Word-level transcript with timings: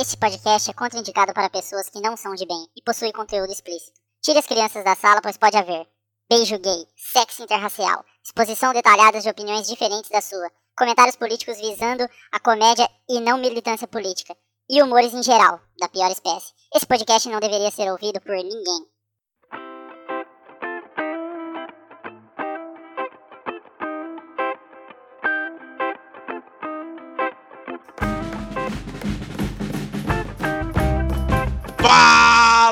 Este 0.00 0.16
podcast 0.16 0.70
é 0.70 0.74
contraindicado 0.74 1.34
para 1.34 1.50
pessoas 1.50 1.88
que 1.88 2.00
não 2.00 2.16
são 2.16 2.32
de 2.32 2.46
bem 2.46 2.68
e 2.76 2.80
possui 2.82 3.10
conteúdo 3.10 3.50
explícito. 3.50 3.98
Tire 4.22 4.38
as 4.38 4.46
crianças 4.46 4.84
da 4.84 4.94
sala, 4.94 5.20
pois 5.20 5.36
pode 5.36 5.56
haver 5.56 5.88
beijo 6.30 6.56
gay, 6.60 6.86
sexo 6.96 7.42
interracial, 7.42 8.04
exposição 8.24 8.72
detalhada 8.72 9.20
de 9.20 9.28
opiniões 9.28 9.66
diferentes 9.66 10.08
da 10.08 10.20
sua, 10.20 10.52
comentários 10.78 11.16
políticos 11.16 11.58
visando 11.58 12.08
a 12.30 12.38
comédia 12.38 12.88
e 13.08 13.18
não 13.18 13.38
militância 13.38 13.88
política, 13.88 14.36
e 14.70 14.80
humores 14.80 15.12
em 15.12 15.22
geral, 15.24 15.58
da 15.80 15.88
pior 15.88 16.12
espécie. 16.12 16.52
Esse 16.72 16.86
podcast 16.86 17.28
não 17.28 17.40
deveria 17.40 17.72
ser 17.72 17.90
ouvido 17.90 18.20
por 18.20 18.36
ninguém. 18.36 18.86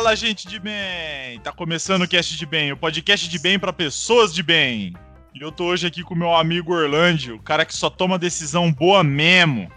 Fala, 0.06 0.14
gente 0.14 0.46
de 0.46 0.60
bem! 0.60 1.40
Tá 1.42 1.50
começando 1.50 2.02
o 2.02 2.08
Cast 2.08 2.36
de 2.36 2.46
Bem, 2.46 2.70
o 2.70 2.76
podcast 2.76 3.28
de 3.28 3.40
bem 3.40 3.58
para 3.58 3.72
pessoas 3.72 4.32
de 4.32 4.40
bem. 4.40 4.94
E 5.34 5.42
eu 5.42 5.50
tô 5.50 5.64
hoje 5.64 5.84
aqui 5.84 6.04
com 6.04 6.14
meu 6.14 6.32
amigo 6.32 6.72
Orlando, 6.72 7.34
o 7.34 7.42
cara 7.42 7.64
que 7.64 7.74
só 7.74 7.90
toma 7.90 8.16
decisão 8.16 8.72
boa 8.72 9.02
mesmo. 9.02 9.68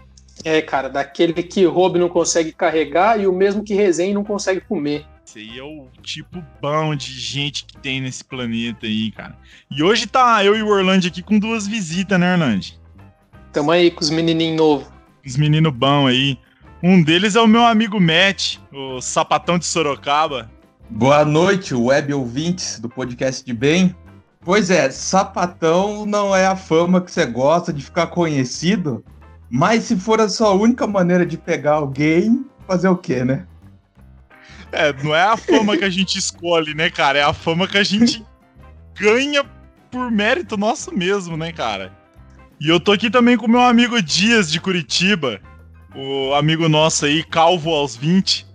É, 0.44 0.62
cara, 0.62 0.88
daquele 0.88 1.32
que 1.42 1.64
rouba 1.64 1.98
e 1.98 2.00
não 2.00 2.08
consegue 2.08 2.52
carregar 2.52 3.18
e 3.20 3.26
o 3.26 3.32
mesmo 3.32 3.64
que 3.64 3.74
resenha 3.74 4.14
não 4.14 4.22
consegue 4.22 4.60
comer. 4.60 5.04
Esse 5.26 5.40
aí 5.40 5.58
é 5.58 5.64
o 5.64 5.88
tipo 6.00 6.40
bom 6.62 6.94
de 6.94 7.10
gente 7.10 7.64
que 7.64 7.76
tem 7.78 8.00
nesse 8.00 8.22
planeta 8.22 8.86
aí, 8.86 9.10
cara. 9.10 9.36
E 9.68 9.82
hoje 9.82 10.06
tá 10.06 10.44
eu 10.44 10.56
e 10.56 10.62
o 10.62 10.68
Orlando 10.68 11.08
aqui 11.08 11.24
com 11.24 11.40
duas 11.40 11.66
visitas, 11.66 12.20
né, 12.20 12.34
Orlando? 12.34 12.66
Tamo 13.52 13.72
aí 13.72 13.90
com 13.90 14.00
os 14.00 14.10
menininhos 14.10 14.56
novos. 14.56 14.92
Os 15.26 15.36
meninos 15.36 15.72
bons 15.72 16.06
aí. 16.06 16.38
Um 16.82 17.02
deles 17.02 17.36
é 17.36 17.40
o 17.42 17.46
meu 17.46 17.62
amigo 17.66 18.00
Matt, 18.00 18.56
o 18.72 19.02
sapatão 19.02 19.58
de 19.58 19.66
Sorocaba. 19.66 20.50
Boa 20.88 21.26
noite, 21.26 21.74
web 21.74 22.14
ouvintes 22.14 22.80
do 22.80 22.88
podcast 22.88 23.44
de 23.44 23.52
bem. 23.52 23.94
Pois 24.40 24.70
é, 24.70 24.90
sapatão 24.90 26.06
não 26.06 26.34
é 26.34 26.46
a 26.46 26.56
fama 26.56 27.02
que 27.02 27.12
você 27.12 27.26
gosta 27.26 27.70
de 27.70 27.84
ficar 27.84 28.06
conhecido, 28.06 29.04
mas 29.50 29.84
se 29.84 29.96
for 29.96 30.22
a 30.22 30.28
sua 30.30 30.52
única 30.52 30.86
maneira 30.86 31.26
de 31.26 31.36
pegar 31.36 31.74
alguém, 31.74 32.46
fazer 32.66 32.88
o 32.88 32.96
quê, 32.96 33.26
né? 33.26 33.46
É, 34.72 34.90
não 35.02 35.14
é 35.14 35.22
a 35.22 35.36
fama 35.36 35.76
que 35.76 35.84
a 35.84 35.90
gente 35.90 36.18
escolhe, 36.18 36.72
né, 36.74 36.88
cara? 36.88 37.18
É 37.18 37.22
a 37.22 37.34
fama 37.34 37.68
que 37.68 37.76
a 37.76 37.84
gente 37.84 38.24
ganha 38.98 39.44
por 39.90 40.10
mérito 40.10 40.56
nosso 40.56 40.96
mesmo, 40.96 41.36
né, 41.36 41.52
cara? 41.52 41.92
E 42.58 42.70
eu 42.70 42.80
tô 42.80 42.92
aqui 42.92 43.10
também 43.10 43.36
com 43.36 43.46
meu 43.46 43.60
amigo 43.60 44.00
Dias 44.00 44.50
de 44.50 44.58
Curitiba 44.58 45.42
o 45.94 46.34
amigo 46.34 46.68
nosso 46.68 47.06
aí, 47.06 47.22
calvo 47.22 47.70
aos 47.70 47.96
20. 47.96 48.46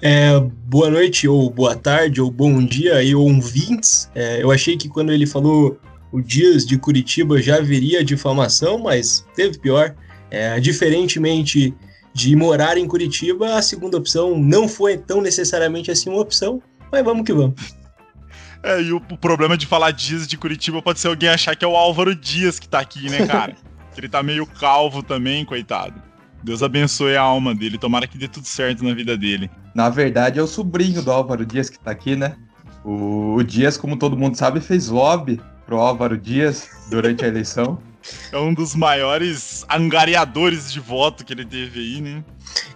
É, 0.00 0.38
boa 0.38 0.90
noite, 0.90 1.26
ou 1.26 1.50
boa 1.50 1.74
tarde, 1.74 2.20
ou 2.20 2.30
bom 2.30 2.64
dia 2.64 2.96
aí, 2.96 3.14
ouvintes. 3.14 4.10
É, 4.14 4.42
eu 4.42 4.50
achei 4.50 4.76
que 4.76 4.88
quando 4.88 5.12
ele 5.12 5.26
falou 5.26 5.78
o 6.12 6.20
Dias 6.20 6.64
de 6.64 6.78
Curitiba 6.78 7.40
já 7.42 7.60
viria 7.60 8.04
difamação, 8.04 8.78
mas 8.78 9.26
teve 9.34 9.58
pior. 9.58 9.94
É, 10.30 10.60
diferentemente 10.60 11.74
de 12.12 12.36
morar 12.36 12.76
em 12.76 12.86
Curitiba, 12.86 13.54
a 13.54 13.62
segunda 13.62 13.96
opção 13.96 14.38
não 14.38 14.68
foi 14.68 14.96
tão 14.96 15.20
necessariamente 15.20 15.90
assim 15.90 16.10
uma 16.10 16.20
opção, 16.20 16.62
mas 16.92 17.04
vamos 17.04 17.24
que 17.24 17.32
vamos. 17.32 17.54
É, 18.62 18.80
e 18.82 18.92
o, 18.92 18.96
o 18.96 19.16
problema 19.16 19.56
de 19.56 19.66
falar 19.66 19.90
Dias 19.92 20.26
de 20.26 20.36
Curitiba 20.36 20.82
pode 20.82 21.00
ser 21.00 21.08
alguém 21.08 21.28
achar 21.28 21.54
que 21.56 21.64
é 21.64 21.68
o 21.68 21.76
Álvaro 21.76 22.14
Dias 22.14 22.58
que 22.58 22.68
tá 22.68 22.80
aqui, 22.80 23.08
né, 23.08 23.26
cara? 23.26 23.56
ele 23.96 24.08
tá 24.08 24.22
meio 24.22 24.46
calvo 24.46 25.02
também, 25.02 25.44
coitado. 25.44 26.07
Deus 26.42 26.62
abençoe 26.62 27.16
a 27.16 27.22
alma 27.22 27.54
dele. 27.54 27.78
Tomara 27.78 28.06
que 28.06 28.18
dê 28.18 28.28
tudo 28.28 28.46
certo 28.46 28.84
na 28.84 28.94
vida 28.94 29.16
dele. 29.16 29.50
Na 29.74 29.88
verdade, 29.88 30.38
é 30.38 30.42
o 30.42 30.46
sobrinho 30.46 31.02
do 31.02 31.10
Álvaro 31.10 31.44
Dias 31.44 31.68
que 31.68 31.78
tá 31.78 31.90
aqui, 31.90 32.16
né? 32.16 32.36
O, 32.84 33.34
o 33.34 33.42
Dias, 33.42 33.76
como 33.76 33.96
todo 33.96 34.16
mundo 34.16 34.36
sabe, 34.36 34.60
fez 34.60 34.88
lobby 34.88 35.40
pro 35.66 35.78
Álvaro 35.78 36.16
Dias 36.16 36.68
durante 36.90 37.24
a 37.24 37.28
eleição. 37.28 37.78
É 38.32 38.38
um 38.38 38.54
dos 38.54 38.74
maiores 38.74 39.66
angariadores 39.70 40.72
de 40.72 40.80
voto 40.80 41.24
que 41.24 41.32
ele 41.32 41.44
teve 41.44 41.80
aí, 41.80 42.00
né? 42.00 42.24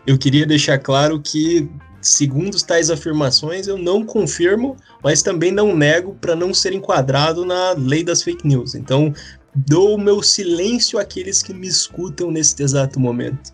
Eu 0.06 0.18
queria 0.18 0.44
deixar 0.44 0.78
claro 0.78 1.20
que, 1.20 1.70
segundo 2.00 2.60
tais 2.62 2.90
afirmações, 2.90 3.66
eu 3.66 3.78
não 3.78 4.04
confirmo, 4.04 4.76
mas 5.02 5.22
também 5.22 5.50
não 5.52 5.74
nego 5.74 6.14
para 6.20 6.36
não 6.36 6.52
ser 6.52 6.72
enquadrado 6.72 7.44
na 7.44 7.72
lei 7.72 8.04
das 8.04 8.22
fake 8.22 8.46
news. 8.46 8.74
Então, 8.74 9.14
dou 9.54 9.94
o 9.94 10.00
meu 10.00 10.22
silêncio 10.22 10.98
àqueles 10.98 11.42
que 11.42 11.52
me 11.52 11.66
escutam 11.66 12.30
nesse 12.30 12.62
exato 12.62 12.98
momento. 12.98 13.52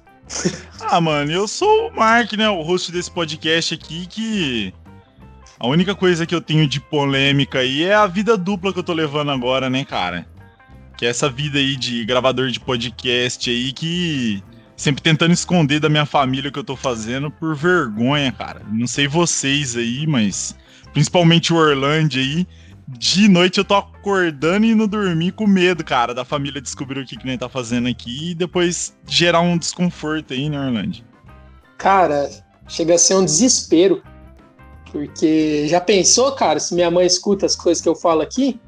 ah, 0.80 1.00
mano, 1.00 1.32
eu 1.32 1.48
sou 1.48 1.88
o 1.88 1.96
Mark, 1.96 2.32
né, 2.34 2.48
o 2.48 2.62
host 2.62 2.92
desse 2.92 3.10
podcast 3.10 3.74
aqui, 3.74 4.06
que 4.06 4.74
a 5.58 5.66
única 5.66 5.94
coisa 5.94 6.26
que 6.26 6.34
eu 6.34 6.40
tenho 6.40 6.68
de 6.68 6.80
polêmica 6.80 7.60
aí 7.60 7.82
é 7.82 7.94
a 7.94 8.06
vida 8.06 8.36
dupla 8.36 8.72
que 8.72 8.78
eu 8.78 8.84
tô 8.84 8.92
levando 8.92 9.30
agora, 9.30 9.68
né, 9.68 9.84
cara? 9.84 10.26
Que 10.96 11.06
é 11.06 11.08
essa 11.08 11.28
vida 11.28 11.58
aí 11.58 11.76
de 11.76 12.04
gravador 12.04 12.48
de 12.50 12.60
podcast 12.60 13.48
aí 13.50 13.72
que 13.72 14.42
sempre 14.76 15.02
tentando 15.02 15.32
esconder 15.32 15.80
da 15.80 15.88
minha 15.88 16.06
família 16.06 16.48
o 16.48 16.52
que 16.52 16.58
eu 16.58 16.64
tô 16.64 16.76
fazendo 16.76 17.30
por 17.30 17.56
vergonha, 17.56 18.30
cara. 18.30 18.62
Não 18.70 18.86
sei 18.86 19.08
vocês 19.08 19.76
aí, 19.76 20.06
mas 20.06 20.54
principalmente 20.92 21.52
o 21.52 21.56
Orlando 21.56 22.16
aí, 22.16 22.46
de 22.88 23.28
noite 23.28 23.58
eu 23.58 23.64
tô 23.64 23.74
acordando 23.74 24.64
e 24.64 24.70
indo 24.70 24.88
dormir 24.88 25.32
com 25.32 25.46
medo, 25.46 25.84
cara, 25.84 26.14
da 26.14 26.24
família 26.24 26.60
descobrir 26.60 27.00
o 27.00 27.06
que, 27.06 27.16
que 27.16 27.26
nem 27.26 27.36
tá 27.36 27.48
fazendo 27.48 27.86
aqui 27.86 28.30
e 28.30 28.34
depois 28.34 28.96
gerar 29.06 29.40
um 29.40 29.58
desconforto 29.58 30.32
aí, 30.32 30.48
né, 30.48 30.58
Orlando? 30.58 30.98
Cara, 31.76 32.30
chega 32.66 32.94
a 32.94 32.98
ser 32.98 33.14
um 33.14 33.24
desespero. 33.24 34.02
Porque 34.90 35.68
já 35.68 35.82
pensou, 35.82 36.32
cara, 36.32 36.58
se 36.58 36.74
minha 36.74 36.90
mãe 36.90 37.06
escuta 37.06 37.44
as 37.44 37.54
coisas 37.54 37.82
que 37.82 37.88
eu 37.88 37.94
falo 37.94 38.22
aqui? 38.22 38.58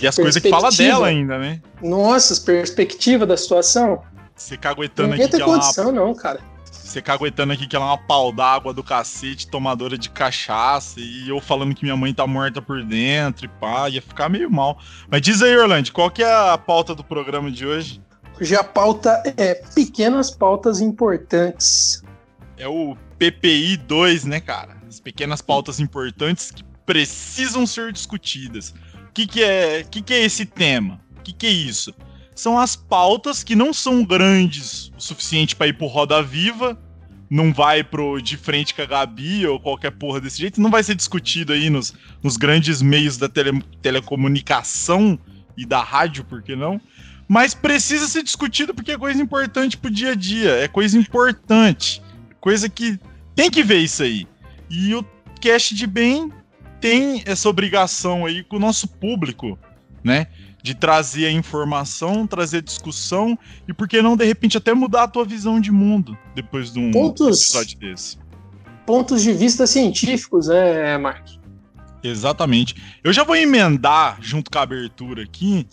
E 0.00 0.06
as 0.06 0.14
coisas 0.14 0.40
que 0.40 0.50
fala 0.50 0.70
dela 0.70 1.06
ainda, 1.06 1.38
né? 1.38 1.62
Nossa, 1.82 2.38
perspectiva 2.42 3.24
da 3.24 3.34
situação. 3.34 4.02
Você 4.36 4.58
caguetando 4.58 5.14
aqui. 5.14 5.22
Não 5.22 5.30
tem 5.30 5.40
condição, 5.40 5.90
não, 5.90 6.14
cara. 6.14 6.40
Você 6.90 7.00
caguetando 7.00 7.52
aqui 7.52 7.68
que 7.68 7.76
ela 7.76 7.84
é 7.84 7.88
uma 7.90 7.98
pau 7.98 8.32
d'água 8.32 8.74
do 8.74 8.82
cacete, 8.82 9.46
tomadora 9.46 9.96
de 9.96 10.10
cachaça, 10.10 10.98
e 10.98 11.28
eu 11.28 11.40
falando 11.40 11.72
que 11.72 11.84
minha 11.84 11.96
mãe 11.96 12.12
tá 12.12 12.26
morta 12.26 12.60
por 12.60 12.82
dentro 12.82 13.44
e 13.44 13.48
pá, 13.48 13.88
ia 13.88 14.02
ficar 14.02 14.28
meio 14.28 14.50
mal. 14.50 14.76
Mas 15.08 15.22
diz 15.22 15.40
aí, 15.40 15.56
Orlando, 15.56 15.92
qual 15.92 16.10
que 16.10 16.20
é 16.20 16.32
a 16.32 16.58
pauta 16.58 16.92
do 16.92 17.04
programa 17.04 17.48
de 17.48 17.64
hoje? 17.64 18.02
Hoje 18.40 18.56
a 18.56 18.64
pauta 18.64 19.22
é 19.36 19.54
pequenas 19.72 20.32
pautas 20.32 20.80
importantes. 20.80 22.02
É 22.58 22.66
o 22.66 22.96
PPI 23.20 23.76
2, 23.76 24.24
né, 24.24 24.40
cara? 24.40 24.76
As 24.88 24.98
pequenas 24.98 25.40
pautas 25.40 25.78
importantes 25.78 26.50
que 26.50 26.64
precisam 26.84 27.68
ser 27.68 27.92
discutidas. 27.92 28.74
O 29.08 29.12
que, 29.14 29.28
que, 29.28 29.44
é, 29.44 29.84
que, 29.84 30.02
que 30.02 30.12
é 30.12 30.24
esse 30.24 30.44
tema? 30.44 31.00
O 31.16 31.22
que, 31.22 31.32
que 31.32 31.46
é 31.46 31.50
isso? 31.50 31.94
São 32.40 32.58
as 32.58 32.74
pautas 32.74 33.44
que 33.44 33.54
não 33.54 33.72
são 33.72 34.04
grandes 34.04 34.90
o 34.96 35.00
suficiente 35.00 35.54
para 35.54 35.68
ir 35.68 35.74
pro 35.74 35.86
Roda 35.86 36.22
Viva, 36.22 36.78
não 37.28 37.52
vai 37.52 37.84
pro 37.84 38.20
de 38.20 38.36
frente 38.36 38.74
com 38.74 38.82
a 38.82 38.86
Gabi 38.86 39.46
ou 39.46 39.60
qualquer 39.60 39.92
porra 39.92 40.20
desse 40.20 40.38
jeito, 40.40 40.60
não 40.60 40.70
vai 40.70 40.82
ser 40.82 40.94
discutido 40.94 41.52
aí 41.52 41.70
nos, 41.70 41.94
nos 42.22 42.36
grandes 42.36 42.82
meios 42.82 43.16
da 43.16 43.28
tele, 43.28 43.62
telecomunicação 43.82 45.18
e 45.56 45.64
da 45.66 45.82
rádio, 45.82 46.24
por 46.24 46.42
que 46.42 46.56
não? 46.56 46.80
Mas 47.28 47.54
precisa 47.54 48.08
ser 48.08 48.24
discutido 48.24 48.74
porque 48.74 48.92
é 48.92 48.98
coisa 48.98 49.22
importante 49.22 49.76
pro 49.76 49.90
dia 49.90 50.12
a 50.12 50.14
dia, 50.14 50.50
é 50.56 50.66
coisa 50.66 50.98
importante, 50.98 52.02
coisa 52.40 52.68
que 52.68 52.98
tem 53.36 53.50
que 53.50 53.62
ver 53.62 53.78
isso 53.78 54.02
aí. 54.02 54.26
E 54.68 54.94
o 54.94 55.04
Cash 55.40 55.70
de 55.70 55.86
Bem 55.86 56.32
tem 56.80 57.22
essa 57.26 57.48
obrigação 57.48 58.26
aí 58.26 58.42
com 58.42 58.56
o 58.56 58.60
nosso 58.60 58.88
público, 58.88 59.58
né? 60.02 60.26
De 60.62 60.74
trazer 60.74 61.26
a 61.26 61.32
informação, 61.32 62.26
trazer 62.26 62.58
a 62.58 62.62
discussão 62.62 63.38
e 63.66 63.72
por 63.72 63.88
que 63.88 64.02
não 64.02 64.16
de 64.16 64.24
repente 64.24 64.56
até 64.56 64.74
mudar 64.74 65.04
a 65.04 65.08
tua 65.08 65.24
visão 65.24 65.60
de 65.60 65.70
mundo 65.70 66.16
depois 66.34 66.72
de 66.72 66.78
um 66.78 66.90
pontos, 66.90 67.50
episódio 67.50 67.78
desse. 67.78 68.18
Pontos 68.86 69.22
de 69.22 69.32
vista 69.32 69.66
científicos, 69.66 70.48
né, 70.48 70.98
Mark? 70.98 71.26
Exatamente. 72.02 72.74
Eu 73.04 73.12
já 73.12 73.24
vou 73.24 73.36
emendar 73.36 74.18
junto 74.20 74.50
com 74.50 74.58
a 74.58 74.62
abertura 74.62 75.22
aqui, 75.22 75.66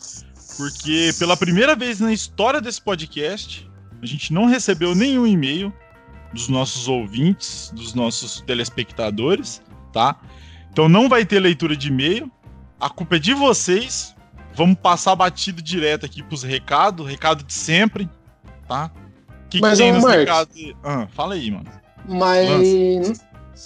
porque 0.58 1.12
pela 1.18 1.38
primeira 1.38 1.76
vez 1.76 2.00
na 2.00 2.12
história 2.12 2.60
desse 2.60 2.82
podcast, 2.82 3.70
a 4.02 4.06
gente 4.06 4.34
não 4.34 4.46
recebeu 4.46 4.94
nenhum 4.94 5.26
e-mail 5.26 5.74
dos 6.34 6.50
nossos 6.50 6.88
ouvintes, 6.88 7.72
dos 7.74 7.94
nossos 7.94 8.42
telespectadores, 8.42 9.62
tá? 9.94 10.20
Então 10.72 10.88
não 10.88 11.10
vai 11.10 11.26
ter 11.26 11.40
leitura 11.40 11.76
de 11.76 11.88
e-mail. 11.88 12.32
A 12.80 12.90
culpa 12.90 13.16
é 13.16 13.20
de 13.20 13.34
vocês, 13.34 14.16
Vamos 14.58 14.76
passar 14.82 15.16
batido 15.16 15.62
direto 15.62 16.04
aqui 16.04 16.24
pros 16.24 16.42
recados, 16.42 17.08
recado 17.08 17.44
de 17.44 17.54
sempre, 17.54 18.10
tá? 18.68 18.90
Que, 19.52 19.62
Mas, 19.62 19.78
que 19.78 19.84
tem 19.84 19.94
nos 19.94 20.04
recados? 20.04 20.56
Ah, 20.84 21.08
fala 21.14 21.36
aí, 21.36 21.52
mano. 21.52 21.68
Mas 22.08 22.50
Lança. 22.50 23.22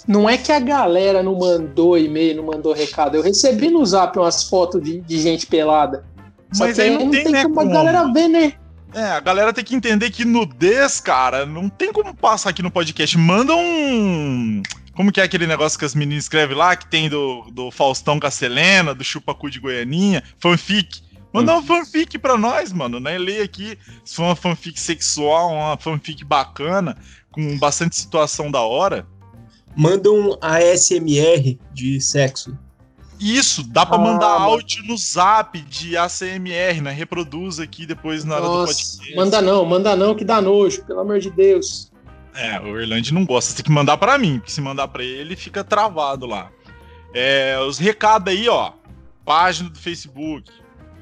não 0.06 0.28
é 0.28 0.36
que 0.36 0.52
a 0.52 0.60
galera 0.60 1.22
não 1.22 1.38
mandou 1.38 1.96
e-mail, 1.96 2.36
não 2.36 2.44
mandou 2.44 2.74
recado. 2.74 3.16
Eu 3.16 3.22
recebi 3.22 3.70
no 3.70 3.84
zap 3.86 4.18
umas 4.18 4.44
fotos 4.44 4.82
de, 4.82 5.00
de 5.00 5.18
gente 5.18 5.46
pelada. 5.46 6.04
Só 6.52 6.66
Mas 6.66 6.78
aí 6.78 6.90
não, 6.90 7.06
não 7.06 7.10
tem, 7.10 7.24
tem 7.24 7.32
né, 7.32 7.42
como 7.44 7.60
a 7.62 7.64
galera 7.64 8.12
ver, 8.12 8.28
né? 8.28 8.52
É, 8.94 9.04
a 9.04 9.20
galera 9.20 9.50
tem 9.54 9.64
que 9.64 9.74
entender 9.74 10.10
que 10.10 10.26
nudez, 10.26 11.00
cara, 11.00 11.46
não 11.46 11.70
tem 11.70 11.90
como 11.90 12.14
passar 12.14 12.50
aqui 12.50 12.62
no 12.62 12.70
podcast. 12.70 13.16
Manda 13.16 13.56
um. 13.56 14.62
Como 14.94 15.10
que 15.10 15.20
é 15.20 15.24
aquele 15.24 15.46
negócio 15.46 15.78
que 15.78 15.84
as 15.84 15.94
meninas 15.94 16.24
escrevem 16.24 16.56
lá, 16.56 16.76
que 16.76 16.86
tem 16.86 17.08
do, 17.08 17.50
do 17.50 17.70
Faustão 17.70 18.20
com 18.20 18.26
a 18.26 18.30
Selena, 18.30 18.94
do 18.94 19.02
Chupacu 19.02 19.50
de 19.50 19.58
Goianinha? 19.58 20.22
Fanfic. 20.38 21.00
Manda 21.32 21.54
uma 21.54 21.62
fanfic 21.62 22.18
pra 22.18 22.36
nós, 22.36 22.72
mano. 22.72 23.00
Né? 23.00 23.16
Lê 23.16 23.40
aqui 23.40 23.78
se 24.04 24.16
for 24.16 24.24
uma 24.24 24.36
fanfic 24.36 24.78
sexual, 24.78 25.50
uma 25.50 25.78
fanfic 25.78 26.22
bacana, 26.24 26.96
com 27.30 27.58
bastante 27.58 27.96
situação 27.96 28.50
da 28.50 28.60
hora. 28.60 29.06
Manda 29.74 30.10
um 30.12 30.36
ASMR 30.42 31.58
de 31.72 32.00
sexo. 32.00 32.56
Isso, 33.18 33.62
dá 33.62 33.86
pra 33.86 33.96
Ah, 33.96 34.00
mandar 34.00 34.26
áudio 34.26 34.84
no 34.84 34.98
zap 34.98 35.58
de 35.62 35.96
ACMR, 35.96 36.80
né? 36.82 36.90
Reproduz 36.90 37.60
aqui 37.60 37.86
depois 37.86 38.24
na 38.24 38.34
hora 38.34 38.44
do 38.44 38.50
Nossa, 38.50 38.74
podcast. 38.74 39.14
manda 39.14 39.40
não, 39.40 39.64
manda 39.64 39.94
não, 39.94 40.14
que 40.14 40.24
dá 40.24 40.40
nojo, 40.40 40.84
pelo 40.84 41.00
amor 41.00 41.20
de 41.20 41.30
Deus. 41.30 41.91
É, 42.34 42.58
o 42.60 42.78
Erland 42.78 43.12
não 43.12 43.24
gosta, 43.24 43.54
tem 43.54 43.64
que 43.64 43.70
mandar 43.70 43.96
pra 43.98 44.18
mim, 44.18 44.38
porque 44.38 44.52
se 44.52 44.60
mandar 44.60 44.88
pra 44.88 45.04
ele, 45.04 45.36
fica 45.36 45.62
travado 45.62 46.26
lá. 46.26 46.50
É, 47.14 47.58
os 47.58 47.78
recados 47.78 48.32
aí, 48.32 48.48
ó. 48.48 48.72
Página 49.24 49.68
do 49.68 49.78
Facebook, 49.78 50.50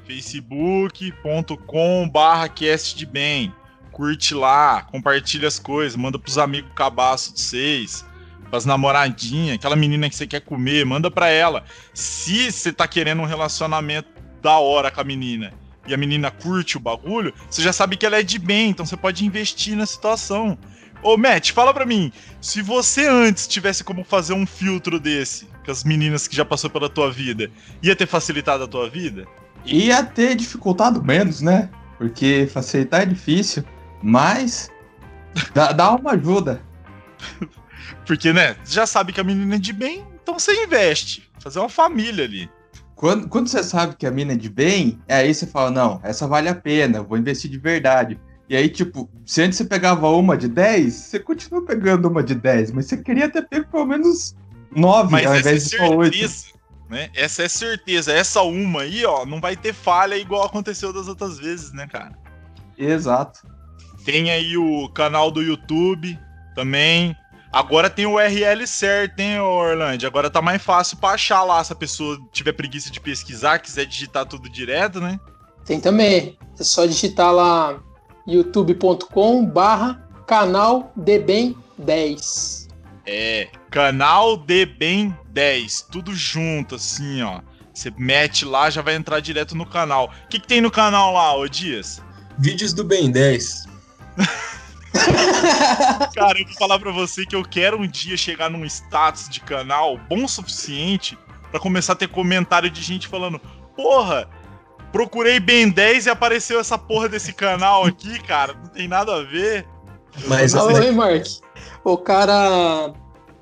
facebook.com 0.05 2.09
barra 2.09 2.47
de 2.47 3.05
bem. 3.05 3.53
Curte 3.91 4.33
lá, 4.33 4.83
compartilha 4.83 5.47
as 5.47 5.59
coisas, 5.59 5.95
manda 5.95 6.17
pros 6.17 6.37
amigos 6.37 6.71
cabaço 6.73 7.33
de 7.33 7.41
vocês, 7.41 8.05
pras 8.49 8.65
namoradinhas, 8.65 9.55
aquela 9.55 9.75
menina 9.75 10.09
que 10.09 10.15
você 10.15 10.25
quer 10.25 10.41
comer, 10.41 10.85
manda 10.85 11.11
pra 11.11 11.29
ela. 11.29 11.63
Se 11.93 12.51
você 12.51 12.71
tá 12.71 12.87
querendo 12.87 13.21
um 13.21 13.25
relacionamento 13.25 14.09
da 14.41 14.57
hora 14.59 14.91
com 14.91 15.01
a 15.01 15.03
menina 15.03 15.53
e 15.87 15.93
a 15.93 15.97
menina 15.97 16.31
curte 16.31 16.77
o 16.77 16.79
bagulho, 16.79 17.33
você 17.49 17.61
já 17.61 17.73
sabe 17.73 17.97
que 17.97 18.05
ela 18.05 18.19
é 18.19 18.23
de 18.23 18.39
bem, 18.39 18.69
então 18.69 18.85
você 18.85 18.95
pode 18.95 19.25
investir 19.25 19.75
na 19.75 19.85
situação. 19.85 20.57
Ô, 21.03 21.17
Matt, 21.17 21.51
fala 21.51 21.73
pra 21.73 21.85
mim, 21.85 22.11
se 22.39 22.61
você 22.61 23.07
antes 23.07 23.47
tivesse 23.47 23.83
como 23.83 24.03
fazer 24.03 24.33
um 24.33 24.45
filtro 24.45 24.99
desse, 24.99 25.47
com 25.65 25.71
as 25.71 25.83
meninas 25.83 26.27
que 26.27 26.35
já 26.35 26.45
passou 26.45 26.69
pela 26.69 26.87
tua 26.87 27.11
vida, 27.11 27.49
ia 27.81 27.95
ter 27.95 28.05
facilitado 28.05 28.63
a 28.63 28.67
tua 28.67 28.89
vida? 28.89 29.25
Ia 29.65 30.03
ter 30.03 30.35
dificultado 30.35 31.03
menos, 31.03 31.41
né? 31.41 31.69
Porque 31.97 32.47
facilitar 32.51 33.01
é 33.01 33.05
difícil, 33.05 33.63
mas 34.01 34.71
dá, 35.53 35.71
dá 35.71 35.91
uma 35.95 36.11
ajuda. 36.11 36.61
Porque, 38.05 38.31
né, 38.31 38.55
já 38.65 38.85
sabe 38.85 39.11
que 39.11 39.21
a 39.21 39.23
menina 39.23 39.55
é 39.55 39.59
de 39.59 39.73
bem, 39.73 40.05
então 40.21 40.37
você 40.37 40.63
investe. 40.63 41.29
Fazer 41.39 41.59
uma 41.59 41.69
família 41.69 42.25
ali. 42.25 42.49
Quando, 42.95 43.27
quando 43.27 43.47
você 43.47 43.63
sabe 43.63 43.95
que 43.95 44.05
a 44.05 44.11
mina 44.11 44.33
é 44.33 44.35
de 44.35 44.49
bem, 44.49 44.99
aí 45.09 45.33
você 45.33 45.47
fala, 45.47 45.71
não, 45.71 45.99
essa 46.03 46.27
vale 46.27 46.47
a 46.47 46.53
pena, 46.53 46.99
eu 46.99 47.03
vou 47.03 47.17
investir 47.17 47.49
de 47.49 47.57
verdade. 47.57 48.19
E 48.51 48.55
aí, 48.57 48.67
tipo, 48.67 49.09
se 49.25 49.41
antes 49.41 49.57
você 49.57 49.63
pegava 49.63 50.09
uma 50.09 50.35
de 50.35 50.49
10, 50.49 50.93
você 50.93 51.17
continua 51.17 51.65
pegando 51.65 52.09
uma 52.09 52.21
de 52.21 52.35
10, 52.35 52.71
mas 52.71 52.85
você 52.85 52.97
queria 52.97 53.29
ter 53.29 53.47
pego 53.47 53.65
pelo 53.71 53.85
menos 53.85 54.35
9 54.75 55.09
Mas 55.09 55.25
ao 55.25 55.35
essa 55.35 55.37
é 55.37 55.51
invés 55.51 55.69
de 55.69 55.77
só 55.77 55.95
8. 55.95 56.17
certeza, 56.17 56.45
né? 56.89 57.09
Essa 57.15 57.43
é 57.43 57.47
certeza. 57.47 58.11
Essa 58.11 58.41
uma 58.41 58.81
aí, 58.81 59.05
ó, 59.05 59.25
não 59.25 59.39
vai 59.39 59.55
ter 59.55 59.71
falha 59.71 60.17
igual 60.17 60.43
aconteceu 60.43 60.91
das 60.91 61.07
outras 61.07 61.39
vezes, 61.39 61.71
né, 61.71 61.87
cara? 61.87 62.11
Exato. 62.77 63.47
Tem 64.03 64.29
aí 64.29 64.57
o 64.57 64.89
canal 64.89 65.31
do 65.31 65.41
YouTube 65.41 66.19
também. 66.53 67.15
Agora 67.53 67.89
tem 67.89 68.05
o 68.05 68.15
URL 68.15 68.67
certo, 68.67 69.17
hein, 69.21 69.39
Orlando? 69.39 70.05
Agora 70.05 70.29
tá 70.29 70.41
mais 70.41 70.61
fácil 70.61 70.97
pra 70.97 71.11
achar 71.11 71.43
lá 71.43 71.63
se 71.63 71.71
a 71.71 71.75
pessoa 71.77 72.19
tiver 72.33 72.51
preguiça 72.51 72.91
de 72.91 72.99
pesquisar, 72.99 73.59
quiser 73.59 73.85
digitar 73.85 74.25
tudo 74.25 74.49
direto, 74.49 74.99
né? 74.99 75.17
Tem 75.63 75.79
também. 75.79 76.37
É 76.59 76.63
só 76.65 76.85
digitar 76.85 77.31
lá 77.31 77.81
youtube.com 78.27 79.45
barra 79.45 80.07
canal 80.27 80.91
Debem 80.95 81.55
10. 81.77 82.69
É, 83.05 83.49
canal 83.69 84.37
de 84.37 84.65
Bem 84.65 85.15
10, 85.29 85.87
tudo 85.91 86.13
junto, 86.13 86.75
assim, 86.75 87.21
ó. 87.21 87.41
Você 87.73 87.91
mete 87.97 88.45
lá, 88.45 88.69
já 88.69 88.81
vai 88.81 88.95
entrar 88.95 89.19
direto 89.19 89.55
no 89.55 89.65
canal. 89.65 90.11
O 90.25 90.27
que, 90.27 90.39
que 90.39 90.47
tem 90.47 90.61
no 90.61 90.69
canal 90.69 91.13
lá, 91.13 91.35
ô 91.35 91.47
Dias? 91.47 92.01
Vídeos 92.37 92.73
do 92.73 92.83
Ben 92.83 93.11
10. 93.11 93.65
Cara, 96.13 96.39
eu 96.39 96.45
vou 96.45 96.55
falar 96.55 96.79
pra 96.79 96.91
você 96.91 97.25
que 97.25 97.35
eu 97.35 97.43
quero 97.43 97.79
um 97.79 97.87
dia 97.87 98.17
chegar 98.17 98.49
num 98.49 98.65
status 98.65 99.29
de 99.29 99.39
canal 99.39 99.97
bom 100.09 100.25
o 100.25 100.29
suficiente 100.29 101.17
pra 101.49 101.59
começar 101.59 101.93
a 101.93 101.95
ter 101.95 102.09
comentário 102.09 102.69
de 102.69 102.81
gente 102.81 103.07
falando: 103.07 103.39
Porra, 103.75 104.29
procurei 104.91 105.39
Ben 105.39 105.69
10 105.69 106.05
e 106.05 106.09
apareceu 106.09 106.59
essa 106.59 106.77
porra 106.77 107.09
desse 107.09 107.33
canal 107.33 107.85
aqui, 107.85 108.21
cara. 108.23 108.53
Não 108.53 108.69
tem 108.69 108.87
nada 108.87 109.15
a 109.15 109.23
ver. 109.23 109.65
Mas 110.27 110.53
assim, 110.55 110.85
hein, 110.85 110.91
Mark? 110.91 111.25
O 111.83 111.97
cara. 111.97 112.93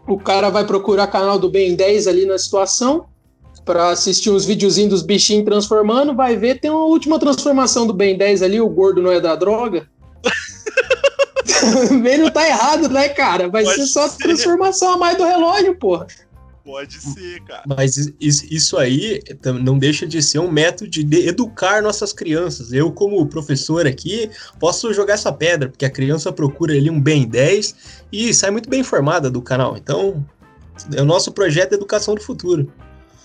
O 0.07 0.17
cara 0.17 0.49
vai 0.49 0.65
procurar 0.65 1.07
canal 1.07 1.37
do 1.37 1.49
Ben 1.49 1.75
10 1.75 2.07
ali 2.07 2.25
na 2.25 2.37
situação 2.37 3.05
pra 3.63 3.89
assistir 3.89 4.31
uns 4.31 4.45
videozinhos 4.45 4.89
dos 4.89 5.01
bichinhos 5.03 5.45
transformando, 5.45 6.15
vai 6.15 6.35
ver, 6.35 6.59
tem 6.59 6.71
uma 6.71 6.85
última 6.85 7.19
transformação 7.19 7.85
do 7.85 7.93
Ben 7.93 8.17
10 8.17 8.41
ali, 8.41 8.59
o 8.59 8.67
gordo 8.67 8.99
não 8.99 9.11
é 9.11 9.21
da 9.21 9.35
droga. 9.35 9.87
Bem 12.01 12.17
não 12.17 12.31
tá 12.31 12.47
errado, 12.47 12.89
né, 12.89 13.09
cara? 13.09 13.47
Vai 13.47 13.63
Pode 13.63 13.75
ser 13.75 13.85
só 13.85 14.07
ser. 14.07 14.17
transformação 14.17 14.93
a 14.93 14.97
mais 14.97 15.15
do 15.17 15.23
relógio, 15.23 15.77
porra. 15.77 16.07
Pode 16.69 17.01
ser, 17.01 17.41
cara. 17.45 17.63
Mas 17.67 17.97
is- 17.97 18.43
isso 18.51 18.77
aí 18.77 19.19
não 19.63 19.77
deixa 19.79 20.05
de 20.05 20.21
ser 20.21 20.37
um 20.37 20.51
método 20.51 20.87
de 20.87 21.01
educar 21.27 21.81
nossas 21.81 22.13
crianças. 22.13 22.71
Eu, 22.71 22.91
como 22.91 23.25
professor 23.25 23.87
aqui, 23.87 24.29
posso 24.59 24.93
jogar 24.93 25.15
essa 25.15 25.33
pedra, 25.33 25.67
porque 25.67 25.83
a 25.83 25.89
criança 25.89 26.31
procura 26.31 26.73
ali 26.73 26.87
um 26.89 27.01
bem 27.01 27.27
10 27.27 27.75
e 28.11 28.31
sai 28.35 28.51
muito 28.51 28.69
bem 28.69 28.81
informada 28.81 29.31
do 29.31 29.41
canal. 29.41 29.75
Então, 29.77 30.23
é 30.95 31.01
o 31.01 31.05
nosso 31.05 31.31
projeto 31.31 31.69
de 31.69 31.75
educação 31.75 32.13
do 32.13 32.21
futuro. 32.21 32.71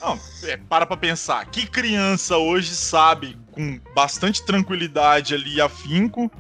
Não, 0.01 0.19
é, 0.45 0.57
para 0.57 0.87
pra 0.87 0.97
pensar. 0.97 1.45
Que 1.51 1.67
criança 1.67 2.39
hoje 2.39 2.75
sabe, 2.75 3.37
com 3.53 3.79
bastante 3.95 4.43
tranquilidade 4.45 5.35
ali, 5.35 5.61
afinco, 5.61 6.31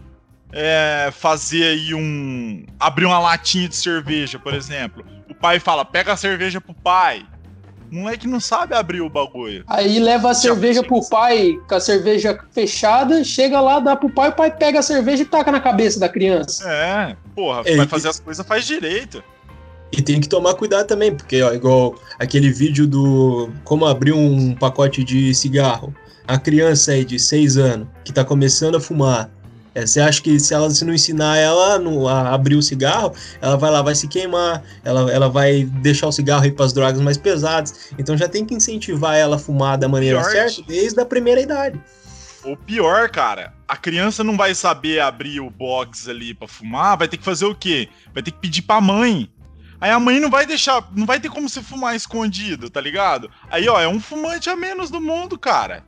é, 0.52 1.10
fazer 1.12 1.64
aí 1.64 1.94
um. 1.94 2.64
abrir 2.80 3.04
uma 3.04 3.18
latinha 3.18 3.68
de 3.68 3.76
cerveja, 3.76 4.38
por 4.38 4.54
exemplo. 4.54 5.04
O 5.36 5.40
pai 5.40 5.58
fala: 5.60 5.84
pega 5.84 6.12
a 6.12 6.16
cerveja 6.16 6.60
pro 6.60 6.74
pai. 6.74 7.24
O 7.92 7.96
moleque 7.96 8.26
não 8.26 8.40
sabe 8.40 8.74
abrir 8.74 9.02
o 9.02 9.08
bagulho. 9.10 9.62
Aí 9.68 9.98
leva 10.00 10.30
a 10.30 10.34
cerveja 10.34 10.82
pro 10.82 11.06
pai 11.08 11.52
com 11.68 11.74
a 11.74 11.80
cerveja 11.80 12.36
fechada, 12.50 13.22
chega 13.22 13.60
lá, 13.60 13.78
dá 13.78 13.94
pro 13.94 14.10
pai, 14.10 14.30
o 14.30 14.32
pai 14.32 14.50
pega 14.50 14.80
a 14.80 14.82
cerveja 14.82 15.22
e 15.22 15.26
taca 15.26 15.52
na 15.52 15.60
cabeça 15.60 16.00
da 16.00 16.08
criança. 16.08 16.68
É, 16.68 17.16
porra, 17.36 17.62
É, 17.64 17.76
vai 17.76 17.86
e- 17.86 17.88
fazer 17.88 18.08
as 18.08 18.18
coisas, 18.18 18.44
faz 18.44 18.66
direito. 18.66 19.22
E 19.92 20.02
tem 20.02 20.20
que 20.20 20.28
tomar 20.28 20.54
cuidado 20.54 20.86
também, 20.88 21.14
porque, 21.14 21.40
ó, 21.42 21.52
igual 21.52 21.94
aquele 22.18 22.50
vídeo 22.50 22.84
do 22.84 23.50
como 23.62 23.86
abrir 23.86 24.12
um 24.12 24.54
pacote 24.56 25.04
de 25.04 25.32
cigarro. 25.34 25.94
A 26.26 26.36
criança 26.36 26.92
aí 26.92 27.04
de 27.04 27.18
6 27.18 27.56
anos 27.56 27.86
que 28.04 28.12
tá 28.12 28.24
começando 28.24 28.76
a 28.76 28.80
fumar. 28.80 29.30
É, 29.74 29.86
Você 29.86 30.00
acha 30.00 30.22
que 30.22 30.38
se 30.38 30.54
ela 30.54 30.70
se 30.70 30.84
não 30.84 30.94
ensinar 30.94 31.36
ela 31.36 31.78
no- 31.78 32.06
a 32.08 32.32
abrir 32.34 32.54
o 32.56 32.62
cigarro, 32.62 33.12
ela 33.40 33.56
vai 33.56 33.70
lá, 33.70 33.82
vai 33.82 33.94
se 33.94 34.06
queimar, 34.08 34.62
ela, 34.84 35.10
ela 35.12 35.28
vai 35.28 35.64
deixar 35.64 36.06
o 36.06 36.12
cigarro 36.12 36.44
ir 36.46 36.52
para 36.52 36.64
as 36.64 36.72
drogas 36.72 37.00
mais 37.00 37.18
pesadas. 37.18 37.90
Então 37.98 38.16
já 38.16 38.28
tem 38.28 38.44
que 38.44 38.54
incentivar 38.54 39.16
ela 39.16 39.36
a 39.36 39.38
fumar 39.38 39.76
da 39.76 39.88
maneira 39.88 40.20
Pior 40.20 40.30
certa 40.30 40.62
desde 40.66 41.00
a 41.00 41.04
primeira 41.04 41.40
idade. 41.40 41.80
Ou 42.44 42.56
pior, 42.56 43.08
cara, 43.08 43.54
a 43.66 43.74
criança 43.76 44.22
não 44.22 44.36
vai 44.36 44.54
saber 44.54 45.00
abrir 45.00 45.40
o 45.40 45.48
box 45.48 46.08
ali 46.10 46.34
pra 46.34 46.46
fumar, 46.46 46.96
vai 46.98 47.08
ter 47.08 47.16
que 47.16 47.24
fazer 47.24 47.46
o 47.46 47.54
quê? 47.54 47.88
Vai 48.12 48.22
ter 48.22 48.30
que 48.32 48.38
pedir 48.38 48.62
pra 48.62 48.80
mãe. 48.82 49.30
Aí 49.80 49.90
a 49.90 49.98
mãe 49.98 50.20
não 50.20 50.30
vai 50.30 50.46
deixar, 50.46 50.86
não 50.94 51.04
vai 51.06 51.18
ter 51.18 51.28
como 51.30 51.48
você 51.48 51.62
fumar 51.62 51.96
escondido, 51.96 52.70
tá 52.70 52.80
ligado? 52.80 53.30
Aí, 53.50 53.68
ó, 53.68 53.80
é 53.80 53.88
um 53.88 53.98
fumante 53.98 54.48
a 54.50 54.56
menos 54.56 54.90
do 54.90 55.00
mundo, 55.00 55.38
cara. 55.38 55.84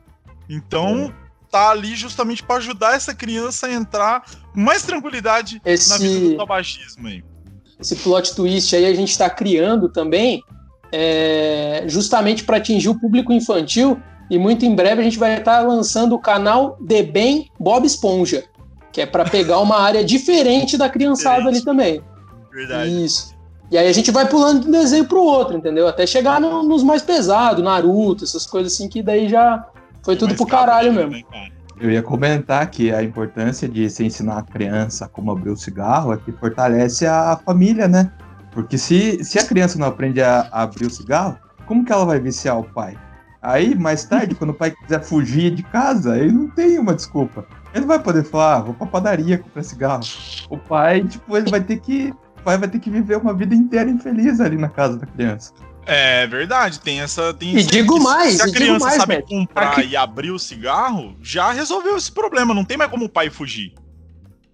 Então, 0.49 1.13
tá 1.57 1.69
ali 1.71 1.95
justamente 1.95 2.43
pra 2.43 2.57
ajudar 2.57 2.95
essa 2.95 3.13
criança 3.13 3.67
a 3.67 3.73
entrar 3.73 4.23
com 4.53 4.59
mais 4.59 4.83
tranquilidade 4.83 5.61
Esse- 5.65 5.89
na 5.89 5.97
vida 5.97 6.29
do 6.29 6.37
tabagismo 6.37 7.07
aí. 7.07 7.23
esse 7.79 7.95
plot 7.97 8.35
twist 8.35 8.75
aí 8.75 8.85
a 8.85 8.93
gente 8.93 9.09
está 9.11 9.29
criando 9.29 9.89
também, 9.89 10.41
é, 10.91 11.83
justamente 11.87 12.43
para 12.43 12.57
atingir 12.57 12.89
o 12.89 12.99
público 12.99 13.31
infantil. 13.33 13.99
E 14.29 14.37
muito 14.37 14.65
em 14.65 14.75
breve 14.75 15.01
a 15.01 15.03
gente 15.03 15.17
vai 15.17 15.37
estar 15.37 15.61
lançando 15.61 16.13
o 16.13 16.19
canal 16.19 16.77
The 16.85 17.03
Bem 17.03 17.49
Bob 17.59 17.85
Esponja, 17.85 18.43
que 18.91 18.99
é 19.01 19.05
para 19.05 19.23
pegar 19.23 19.59
uma 19.59 19.79
área 19.79 20.03
diferente 20.03 20.77
da 20.77 20.89
criançada 20.89 21.47
ali 21.47 21.59
Diferente. 21.59 21.65
também. 21.65 22.03
Verdade. 22.51 23.05
Isso. 23.05 23.35
E 23.71 23.77
aí 23.77 23.87
a 23.87 23.91
gente 23.93 24.11
vai 24.11 24.27
pulando 24.27 24.61
de 24.61 24.67
um 24.67 24.71
desenho 24.71 25.05
pro 25.05 25.21
outro, 25.21 25.57
entendeu? 25.57 25.87
Até 25.87 26.05
chegar 26.07 26.39
no- 26.41 26.63
nos 26.63 26.83
mais 26.83 27.01
pesados, 27.01 27.63
Naruto, 27.63 28.23
essas 28.23 28.45
coisas 28.45 28.73
assim, 28.73 28.87
que 28.89 29.01
daí 29.03 29.29
já 29.29 29.65
foi 30.07 30.15
tudo 30.15 30.35
pro 30.35 30.45
caralho 30.45 30.93
mesmo. 30.93 31.11
né, 31.11 31.21
cara? 31.29 31.51
Eu 31.81 31.91
ia 31.91 32.01
comentar 32.01 32.65
que 32.71 32.93
a 32.93 33.03
importância 33.03 33.67
de 33.67 33.89
se 33.89 34.05
ensinar 34.05 34.37
a 34.37 34.41
criança 34.41 35.05
como 35.09 35.31
abrir 35.31 35.49
o 35.49 35.57
cigarro 35.57 36.13
é 36.13 36.17
que 36.17 36.31
fortalece 36.31 37.05
a 37.05 37.37
família, 37.45 37.89
né? 37.89 38.09
Porque 38.53 38.77
se, 38.77 39.21
se 39.23 39.37
a 39.37 39.45
criança 39.45 39.77
não 39.77 39.85
aprende 39.85 40.21
a, 40.21 40.47
a 40.49 40.63
abrir 40.63 40.85
o 40.85 40.89
cigarro, 40.89 41.37
como 41.65 41.83
que 41.83 41.91
ela 41.91 42.05
vai 42.05 42.21
viciar 42.21 42.57
o 42.57 42.63
pai? 42.63 42.97
Aí, 43.41 43.75
mais 43.75 44.05
tarde, 44.05 44.33
quando 44.33 44.51
o 44.51 44.53
pai 44.53 44.71
quiser 44.71 45.03
fugir 45.03 45.53
de 45.53 45.61
casa, 45.63 46.17
ele 46.17 46.31
não 46.31 46.49
tem 46.49 46.79
uma 46.79 46.95
desculpa. 46.95 47.45
Ele 47.73 47.81
não 47.81 47.87
vai 47.87 47.99
poder 47.99 48.23
falar, 48.23 48.55
ah, 48.55 48.61
vou 48.61 48.73
pra 48.73 48.87
padaria 48.87 49.37
comprar 49.37 49.61
cigarro. 49.61 50.03
O 50.49 50.57
pai, 50.57 51.03
tipo, 51.03 51.35
ele 51.35 51.51
vai 51.51 51.59
ter 51.59 51.81
que. 51.81 52.13
O 52.39 52.43
pai 52.43 52.57
vai 52.57 52.69
ter 52.69 52.79
que 52.79 52.89
viver 52.89 53.17
uma 53.17 53.33
vida 53.33 53.53
inteira 53.53 53.89
infeliz 53.89 54.39
ali 54.39 54.55
na 54.55 54.69
casa 54.69 54.97
da 54.97 55.05
criança. 55.05 55.53
É 55.87 56.27
verdade, 56.27 56.79
tem 56.81 56.99
essa. 56.99 57.33
Tem 57.33 57.55
E 57.57 57.63
digo 57.63 57.99
mais, 58.03 58.35
Se 58.35 58.41
a 58.43 58.47
e 58.47 58.51
criança 58.51 58.85
mais, 58.85 58.97
sabe 58.97 59.21
comprar 59.21 59.69
Aqui- 59.71 59.87
e 59.87 59.95
abrir 59.95 60.31
o 60.31 60.37
cigarro, 60.39 61.15
já 61.21 61.51
resolveu 61.51 61.95
esse 61.95 62.11
problema. 62.11 62.53
Não 62.53 62.65
tem 62.65 62.75
mais 62.77 62.91
como 62.91 63.05
o 63.05 63.09
pai 63.09 63.29
fugir. 63.29 63.73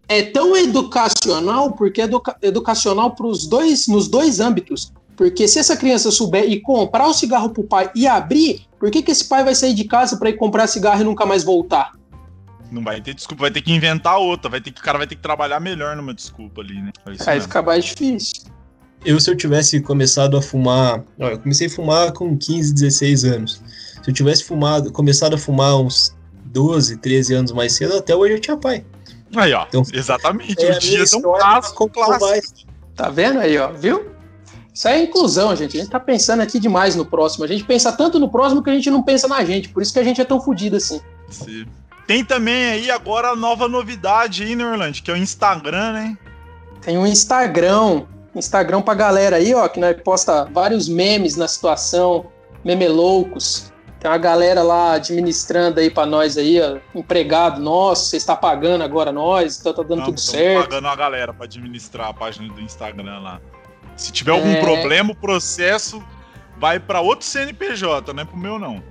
É 0.08 0.22
tão 0.22 0.56
educacional, 0.56 1.72
porque 1.72 2.02
é 2.02 2.04
educa- 2.04 2.38
educacional 2.42 3.12
pros 3.16 3.48
dois, 3.48 3.88
nos 3.88 4.08
dois 4.08 4.40
âmbitos. 4.40 4.92
Porque 5.16 5.48
se 5.48 5.60
essa 5.60 5.76
criança 5.78 6.12
souber 6.12 6.44
ir 6.50 6.62
comprar 6.62 7.08
o 7.08 7.14
cigarro 7.14 7.50
pro 7.50 7.64
pai 7.64 7.90
e 7.96 8.06
abrir, 8.08 8.66
por 8.80 8.92
que, 8.92 9.02
que 9.02 9.12
esse 9.12 9.26
pai 9.26 9.44
vai 9.44 9.56
sair 9.56 9.74
de 9.74 9.86
casa 9.86 10.18
para 10.18 10.30
ir 10.30 10.34
comprar 10.38 10.68
cigarro 10.68 11.02
e 11.02 11.04
nunca 11.04 11.26
mais 11.26 11.44
voltar? 11.44 11.92
Não 12.72 12.84
vai 12.84 13.00
ter 13.00 13.14
desculpa, 13.14 13.42
vai 13.42 13.52
ter 13.52 13.62
que 13.62 13.72
inventar 13.72 14.18
outra. 14.18 14.50
Vai 14.50 14.60
ter 14.62 14.72
que, 14.72 14.82
o 14.82 14.84
cara 14.84 14.98
vai 14.98 15.06
ter 15.08 15.16
que 15.16 15.22
trabalhar 15.22 15.60
melhor 15.60 15.96
numa 15.96 16.14
desculpa 16.14 16.62
ali, 16.62 16.82
né? 16.82 16.92
É 17.06 17.12
isso 17.12 17.30
Aí 17.30 17.40
fica 17.42 17.62
mais 17.62 17.86
difícil. 17.86 18.52
Eu, 19.06 19.20
se 19.20 19.30
eu 19.30 19.36
tivesse 19.36 19.82
começado 19.82 20.38
a 20.38 20.42
fumar. 20.42 21.04
ó, 21.20 21.28
eu 21.30 21.40
comecei 21.40 21.68
a 21.68 21.70
fumar 21.70 22.12
com 22.14 22.38
15, 22.38 22.74
16 22.74 23.26
anos. 23.26 23.62
Se 24.02 24.10
eu 24.10 24.14
tivesse 24.14 24.44
fumado, 24.44 24.92
começado 24.92 25.34
a 25.34 25.38
fumar 25.38 25.78
uns 25.78 26.16
12, 26.46 26.98
13 26.98 27.34
anos 27.34 27.52
mais 27.52 27.74
cedo, 27.74 27.98
até 27.98 28.16
hoje 28.16 28.34
eu 28.34 28.40
tinha 28.40 28.58
pai. 28.58 28.86
Aí, 29.36 29.54
ó. 29.54 29.66
Então, 29.68 29.84
exatamente. 29.92 30.64
é 30.64 30.72
o 30.72 30.76
a 30.76 30.80
dia 30.80 30.92
minha 30.92 31.06
é 31.12 31.18
um 31.18 31.22
clássico, 31.22 31.90
clássico. 31.90 32.70
Tá 32.96 33.10
vendo 33.10 33.40
aí, 33.40 33.58
ó? 33.58 33.72
Viu? 33.72 34.14
Isso 34.74 34.88
aí 34.88 35.02
é 35.02 35.04
inclusão, 35.04 35.56
gente. 35.56 35.78
A 35.78 35.82
gente 35.82 35.92
tá 35.92 36.00
pensando 36.00 36.42
aqui 36.42 36.60
demais 36.60 36.96
no 36.96 37.06
próximo. 37.06 37.44
A 37.44 37.48
gente 37.48 37.64
pensa 37.64 37.92
tanto 37.92 38.20
no 38.20 38.30
próximo 38.30 38.64
que 38.64 38.70
a 38.70 38.74
gente 38.74 38.90
não 38.90 39.04
pensa 39.04 39.28
na 39.28 39.44
gente. 39.44 39.70
Por 39.70 39.84
isso 39.84 39.94
que 39.94 40.00
a 40.00 40.04
gente 40.04 40.20
é 40.20 40.26
tão 40.26 40.42
fodido 40.42 40.78
assim. 40.78 41.00
Sim. 41.30 41.66
Tem 42.08 42.24
também 42.26 42.66
aí 42.66 42.92
agora 42.92 43.30
a 43.30 43.36
nova 43.36 43.68
novidade 43.68 44.44
aí, 44.44 44.56
né, 44.56 44.66
Orlando? 44.66 45.02
Que 45.02 45.10
é 45.10 45.14
o 45.14 45.18
Instagram, 45.18 45.94
né? 45.94 46.18
Tem 46.82 46.98
um 46.98 47.06
Instagram. 47.06 48.04
Instagram 48.36 48.82
pra 48.82 48.94
galera 48.94 49.36
aí, 49.38 49.54
ó, 49.54 49.68
que 49.68 49.80
nós 49.80 49.96
posta 50.02 50.46
vários 50.46 50.88
memes 50.90 51.36
na 51.36 51.48
situação, 51.48 52.26
meme 52.64 52.88
loucos. 52.88 53.72
Tem 54.00 54.10
uma 54.12 54.18
galera 54.18 54.62
lá 54.64 54.94
administrando 54.96 55.80
aí 55.80 55.90
pra 55.90 56.06
nós 56.06 56.38
aí, 56.38 56.60
ó, 56.62 56.78
empregado 56.94 57.62
nosso, 57.62 58.08
você 58.08 58.18
está 58.18 58.36
pagando 58.36 58.84
agora 58.84 59.12
nós, 59.12 59.60
então 59.60 59.74
tá 59.74 59.82
dando 59.84 60.00
Não, 60.00 60.06
tudo 60.06 60.20
certo. 60.20 60.68
pagando 60.70 60.88
a 60.90 60.96
galera 60.96 61.34
pra 61.34 61.46
administrar 61.46 62.08
a 62.10 62.14
página 62.14 62.52
do 62.54 62.60
Instagram 62.60 63.20
lá. 63.20 63.40
Se 63.96 64.12
tiver 64.12 64.32
algum 64.32 64.50
É. 64.52 64.60
problema, 64.62 65.12
o 65.12 65.16
processo 65.16 66.04
vai 66.58 66.80
pra 66.80 67.00
outro 67.00 67.26
CNPJ, 67.26 68.12
não 68.14 68.24
é 68.24 68.26
pro 68.26 68.36
meu, 68.38 68.58
não. 68.60 68.84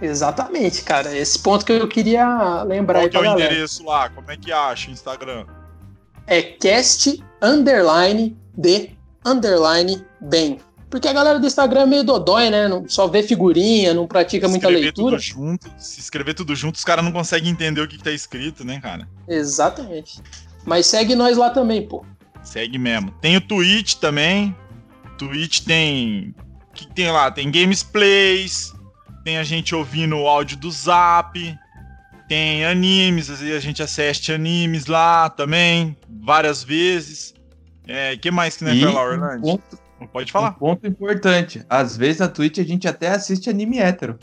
Exatamente, 0.00 0.82
cara. 0.82 1.16
Esse 1.16 1.38
ponto 1.38 1.64
que 1.64 1.72
eu 1.72 1.88
queria 1.88 2.62
lembrar 2.62 3.00
Qual 3.00 3.04
aí 3.04 3.10
que 3.10 3.16
é 3.16 3.20
o 3.20 3.22
galera. 3.24 3.50
endereço 3.50 3.84
lá? 3.84 4.08
Como 4.10 4.30
é 4.30 4.36
que 4.36 4.52
acha 4.52 4.88
o 4.90 4.92
Instagram? 4.92 5.44
É 6.26 6.42
cast 6.42 7.22
underline 7.46 8.36
de 8.56 8.90
underline 9.24 10.04
bem. 10.20 10.58
Porque 10.88 11.08
a 11.08 11.12
galera 11.12 11.38
do 11.38 11.46
Instagram 11.46 11.82
é 11.82 11.86
meio 11.86 12.04
dodói, 12.04 12.48
né? 12.48 12.68
Não, 12.68 12.88
só 12.88 13.06
vê 13.08 13.22
figurinha, 13.22 13.92
não 13.92 14.06
pratica 14.06 14.48
muita 14.48 14.68
leitura. 14.68 15.16
tudo 15.16 15.18
junto. 15.18 15.70
Se 15.78 16.00
escrever 16.00 16.34
tudo 16.34 16.54
junto, 16.54 16.76
os 16.76 16.84
caras 16.84 17.04
não 17.04 17.12
conseguem 17.12 17.50
entender 17.50 17.80
o 17.80 17.88
que, 17.88 17.98
que 17.98 18.04
tá 18.04 18.12
escrito, 18.12 18.64
né, 18.64 18.80
cara? 18.80 19.08
Exatamente. 19.28 20.22
Mas 20.64 20.86
segue 20.86 21.14
nós 21.14 21.36
lá 21.36 21.50
também, 21.50 21.86
pô. 21.86 22.04
Segue 22.42 22.78
mesmo. 22.78 23.10
Tem 23.20 23.36
o 23.36 23.40
Twitch 23.40 23.94
também. 23.94 24.54
Twitch 25.18 25.60
tem. 25.60 26.34
O 26.70 26.72
que 26.72 26.86
tem 26.86 27.10
lá? 27.10 27.30
Tem 27.30 27.50
Games 27.50 27.82
Plays. 27.82 28.72
Tem 29.24 29.38
a 29.38 29.44
gente 29.44 29.74
ouvindo 29.74 30.16
o 30.16 30.28
áudio 30.28 30.56
do 30.56 30.70
Zap. 30.70 31.36
Tem 32.28 32.64
animes, 32.64 33.30
às 33.30 33.40
vezes 33.40 33.56
a 33.56 33.60
gente 33.60 33.82
assiste 33.82 34.32
animes 34.32 34.86
lá 34.86 35.30
também, 35.30 35.96
várias 36.08 36.64
vezes. 36.64 37.35
É, 37.86 38.16
que 38.16 38.30
mais 38.30 38.56
que 38.56 38.64
não 38.64 38.70
é 38.72 38.74
E 38.76 38.80
pra 38.80 38.90
lá, 38.90 39.00
um 39.00 39.04
Orlando? 39.04 39.42
ponto, 39.42 39.78
Pode 40.12 40.30
um 40.30 40.32
falar. 40.32 40.52
ponto 40.52 40.86
importante. 40.86 41.64
Às 41.68 41.96
vezes 41.96 42.18
na 42.20 42.28
Twitch 42.28 42.58
a 42.58 42.64
gente 42.64 42.86
até 42.88 43.08
assiste 43.08 43.48
anime 43.48 43.78
hétero. 43.78 44.18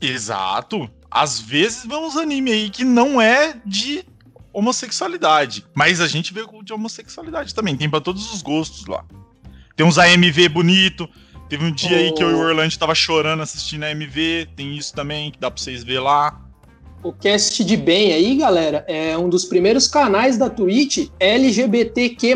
Exato. 0.00 0.88
Às 1.10 1.40
vezes 1.40 1.84
vemos 1.84 2.16
anime 2.16 2.52
aí 2.52 2.70
que 2.70 2.84
não 2.84 3.20
é 3.20 3.54
de 3.64 4.04
homossexualidade, 4.52 5.64
mas 5.74 6.00
a 6.00 6.06
gente 6.06 6.32
vê 6.34 6.42
de 6.64 6.72
homossexualidade 6.72 7.54
também. 7.54 7.76
Tem 7.76 7.88
pra 7.88 8.00
todos 8.00 8.32
os 8.32 8.42
gostos 8.42 8.86
lá. 8.86 9.04
Tem 9.76 9.86
uns 9.86 9.98
AMV 9.98 10.48
bonito. 10.48 11.08
Teve 11.48 11.64
um 11.64 11.72
dia 11.72 11.96
aí 11.96 12.12
que 12.12 12.22
eu 12.22 12.30
e 12.30 12.34
o 12.34 12.38
Oh. 12.38 12.42
Orlando 12.46 12.76
tava 12.78 12.94
chorando 12.94 13.42
assistindo 13.42 13.84
a 13.84 13.88
AMV. 13.88 14.48
Tem 14.54 14.76
isso 14.76 14.92
também 14.94 15.30
que 15.30 15.38
dá 15.38 15.50
pra 15.50 15.60
vocês 15.62 15.82
ver 15.82 16.00
lá. 16.00 16.38
O 17.02 17.12
cast 17.12 17.62
de 17.64 17.76
bem 17.76 18.12
aí, 18.12 18.36
galera, 18.36 18.84
é 18.88 19.16
um 19.16 19.28
dos 19.28 19.44
primeiros 19.44 19.86
canais 19.86 20.36
da 20.36 20.50
Twitch 20.50 21.08
LGBTQ+. 21.20 22.34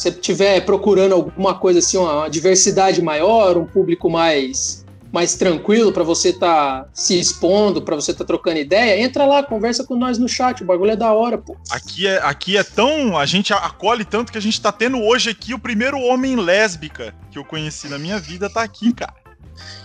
Se 0.00 0.04
você 0.10 0.16
estiver 0.16 0.64
procurando 0.64 1.12
alguma 1.14 1.58
coisa 1.58 1.78
assim, 1.78 1.98
uma 1.98 2.26
diversidade 2.26 3.02
maior, 3.02 3.58
um 3.58 3.66
público 3.66 4.08
mais 4.08 4.80
mais 5.12 5.34
tranquilo 5.34 5.92
pra 5.92 6.04
você 6.04 6.32
tá 6.32 6.86
se 6.94 7.18
expondo, 7.18 7.82
pra 7.82 7.96
você 7.96 8.14
tá 8.14 8.24
trocando 8.24 8.58
ideia, 8.60 9.02
entra 9.02 9.26
lá, 9.26 9.42
conversa 9.42 9.84
com 9.84 9.96
nós 9.96 10.16
no 10.18 10.26
chat, 10.28 10.62
o 10.62 10.64
bagulho 10.64 10.92
é 10.92 10.96
da 10.96 11.12
hora, 11.12 11.36
pô. 11.36 11.54
Aqui 11.70 12.06
é, 12.06 12.18
aqui 12.22 12.56
é 12.56 12.62
tão. 12.62 13.18
A 13.18 13.26
gente 13.26 13.52
acolhe 13.52 14.04
tanto 14.06 14.30
que 14.32 14.38
a 14.38 14.40
gente 14.40 14.58
tá 14.60 14.70
tendo 14.72 14.98
hoje 15.02 15.28
aqui 15.28 15.52
o 15.52 15.58
primeiro 15.58 15.98
homem 16.00 16.34
lésbica 16.36 17.12
que 17.30 17.38
eu 17.38 17.44
conheci 17.44 17.88
na 17.88 17.98
minha 17.98 18.18
vida, 18.20 18.48
tá 18.48 18.62
aqui, 18.62 18.92
cara. 18.94 19.12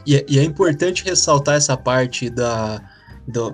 E, 0.06 0.16
é- 0.16 0.26
e 0.30 0.40
é 0.40 0.44
importante 0.44 1.04
ressaltar 1.04 1.56
essa 1.56 1.76
parte 1.76 2.30
da, 2.30 2.80
do- 3.28 3.54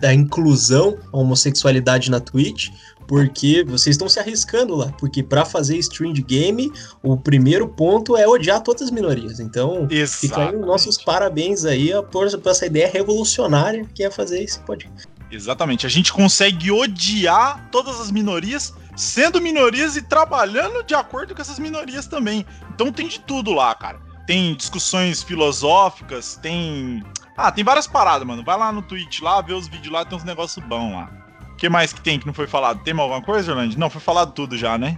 da 0.00 0.14
inclusão 0.14 0.96
à 1.12 1.16
homossexualidade 1.18 2.08
na 2.10 2.20
Twitch, 2.20 2.68
porque 3.10 3.64
vocês 3.64 3.94
estão 3.94 4.08
se 4.08 4.20
arriscando 4.20 4.76
lá. 4.76 4.92
Porque 4.92 5.20
para 5.20 5.44
fazer 5.44 5.76
stream 5.78 6.12
de 6.12 6.22
game, 6.22 6.70
o 7.02 7.16
primeiro 7.16 7.66
ponto 7.66 8.16
é 8.16 8.24
odiar 8.24 8.62
todas 8.62 8.82
as 8.82 8.90
minorias. 8.92 9.40
Então, 9.40 9.88
fica 9.88 9.96
aí 9.96 10.02
os 10.04 10.22
Exatamente. 10.22 10.64
nossos 10.64 10.96
parabéns 10.96 11.64
aí 11.64 11.90
por, 12.12 12.30
por 12.38 12.50
essa 12.52 12.66
ideia 12.66 12.88
revolucionária 12.88 13.84
que 13.92 14.04
é 14.04 14.12
fazer 14.12 14.44
esse 14.44 14.60
podcast. 14.60 15.08
Exatamente. 15.28 15.84
A 15.84 15.88
gente 15.88 16.12
consegue 16.12 16.70
odiar 16.70 17.68
todas 17.72 18.00
as 18.00 18.12
minorias, 18.12 18.72
sendo 18.94 19.40
minorias 19.40 19.96
e 19.96 20.02
trabalhando 20.02 20.84
de 20.84 20.94
acordo 20.94 21.34
com 21.34 21.42
essas 21.42 21.58
minorias 21.58 22.06
também. 22.06 22.46
Então 22.72 22.92
tem 22.92 23.08
de 23.08 23.18
tudo 23.18 23.52
lá, 23.52 23.74
cara. 23.74 23.98
Tem 24.24 24.54
discussões 24.54 25.20
filosóficas, 25.20 26.38
tem. 26.40 27.02
Ah, 27.36 27.50
tem 27.50 27.64
várias 27.64 27.88
paradas, 27.88 28.24
mano. 28.24 28.44
Vai 28.44 28.56
lá 28.56 28.70
no 28.70 28.82
Twitch 28.82 29.20
lá, 29.20 29.40
vê 29.40 29.52
os 29.52 29.66
vídeos 29.66 29.92
lá, 29.92 30.04
tem 30.04 30.16
uns 30.16 30.22
negócios 30.22 30.64
bons 30.64 30.92
lá. 30.92 31.20
O 31.60 31.66
que 31.68 31.68
mais 31.68 31.92
que 31.92 32.00
tem 32.00 32.18
que 32.18 32.26
não 32.26 32.32
foi 32.32 32.46
falado? 32.46 32.82
Tem 32.82 32.94
mais 32.94 33.04
alguma 33.04 33.22
coisa, 33.22 33.52
Orlando? 33.52 33.76
Não, 33.76 33.90
foi 33.90 34.00
falado 34.00 34.32
tudo 34.32 34.56
já, 34.56 34.78
né? 34.78 34.96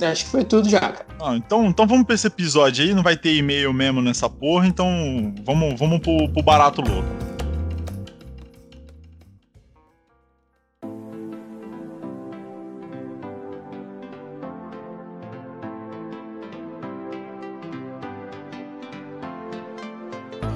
Acho 0.00 0.24
que 0.24 0.30
foi 0.30 0.44
tudo 0.44 0.68
já, 0.68 0.78
cara. 0.78 1.04
Ah, 1.20 1.34
então, 1.34 1.66
então 1.66 1.84
vamos 1.84 2.06
pra 2.06 2.14
esse 2.14 2.28
episódio 2.28 2.84
aí, 2.84 2.94
não 2.94 3.02
vai 3.02 3.16
ter 3.16 3.34
e-mail 3.34 3.72
mesmo 3.72 4.00
nessa 4.00 4.30
porra, 4.30 4.68
então 4.68 5.34
vamos, 5.44 5.76
vamos 5.76 5.98
pro, 5.98 6.28
pro 6.28 6.42
barato 6.44 6.80
louco. 6.80 7.29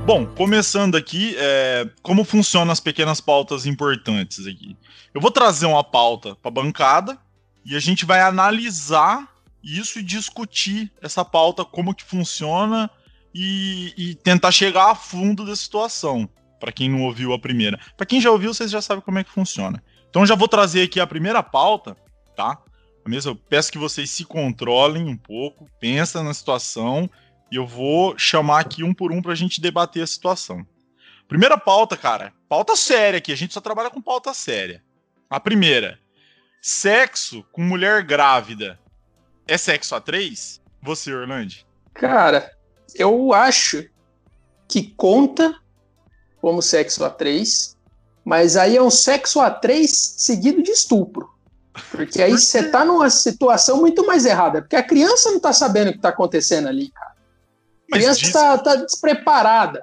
Bom, 0.06 0.26
começando 0.26 0.96
aqui, 0.96 1.34
é, 1.38 1.88
como 2.02 2.24
funcionam 2.24 2.70
as 2.70 2.78
pequenas 2.78 3.22
pautas 3.22 3.64
importantes 3.64 4.46
aqui? 4.46 4.76
Eu 5.14 5.20
vou 5.20 5.30
trazer 5.30 5.64
uma 5.64 5.82
pauta 5.82 6.36
para 6.36 6.50
bancada 6.50 7.18
e 7.64 7.74
a 7.74 7.80
gente 7.80 8.04
vai 8.04 8.20
analisar 8.20 9.26
isso 9.62 9.98
e 9.98 10.02
discutir 10.02 10.92
essa 11.00 11.24
pauta, 11.24 11.64
como 11.64 11.94
que 11.94 12.04
funciona 12.04 12.90
e, 13.34 13.94
e 13.96 14.14
tentar 14.16 14.52
chegar 14.52 14.90
a 14.90 14.94
fundo 14.94 15.42
da 15.42 15.56
situação. 15.56 16.28
Para 16.60 16.70
quem 16.70 16.90
não 16.90 17.04
ouviu 17.04 17.32
a 17.32 17.38
primeira. 17.38 17.80
Para 17.96 18.04
quem 18.04 18.20
já 18.20 18.30
ouviu, 18.30 18.52
vocês 18.52 18.70
já 18.70 18.82
sabem 18.82 19.02
como 19.02 19.18
é 19.18 19.24
que 19.24 19.30
funciona. 19.30 19.82
Então 20.10 20.26
já 20.26 20.34
vou 20.34 20.48
trazer 20.48 20.82
aqui 20.82 21.00
a 21.00 21.06
primeira 21.06 21.42
pauta, 21.42 21.96
tá? 22.36 22.58
Mesmo 23.06 23.30
eu 23.30 23.36
peço 23.36 23.72
que 23.72 23.78
vocês 23.78 24.10
se 24.10 24.24
controlem 24.26 25.08
um 25.08 25.16
pouco, 25.16 25.66
pensa 25.80 26.22
na 26.22 26.34
situação 26.34 27.08
e 27.50 27.56
eu 27.56 27.66
vou 27.66 28.18
chamar 28.18 28.60
aqui 28.60 28.82
um 28.82 28.94
por 28.94 29.12
um 29.12 29.22
pra 29.22 29.34
gente 29.34 29.60
debater 29.60 30.02
a 30.02 30.06
situação. 30.06 30.66
Primeira 31.28 31.56
pauta, 31.56 31.96
cara, 31.96 32.32
pauta 32.48 32.76
séria 32.76 33.18
aqui, 33.18 33.32
a 33.32 33.36
gente 33.36 33.54
só 33.54 33.60
trabalha 33.60 33.90
com 33.90 34.00
pauta 34.00 34.34
séria. 34.34 34.82
A 35.28 35.40
primeira, 35.40 35.98
sexo 36.60 37.44
com 37.52 37.62
mulher 37.62 38.02
grávida 38.02 38.78
é 39.46 39.56
sexo 39.56 39.94
a 39.94 40.00
três? 40.00 40.60
Você, 40.82 41.12
Orlando? 41.12 41.54
Cara, 41.94 42.50
eu 42.94 43.32
acho 43.32 43.88
que 44.68 44.94
conta 44.96 45.54
como 46.40 46.60
sexo 46.60 47.04
a 47.04 47.10
três, 47.10 47.76
mas 48.24 48.56
aí 48.56 48.76
é 48.76 48.82
um 48.82 48.90
sexo 48.90 49.40
a 49.40 49.50
três 49.50 50.14
seguido 50.18 50.62
de 50.62 50.70
estupro. 50.70 51.32
Porque 51.90 52.22
aí 52.22 52.32
você 52.32 52.70
tá 52.70 52.84
numa 52.84 53.10
situação 53.10 53.78
muito 53.78 54.06
mais 54.06 54.24
errada, 54.24 54.62
porque 54.62 54.76
a 54.76 54.82
criança 54.82 55.30
não 55.30 55.40
tá 55.40 55.52
sabendo 55.52 55.90
o 55.90 55.92
que 55.92 56.00
tá 56.00 56.10
acontecendo 56.10 56.68
ali, 56.68 56.90
cara. 56.90 57.13
A 57.92 57.96
Mas 57.96 58.00
criança 58.00 58.20
diz, 58.20 58.32
tá, 58.32 58.58
tá 58.58 58.74
despreparada. 58.76 59.82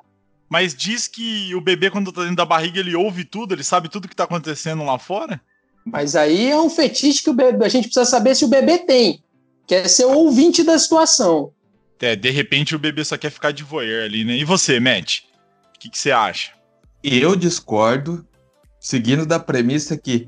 mas 0.49 0.73
diz 0.75 1.07
que 1.07 1.53
o 1.55 1.61
bebê, 1.61 1.89
quando 1.89 2.11
tá 2.11 2.21
dentro 2.21 2.35
da 2.35 2.45
barriga, 2.45 2.79
ele 2.79 2.95
ouve 2.95 3.23
tudo, 3.23 3.53
ele 3.53 3.63
sabe 3.63 3.89
tudo 3.89 4.07
que 4.07 4.15
tá 4.15 4.23
acontecendo 4.25 4.83
lá 4.83 4.97
fora? 4.99 5.39
Mas 5.85 6.15
aí 6.15 6.49
é 6.51 6.59
um 6.59 6.69
fetiche 6.69 7.23
que 7.23 7.29
o 7.29 7.33
bebê, 7.33 7.65
a 7.65 7.69
gente 7.69 7.85
precisa 7.85 8.05
saber 8.05 8.35
se 8.35 8.45
o 8.45 8.49
bebê 8.49 8.79
tem. 8.79 9.23
Quer 9.65 9.87
ser 9.87 10.05
o 10.05 10.11
ouvinte 10.13 10.63
da 10.63 10.77
situação. 10.77 11.53
É, 11.99 12.15
de 12.15 12.29
repente 12.31 12.75
o 12.75 12.79
bebê 12.79 13.03
só 13.05 13.17
quer 13.17 13.29
ficar 13.31 13.51
de 13.51 13.63
voyeur 13.63 14.03
ali, 14.05 14.23
né? 14.25 14.35
E 14.35 14.43
você, 14.43 14.79
Matt? 14.79 15.19
O 15.75 15.79
que, 15.79 15.89
que 15.89 15.97
você 15.97 16.11
acha? 16.11 16.51
Eu 17.03 17.35
discordo, 17.35 18.25
seguindo 18.79 19.25
da 19.25 19.39
premissa 19.39 19.97
que 19.97 20.27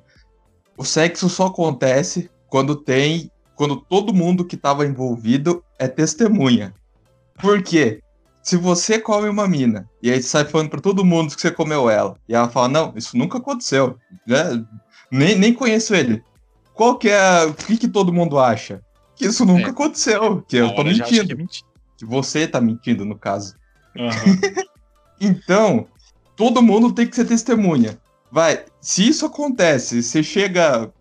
o 0.78 0.84
sexo 0.86 1.28
só 1.30 1.48
acontece 1.48 2.30
quando 2.48 2.76
tem. 2.76 3.30
Quando 3.56 3.76
todo 3.76 4.14
mundo 4.14 4.46
que 4.46 4.56
estava 4.56 4.86
envolvido 4.86 5.64
é 5.78 5.88
testemunha. 5.88 6.74
Por 7.40 7.62
quê? 7.62 8.00
Se 8.42 8.58
você 8.58 9.00
come 9.00 9.30
uma 9.30 9.48
mina 9.48 9.90
e 10.02 10.12
aí 10.12 10.22
sai 10.22 10.44
falando 10.46 10.70
para 10.70 10.82
todo 10.82 11.06
mundo 11.06 11.34
que 11.36 11.42
você 11.42 11.50
comeu 11.52 11.90
ela, 11.90 12.18
e 12.28 12.36
ela 12.36 12.50
fala: 12.50 12.68
Não, 12.68 12.94
isso 12.96 13.18
nunca 13.18 13.38
aconteceu. 13.38 13.98
Né? 14.28 14.64
Nem, 15.12 15.38
nem 15.38 15.54
conheço 15.54 15.96
ele. 15.96 16.22
Qual 16.74 16.98
que 16.98 17.10
é. 17.10 17.46
O 17.46 17.54
que, 17.54 17.78
que 17.78 17.88
todo 17.88 18.12
mundo 18.14 18.38
acha? 18.40 18.82
Que 19.16 19.26
isso 19.28 19.46
nunca 19.46 19.68
É. 19.68 19.70
aconteceu. 19.70 20.42
Que 20.48 20.58
eu 20.58 20.68
Na 20.68 20.74
tô 20.74 20.84
já 20.86 20.90
acho 20.92 21.00
mentindo. 21.14 21.28
que 21.28 21.34
é 21.34 21.36
mentira. 21.36 21.68
Que 21.98 22.06
você 22.06 22.48
tá 22.48 22.60
mentindo, 22.60 23.06
no 23.06 23.18
caso. 23.18 23.56
Aham. 23.98 24.12
Então, 25.22 25.88
todo 26.36 26.62
mundo 26.62 26.92
tem 26.92 27.08
que 27.08 27.16
ser 27.16 27.24
testemunha. 27.26 27.98
Vai, 28.32 28.66
se 28.82 29.08
isso 29.08 29.26
acontece, 29.26 30.02
você 30.04 30.22
chega 30.22 30.92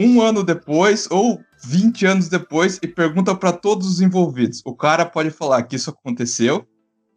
um 0.00 0.22
ano 0.22 0.42
depois 0.42 1.06
ou 1.10 1.38
20 1.64 2.06
anos 2.06 2.28
depois 2.28 2.78
e 2.82 2.88
pergunta 2.88 3.34
para 3.34 3.52
todos 3.52 3.86
os 3.86 4.00
envolvidos. 4.00 4.62
O 4.64 4.74
cara 4.74 5.04
pode 5.04 5.30
falar 5.30 5.62
que 5.64 5.76
isso 5.76 5.90
aconteceu, 5.90 6.66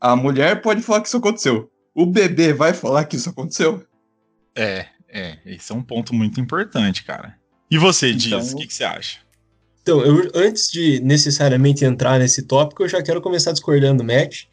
a 0.01 0.15
mulher 0.17 0.61
pode 0.61 0.81
falar 0.81 0.99
que 1.01 1.07
isso 1.07 1.17
aconteceu. 1.17 1.71
O 1.95 2.05
bebê 2.05 2.51
vai 2.51 2.73
falar 2.73 3.05
que 3.05 3.15
isso 3.15 3.29
aconteceu? 3.29 3.81
É, 4.55 4.87
é. 5.07 5.37
Esse 5.45 5.71
é 5.71 5.75
um 5.75 5.81
ponto 5.81 6.13
muito 6.13 6.41
importante, 6.41 7.03
cara. 7.05 7.35
E 7.71 7.77
você, 7.77 8.13
Dias, 8.13 8.43
o 8.43 8.47
Então- 8.49 8.59
que, 8.59 8.67
que 8.67 8.73
você 8.73 8.83
acha? 8.83 9.19
Então, 9.81 10.01
eu, 10.01 10.29
antes 10.35 10.71
de 10.71 10.99
necessariamente 11.01 11.83
entrar 11.85 12.17
nesse 12.19 12.43
tópico, 12.43 12.83
eu 12.83 12.89
já 12.89 13.01
quero 13.01 13.21
começar 13.21 13.51
discordando 13.51 14.03
do 14.03 14.07
Matt, 14.07 14.43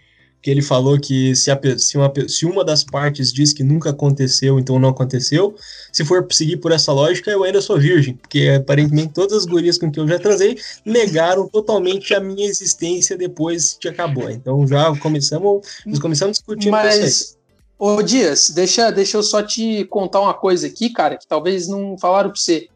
que 0.43 0.51
ele 0.51 0.63
falou 0.63 0.99
que 0.99 1.37
se, 1.37 1.51
a 1.51 1.61
se 1.79 1.99
uma, 1.99 2.13
se 2.27 2.47
uma 2.47 2.65
das 2.65 2.83
partes 2.83 3.33
diz 3.33 3.53
que 3.53 3.63
nunca 3.63 3.91
aconteceu, 3.91 4.59
então 4.59 4.79
não 4.79 4.89
aconteceu. 4.89 5.55
Se 5.93 6.05
for 6.05 6.27
seguir 6.31 6.57
por 6.57 6.73
essa 6.73 6.93
lógica, 6.93 7.31
eu 7.31 7.45
ainda 7.45 7.61
sou 7.61 7.79
virgem, 7.79 8.15
porque 8.15 8.49
aparentemente 8.59 9.13
todas 9.13 9.39
as 9.39 9.45
gurias 9.45 9.77
com 9.77 9.91
que 9.91 10.01
eu 10.01 10.09
já 10.09 10.19
transei 10.19 10.59
negaram 10.85 11.47
totalmente 11.47 12.15
a 12.15 12.21
minha 12.21 12.47
existência 12.47 13.19
depois 13.19 13.77
que 13.79 13.89
acabou. 13.89 14.31
Então 14.31 14.67
já 14.67 14.97
começamos, 14.97 15.61
nós 15.85 15.99
começamos 15.99 16.39
discutindo. 16.39 16.73
Mas, 16.73 17.37
ô 17.79 18.01
Dias, 18.03 18.51
deixa, 18.51 18.91
deixa 18.91 19.19
eu 19.19 19.23
só 19.23 19.43
te 19.43 19.85
contar 19.87 20.21
uma 20.21 20.35
coisa 20.35 20.67
aqui, 20.67 20.91
cara, 20.91 21.19
que 21.19 21.27
talvez 21.27 21.69
não 21.69 21.99
falaram 21.99 22.31
pra 22.31 22.41
você. 22.41 22.69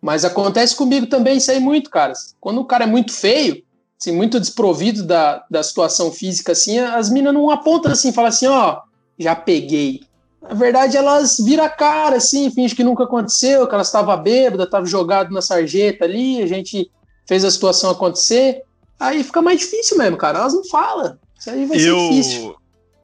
Mas 0.00 0.24
acontece 0.24 0.74
comigo 0.76 1.06
também 1.06 1.36
isso 1.36 1.50
aí 1.50 1.60
muito, 1.60 1.90
cara. 1.90 2.12
Quando 2.40 2.60
o 2.60 2.64
cara 2.64 2.84
é 2.84 2.86
muito 2.86 3.12
feio, 3.12 3.62
assim, 4.00 4.12
muito 4.12 4.40
desprovido 4.40 5.02
da, 5.02 5.44
da 5.50 5.62
situação 5.62 6.12
física, 6.12 6.52
assim, 6.52 6.78
as 6.78 7.10
minas 7.10 7.32
não 7.32 7.50
apontam 7.50 7.92
assim, 7.92 8.12
falam 8.12 8.28
assim, 8.28 8.46
ó, 8.46 8.80
já 9.18 9.34
peguei. 9.34 10.00
Na 10.42 10.54
verdade, 10.54 10.96
elas 10.96 11.38
viram 11.38 11.64
a 11.64 11.70
cara, 11.70 12.16
assim, 12.16 12.50
fingem 12.50 12.76
que 12.76 12.84
nunca 12.84 13.04
aconteceu, 13.04 13.66
que 13.66 13.74
elas 13.74 13.86
estavam 13.86 14.22
bêbadas, 14.22 14.66
estavam 14.66 14.86
jogadas 14.86 15.32
na 15.32 15.40
sarjeta 15.40 16.04
ali, 16.04 16.42
a 16.42 16.46
gente 16.46 16.90
fez 17.26 17.44
a 17.44 17.50
situação 17.50 17.90
acontecer. 17.90 18.62
Aí 19.00 19.24
fica 19.24 19.40
mais 19.40 19.60
difícil 19.60 19.96
mesmo, 19.96 20.16
cara. 20.16 20.40
Elas 20.40 20.54
não 20.54 20.64
falam. 20.64 21.18
Isso 21.38 21.50
aí 21.50 21.64
vai 21.64 21.78
ser 21.78 21.94
difícil. 21.94 22.42
Eu, 22.42 22.56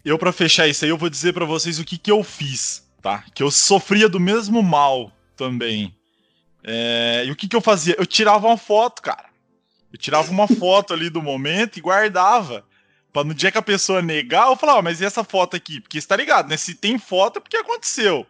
eu 0.04 0.18
para 0.18 0.32
fechar 0.32 0.68
isso 0.68 0.84
aí, 0.84 0.90
eu 0.90 0.98
vou 0.98 1.08
dizer 1.08 1.32
pra 1.32 1.46
vocês 1.46 1.78
o 1.78 1.84
que, 1.84 1.96
que 1.96 2.10
eu 2.10 2.22
fiz, 2.22 2.84
tá? 3.00 3.24
Que 3.34 3.42
eu 3.42 3.50
sofria 3.50 4.08
do 4.08 4.20
mesmo 4.20 4.62
mal 4.62 5.10
também. 5.34 5.94
É, 6.62 7.24
e 7.26 7.30
o 7.30 7.36
que, 7.36 7.48
que 7.48 7.56
eu 7.56 7.60
fazia? 7.62 7.96
Eu 7.98 8.04
tirava 8.04 8.46
uma 8.46 8.58
foto, 8.58 9.00
cara. 9.00 9.29
Eu 9.92 9.98
tirava 9.98 10.30
uma 10.30 10.46
foto 10.46 10.92
ali 10.94 11.10
do 11.10 11.22
momento 11.22 11.76
e 11.78 11.80
guardava. 11.82 12.64
Pra 13.12 13.24
no 13.24 13.34
dia 13.34 13.50
que 13.50 13.58
a 13.58 13.62
pessoa 13.62 14.00
negar, 14.00 14.46
eu 14.48 14.56
falava, 14.56 14.78
"Ah, 14.78 14.82
mas 14.82 15.00
e 15.00 15.04
essa 15.04 15.24
foto 15.24 15.56
aqui? 15.56 15.80
Porque 15.80 16.00
você 16.00 16.06
tá 16.06 16.16
ligado, 16.16 16.48
né? 16.48 16.56
Se 16.56 16.74
tem 16.74 16.96
foto 16.98 17.38
é 17.38 17.40
porque 17.40 17.56
aconteceu. 17.56 18.24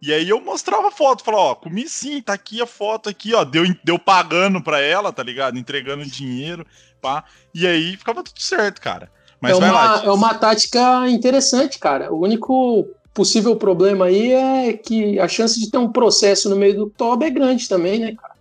E 0.00 0.12
aí 0.12 0.28
eu 0.28 0.38
mostrava 0.42 0.88
a 0.88 0.90
foto, 0.90 1.24
falava, 1.24 1.42
ó, 1.44 1.54
comi 1.54 1.88
sim, 1.88 2.20
tá 2.20 2.34
aqui 2.34 2.60
a 2.60 2.66
foto 2.66 3.08
aqui, 3.08 3.32
ó. 3.34 3.44
Deu, 3.44 3.64
deu 3.82 3.98
pagando 3.98 4.62
pra 4.62 4.78
ela, 4.78 5.10
tá 5.10 5.22
ligado? 5.22 5.58
Entregando 5.58 6.04
dinheiro, 6.04 6.66
pá. 7.00 7.24
E 7.54 7.66
aí 7.66 7.96
ficava 7.96 8.22
tudo 8.22 8.38
certo, 8.40 8.78
cara. 8.80 9.10
Mas 9.40 9.56
é, 9.56 9.60
vai 9.60 9.70
uma, 9.70 9.80
lá. 9.96 10.04
é 10.04 10.10
uma 10.10 10.34
tática 10.34 11.08
interessante, 11.08 11.78
cara. 11.78 12.12
O 12.12 12.20
único 12.20 12.86
possível 13.14 13.56
problema 13.56 14.04
aí 14.06 14.32
é 14.32 14.72
que 14.74 15.18
a 15.18 15.26
chance 15.26 15.58
de 15.58 15.70
ter 15.70 15.78
um 15.78 15.90
processo 15.90 16.50
no 16.50 16.56
meio 16.56 16.76
do 16.76 16.90
toba 16.90 17.24
é 17.24 17.30
grande 17.30 17.66
também, 17.66 17.98
né, 17.98 18.14
cara? 18.14 18.34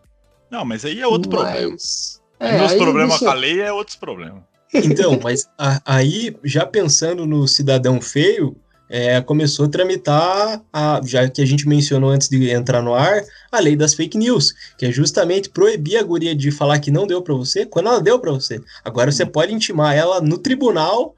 Não, 0.51 0.65
mas 0.65 0.83
aí 0.83 0.99
é 0.99 1.07
outro 1.07 1.31
Mas- 1.31 1.41
problema. 1.41 1.75
É, 2.39 2.57
Meus 2.57 2.73
problemas 2.73 3.19
com 3.19 3.29
a 3.29 3.33
lei 3.33 3.61
é 3.61 3.71
outros 3.71 3.95
problemas. 3.95 4.43
Então, 4.73 5.19
mas 5.23 5.47
a- 5.57 5.81
aí, 5.85 6.35
já 6.43 6.65
pensando 6.65 7.25
no 7.25 7.47
cidadão 7.47 8.01
feio, 8.01 8.57
é, 8.89 9.19
começou 9.21 9.65
a 9.65 9.69
tramitar, 9.69 10.61
a, 10.71 11.01
já 11.03 11.27
que 11.29 11.41
a 11.41 11.45
gente 11.45 11.67
mencionou 11.67 12.09
antes 12.09 12.27
de 12.29 12.49
entrar 12.51 12.81
no 12.81 12.93
ar, 12.93 13.21
a 13.51 13.59
lei 13.59 13.75
das 13.75 13.93
fake 13.93 14.17
news, 14.17 14.53
que 14.77 14.85
é 14.85 14.91
justamente 14.91 15.49
proibir 15.49 15.97
a 15.97 16.03
guria 16.03 16.35
de 16.35 16.51
falar 16.51 16.79
que 16.79 16.91
não 16.91 17.07
deu 17.07 17.21
pra 17.21 17.33
você 17.33 17.65
quando 17.65 17.87
ela 17.87 18.01
deu 18.01 18.19
pra 18.19 18.31
você. 18.31 18.61
Agora 18.83 19.11
você 19.11 19.25
pode 19.25 19.53
intimar 19.53 19.95
ela 19.95 20.19
no 20.21 20.37
tribunal 20.37 21.15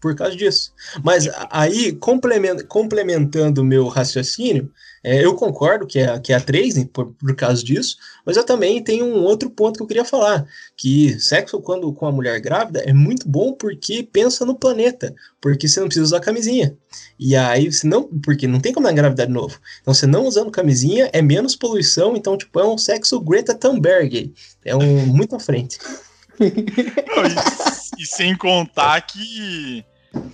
por 0.00 0.14
causa 0.16 0.34
disso. 0.34 0.72
Mas 1.04 1.28
aí, 1.50 1.92
complemen- 1.92 2.66
complementando 2.66 3.60
o 3.60 3.64
meu 3.64 3.86
raciocínio, 3.88 4.70
é, 5.06 5.24
eu 5.24 5.36
concordo 5.36 5.86
que 5.86 6.00
é, 6.00 6.18
que 6.18 6.32
é 6.32 6.36
a 6.36 6.40
3, 6.40 6.74
né, 6.74 6.88
por, 6.92 7.12
por 7.12 7.36
causa 7.36 7.62
disso, 7.62 7.96
mas 8.24 8.36
eu 8.36 8.44
também 8.44 8.82
tenho 8.82 9.06
um 9.06 9.22
outro 9.22 9.48
ponto 9.48 9.76
que 9.76 9.82
eu 9.84 9.86
queria 9.86 10.04
falar, 10.04 10.44
que 10.76 11.16
sexo 11.20 11.60
quando 11.60 11.92
com 11.92 12.06
a 12.06 12.12
mulher 12.12 12.40
grávida 12.40 12.80
é 12.80 12.92
muito 12.92 13.28
bom 13.28 13.52
porque 13.52 14.02
pensa 14.02 14.44
no 14.44 14.56
planeta, 14.56 15.14
porque 15.40 15.68
você 15.68 15.78
não 15.78 15.86
precisa 15.86 16.06
usar 16.06 16.18
camisinha. 16.18 16.76
E 17.16 17.36
aí, 17.36 17.70
você 17.70 17.86
não, 17.86 18.02
porque 18.02 18.48
não 18.48 18.58
tem 18.58 18.72
como 18.72 18.90
engravidar 18.90 19.28
de 19.28 19.32
novo. 19.32 19.60
Então, 19.80 19.94
você 19.94 20.08
não 20.08 20.26
usando 20.26 20.50
camisinha 20.50 21.08
é 21.12 21.22
menos 21.22 21.54
poluição, 21.54 22.16
então, 22.16 22.36
tipo, 22.36 22.58
é 22.58 22.66
um 22.66 22.76
sexo 22.76 23.20
Greta 23.20 23.54
Thunberg. 23.54 24.34
É 24.64 24.74
um 24.74 25.06
muito 25.06 25.36
à 25.36 25.38
frente. 25.40 25.78
E, 26.38 28.02
e 28.02 28.06
sem 28.06 28.36
contar 28.36 29.00
que 29.00 29.82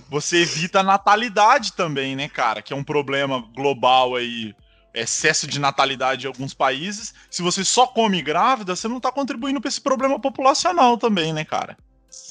você 0.09 0.41
evita 0.41 0.81
a 0.81 0.83
natalidade 0.83 1.73
também, 1.73 2.15
né, 2.15 2.27
cara? 2.27 2.61
Que 2.61 2.73
é 2.73 2.75
um 2.75 2.83
problema 2.83 3.43
global 3.55 4.15
aí. 4.15 4.53
Excesso 4.93 5.47
de 5.47 5.59
natalidade 5.59 6.25
em 6.25 6.27
alguns 6.27 6.53
países. 6.53 7.13
Se 7.31 7.41
você 7.41 7.63
só 7.63 7.87
come 7.87 8.21
grávida, 8.21 8.75
você 8.75 8.87
não 8.87 8.99
tá 8.99 9.11
contribuindo 9.11 9.59
pra 9.59 9.67
esse 9.69 9.81
problema 9.81 10.19
populacional 10.19 10.97
também, 10.97 11.33
né, 11.33 11.43
cara? 11.43 11.75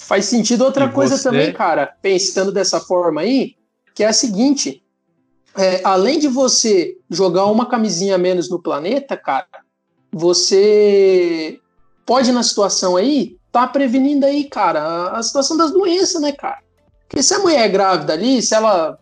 Faz 0.03 0.27
sentido 0.27 0.65
outra 0.65 0.85
E 0.85 0.93
coisa 0.93 1.17
você- 1.17 1.25
também, 1.25 1.53
cara, 1.53 1.87
pensando 2.01 2.53
dessa 2.53 2.79
forma 2.81 3.23
aí, 3.23 3.57
que 3.95 4.05
é 4.05 4.07
a 4.09 4.13
seguinte: 4.13 4.81
é, 5.57 5.81
além 5.83 6.21
de 6.21 6.29
você 6.29 6.97
jogar 7.11 7.47
uma 7.47 7.67
camisinha 7.67 8.15
a 8.15 8.19
menos 8.19 8.49
no 8.49 8.63
planeta, 8.63 9.17
cara, 9.17 9.49
você 10.13 11.59
pode, 12.07 12.31
na 12.33 12.43
situação 12.43 12.97
aí, 12.97 13.37
tá 13.51 13.67
prevenindo 13.67 14.25
aí, 14.25 14.45
cara, 14.45 14.81
a, 14.83 15.19
a 15.19 15.23
situação 15.23 15.57
das 15.57 15.73
doenças, 15.73 16.21
né, 16.23 16.33
cara? 16.33 16.59
Porque 17.09 17.23
se 17.23 17.35
a 17.35 17.39
mulher 17.41 17.61
é 17.65 17.69
grávida 17.69 18.13
ali, 18.13 18.41
se 18.41 18.55
ela 18.55 18.99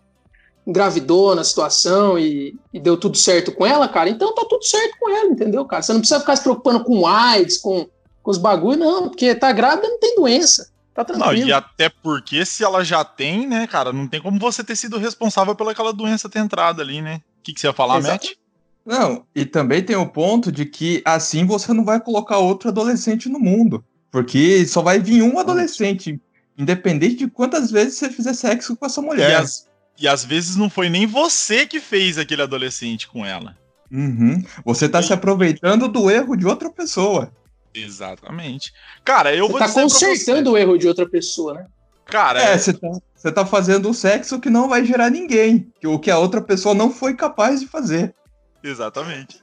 engravidou 0.67 1.35
na 1.35 1.43
situação 1.45 2.19
e, 2.19 2.57
e 2.73 2.79
deu 2.79 2.97
tudo 2.97 3.17
certo 3.17 3.53
com 3.53 3.67
ela, 3.67 3.89
cara, 3.89 4.09
então 4.11 4.35
tá 4.35 4.45
tudo 4.49 4.65
certo 4.65 4.97
com 4.99 5.11
ela, 5.11 5.27
entendeu, 5.31 5.65
cara? 5.65 5.83
Você 5.83 5.93
não 5.93 6.01
precisa 6.01 6.21
ficar 6.21 6.37
se 6.37 6.43
preocupando 6.43 6.85
com 6.85 7.07
AIDS, 7.07 7.59
com, 7.59 7.89
com 8.23 8.31
os 8.31 8.39
bagulho, 8.39 8.79
não, 8.79 9.09
porque 9.09 9.35
tá 9.35 9.51
grávida 9.53 9.89
não 9.89 9.99
tem 9.99 10.15
doença. 10.17 10.71
Tá 10.95 11.05
Não, 11.09 11.19
tranquilo. 11.21 11.49
e 11.49 11.53
até 11.53 11.89
porque 11.89 12.45
se 12.45 12.65
ela 12.65 12.85
já 12.85 13.05
tem, 13.05 13.47
né, 13.47 13.67
cara, 13.67 13.93
não 13.93 14.07
tem 14.09 14.21
como 14.21 14.39
você 14.39 14.63
ter 14.63 14.77
sido 14.77 14.99
responsável 14.99 15.55
pelaquela 15.55 15.93
doença 15.93 16.29
ter 16.29 16.41
entrado 16.41 16.83
ali, 16.83 17.01
né? 17.01 17.21
O 17.39 17.43
que, 17.43 17.55
que 17.55 17.61
você 17.61 17.69
ia 17.69 17.73
falar, 17.73 17.99
Exato. 17.99 18.27
Matt? 18.27 18.37
Não, 18.85 19.25
e 19.35 19.45
também 19.47 19.83
tem 19.83 19.95
o 19.97 20.07
ponto 20.09 20.51
de 20.51 20.67
que 20.67 21.01
assim 21.05 21.47
você 21.47 21.73
não 21.73 21.85
vai 21.85 22.01
colocar 22.01 22.39
outro 22.39 22.69
adolescente 22.71 23.29
no 23.29 23.39
mundo. 23.39 23.85
Porque 24.11 24.67
só 24.67 24.83
vai 24.83 24.99
vir 24.99 25.23
um 25.23 25.39
adolescente, 25.39 26.21
independente 26.59 27.15
de 27.17 27.29
quantas 27.29 27.71
vezes 27.71 27.95
você 27.95 28.11
fizer 28.11 28.35
sexo 28.35 28.77
com 28.77 28.85
essa 28.85 29.01
E, 29.01 29.05
mulher. 29.05 29.37
as- 29.37 29.69
e 30.01 30.09
às 30.09 30.25
vezes 30.25 30.57
não 30.57 30.71
foi 30.71 30.89
nem 30.89 31.07
você 31.07 31.67
que 31.67 31.79
fez 31.79 32.17
aquele 32.19 32.43
adolescente 32.43 33.07
com 33.07 33.25
ela. 33.25 33.57
Uhum. 33.93 34.43
Você 34.65 34.89
tá 34.89 35.03
se 35.03 35.13
aproveitando 35.13 35.87
do 35.89 36.11
erro 36.11 36.37
de 36.37 36.47
outra 36.47 36.71
pessoa. 36.71 37.31
Exatamente. 37.75 38.73
Cara, 39.05 39.35
eu 39.35 39.47
Você 39.47 39.51
vou 39.53 39.59
tá 39.61 39.67
dizer 39.67 39.81
pra 39.81 39.89
você- 39.89 40.07
consertando 40.07 40.53
o 40.53 40.59
erro 40.59 40.77
de 40.79 40.89
outra 40.89 41.09
pessoa, 41.09 41.55
né? 41.55 41.67
Cara, 42.07 42.41
É, 42.43 42.59
você 42.59 42.73
tá, 42.73 42.89
você 43.15 43.31
tá 43.31 43.47
fazendo 43.47 43.89
um 43.89 43.93
sexo 43.93 44.41
que 44.41 44.51
não 44.51 44.69
vai 44.69 44.85
gerar 44.85 45.11
ninguém. 45.11 45.73
Que 45.81 45.87
o 45.87 45.99
que 45.99 46.11
a 46.11 46.19
outra 46.19 46.41
pessoa 46.41 46.75
não 46.75 46.91
foi 46.93 47.15
capaz 47.15 47.61
de 47.61 47.69
fazer. 47.69 48.15
Exatamente. 48.63 49.41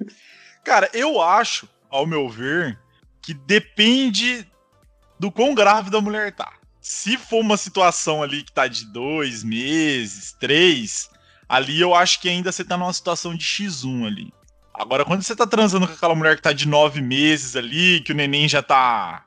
Cara, 0.65 0.89
eu 0.93 1.21
acho, 1.21 1.67
ao 1.89 2.05
meu 2.05 2.27
ver, 2.29 2.77
que 3.21 3.33
depende 3.33 4.45
do 5.19 5.31
quão 5.31 5.55
grávida 5.55 5.97
a 5.97 6.01
mulher 6.01 6.33
tá. 6.35 6.51
Se 6.87 7.17
for 7.17 7.41
uma 7.41 7.57
situação 7.57 8.23
ali 8.23 8.43
que 8.43 8.51
tá 8.53 8.65
de 8.65 8.85
dois 8.85 9.43
meses, 9.43 10.31
três, 10.39 11.09
ali 11.47 11.81
eu 11.81 11.93
acho 11.93 12.21
que 12.21 12.29
ainda 12.29 12.49
você 12.49 12.63
tá 12.63 12.77
numa 12.77 12.93
situação 12.93 13.35
de 13.35 13.43
X1 13.43 14.07
ali. 14.07 14.33
Agora, 14.73 15.03
quando 15.03 15.21
você 15.21 15.35
tá 15.35 15.45
transando 15.45 15.85
com 15.85 15.91
aquela 15.91 16.15
mulher 16.15 16.37
que 16.37 16.41
tá 16.41 16.53
de 16.53 16.65
nove 16.65 17.01
meses 17.01 17.57
ali, 17.57 17.99
que 17.99 18.13
o 18.13 18.15
neném 18.15 18.47
já 18.47 18.63
tá. 18.63 19.25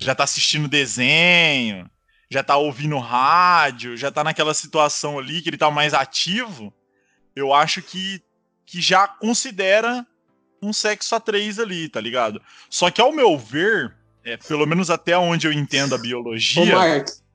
já 0.00 0.14
tá 0.14 0.24
assistindo 0.24 0.68
desenho, 0.68 1.86
já 2.30 2.42
tá 2.42 2.56
ouvindo 2.56 2.96
rádio, 2.96 3.94
já 3.94 4.10
tá 4.10 4.24
naquela 4.24 4.54
situação 4.54 5.18
ali 5.18 5.42
que 5.42 5.50
ele 5.50 5.58
tá 5.58 5.70
mais 5.70 5.92
ativo, 5.92 6.72
eu 7.36 7.52
acho 7.52 7.82
que, 7.82 8.22
que 8.64 8.80
já 8.80 9.06
considera 9.06 10.06
um 10.62 10.72
sexo 10.72 11.14
a 11.14 11.20
três 11.20 11.58
ali, 11.58 11.90
tá 11.90 12.00
ligado? 12.00 12.40
Só 12.70 12.90
que 12.90 13.02
ao 13.02 13.12
meu 13.12 13.36
ver, 13.36 13.94
é, 14.26 14.36
pelo 14.36 14.66
menos 14.66 14.90
até 14.90 15.16
onde 15.16 15.46
eu 15.46 15.52
entendo 15.52 15.94
a 15.94 15.98
biologia, 15.98 16.76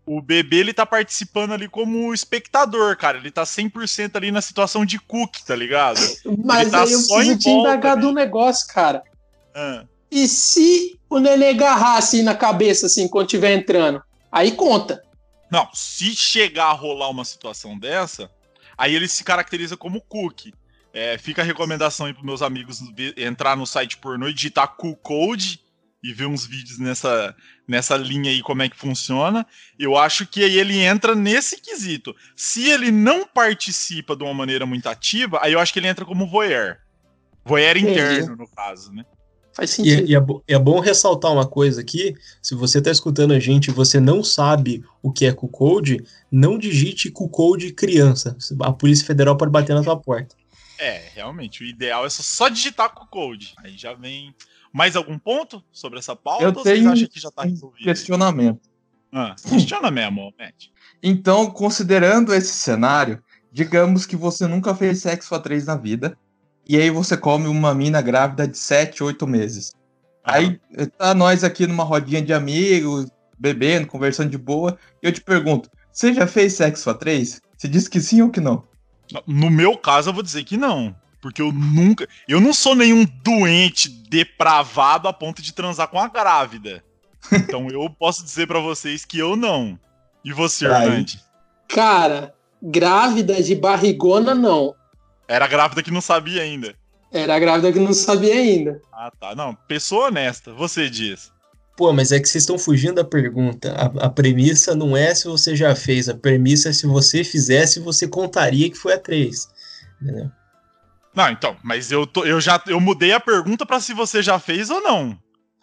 Ô, 0.06 0.17
o 0.17 0.21
bebê 0.21 0.58
ele 0.58 0.73
tá 0.73 0.86
participando 0.86 1.54
ali 1.54 1.69
como 1.69 2.13
espectador, 2.13 2.97
cara. 2.97 3.17
Ele 3.17 3.32
tá 3.32 3.43
100% 3.43 4.17
ali 4.17 4.30
na 4.30 4.41
situação 4.41 4.86
de 4.86 4.99
cook, 4.99 5.38
tá 5.45 5.56
ligado? 5.56 6.01
mas 6.43 6.69
tá 6.69 6.84
aí 6.84 6.91
eu 6.91 6.99
preciso 6.99 7.38
te 7.38 7.49
indagar 7.49 7.95
do 7.95 8.12
negócio, 8.12 8.67
cara. 8.67 9.04
Ah. 9.56 9.86
E 10.12 10.27
se 10.27 10.99
o 11.10 11.17
neném 11.17 11.51
agarrar 11.51 11.97
assim 11.97 12.23
na 12.23 12.36
cabeça, 12.36 12.88
assim, 12.88 13.08
quando 13.08 13.27
estiver 13.27 13.54
entrando? 13.54 14.04
Aí 14.30 14.51
conta. 14.51 15.01
Não, 15.49 15.69
se 15.73 16.13
chegar 16.13 16.65
a 16.65 16.73
rolar 16.73 17.10
uma 17.10 17.23
situação 17.23 17.80
dessa, 17.80 18.30
aí 18.77 18.93
ele 18.93 19.08
se 19.08 19.23
caracteriza 19.23 19.77
como 19.77 20.01
cook. 20.01 20.51
É, 20.93 21.17
fica 21.17 21.41
a 21.41 21.45
recomendação 21.45 22.06
aí 22.06 22.13
pros 22.13 22.25
meus 22.25 22.41
amigos 22.41 22.82
entrar 23.15 23.56
no 23.56 23.65
site 23.65 23.97
pornô 23.97 24.27
e 24.27 24.34
digitar 24.34 24.75
cool 24.75 24.97
code 24.97 25.62
e 26.04 26.14
ver 26.14 26.26
uns 26.26 26.46
vídeos 26.46 26.80
nessa, 26.80 27.36
nessa 27.68 27.96
linha 27.96 28.32
aí 28.32 28.42
como 28.42 28.62
é 28.64 28.70
que 28.70 28.78
funciona. 28.78 29.46
Eu 29.78 29.96
acho 29.96 30.26
que 30.26 30.44
aí 30.44 30.58
ele 30.58 30.80
entra 30.80 31.14
nesse 31.14 31.62
quesito. 31.62 32.16
Se 32.36 32.70
ele 32.70 32.92
não 32.92 33.26
participa 33.26 34.16
de 34.16 34.24
uma 34.24 34.34
maneira 34.34 34.66
muito 34.66 34.88
ativa, 34.90 35.40
aí 35.42 35.54
eu 35.54 35.60
acho 35.60 35.72
que 35.72 35.80
ele 35.80 35.88
entra 35.88 36.04
como 36.06 36.28
voyeur. 36.28 36.78
Voyeur 37.46 37.78
interno, 37.78 38.36
no 38.36 38.48
caso, 38.48 38.92
né? 38.92 39.04
Faz 39.54 39.72
E, 39.72 39.76
sentido. 39.76 40.10
e 40.10 40.16
é, 40.16 40.20
bo- 40.20 40.44
é 40.48 40.58
bom 40.58 40.80
ressaltar 40.80 41.32
uma 41.32 41.46
coisa 41.46 41.82
aqui: 41.82 42.16
se 42.42 42.56
você 42.56 42.78
está 42.78 42.90
escutando 42.90 43.34
a 43.34 43.40
gente 43.40 43.68
e 43.68 43.74
você 43.74 44.00
não 44.00 44.24
sabe 44.24 44.84
o 45.04 45.12
que 45.12 45.26
é 45.26 45.34
Q-Code, 45.34 46.04
não 46.32 46.58
digite 46.58 47.12
Q-Code 47.12 47.74
criança. 47.74 48.38
A 48.62 48.72
Polícia 48.72 49.06
Federal 49.06 49.36
pode 49.38 49.52
bater 49.52 49.76
na 49.76 49.84
sua 49.84 49.98
porta. 50.00 50.36
É, 50.80 51.10
realmente, 51.14 51.64
o 51.64 51.68
ideal 51.68 52.06
é 52.06 52.10
só, 52.10 52.24
só 52.24 52.48
digitar 52.50 52.92
com 52.92 53.04
o 53.04 53.08
code. 53.08 53.54
Aí 53.58 53.78
já 53.78 53.94
vem. 53.94 54.34
Mais 54.73 54.95
algum 54.95 55.17
ponto 55.19 55.63
sobre 55.71 55.99
essa 55.99 56.15
pauta? 56.15 56.43
Eu 56.43 56.49
ou 56.49 56.55
vocês 56.55 56.79
tenho 56.79 56.91
acham 56.91 57.07
que 57.07 57.19
já 57.19 57.29
tá 57.31 57.43
Um 57.43 57.49
resolvido? 57.49 57.84
questionamento. 57.84 58.69
Ah, 59.12 59.36
questiona 59.36 59.91
mesmo, 59.91 60.34
Matt. 60.39 60.67
Então, 61.03 61.51
considerando 61.51 62.34
esse 62.34 62.53
cenário, 62.53 63.21
digamos 63.51 64.05
que 64.05 64.15
você 64.15 64.47
nunca 64.47 64.73
fez 64.73 64.99
sexo 64.99 65.36
a 65.36 65.39
três 65.39 65.65
na 65.65 65.75
vida, 65.75 66.17
e 66.67 66.77
aí 66.77 66.89
você 66.89 67.17
come 67.17 67.47
uma 67.47 67.73
mina 67.73 68.01
grávida 68.01 68.47
de 68.47 68.57
7, 68.57 69.03
8 69.03 69.27
meses. 69.27 69.73
Aí 70.23 70.60
tá 70.97 71.13
nós 71.13 71.43
aqui 71.43 71.67
numa 71.67 71.84
rodinha 71.84 72.21
de 72.21 72.31
amigos, 72.31 73.10
bebendo, 73.38 73.88
conversando 73.88 74.29
de 74.29 74.38
boa, 74.38 74.77
e 75.03 75.07
eu 75.07 75.12
te 75.12 75.19
pergunto: 75.19 75.69
você 75.91 76.13
já 76.13 76.25
fez 76.25 76.53
sexo 76.53 76.89
a 76.89 76.93
três? 76.93 77.41
Você 77.57 77.67
disse 77.67 77.89
que 77.89 77.99
sim 77.99 78.21
ou 78.21 78.29
que 78.29 78.39
não? 78.39 78.63
No 79.27 79.49
meu 79.49 79.77
caso, 79.77 80.10
eu 80.10 80.13
vou 80.13 80.23
dizer 80.23 80.43
que 80.45 80.55
não. 80.55 80.95
Porque 81.21 81.41
eu 81.41 81.51
nunca. 81.51 82.07
Eu 82.27 82.41
não 82.41 82.51
sou 82.51 82.75
nenhum 82.75 83.05
doente 83.23 83.88
depravado 83.88 85.07
a 85.07 85.13
ponto 85.13 85.41
de 85.41 85.53
transar 85.53 85.88
com 85.88 85.99
a 85.99 86.07
grávida. 86.07 86.84
Então 87.31 87.67
eu 87.69 87.88
posso 87.89 88.23
dizer 88.23 88.47
pra 88.47 88.60
vocês 88.60 89.05
que 89.05 89.19
eu 89.19 89.36
não. 89.36 89.79
E 90.25 90.34
você, 90.34 90.65
Aí. 90.65 90.88
Hernande? 90.88 91.19
Cara, 91.67 92.34
grávida 92.62 93.41
de 93.41 93.55
barrigona, 93.55 94.34
não. 94.34 94.75
Era 95.27 95.47
grávida 95.47 95.84
que 95.84 95.91
não 95.91 96.01
sabia 96.01 96.41
ainda. 96.41 96.75
Era 97.12 97.38
grávida 97.39 97.71
que 97.71 97.79
não 97.79 97.93
sabia 97.93 98.34
ainda. 98.34 98.81
Ah, 98.91 99.12
tá. 99.17 99.36
Não, 99.36 99.55
pessoa 99.67 100.07
honesta. 100.07 100.53
Você 100.53 100.89
diz. 100.89 101.31
Pô, 101.77 101.93
mas 101.93 102.12
é 102.12 102.19
que 102.19 102.27
vocês 102.27 102.43
estão 102.43 102.60
fugindo 102.60 102.95
da 102.95 103.03
pergunta. 103.03 103.73
A, 103.73 104.05
a 104.05 104.10
premissa 104.10 104.75
não 104.75 104.95
é 104.95 105.13
se 105.15 105.27
você 105.27 105.55
já 105.55 105.75
fez, 105.75 106.10
a 106.10 106.13
premissa 106.13 106.69
é 106.69 106.73
se 106.73 106.86
você 106.86 107.23
fizesse, 107.23 107.79
você 107.79 108.07
contaria 108.07 108.69
que 108.69 108.77
foi 108.77 108.93
a 108.93 108.99
três. 108.99 109.47
Entendeu? 110.01 110.29
Não, 111.13 111.30
então, 111.30 111.58
mas 111.63 111.91
eu, 111.91 112.08
tô, 112.08 112.24
eu 112.24 112.39
já 112.39 112.62
eu 112.67 112.80
mudei 112.80 113.12
a 113.12 113.19
pergunta 113.19 113.65
pra 113.65 113.80
se 113.80 113.93
você 113.93 114.21
já 114.24 114.39
fez 114.39 114.69
ou 114.69 114.82
não. 114.82 115.17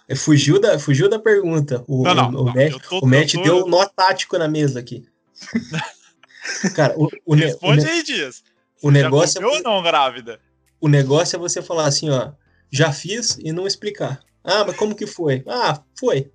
É, 0.09 0.15
Fugiu 0.15 0.61
da, 0.61 0.79
fugiu 0.79 1.09
da 1.09 1.19
pergunta. 1.19 1.85
O, 1.87 2.03
Não, 2.03 2.15
não, 2.15 2.25
o, 2.25 2.29
o 2.29 2.45
não, 2.47 2.55
Matt, 2.55 2.71
eu 2.73 2.81
tô- 2.81 2.99
o 3.01 3.07
Matt 3.07 3.35
eu 3.35 3.43
tô- 3.43 3.45
deu 3.45 3.67
nó 3.67 3.85
tático 3.87 4.39
na 4.39 4.49
mesa 4.49 4.81
aqui. 4.81 5.05
Cara, 6.75 6.95
o, 6.97 7.09
o, 7.27 7.35
Responde 7.35 7.85
ne- 7.85 7.91
aí, 7.91 8.03
Dias. 8.03 8.43
o 8.83 8.91
negócio 8.91 9.39
é 9.39 9.43
Já 9.43 9.47
comeu 9.47 9.57
ou 9.59 9.63
não, 9.63 9.83
grávida? 9.83 10.41
o 10.81 10.89
negócio 10.89 11.37
é 11.37 11.39
você 11.39 11.61
falar 11.61 11.87
assim, 11.87 12.09
ó, 12.11 12.33
já 12.71 12.93
fiz 12.93 13.37
e 13.43 13.53
não 13.53 13.67
explicar. 13.67 14.21
Ah, 14.45 14.65
mas 14.67 14.77
como 14.77 14.95
que 14.95 15.07
foi? 15.07 15.43
Ah, 15.47 15.83
foi. 15.99 16.31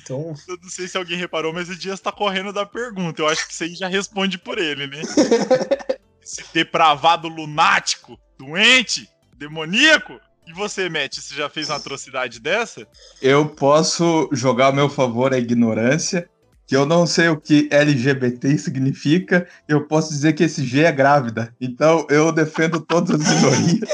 Então, 0.00 0.34
Eu 0.48 0.56
não 0.62 0.68
sei 0.70 0.88
se 0.88 0.96
alguém 0.96 1.18
reparou, 1.18 1.52
mas 1.52 1.68
o 1.68 1.76
Dias 1.76 2.00
tá 2.00 2.10
correndo 2.10 2.52
da 2.52 2.64
pergunta. 2.64 3.20
Eu 3.20 3.28
acho 3.28 3.46
que 3.46 3.64
aí 3.64 3.74
já 3.74 3.86
responde 3.86 4.38
por 4.38 4.58
ele, 4.58 4.86
né? 4.86 5.02
Esse 6.22 6.42
depravado 6.54 7.28
lunático, 7.28 8.18
doente, 8.38 9.08
demoníaco. 9.36 10.20
E 10.46 10.52
você, 10.52 10.88
Matt, 10.88 11.16
você 11.16 11.34
já 11.34 11.48
fez 11.48 11.70
uma 11.70 11.76
atrocidade 11.76 12.38
dessa? 12.38 12.86
Eu 13.22 13.48
posso 13.48 14.28
jogar 14.32 14.66
ao 14.66 14.72
meu 14.74 14.90
favor 14.90 15.32
a 15.32 15.38
ignorância, 15.38 16.28
que 16.66 16.76
eu 16.76 16.84
não 16.84 17.06
sei 17.06 17.28
o 17.28 17.40
que 17.40 17.68
LGBT 17.70 18.58
significa, 18.58 19.48
eu 19.66 19.86
posso 19.86 20.10
dizer 20.10 20.34
que 20.34 20.44
esse 20.44 20.64
G 20.64 20.82
é 20.84 20.92
grávida. 20.92 21.54
Então 21.60 22.06
eu 22.10 22.30
defendo 22.30 22.80
todas 22.80 23.20
as 23.20 23.34
minorias. 23.34 23.88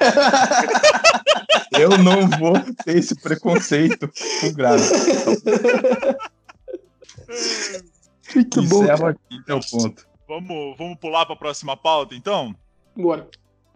eu 1.78 1.98
não 1.98 2.28
vou 2.38 2.54
ter 2.84 2.98
esse 2.98 3.14
preconceito 3.20 4.08
com 4.40 4.52
grávida. 4.52 4.96
Muito 8.34 8.62
bom. 8.62 8.84
Aqui 8.90 9.42
meu 9.46 9.60
ponto. 9.60 10.06
Vamos, 10.28 10.76
vamos 10.76 10.98
pular 10.98 11.26
pra 11.26 11.36
próxima 11.36 11.76
pauta, 11.76 12.14
então? 12.14 12.54
Bora. 12.96 13.28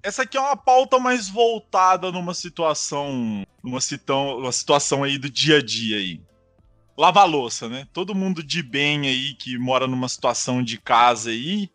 Essa 0.02 0.22
aqui 0.22 0.36
é 0.36 0.40
uma 0.40 0.56
pauta 0.56 0.98
mais 0.98 1.28
voltada 1.28 2.10
numa 2.10 2.32
situação, 2.32 3.44
numa, 3.62 3.80
citão, 3.80 4.38
uma 4.38 4.52
situação 4.52 5.04
aí 5.04 5.18
do 5.18 5.28
dia 5.28 5.58
a 5.58 5.62
dia 5.62 5.98
aí. 5.98 6.20
Lavar 6.96 7.28
louça, 7.28 7.68
né? 7.68 7.86
Todo 7.92 8.14
mundo 8.14 8.42
de 8.42 8.62
bem 8.62 9.06
aí 9.06 9.34
que 9.34 9.58
mora 9.58 9.86
numa 9.86 10.08
situação 10.08 10.62
de 10.62 10.78
casa 10.78 11.30
aí 11.30 11.68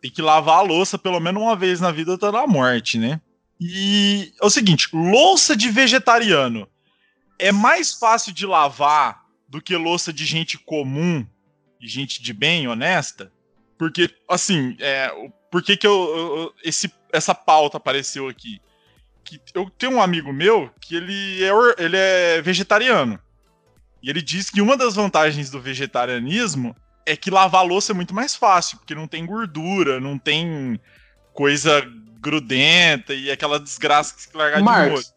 tem 0.00 0.10
que 0.10 0.22
lavar 0.22 0.58
a 0.58 0.62
louça 0.62 0.96
pelo 0.96 1.18
menos 1.18 1.42
uma 1.42 1.56
vez 1.56 1.80
na 1.80 1.90
vida 1.90 2.14
até 2.14 2.30
na 2.30 2.46
morte, 2.46 2.98
né? 2.98 3.20
E 3.60 4.32
é 4.40 4.46
o 4.46 4.50
seguinte, 4.50 4.88
louça 4.92 5.56
de 5.56 5.68
vegetariano 5.70 6.68
é 7.38 7.50
mais 7.50 7.92
fácil 7.92 8.32
de 8.32 8.46
lavar 8.46 9.24
do 9.48 9.60
que 9.60 9.76
louça 9.76 10.12
de 10.12 10.24
gente 10.24 10.58
comum 10.58 11.26
e 11.80 11.88
gente 11.88 12.22
de 12.22 12.32
bem, 12.32 12.68
honesta? 12.68 13.32
Porque, 13.78 14.10
assim, 14.28 14.76
é, 14.80 15.10
por 15.50 15.62
que, 15.62 15.76
que 15.76 15.86
eu- 15.86 16.16
eu- 16.16 16.54
esse, 16.64 16.92
essa 17.18 17.34
pauta 17.34 17.76
apareceu 17.76 18.28
aqui? 18.28 18.60
Que 19.24 19.40
eu 19.54 19.70
tenho 19.76 19.92
um 19.92 20.02
amigo 20.02 20.32
meu 20.32 20.70
que 20.80 20.96
ele 20.96 21.44
é, 21.44 21.50
ele 21.78 21.96
é 21.96 22.40
vegetariano. 22.40 23.18
E 24.02 24.08
ele 24.08 24.22
diz 24.22 24.48
que 24.48 24.60
uma 24.62 24.76
das 24.76 24.94
vantagens 24.94 25.50
do 25.50 25.60
vegetarianismo 25.60 26.74
é 27.04 27.16
que 27.16 27.30
lavar 27.30 27.64
louça 27.66 27.92
é 27.92 27.94
muito 27.94 28.14
mais 28.14 28.34
fácil, 28.34 28.78
porque 28.78 28.94
não 28.94 29.06
tem 29.06 29.26
gordura, 29.26 29.98
não 30.00 30.18
tem 30.18 30.80
coisa 31.34 31.82
grudenta 32.20 33.12
e 33.14 33.30
aquela 33.30 33.58
desgraça 33.60 34.14
que 34.14 34.22
se 34.22 34.36
largar 34.36 34.58
de 34.58 34.62
molho. 34.64 34.76
Marcos, 34.76 35.14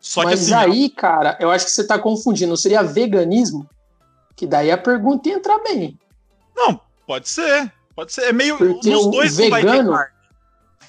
Só 0.00 0.20
que 0.22 0.26
mas 0.26 0.52
assim, 0.52 0.54
aí, 0.54 0.90
cara, 0.90 1.36
eu 1.40 1.50
acho 1.50 1.64
que 1.66 1.70
você 1.70 1.86
tá 1.86 1.98
confundindo. 1.98 2.56
Seria 2.56 2.82
veganismo? 2.82 3.68
Que 4.34 4.46
daí 4.46 4.70
a 4.70 4.78
pergunta 4.78 5.28
ia 5.28 5.34
entrar 5.36 5.58
bem. 5.62 5.98
não, 6.56 6.80
pode 7.06 7.28
ser. 7.28 7.72
Pode 7.94 8.12
ser. 8.12 8.22
É 8.22 8.32
meio. 8.32 8.56
Porque 8.56 8.90
nos 8.90 9.06
o 9.06 9.10
dois 9.10 9.36
não 9.36 9.50
vai 9.50 9.62
ter 9.62 9.70
vegano- 9.70 9.92
carne. 9.92 10.12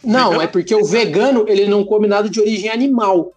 Não, 0.04 0.30
Vegano? 0.32 0.42
é 0.42 0.48
porque 0.48 0.76
o 0.76 0.86
vegano, 0.86 1.46
ele 1.48 1.68
não 1.68 1.84
come 1.84 2.08
nada 2.08 2.30
de 2.30 2.40
origem 2.40 2.70
animal. 2.70 3.32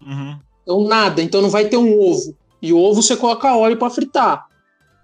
Uhum. 0.00 0.38
Então 0.62 0.84
nada, 0.84 1.22
então 1.22 1.42
não 1.42 1.50
vai 1.50 1.64
ter 1.68 1.76
um 1.76 1.98
ovo. 1.98 2.36
E 2.60 2.72
o 2.72 2.78
ovo 2.78 3.02
você 3.02 3.16
coloca 3.16 3.56
óleo 3.56 3.76
pra 3.76 3.90
fritar. 3.90 4.46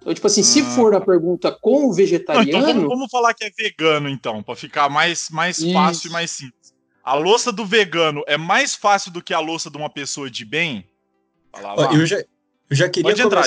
Então, 0.01 0.13
tipo 0.13 0.25
assim, 0.27 0.41
se 0.43 0.61
Ah. 0.61 0.65
for 0.65 0.95
a 0.95 1.01
pergunta 1.01 1.51
com 1.51 1.71
o 1.71 1.73
Não, 1.73 1.83
então 1.87 1.93
vegetariano, 1.95 2.65
vamos, 2.65 2.87
vamos 2.87 3.11
falar 3.11 3.33
que 3.33 3.43
é 3.43 3.49
vegano, 3.49 4.07
então, 4.07 4.41
pra 4.41 4.55
ficar 4.55 4.89
mais, 4.89 5.29
mais 5.29 5.57
Isso. 5.59 5.73
fácil 5.73 6.09
e 6.09 6.11
mais 6.13 6.31
simples. 6.31 6.73
A 7.03 7.15
louça 7.15 7.51
do 7.51 7.65
vegano 7.65 8.23
é 8.25 8.37
mais 8.37 8.75
fácil 8.75 9.11
do 9.11 9.21
que 9.21 9.33
a 9.33 9.39
louça 9.39 9.69
de 9.69 9.77
uma 9.77 9.89
pessoa 9.89 10.29
de 10.29 10.45
bem? 10.45 10.85
Ó, 11.53 11.91
eu 11.93 12.05
já, 12.05 12.17
eu 12.17 12.75
já 12.75 12.87
queria 12.87 13.11
Pode 13.11 13.21
entrar. 13.21 13.43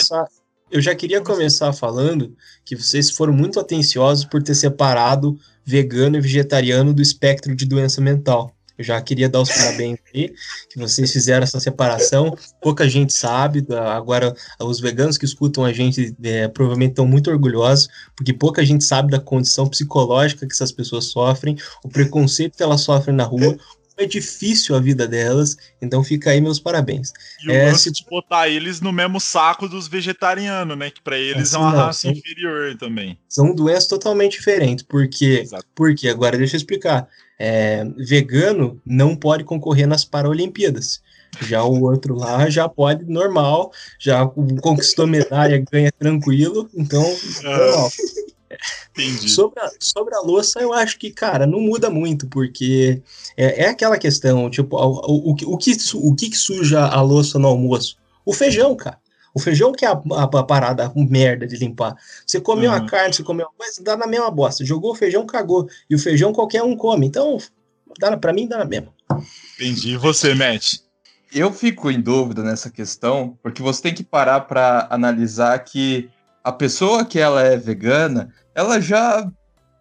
Eu 0.72 0.80
já 0.80 0.94
queria 0.94 1.20
começar 1.20 1.70
falando 1.74 2.34
que 2.64 2.74
vocês 2.74 3.10
foram 3.10 3.32
muito 3.34 3.60
atenciosos 3.60 4.24
por 4.24 4.42
ter 4.42 4.54
separado 4.54 5.38
vegano 5.64 6.16
e 6.16 6.20
vegetariano 6.20 6.94
do 6.94 7.02
espectro 7.02 7.54
de 7.54 7.66
doença 7.66 8.00
mental. 8.00 8.50
Eu 8.78 8.82
já 8.82 8.98
queria 9.02 9.28
dar 9.28 9.42
os 9.42 9.50
parabéns 9.50 9.98
aí, 10.14 10.32
que 10.70 10.78
vocês 10.78 11.12
fizeram 11.12 11.44
essa 11.44 11.60
separação. 11.60 12.34
Pouca 12.60 12.88
gente 12.88 13.12
sabe, 13.12 13.60
da- 13.60 13.94
agora 13.94 14.34
os 14.60 14.80
veganos 14.80 15.18
que 15.18 15.26
escutam 15.26 15.62
a 15.62 15.72
gente 15.74 16.16
é, 16.22 16.48
provavelmente 16.48 16.92
estão 16.92 17.06
muito 17.06 17.30
orgulhosos, 17.30 17.88
porque 18.16 18.32
pouca 18.32 18.64
gente 18.64 18.82
sabe 18.82 19.10
da 19.10 19.20
condição 19.20 19.68
psicológica 19.68 20.46
que 20.46 20.54
essas 20.54 20.72
pessoas 20.72 21.04
sofrem, 21.04 21.54
o 21.84 21.88
preconceito 21.88 22.56
que 22.56 22.62
elas 22.62 22.80
sofrem 22.80 23.14
na 23.14 23.24
rua, 23.24 23.58
é 24.02 24.06
difícil 24.06 24.74
a 24.74 24.80
vida 24.80 25.06
delas, 25.06 25.56
então 25.80 26.02
fica 26.02 26.30
aí 26.30 26.40
meus 26.40 26.58
parabéns. 26.58 27.12
E 27.42 27.48
o 27.48 27.52
é, 27.52 27.66
lance 27.66 27.84
se... 27.84 27.92
de 27.92 28.04
botar 28.08 28.48
eles 28.48 28.80
no 28.80 28.92
mesmo 28.92 29.20
saco 29.20 29.68
dos 29.68 29.88
vegetarianos, 29.88 30.76
né? 30.76 30.90
Que 30.90 31.00
para 31.00 31.18
eles 31.18 31.48
assim, 31.48 31.56
é 31.56 31.58
uma 31.58 31.70
não, 31.70 31.78
raça 31.78 32.00
são, 32.02 32.10
inferior 32.12 32.76
também. 32.76 33.18
São 33.28 33.54
doenças 33.54 33.86
totalmente 33.86 34.32
diferentes, 34.32 34.84
porque, 34.84 35.44
porque 35.74 36.08
agora 36.08 36.36
deixa 36.38 36.56
eu 36.56 36.58
explicar. 36.58 37.08
É, 37.38 37.84
vegano 37.96 38.80
não 38.86 39.16
pode 39.16 39.44
concorrer 39.44 39.86
nas 39.86 40.04
Paralimpíadas. 40.04 41.00
Já 41.40 41.64
o 41.64 41.82
outro 41.82 42.14
lá 42.14 42.48
já 42.50 42.68
pode 42.68 43.04
normal, 43.06 43.72
já 43.98 44.26
conquistou 44.60 45.06
medalha, 45.06 45.64
ganha 45.70 45.90
tranquilo, 45.90 46.68
então 46.74 47.02
normal. 47.42 47.90
Entendi. 48.90 49.28
Sobre 49.28 49.60
a, 49.60 49.70
sobre 49.78 50.14
a 50.14 50.20
louça, 50.20 50.60
eu 50.60 50.72
acho 50.72 50.98
que, 50.98 51.10
cara, 51.10 51.46
não 51.46 51.60
muda 51.60 51.90
muito, 51.90 52.26
porque 52.28 53.02
é, 53.36 53.64
é 53.64 53.68
aquela 53.68 53.98
questão, 53.98 54.48
tipo, 54.50 54.76
o, 54.76 55.30
o, 55.30 55.30
o, 55.30 55.34
que, 55.34 55.74
o 55.94 56.14
que 56.14 56.36
suja 56.36 56.86
a 56.86 57.00
louça 57.00 57.38
no 57.38 57.48
almoço? 57.48 57.96
O 58.24 58.32
feijão, 58.32 58.74
cara. 58.76 58.98
O 59.34 59.40
feijão 59.40 59.72
que 59.72 59.84
é 59.84 59.88
a, 59.88 59.92
a, 59.92 60.24
a 60.24 60.42
parada 60.42 60.92
merda 60.94 61.46
de 61.46 61.56
limpar. 61.56 61.96
Você 62.26 62.40
comeu 62.40 62.70
uhum. 62.70 62.76
a 62.76 62.86
carne, 62.86 63.14
você 63.14 63.22
comeu 63.22 63.46
uma 63.46 63.54
coisa, 63.56 63.82
dá 63.82 63.96
na 63.96 64.06
mesma 64.06 64.30
bosta. 64.30 64.64
Jogou 64.64 64.92
o 64.92 64.94
feijão, 64.94 65.24
cagou. 65.26 65.68
E 65.88 65.94
o 65.94 65.98
feijão 65.98 66.32
qualquer 66.32 66.62
um 66.62 66.76
come. 66.76 67.06
Então, 67.06 67.38
dá, 67.98 68.16
pra 68.16 68.32
mim, 68.32 68.46
dá 68.46 68.58
na 68.58 68.64
mesma. 68.64 68.92
Entendi. 69.54 69.92
E 69.92 69.96
você, 69.96 70.34
Matt? 70.34 70.74
Eu 71.34 71.50
fico 71.50 71.90
em 71.90 72.00
dúvida 72.00 72.42
nessa 72.42 72.70
questão, 72.70 73.38
porque 73.42 73.62
você 73.62 73.80
tem 73.80 73.94
que 73.94 74.04
parar 74.04 74.40
para 74.40 74.86
analisar 74.90 75.58
que 75.60 76.10
a 76.44 76.52
pessoa 76.52 77.04
que 77.04 77.18
ela 77.18 77.42
é 77.42 77.56
vegana, 77.56 78.34
ela 78.54 78.80
já 78.80 79.30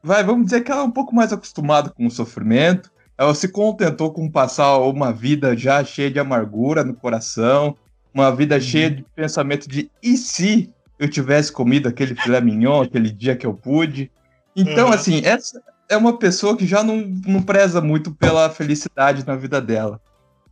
vai, 0.04 0.24
vamos 0.24 0.46
dizer 0.46 0.62
que 0.62 0.72
ela 0.72 0.82
é 0.82 0.86
um 0.86 0.92
pouco 0.92 1.14
mais 1.14 1.32
acostumada 1.32 1.90
com 1.90 2.06
o 2.06 2.12
sofrimento. 2.12 2.92
Ela 3.18 3.36
se 3.36 3.48
contentou 3.48 4.12
com 4.12 4.30
passar 4.30 4.78
uma 4.80 5.12
vida 5.12 5.56
já 5.56 5.84
cheia 5.84 6.10
de 6.10 6.20
amargura 6.20 6.84
no 6.84 6.94
coração, 6.94 7.76
uma 8.14 8.34
vida 8.36 8.56
uhum. 8.56 8.62
cheia 8.62 8.90
de 8.90 9.06
pensamento 9.16 9.68
de 9.68 9.92
e 10.02 10.18
se 10.18 10.74
eu 10.98 11.10
tivesse 11.10 11.52
comido 11.52 11.88
aquele 11.88 12.16
filé 12.16 12.42
mignon 12.42 12.82
aquele 12.82 13.10
dia 13.10 13.36
que 13.36 13.46
eu 13.46 13.54
pude. 13.54 14.12
Então, 14.56 14.88
uhum. 14.88 14.94
assim, 14.94 15.22
essa 15.24 15.62
é 15.90 15.98
uma 15.98 16.18
pessoa 16.18 16.56
que 16.56 16.66
já 16.66 16.84
não, 16.84 16.98
não 17.26 17.42
preza 17.42 17.82
muito 17.82 18.12
pela 18.12 18.50
felicidade 18.50 19.26
na 19.26 19.36
vida 19.36 19.62
dela. 19.62 20.00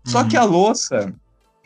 Só 0.04 0.24
que 0.24 0.38
a 0.38 0.44
uhum. 0.44 0.52
louça, 0.52 1.14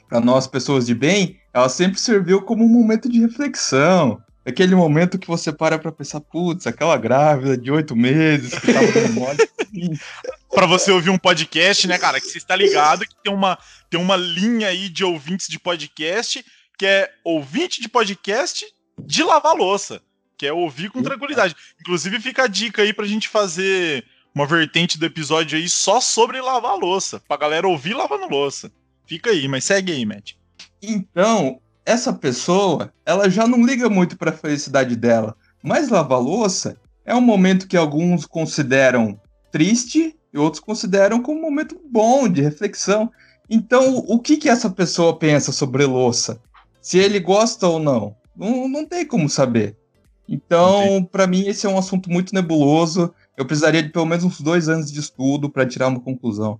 para 0.10 0.20
nós 0.20 0.48
pessoas 0.48 0.86
de 0.86 0.96
bem, 0.96 1.38
ela 1.54 1.70
sempre 1.70 2.00
serviu 2.00 2.42
como 2.42 2.66
um 2.66 2.70
momento 2.70 3.10
de 3.10 3.20
reflexão. 3.20 4.22
Aquele 4.46 4.76
momento 4.76 5.18
que 5.18 5.28
você 5.28 5.54
para 5.54 5.80
pra 5.80 5.92
pensar, 5.92 6.20
putz, 6.20 6.68
aquela 6.68 6.98
grávida 6.98 7.58
de 7.58 7.72
oito 7.72 7.96
meses 7.96 8.58
que 8.60 8.74
tava 8.74 8.92
dando 8.92 9.14
mole. 9.14 9.38
pra 10.52 10.66
você 10.66 10.92
ouvir 10.92 11.10
um 11.10 11.18
podcast, 11.18 11.88
né, 11.88 11.98
cara? 11.98 12.20
Que 12.20 12.28
você 12.28 12.40
está 12.40 12.56
ligado 12.56 13.06
que 13.06 13.16
tem 13.24 13.34
uma, 13.34 13.58
tem 13.90 14.00
uma 14.00 14.18
linha 14.18 14.68
aí 14.68 14.90
de 14.90 15.04
ouvintes 15.04 15.48
de 15.48 15.58
podcast 15.58 16.44
que 16.78 16.86
é 16.86 17.10
ouvinte 17.24 17.82
de 17.82 17.88
podcast 17.88 18.66
de 19.00 19.24
lavar 19.24 19.56
louça. 19.56 20.02
Que 20.38 20.48
é 20.48 20.52
ouvir 20.52 20.90
com 20.90 21.02
tranquilidade. 21.02 21.56
Inclusive, 21.80 22.20
fica 22.20 22.44
a 22.44 22.48
dica 22.48 22.82
aí 22.82 22.94
pra 22.94 23.06
gente 23.06 23.30
fazer 23.30 24.04
uma 24.36 24.46
vertente 24.46 24.98
do 24.98 25.06
episódio 25.06 25.58
aí 25.58 25.70
só 25.70 26.02
sobre 26.02 26.42
lavar 26.42 26.76
louça. 26.76 27.22
Pra 27.28 27.38
galera 27.38 27.68
ouvir 27.68 27.94
lavando 27.94 28.28
louça. 28.28 28.72
Fica 29.06 29.30
aí, 29.30 29.48
mas 29.48 29.64
segue 29.64 29.92
aí, 29.92 30.06
Matt. 30.06 30.34
Então, 30.82 31.62
essa 31.86 32.14
pessoa, 32.14 32.94
ela 33.06 33.30
já 33.30 33.48
não 33.48 33.66
liga 33.66 33.90
muito 33.90 34.18
para 34.18 34.32
a 34.32 34.36
felicidade 34.36 34.96
dela. 34.96 35.36
Mas 35.62 35.90
lavar 35.90 36.22
louça 36.22 36.78
é 37.06 37.16
um 37.16 37.22
momento 37.22 37.68
que 37.68 37.78
alguns 37.78 38.26
consideram 38.26 39.20
triste 39.52 40.16
e 40.34 40.38
outros 40.38 40.62
consideram 40.62 41.22
como 41.22 41.40
um 41.40 41.44
momento 41.44 41.80
bom 41.90 42.28
de 42.28 42.42
reflexão. 42.42 43.12
Então, 43.50 43.98
o 44.08 44.20
que, 44.20 44.38
que 44.38 44.50
essa 44.50 44.70
pessoa 44.70 45.18
pensa 45.18 45.52
sobre 45.52 45.86
louça? 45.86 46.42
Se 46.82 46.98
ele 46.98 47.20
gosta 47.20 47.68
ou 47.68 47.80
não? 47.80 48.16
Não, 48.36 48.68
não 48.68 48.86
tem 48.86 49.06
como 49.06 49.30
saber. 49.30 49.78
Então, 50.28 51.04
para 51.12 51.28
mim, 51.28 51.48
esse 51.48 51.66
é 51.66 51.70
um 51.70 51.78
assunto 51.78 52.10
muito 52.10 52.34
nebuloso. 52.34 53.14
Eu 53.38 53.46
precisaria 53.46 53.84
de 53.84 53.90
pelo 53.90 54.06
menos 54.06 54.24
uns 54.24 54.42
dois 54.42 54.70
anos 54.70 54.92
de 54.92 55.00
estudo 55.00 55.50
para 55.50 55.66
tirar 55.66 55.88
uma 55.88 56.00
conclusão. 56.00 56.60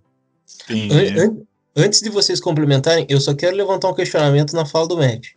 An 0.70 1.44
antes 1.76 2.02
de 2.02 2.10
vocês 2.10 2.40
complementarem, 2.40 3.06
eu 3.10 3.20
só 3.20 3.34
quero 3.34 3.56
levantar 3.56 3.90
um 3.90 3.94
questionamento 3.94 4.54
na 4.54 4.66
fala 4.66 4.88
do 4.88 4.98
Matt. 4.98 5.30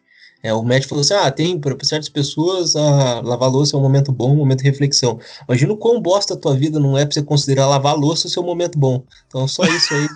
É, 0.42 0.52
o 0.52 0.62
Matt 0.62 0.84
falou 0.84 1.02
assim: 1.02 1.14
ah, 1.14 1.30
tem 1.30 1.58
para 1.58 1.76
certas 1.82 2.08
pessoas 2.08 2.76
a 2.76 3.20
lavar 3.20 3.50
louça 3.50 3.76
é 3.76 3.78
um 3.78 3.82
momento 3.82 4.12
bom, 4.12 4.32
um 4.32 4.36
momento 4.36 4.58
de 4.62 4.70
reflexão. 4.70 5.18
Imagina 5.48 5.72
o 5.72 5.76
quão 5.76 6.00
bosta 6.00 6.34
a 6.34 6.36
tua 6.36 6.54
vida 6.54 6.78
não 6.78 6.96
é 6.96 7.04
para 7.04 7.14
você 7.14 7.22
considerar 7.22 7.66
lavar 7.66 7.96
louça 7.96 8.26
o 8.26 8.30
seu 8.30 8.42
momento 8.42 8.78
bom. 8.78 9.02
Então, 9.26 9.48
só 9.48 9.64
isso 9.64 9.94
aí. 9.94 10.08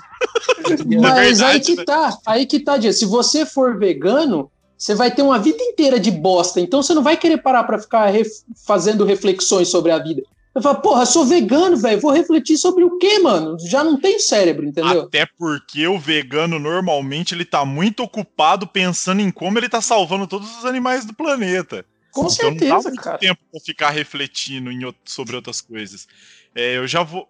Mas 1.01 1.41
aí 1.41 1.59
que 1.59 1.75
né? 1.75 1.85
tá, 1.85 2.19
aí 2.27 2.47
que 2.47 2.61
tá, 2.61 2.77
Dia. 2.77 2.93
Se 2.93 3.05
você 3.07 3.45
for 3.45 3.79
vegano, 3.79 4.51
você 4.79 4.95
vai 4.95 5.11
ter 5.11 5.23
uma 5.23 5.39
vida 5.39 5.63
inteira 5.63 5.99
de 5.99 6.11
bosta, 6.11 6.61
então 6.61 6.83
você 6.83 6.95
não 6.95 7.03
vai 7.03 7.17
querer 7.17 7.39
parar 7.39 7.65
para 7.65 7.79
ficar 7.79 8.07
ref 8.07 8.29
fazendo 8.65 9.05
reflexões 9.05 9.69
sobre 9.69 9.91
a 9.91 9.99
vida. 9.99 10.23
Eu 10.53 10.61
falo, 10.61 10.81
porra, 10.81 11.07
sou 11.07 11.25
vegano, 11.25 11.77
velho, 11.77 12.01
vou 12.01 12.11
refletir 12.11 12.57
sobre 12.57 12.83
o 12.83 12.99
quê, 12.99 13.21
mano? 13.21 13.57
Já 13.61 13.85
não 13.85 14.01
tem 14.01 14.19
cérebro, 14.19 14.67
entendeu? 14.67 15.03
Até 15.03 15.25
porque 15.39 15.87
o 15.87 15.99
vegano, 15.99 16.59
normalmente, 16.59 17.35
ele 17.35 17.45
tá 17.45 17.65
muito 17.65 18.03
ocupado 18.03 18.67
pensando 18.67 19.21
em 19.21 19.31
como 19.31 19.59
ele 19.59 19.69
tá 19.69 19.81
salvando 19.81 20.27
todos 20.27 20.59
os 20.59 20.65
animais 20.65 21.05
do 21.05 21.15
planeta. 21.15 21.85
Com 22.11 22.23
então, 22.23 22.31
certeza, 22.31 22.75
não 22.75 22.83
dá 22.83 22.89
muito 22.89 23.03
cara. 23.03 23.19
tempo 23.19 23.41
pra 23.51 23.61
ficar 23.61 23.91
refletindo 23.91 24.73
em, 24.73 24.81
sobre 25.05 25.37
outras 25.37 25.61
coisas. 25.61 26.09
É, 26.55 26.77
eu 26.77 26.87
já 26.87 27.05
vou... 27.05 27.29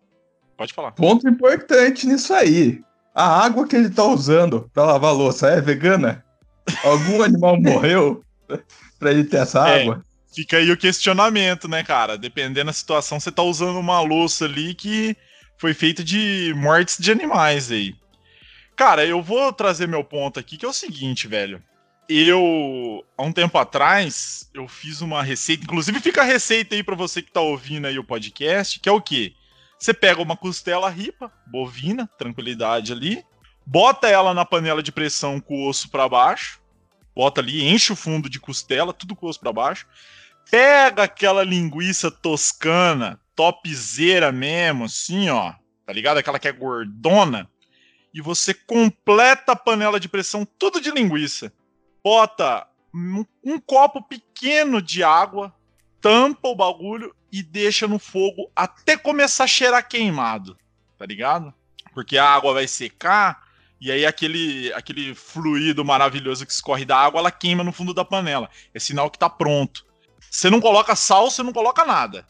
Pode 0.56 0.72
falar. 0.72 0.92
Ponto 0.92 1.28
importante 1.28 2.06
nisso 2.06 2.32
aí. 2.32 2.80
A 3.14 3.44
água 3.44 3.66
que 3.66 3.76
ele 3.76 3.90
tá 3.90 4.04
usando 4.04 4.70
pra 4.72 4.84
lavar 4.84 5.14
louça 5.14 5.48
é 5.48 5.60
vegana? 5.60 6.24
Algum 6.84 7.22
animal 7.22 7.56
morreu 7.60 8.22
pra 8.98 9.10
ele 9.10 9.24
ter 9.24 9.38
essa 9.38 9.68
é, 9.68 9.82
água? 9.82 10.02
Fica 10.32 10.58
aí 10.58 10.70
o 10.70 10.76
questionamento, 10.76 11.66
né, 11.66 11.82
cara? 11.82 12.16
Dependendo 12.16 12.66
da 12.66 12.72
situação, 12.72 13.18
você 13.18 13.32
tá 13.32 13.42
usando 13.42 13.78
uma 13.78 14.00
louça 14.00 14.44
ali 14.44 14.74
que 14.74 15.16
foi 15.58 15.74
feita 15.74 16.04
de 16.04 16.54
mortes 16.56 16.98
de 16.98 17.10
animais 17.10 17.70
aí. 17.70 17.94
Cara, 18.76 19.04
eu 19.04 19.20
vou 19.20 19.52
trazer 19.52 19.86
meu 19.86 20.02
ponto 20.02 20.40
aqui, 20.40 20.56
que 20.56 20.64
é 20.64 20.68
o 20.68 20.72
seguinte, 20.72 21.28
velho. 21.28 21.62
Eu, 22.08 23.04
há 23.16 23.22
um 23.22 23.32
tempo 23.32 23.58
atrás, 23.58 24.50
eu 24.54 24.66
fiz 24.66 25.00
uma 25.00 25.22
receita, 25.22 25.64
inclusive 25.64 26.00
fica 26.00 26.22
a 26.22 26.24
receita 26.24 26.74
aí 26.74 26.82
para 26.82 26.96
você 26.96 27.20
que 27.20 27.30
tá 27.30 27.40
ouvindo 27.40 27.86
aí 27.86 27.98
o 27.98 28.04
podcast, 28.04 28.80
que 28.80 28.88
é 28.88 28.92
o 28.92 29.00
quê? 29.00 29.34
Você 29.78 29.92
pega 29.92 30.22
uma 30.22 30.36
costela 30.36 30.88
ripa, 30.88 31.32
bovina, 31.46 32.08
tranquilidade 32.18 32.92
ali, 32.92 33.22
bota 33.66 34.08
ela 34.08 34.32
na 34.32 34.44
panela 34.44 34.82
de 34.82 34.90
pressão 34.90 35.40
com 35.40 35.54
o 35.54 35.68
osso 35.68 35.90
para 35.90 36.08
baixo, 36.08 36.60
bota 37.14 37.40
ali, 37.40 37.68
enche 37.68 37.92
o 37.92 37.96
fundo 37.96 38.28
de 38.28 38.40
costela, 38.40 38.92
tudo 38.92 39.14
com 39.14 39.26
o 39.26 39.28
osso 39.28 39.40
para 39.40 39.52
baixo, 39.52 39.86
pega 40.48 41.04
aquela 41.04 41.42
linguiça 41.42 42.10
toscana, 42.10 43.20
topzera 43.34 44.30
mesmo, 44.30 44.84
assim, 44.84 45.28
ó, 45.28 45.54
tá 45.86 45.92
ligado? 45.92 46.18
Aquela 46.18 46.38
que 46.38 46.48
é 46.48 46.52
gordona, 46.52 47.48
e 48.12 48.20
você 48.20 48.52
completa 48.52 49.52
a 49.52 49.56
panela 49.56 49.98
de 50.00 50.08
pressão 50.08 50.46
tudo 50.58 50.80
de 50.80 50.90
linguiça. 50.90 51.52
Bota 52.02 52.66
um, 52.94 53.24
um 53.44 53.58
copo 53.58 54.02
pequeno 54.02 54.82
de 54.82 55.02
água, 55.02 55.54
tampa 56.00 56.48
o 56.48 56.56
bagulho 56.56 57.14
e 57.30 57.42
deixa 57.42 57.86
no 57.86 57.98
fogo 57.98 58.50
até 58.54 58.96
começar 58.96 59.44
a 59.44 59.48
cheirar 59.48 59.88
queimado, 59.88 60.56
tá 60.98 61.06
ligado? 61.06 61.54
Porque 61.94 62.18
a 62.18 62.28
água 62.28 62.54
vai 62.54 62.66
secar, 62.66 63.42
e 63.80 63.90
aí 63.90 64.04
aquele, 64.04 64.72
aquele 64.74 65.14
fluido 65.14 65.84
maravilhoso 65.84 66.44
que 66.44 66.52
escorre 66.52 66.84
da 66.84 66.98
água, 66.98 67.20
ela 67.20 67.30
queima 67.30 67.64
no 67.64 67.72
fundo 67.72 67.94
da 67.94 68.04
panela. 68.04 68.50
É 68.74 68.78
sinal 68.78 69.10
que 69.10 69.18
tá 69.18 69.28
pronto. 69.28 69.86
Você 70.30 70.48
não 70.48 70.60
coloca 70.60 70.94
sal, 70.94 71.28
você 71.28 71.42
não 71.42 71.52
coloca 71.52 71.84
nada. 71.84 72.24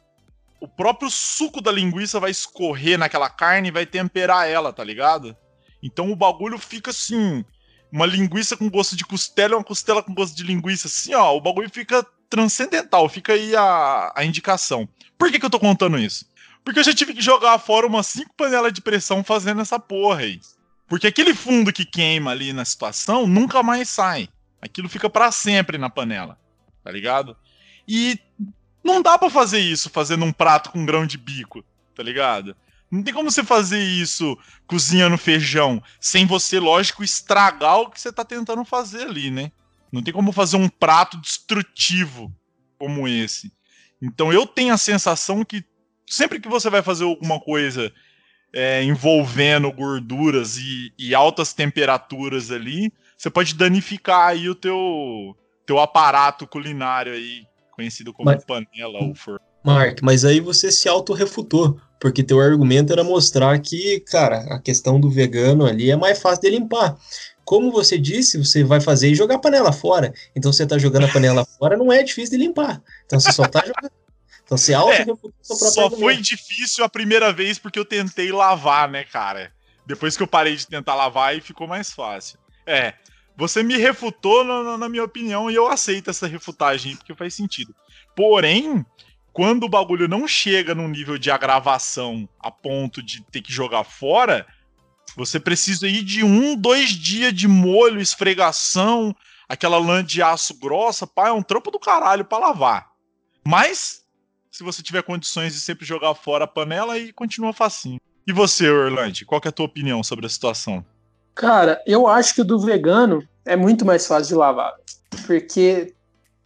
O 0.59 0.67
próprio 0.67 1.11
suco 1.11 1.61
da 1.61 1.71
linguiça 1.71 2.19
vai 2.19 2.31
escorrer 2.31 2.99
naquela 2.99 3.29
carne 3.29 3.69
e 3.69 3.73
vai 3.73 3.85
temperar 3.85 4.49
ela, 4.49 4.73
tá 4.73 4.83
ligado? 4.83 5.37
Então 5.83 6.11
o 6.11 6.17
bagulho 6.17 6.59
fica 6.59 6.91
assim, 6.91 7.45
uma 7.93 8.07
linguiça 8.07 8.57
com 8.57 8.71
gosto 8.71 8.97
de 8.97 9.05
costela 9.05 9.55
e 9.55 9.57
uma 9.57 9.65
costela 9.65 10.03
com 10.03 10.15
gosto 10.15 10.35
de 10.35 10.43
linguiça, 10.43 10.89
assim, 10.89 11.15
ó, 11.15 11.37
o 11.37 11.41
bagulho 11.41 11.69
fica 11.71 12.05
transcendental, 12.29 13.09
fica 13.09 13.33
aí 13.33 13.55
a, 13.55 14.13
a 14.15 14.25
indicação. 14.25 14.89
Por 15.19 15.31
que, 15.31 15.39
que 15.39 15.45
eu 15.45 15.51
tô 15.51 15.59
contando 15.59 15.99
isso? 15.99 16.25
Porque 16.65 16.81
eu 16.81 16.85
já 16.85 16.95
tive 16.95 17.15
que 17.15 17.23
jogar 17.23 17.59
fora 17.59 17.87
umas 17.87 18.07
cinco 18.07 18.35
panelas 18.35 18.73
de 18.73 18.81
pressão 18.81 19.25
fazendo 19.25 19.61
essa 19.61 19.79
porra 19.79 20.21
aí. 20.21 20.41
Porque 20.87 21.07
aquele 21.07 21.35
fundo 21.35 21.73
que 21.73 21.85
queima 21.85 22.31
ali 22.31 22.53
na 22.53 22.65
situação 22.65 23.27
nunca 23.27 23.63
mais 23.63 23.89
sai. 23.89 24.29
Aquilo 24.61 24.89
fica 24.89 25.09
para 25.09 25.33
sempre 25.33 25.79
na 25.79 25.89
panela. 25.89 26.39
Tá 26.83 26.91
ligado? 26.91 27.37
E 27.93 28.21
não 28.85 29.03
dá 29.03 29.19
para 29.19 29.29
fazer 29.29 29.59
isso 29.59 29.91
fazendo 29.91 30.25
um 30.25 30.33
prato 30.33 30.71
com 30.71 30.87
grão 30.87 31.05
de 31.05 31.19
bico, 31.19 31.65
tá 31.93 32.05
ligado? 32.05 32.55
Não 32.89 33.03
tem 33.03 33.13
como 33.13 33.29
você 33.29 33.43
fazer 33.43 33.83
isso 33.83 34.39
cozinhando 34.65 35.19
feijão 35.19 35.83
sem 36.01 36.25
você, 36.25 36.61
lógico, 36.61 37.03
estragar 37.03 37.81
o 37.81 37.91
que 37.91 38.01
você 38.01 38.13
tá 38.13 38.25
tentando 38.25 38.65
fazer 38.65 39.09
ali, 39.09 39.29
né? 39.29 39.51
Não 39.91 40.01
tem 40.05 40.15
como 40.15 40.31
fazer 40.31 40.57
um 40.57 40.69
prato 40.69 41.17
destrutivo 41.17 42.33
como 42.79 43.09
esse. 43.09 43.53
Então 44.01 44.33
eu 44.33 44.47
tenho 44.47 44.73
a 44.73 44.79
sensação 44.79 45.45
que 45.45 45.65
sempre 46.07 46.39
que 46.39 46.49
você 46.49 46.71
vai 46.71 46.83
fazer 46.83 47.03
alguma 47.03 47.41
coisa 47.41 47.93
é, 48.53 48.85
envolvendo 48.85 49.73
gorduras 49.73 50.59
e, 50.59 50.93
e, 50.97 51.13
altas 51.13 51.53
temperaturas 51.53 52.53
ali, 52.53 52.93
você 53.19 53.29
pode 53.29 53.53
danificar 53.57 54.29
aí 54.29 54.49
o 54.49 54.55
teu, 54.55 55.37
teu 55.67 55.81
aparato 55.81 56.47
culinário 56.47 57.13
aí, 57.13 57.50
conhecido 57.81 58.13
como 58.13 58.31
mas, 58.31 58.45
panela 58.45 58.99
ou 59.03 59.15
forno. 59.15 59.41
Mark, 59.65 60.01
mas 60.03 60.25
aí 60.25 60.41
você 60.41 60.71
se 60.71 60.89
auto-refutou, 60.89 61.81
porque 61.99 62.23
teu 62.23 62.41
argumento 62.41 62.93
era 62.93 63.03
mostrar 63.03 63.59
que, 63.59 64.01
cara, 64.01 64.41
a 64.55 64.59
questão 64.59 65.01
do 65.01 65.11
vegano 65.11 65.67
ali 65.67 65.91
é 65.91 65.97
mais 65.97 66.21
fácil 66.21 66.43
de 66.43 66.51
limpar. 66.51 66.97
Como 67.45 67.73
você 67.73 67.99
disse, 67.99 68.39
você 68.39 68.63
vai 68.63 68.81
fazer 68.81 69.11
e 69.11 69.15
jogar 69.15 69.37
a 69.37 69.41
panela 69.41 69.73
fora. 69.73 70.13
Então 70.37 70.53
você 70.53 70.67
tá 70.67 70.79
jogando 70.79 71.07
a 71.07 71.13
panela 71.13 71.45
fora, 71.59 71.77
não 71.77 71.93
é 71.93 72.03
difícil 72.03 72.39
de 72.39 72.45
limpar. 72.45 72.81
Então 73.07 73.19
você 73.19 73.33
só 73.33 73.47
tá 73.47 73.61
jogando. 73.61 73.93
Então 74.45 74.59
você 74.59 74.75
auto 74.75 74.93
é, 74.93 75.05
Só 75.43 75.85
argumento. 75.85 76.01
foi 76.01 76.17
difícil 76.17 76.85
a 76.85 76.89
primeira 76.89 77.33
vez 77.33 77.59
porque 77.59 77.79
eu 77.79 77.85
tentei 77.85 78.31
lavar, 78.33 78.89
né, 78.89 79.05
cara? 79.05 79.53
Depois 79.87 80.17
que 80.17 80.23
eu 80.23 80.27
parei 80.27 80.57
de 80.57 80.67
tentar 80.67 80.95
lavar, 80.95 81.31
aí 81.31 81.41
ficou 81.41 81.67
mais 81.67 81.93
fácil. 81.93 82.39
É, 82.67 82.95
você 83.37 83.63
me 83.63 83.77
refutou 83.77 84.45
na, 84.45 84.77
na 84.77 84.89
minha 84.89 85.05
opinião 85.05 85.51
e 85.51 85.55
eu 85.55 85.69
aceito 85.69 86.11
essa 86.11 86.27
refutagem 86.27 86.97
porque 86.97 87.15
faz 87.15 87.35
sentido. 87.35 87.75
Porém, 88.15 88.85
quando 89.33 89.65
o 89.65 89.69
bagulho 89.69 90.09
não 90.09 90.27
chega 90.27 90.75
num 90.75 90.89
nível 90.89 91.17
de 91.17 91.31
agravação 91.31 92.29
a 92.39 92.51
ponto 92.51 93.03
de 93.03 93.23
ter 93.25 93.41
que 93.41 93.53
jogar 93.53 93.85
fora, 93.85 94.47
você 95.17 95.41
precisa 95.41 95.89
ir 95.89 96.03
de 96.03 96.25
um, 96.25 96.57
dois 96.57 96.91
dias 96.91 97.33
de 97.33 97.49
molho, 97.49 98.01
esfregação, 98.01 99.15
aquela 99.49 99.79
lã 99.79 100.05
de 100.05 100.23
aço 100.23 100.59
grossa, 100.59 101.07
pá, 101.07 101.29
é 101.29 101.33
um 101.33 101.43
trampo 101.43 101.71
do 101.71 101.79
caralho 101.79 102.25
pra 102.25 102.39
lavar. 102.39 102.91
Mas, 103.47 104.03
se 104.51 104.63
você 104.63 104.83
tiver 104.83 105.03
condições 105.03 105.55
de 105.55 105.61
sempre 105.61 105.85
jogar 105.85 106.15
fora 106.15 106.45
a 106.45 106.49
panela, 106.49 106.95
aí 106.95 107.13
continua 107.13 107.53
facinho. 107.53 108.01
E 108.27 108.33
você, 108.33 108.69
Orlando, 108.69 109.25
qual 109.27 109.41
é 109.45 109.49
a 109.49 109.53
tua 109.53 109.67
opinião 109.67 110.03
sobre 110.05 110.27
a 110.27 110.29
situação? 110.29 110.85
Cara, 111.35 111.83
eu 111.87 112.07
acho 112.07 112.35
que 112.35 112.41
o 112.41 112.45
do 112.45 112.59
vegano 112.59 113.23
é 113.45 113.57
muito 113.57 113.85
mais 113.85 114.07
fácil 114.07 114.29
de 114.29 114.35
lavar. 114.35 114.75
Porque 115.27 115.95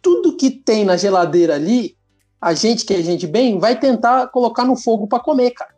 tudo 0.01 0.37
que 0.37 0.51
tem 0.51 0.85
na 0.85 0.97
geladeira 0.97 1.55
ali 1.55 1.95
a 2.39 2.53
gente 2.53 2.85
que 2.85 2.93
é 2.93 3.01
gente 3.01 3.25
bem 3.25 3.57
vai 3.57 3.79
tentar 3.79 4.27
colocar 4.27 4.63
no 4.63 4.75
fogo 4.75 5.07
para 5.07 5.19
comer, 5.19 5.51
cara. 5.51 5.73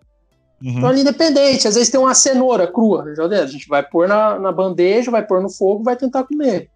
Uhum. 0.62 0.72
Então, 0.72 0.90
ali, 0.90 1.02
independente, 1.02 1.68
às 1.68 1.76
vezes 1.76 1.90
tem 1.90 2.00
uma 2.00 2.14
cenoura 2.14 2.68
crua, 2.68 3.06
a 3.06 3.46
gente 3.46 3.68
vai 3.70 3.84
pôr 3.84 4.08
na, 4.08 4.38
na 4.38 4.52
bandeja, 4.52 5.12
vai 5.12 5.26
pôr 5.26 5.42
no 5.42 5.50
fogo, 5.50 5.84
vai 5.84 5.96
tentar 5.96 6.24
comer. 6.24 6.70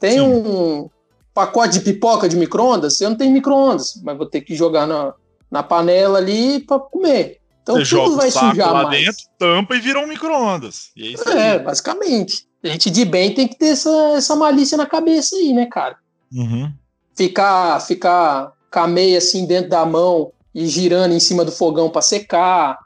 Tem 0.00 0.18
Sim. 0.18 0.20
um 0.20 0.90
pacote 1.32 1.74
de 1.74 1.80
pipoca 1.80 2.28
de 2.28 2.36
micro-ondas, 2.36 3.00
eu 3.00 3.10
não 3.10 3.16
tenho 3.16 3.32
micro-ondas, 3.32 4.00
mas 4.02 4.16
vou 4.16 4.26
ter 4.26 4.40
que 4.40 4.54
jogar 4.54 4.86
na, 4.86 5.12
na 5.50 5.62
panela 5.62 6.18
ali 6.18 6.60
para 6.60 6.80
comer. 6.80 7.38
Então 7.66 7.84
Você 7.84 7.96
tudo 7.96 8.14
vai 8.14 8.30
sujar 8.30 8.72
lá 8.72 8.84
mais. 8.84 9.00
dentro, 9.00 9.24
tampa 9.36 9.74
e 9.74 9.80
vira 9.80 9.98
um 9.98 10.06
micro-ondas. 10.06 10.92
É, 10.96 11.54
é, 11.54 11.58
basicamente. 11.58 12.46
A 12.62 12.68
gente 12.68 12.88
de 12.88 13.04
bem 13.04 13.34
tem 13.34 13.48
que 13.48 13.58
ter 13.58 13.70
essa, 13.70 14.12
essa 14.16 14.36
malícia 14.36 14.78
na 14.78 14.86
cabeça 14.86 15.34
aí, 15.34 15.52
né, 15.52 15.66
cara? 15.66 15.96
Uhum. 16.32 16.72
Ficar, 17.16 17.80
ficar 17.80 18.52
cameia 18.70 19.18
assim 19.18 19.46
dentro 19.46 19.70
da 19.70 19.84
mão 19.84 20.30
e 20.54 20.64
girando 20.68 21.12
em 21.12 21.18
cima 21.18 21.44
do 21.44 21.50
fogão 21.50 21.90
para 21.90 22.02
secar, 22.02 22.78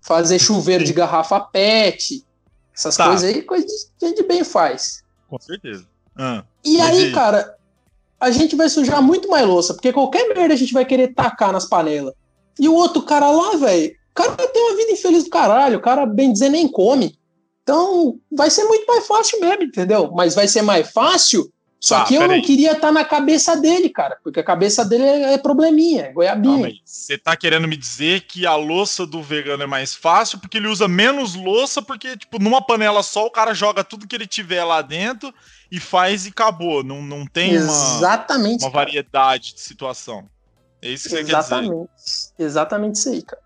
fazer 0.00 0.38
chuveiro 0.38 0.82
de 0.82 0.94
garrafa 0.94 1.38
PET, 1.38 2.24
essas 2.74 2.96
tá. 2.96 3.08
coisas 3.08 3.28
aí, 3.28 3.42
coisa 3.42 3.66
que 3.98 4.06
a 4.06 4.08
gente 4.08 4.22
bem 4.22 4.44
faz. 4.44 5.02
Com 5.28 5.38
certeza. 5.38 5.86
Ah, 6.16 6.42
e 6.64 6.80
aí, 6.80 7.10
e... 7.10 7.12
cara, 7.12 7.54
a 8.18 8.30
gente 8.30 8.56
vai 8.56 8.70
sujar 8.70 9.02
muito 9.02 9.28
mais 9.28 9.46
louça, 9.46 9.74
porque 9.74 9.92
qualquer 9.92 10.26
merda 10.34 10.54
a 10.54 10.56
gente 10.56 10.72
vai 10.72 10.86
querer 10.86 11.12
tacar 11.12 11.52
nas 11.52 11.66
panelas. 11.66 12.14
E 12.58 12.66
o 12.66 12.74
outro 12.74 13.02
cara 13.02 13.30
lá, 13.30 13.56
velho, 13.56 13.94
o 14.12 14.14
cara 14.14 14.36
tem 14.36 14.62
uma 14.62 14.76
vida 14.76 14.92
infeliz 14.92 15.24
do 15.24 15.30
caralho, 15.30 15.78
o 15.78 15.82
cara, 15.82 16.04
bem 16.06 16.32
dizer, 16.32 16.50
nem 16.50 16.68
come. 16.68 17.18
Então, 17.62 18.18
vai 18.30 18.50
ser 18.50 18.64
muito 18.64 18.86
mais 18.86 19.06
fácil 19.06 19.40
mesmo, 19.40 19.62
entendeu? 19.62 20.10
Mas 20.12 20.34
vai 20.34 20.46
ser 20.46 20.62
mais 20.62 20.90
fácil 20.90 21.50
só 21.82 21.96
ah, 21.96 22.04
que 22.04 22.14
eu 22.14 22.28
não 22.28 22.34
aí. 22.34 22.42
queria 22.42 22.72
estar 22.72 22.88
tá 22.88 22.92
na 22.92 23.04
cabeça 23.04 23.56
dele, 23.56 23.88
cara, 23.88 24.16
porque 24.22 24.38
a 24.38 24.44
cabeça 24.44 24.84
dele 24.84 25.02
é, 25.02 25.32
é 25.32 25.38
probleminha, 25.38 26.02
é 26.02 26.12
goiabinha. 26.12 26.70
Você 26.84 27.18
tá 27.18 27.36
querendo 27.36 27.66
me 27.66 27.76
dizer 27.76 28.20
que 28.20 28.46
a 28.46 28.54
louça 28.54 29.04
do 29.04 29.20
vegano 29.20 29.64
é 29.64 29.66
mais 29.66 29.92
fácil 29.92 30.38
porque 30.38 30.58
ele 30.58 30.68
usa 30.68 30.86
menos 30.86 31.34
louça, 31.34 31.82
porque, 31.82 32.16
tipo, 32.16 32.38
numa 32.38 32.62
panela 32.62 33.02
só 33.02 33.26
o 33.26 33.30
cara 33.30 33.52
joga 33.52 33.82
tudo 33.82 34.06
que 34.06 34.14
ele 34.14 34.28
tiver 34.28 34.62
lá 34.62 34.80
dentro 34.80 35.34
e 35.72 35.80
faz 35.80 36.24
e 36.24 36.28
acabou. 36.28 36.84
Não, 36.84 37.02
não 37.02 37.26
tem 37.26 37.50
Exatamente, 37.50 38.62
uma, 38.62 38.68
uma 38.68 38.72
variedade 38.72 39.54
de 39.54 39.60
situação. 39.60 40.28
É 40.80 40.88
isso 40.88 41.08
que 41.08 41.16
Exatamente. 41.16 41.68
você 41.68 41.76
quer 41.76 42.04
dizer. 42.04 42.34
Exatamente 42.38 42.94
isso 42.94 43.08
aí, 43.08 43.22
cara. 43.22 43.41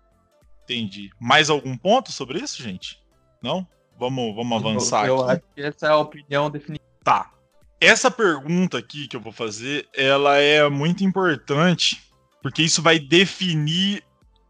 Entendi. 0.67 1.09
Mais 1.17 1.49
algum 1.49 1.77
ponto 1.77 2.11
sobre 2.11 2.39
isso, 2.39 2.61
gente? 2.61 3.01
Não? 3.41 3.65
Vamos, 3.97 4.35
vamos 4.35 4.57
avançar 4.57 5.07
eu, 5.07 5.17
eu 5.17 5.21
aqui. 5.23 5.31
acho 5.31 5.41
que 5.55 5.61
essa 5.61 5.87
é 5.87 5.89
a 5.89 5.97
opinião 5.97 6.51
definitiva. 6.51 6.85
Tá. 7.03 7.31
Essa 7.79 8.11
pergunta 8.11 8.77
aqui 8.77 9.07
que 9.07 9.15
eu 9.15 9.21
vou 9.21 9.31
fazer, 9.31 9.87
ela 9.95 10.37
é 10.37 10.67
muito 10.69 11.03
importante, 11.03 12.03
porque 12.41 12.63
isso 12.63 12.81
vai 12.81 12.99
definir 12.99 14.03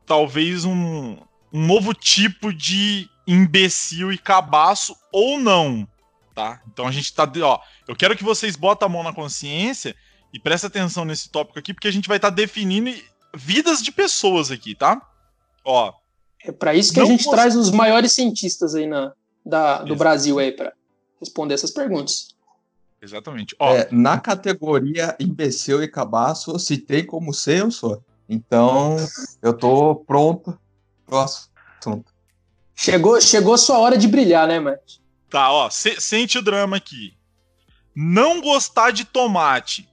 talvez 0.05 0.65
um, 0.65 1.17
um 1.53 1.65
novo 1.67 1.93
tipo 1.93 2.51
de 2.51 3.07
imbecil 3.27 4.11
e 4.11 4.17
cabaço 4.17 4.95
ou 5.11 5.37
não, 5.39 5.87
tá? 6.33 6.61
Então 6.71 6.87
a 6.87 6.91
gente 6.91 7.13
tá, 7.13 7.29
ó, 7.43 7.59
eu 7.87 7.95
quero 7.95 8.15
que 8.15 8.23
vocês 8.23 8.55
botem 8.55 8.85
a 8.85 8.89
mão 8.89 9.03
na 9.03 9.13
consciência 9.13 9.95
e 10.33 10.39
prestem 10.39 10.69
atenção 10.69 11.03
nesse 11.03 11.29
tópico 11.29 11.59
aqui, 11.59 11.73
porque 11.73 11.89
a 11.89 11.91
gente 11.91 12.07
vai 12.07 12.17
estar 12.17 12.31
tá 12.31 12.35
definindo 12.35 12.89
vidas 13.35 13.83
de 13.83 13.91
pessoas 13.91 14.49
aqui, 14.51 14.73
tá? 14.73 15.01
Ó. 15.63 15.93
É 16.47 16.51
para 16.51 16.73
isso 16.73 16.93
que 16.93 16.99
a 17.01 17.05
gente 17.05 17.29
traz 17.29 17.55
os 17.57 17.69
maiores 17.69 18.13
cientistas 18.13 18.73
aí 18.73 18.87
na, 18.87 19.11
da, 19.45 19.83
do 19.83 19.97
Brasil 19.97 20.39
aí 20.39 20.53
para 20.53 20.71
responder 21.19 21.53
essas 21.53 21.71
perguntas. 21.71 22.29
Exatamente. 23.01 23.53
Ó, 23.59 23.75
é, 23.75 23.89
na 23.91 24.17
categoria 24.17 25.15
imbecil 25.19 25.83
e 25.83 25.87
cabaço, 25.87 26.57
se 26.57 26.77
tem 26.77 27.05
como 27.05 27.33
ser, 27.33 27.61
eu 27.61 27.71
sou. 27.71 28.01
Então, 28.29 28.95
eu 29.41 29.53
tô 29.53 29.95
pronto 29.95 30.57
pro 31.05 31.17
assunto. 31.19 32.11
Chegou, 32.73 33.19
chegou 33.19 33.57
sua 33.57 33.77
hora 33.79 33.97
de 33.97 34.07
brilhar, 34.07 34.47
né, 34.47 34.59
Matt? 34.59 34.99
Tá, 35.29 35.51
ó, 35.51 35.69
se, 35.69 35.99
sente 35.99 36.37
o 36.37 36.41
drama 36.41 36.77
aqui. 36.77 37.13
Não 37.93 38.41
gostar 38.41 38.91
de 38.91 39.03
tomate 39.03 39.89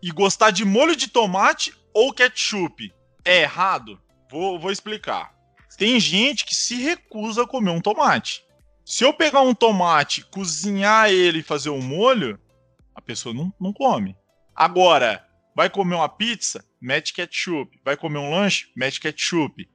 e 0.00 0.10
gostar 0.12 0.50
de 0.50 0.64
molho 0.64 0.94
de 0.94 1.08
tomate 1.08 1.74
ou 1.92 2.12
ketchup 2.12 2.92
é 3.24 3.42
errado? 3.42 3.98
Vou, 4.30 4.60
vou 4.60 4.70
explicar. 4.70 5.37
Tem 5.78 6.00
gente 6.00 6.44
que 6.44 6.56
se 6.56 6.74
recusa 6.74 7.44
a 7.44 7.46
comer 7.46 7.70
um 7.70 7.80
tomate. 7.80 8.44
Se 8.84 9.04
eu 9.04 9.14
pegar 9.14 9.42
um 9.42 9.54
tomate, 9.54 10.24
cozinhar 10.24 11.08
ele 11.08 11.38
e 11.38 11.42
fazer 11.42 11.70
um 11.70 11.80
molho, 11.80 12.36
a 12.92 13.00
pessoa 13.00 13.32
não, 13.32 13.54
não 13.60 13.72
come. 13.72 14.16
Agora, 14.56 15.24
vai 15.54 15.70
comer 15.70 15.94
uma 15.94 16.08
pizza? 16.08 16.64
Mete 16.80 17.14
ketchup. 17.14 17.78
Vai 17.84 17.96
comer 17.96 18.18
um 18.18 18.32
lanche? 18.32 18.66
Mete 18.76 19.00
ketchup. 19.00 19.68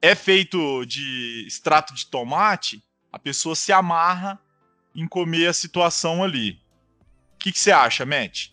É 0.00 0.14
feito 0.14 0.86
de 0.86 1.44
extrato 1.46 1.94
de 1.94 2.06
tomate? 2.06 2.82
A 3.12 3.18
pessoa 3.18 3.54
se 3.54 3.70
amarra 3.70 4.40
em 4.94 5.06
comer 5.06 5.48
a 5.48 5.52
situação 5.52 6.24
ali. 6.24 6.52
O 7.34 7.38
que, 7.38 7.52
que 7.52 7.58
você 7.58 7.70
acha, 7.70 8.06
Matt? 8.06 8.48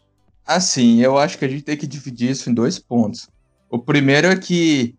Assim, 0.46 1.02
eu 1.02 1.18
acho 1.18 1.38
que 1.38 1.46
a 1.46 1.48
gente 1.48 1.64
tem 1.64 1.78
que 1.78 1.88
dividir 1.88 2.32
isso 2.32 2.50
em 2.50 2.54
dois 2.54 2.78
pontos. 2.78 3.30
O 3.70 3.80
primeiro 3.80 4.28
é 4.28 4.36
que, 4.36 4.94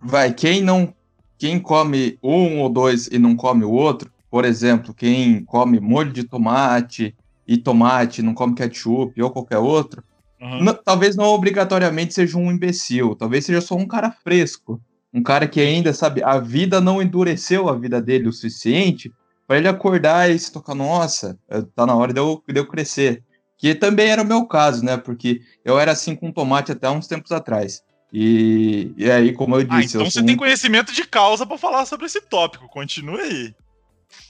vai, 0.00 0.34
quem 0.34 0.62
não, 0.62 0.92
quem 1.38 1.60
come 1.60 2.18
um 2.22 2.60
ou 2.60 2.68
dois 2.68 3.06
e 3.06 3.18
não 3.18 3.36
come 3.36 3.64
o 3.64 3.70
outro, 3.70 4.10
por 4.30 4.44
exemplo, 4.44 4.92
quem 4.92 5.44
come 5.44 5.80
molho 5.80 6.12
de 6.12 6.24
tomate 6.24 7.14
e 7.46 7.56
tomate, 7.56 8.20
não 8.20 8.34
come 8.34 8.54
ketchup 8.54 9.22
ou 9.22 9.30
qualquer 9.30 9.58
outro, 9.58 10.02
uhum. 10.40 10.64
não, 10.64 10.74
talvez 10.74 11.16
não 11.16 11.26
obrigatoriamente 11.26 12.12
seja 12.12 12.36
um 12.36 12.50
imbecil, 12.50 13.14
talvez 13.14 13.46
seja 13.46 13.60
só 13.60 13.74
um 13.74 13.86
cara 13.86 14.10
fresco, 14.10 14.80
um 15.14 15.22
cara 15.22 15.48
que 15.48 15.60
ainda, 15.60 15.94
sabe, 15.94 16.22
a 16.22 16.38
vida 16.38 16.80
não 16.80 17.00
endureceu 17.00 17.68
a 17.68 17.74
vida 17.74 18.02
dele 18.02 18.28
o 18.28 18.32
suficiente 18.32 19.10
para 19.46 19.56
ele 19.56 19.68
acordar 19.68 20.30
e 20.30 20.38
se 20.38 20.52
tocar, 20.52 20.74
nossa, 20.74 21.38
eh, 21.48 21.62
tá 21.74 21.86
na 21.86 21.94
hora 21.96 22.12
de 22.12 22.20
eu, 22.20 22.42
de 22.46 22.60
eu 22.60 22.66
crescer. 22.66 23.24
Que 23.56 23.74
também 23.74 24.08
era 24.08 24.22
o 24.22 24.26
meu 24.26 24.46
caso, 24.46 24.84
né? 24.84 24.98
Porque 24.98 25.40
eu 25.64 25.78
era 25.78 25.92
assim 25.92 26.14
com 26.14 26.30
tomate 26.30 26.70
até 26.70 26.88
uns 26.88 27.06
tempos 27.08 27.32
atrás. 27.32 27.82
E, 28.12 28.92
e 28.96 29.10
aí, 29.10 29.32
como 29.32 29.56
eu 29.56 29.66
ah, 29.68 29.80
disse. 29.80 29.96
Ah, 29.96 30.00
então 30.00 30.10
você 30.10 30.22
tem 30.22 30.34
um... 30.34 30.38
conhecimento 30.38 30.92
de 30.92 31.04
causa 31.04 31.46
para 31.46 31.58
falar 31.58 31.84
sobre 31.86 32.06
esse 32.06 32.20
tópico. 32.20 32.68
Continue 32.68 33.20
aí. 33.20 33.54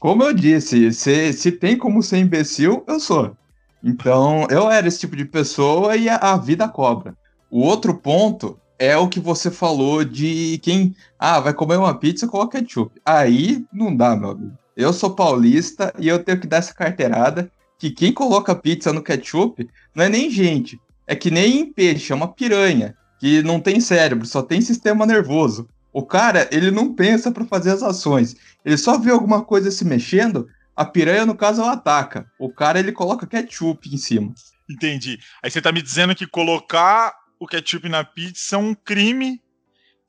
Como 0.00 0.22
eu 0.22 0.32
disse, 0.32 0.92
se, 0.92 1.32
se 1.32 1.52
tem 1.52 1.76
como 1.76 2.02
ser 2.02 2.18
imbecil, 2.18 2.84
eu 2.86 2.98
sou. 2.98 3.36
Então, 3.82 4.46
eu 4.50 4.70
era 4.70 4.88
esse 4.88 5.00
tipo 5.00 5.14
de 5.14 5.24
pessoa 5.24 5.96
e 5.96 6.08
a, 6.08 6.16
a 6.16 6.36
vida 6.36 6.68
cobra. 6.68 7.16
O 7.50 7.60
outro 7.60 7.94
ponto 7.94 8.58
é 8.78 8.96
o 8.96 9.08
que 9.08 9.20
você 9.20 9.50
falou 9.50 10.04
de 10.04 10.58
quem. 10.62 10.94
Ah, 11.18 11.40
vai 11.40 11.54
comer 11.54 11.76
uma 11.76 11.94
pizza 11.94 12.26
com 12.26 12.46
ketchup. 12.46 13.00
Aí 13.04 13.64
não 13.72 13.94
dá, 13.94 14.14
meu 14.14 14.30
amigo. 14.30 14.58
Eu 14.76 14.92
sou 14.92 15.14
paulista 15.14 15.92
e 15.98 16.06
eu 16.06 16.22
tenho 16.22 16.40
que 16.40 16.46
dar 16.46 16.58
essa 16.58 16.74
carteirada 16.74 17.50
que 17.78 17.90
quem 17.90 18.12
coloca 18.12 18.54
pizza 18.54 18.92
no 18.92 19.02
ketchup 19.02 19.68
não 19.94 20.04
é 20.04 20.08
nem 20.08 20.30
gente. 20.30 20.80
É 21.06 21.14
que 21.16 21.30
nem 21.30 21.72
peixe, 21.72 22.12
é 22.12 22.14
uma 22.14 22.28
piranha. 22.28 22.94
Que 23.18 23.42
não 23.42 23.60
tem 23.60 23.80
cérebro, 23.80 24.26
só 24.26 24.42
tem 24.42 24.60
sistema 24.60 25.04
nervoso. 25.04 25.68
O 25.92 26.04
cara, 26.04 26.48
ele 26.52 26.70
não 26.70 26.94
pensa 26.94 27.32
para 27.32 27.44
fazer 27.44 27.70
as 27.72 27.82
ações. 27.82 28.36
Ele 28.64 28.76
só 28.76 28.98
vê 28.98 29.10
alguma 29.10 29.44
coisa 29.44 29.70
se 29.70 29.84
mexendo, 29.84 30.48
a 30.76 30.84
piranha, 30.84 31.26
no 31.26 31.34
caso, 31.34 31.60
ela 31.60 31.72
ataca. 31.72 32.30
O 32.38 32.52
cara, 32.52 32.78
ele 32.78 32.92
coloca 32.92 33.26
ketchup 33.26 33.92
em 33.92 33.96
cima. 33.96 34.32
Entendi. 34.70 35.18
Aí 35.42 35.50
você 35.50 35.60
tá 35.60 35.72
me 35.72 35.82
dizendo 35.82 36.14
que 36.14 36.26
colocar 36.26 37.12
o 37.40 37.46
ketchup 37.46 37.88
na 37.88 38.04
pizza 38.04 38.54
é 38.54 38.58
um 38.58 38.74
crime, 38.74 39.42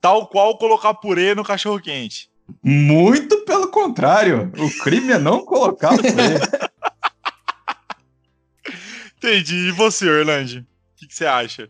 tal 0.00 0.28
qual 0.28 0.56
colocar 0.58 0.94
purê 0.94 1.34
no 1.34 1.42
cachorro 1.42 1.80
quente. 1.80 2.30
Muito 2.62 3.44
pelo 3.44 3.68
contrário. 3.68 4.52
O 4.58 4.82
crime 4.82 5.12
é 5.12 5.18
não 5.18 5.44
colocar 5.44 5.90
purê. 5.98 6.38
Entendi. 9.16 9.68
E 9.68 9.72
você, 9.72 10.08
Orlando? 10.08 10.60
O 10.60 10.64
que, 10.96 11.06
que 11.08 11.14
você 11.14 11.26
acha? 11.26 11.68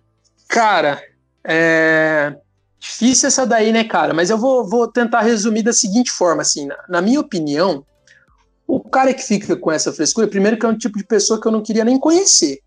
Cara, 0.49 1.03
é. 1.45 2.37
Difícil 2.81 3.29
essa 3.29 3.45
daí, 3.45 3.73
né, 3.73 3.85
cara? 3.85 4.15
Mas 4.15 4.31
eu 4.31 4.39
vou, 4.39 4.67
vou 4.67 4.89
tentar 4.89 5.21
resumir 5.21 5.63
da 5.63 5.73
seguinte 5.73 6.11
forma, 6.11 6.41
assim, 6.41 6.67
na, 6.67 6.77
na, 6.89 7.03
minha 7.03 7.21
opinião, 7.21 7.85
o 8.67 8.81
cara 8.81 9.13
que 9.13 9.23
fica 9.23 9.55
com 9.55 9.71
essa 9.71 9.93
frescura, 9.93 10.27
primeiro 10.27 10.59
que 10.59 10.65
é 10.65 10.69
um 10.69 10.79
tipo 10.79 10.97
de 10.97 11.05
pessoa 11.05 11.39
que 11.39 11.47
eu 11.47 11.53
não 11.53 11.61
queria 11.63 11.85
nem 11.85 11.99
conhecer, 11.99 12.61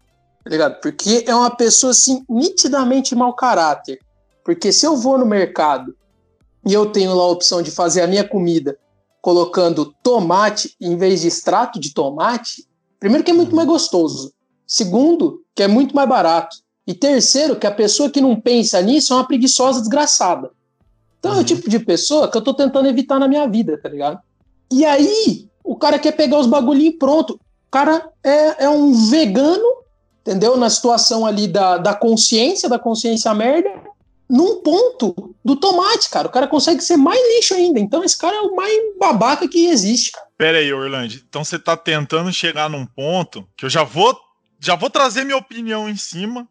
tá 0.43 0.51
ligado? 0.51 0.79
Porque 0.81 1.23
é 1.25 1.33
uma 1.33 1.49
pessoa, 1.55 1.89
assim, 1.89 2.23
nitidamente 2.29 3.15
mau 3.15 3.33
caráter. 3.33 3.99
Porque 4.45 4.71
se 4.71 4.85
eu 4.85 4.95
vou 4.95 5.17
no 5.17 5.25
mercado 5.25 5.95
e 6.63 6.73
eu 6.73 6.85
tenho 6.85 7.15
lá 7.15 7.23
a 7.23 7.31
opção 7.31 7.63
de 7.63 7.71
fazer 7.71 8.01
a 8.01 8.07
minha 8.07 8.27
comida 8.27 8.77
colocando 9.19 9.95
tomate 10.03 10.75
em 10.79 10.95
vez 10.95 11.21
de 11.21 11.27
extrato 11.27 11.79
de 11.79 11.93
tomate, 11.93 12.67
primeiro 12.99 13.23
que 13.23 13.31
é 13.31 13.33
muito 13.33 13.55
mais 13.55 13.67
gostoso. 13.67 14.33
Segundo, 14.67 15.41
que 15.55 15.63
é 15.63 15.67
muito 15.67 15.95
mais 15.95 16.07
barato. 16.07 16.57
E 16.85 16.93
terceiro, 16.93 17.55
que 17.55 17.65
a 17.65 17.71
pessoa 17.71 18.09
que 18.09 18.19
não 18.19 18.39
pensa 18.39 18.81
nisso 18.81 19.13
é 19.13 19.15
uma 19.15 19.27
preguiçosa 19.27 19.79
desgraçada. 19.79 20.51
Então 21.19 21.31
uhum. 21.31 21.37
é 21.37 21.39
o 21.39 21.41
uhum. 21.41 21.45
tipo 21.45 21.69
de 21.69 21.79
pessoa 21.79 22.29
que 22.29 22.37
eu 22.37 22.41
tô 22.41 22.53
tentando 22.53 22.87
evitar 22.87 23.19
na 23.19 23.27
minha 23.27 23.47
vida, 23.47 23.79
tá 23.81 23.87
ligado? 23.87 24.19
E 24.71 24.83
aí, 24.83 25.47
o 25.63 25.75
cara 25.75 25.97
quer 25.97 26.11
pegar 26.11 26.39
os 26.39 26.47
bagulhinhos 26.47 26.95
pronto. 26.99 27.35
O 27.35 27.71
cara 27.71 28.09
é, 28.23 28.65
é 28.65 28.69
um 28.69 28.93
vegano, 29.09 29.83
entendeu? 30.21 30.57
Na 30.57 30.69
situação 30.69 31.25
ali 31.25 31.47
da, 31.47 31.77
da 31.77 31.93
consciência, 31.93 32.67
da 32.67 32.77
consciência 32.77 33.33
merda, 33.33 33.69
num 34.29 34.61
ponto 34.61 35.35
do 35.43 35.55
tomate, 35.55 36.09
cara. 36.09 36.27
O 36.27 36.31
cara 36.31 36.47
consegue 36.47 36.81
ser 36.81 36.97
mais 36.97 37.19
lixo 37.35 37.53
ainda. 37.53 37.79
Então 37.79 38.03
esse 38.03 38.17
cara 38.17 38.35
é 38.35 38.41
o 38.41 38.55
mais 38.55 38.77
babaca 38.99 39.47
que 39.47 39.67
existe, 39.67 40.11
cara. 40.11 40.27
Pera 40.37 40.57
aí, 40.57 40.73
Orlando. 40.73 41.13
Então 41.13 41.43
você 41.43 41.57
tá 41.57 41.77
tentando 41.77 42.33
chegar 42.33 42.69
num 42.69 42.85
ponto 42.85 43.47
que 43.55 43.65
eu 43.65 43.69
já 43.69 43.83
vou 43.83 44.17
já 44.59 44.75
vou 44.75 44.89
trazer 44.89 45.25
minha 45.25 45.37
opinião 45.37 45.89
em 45.89 45.97
cima 45.97 46.47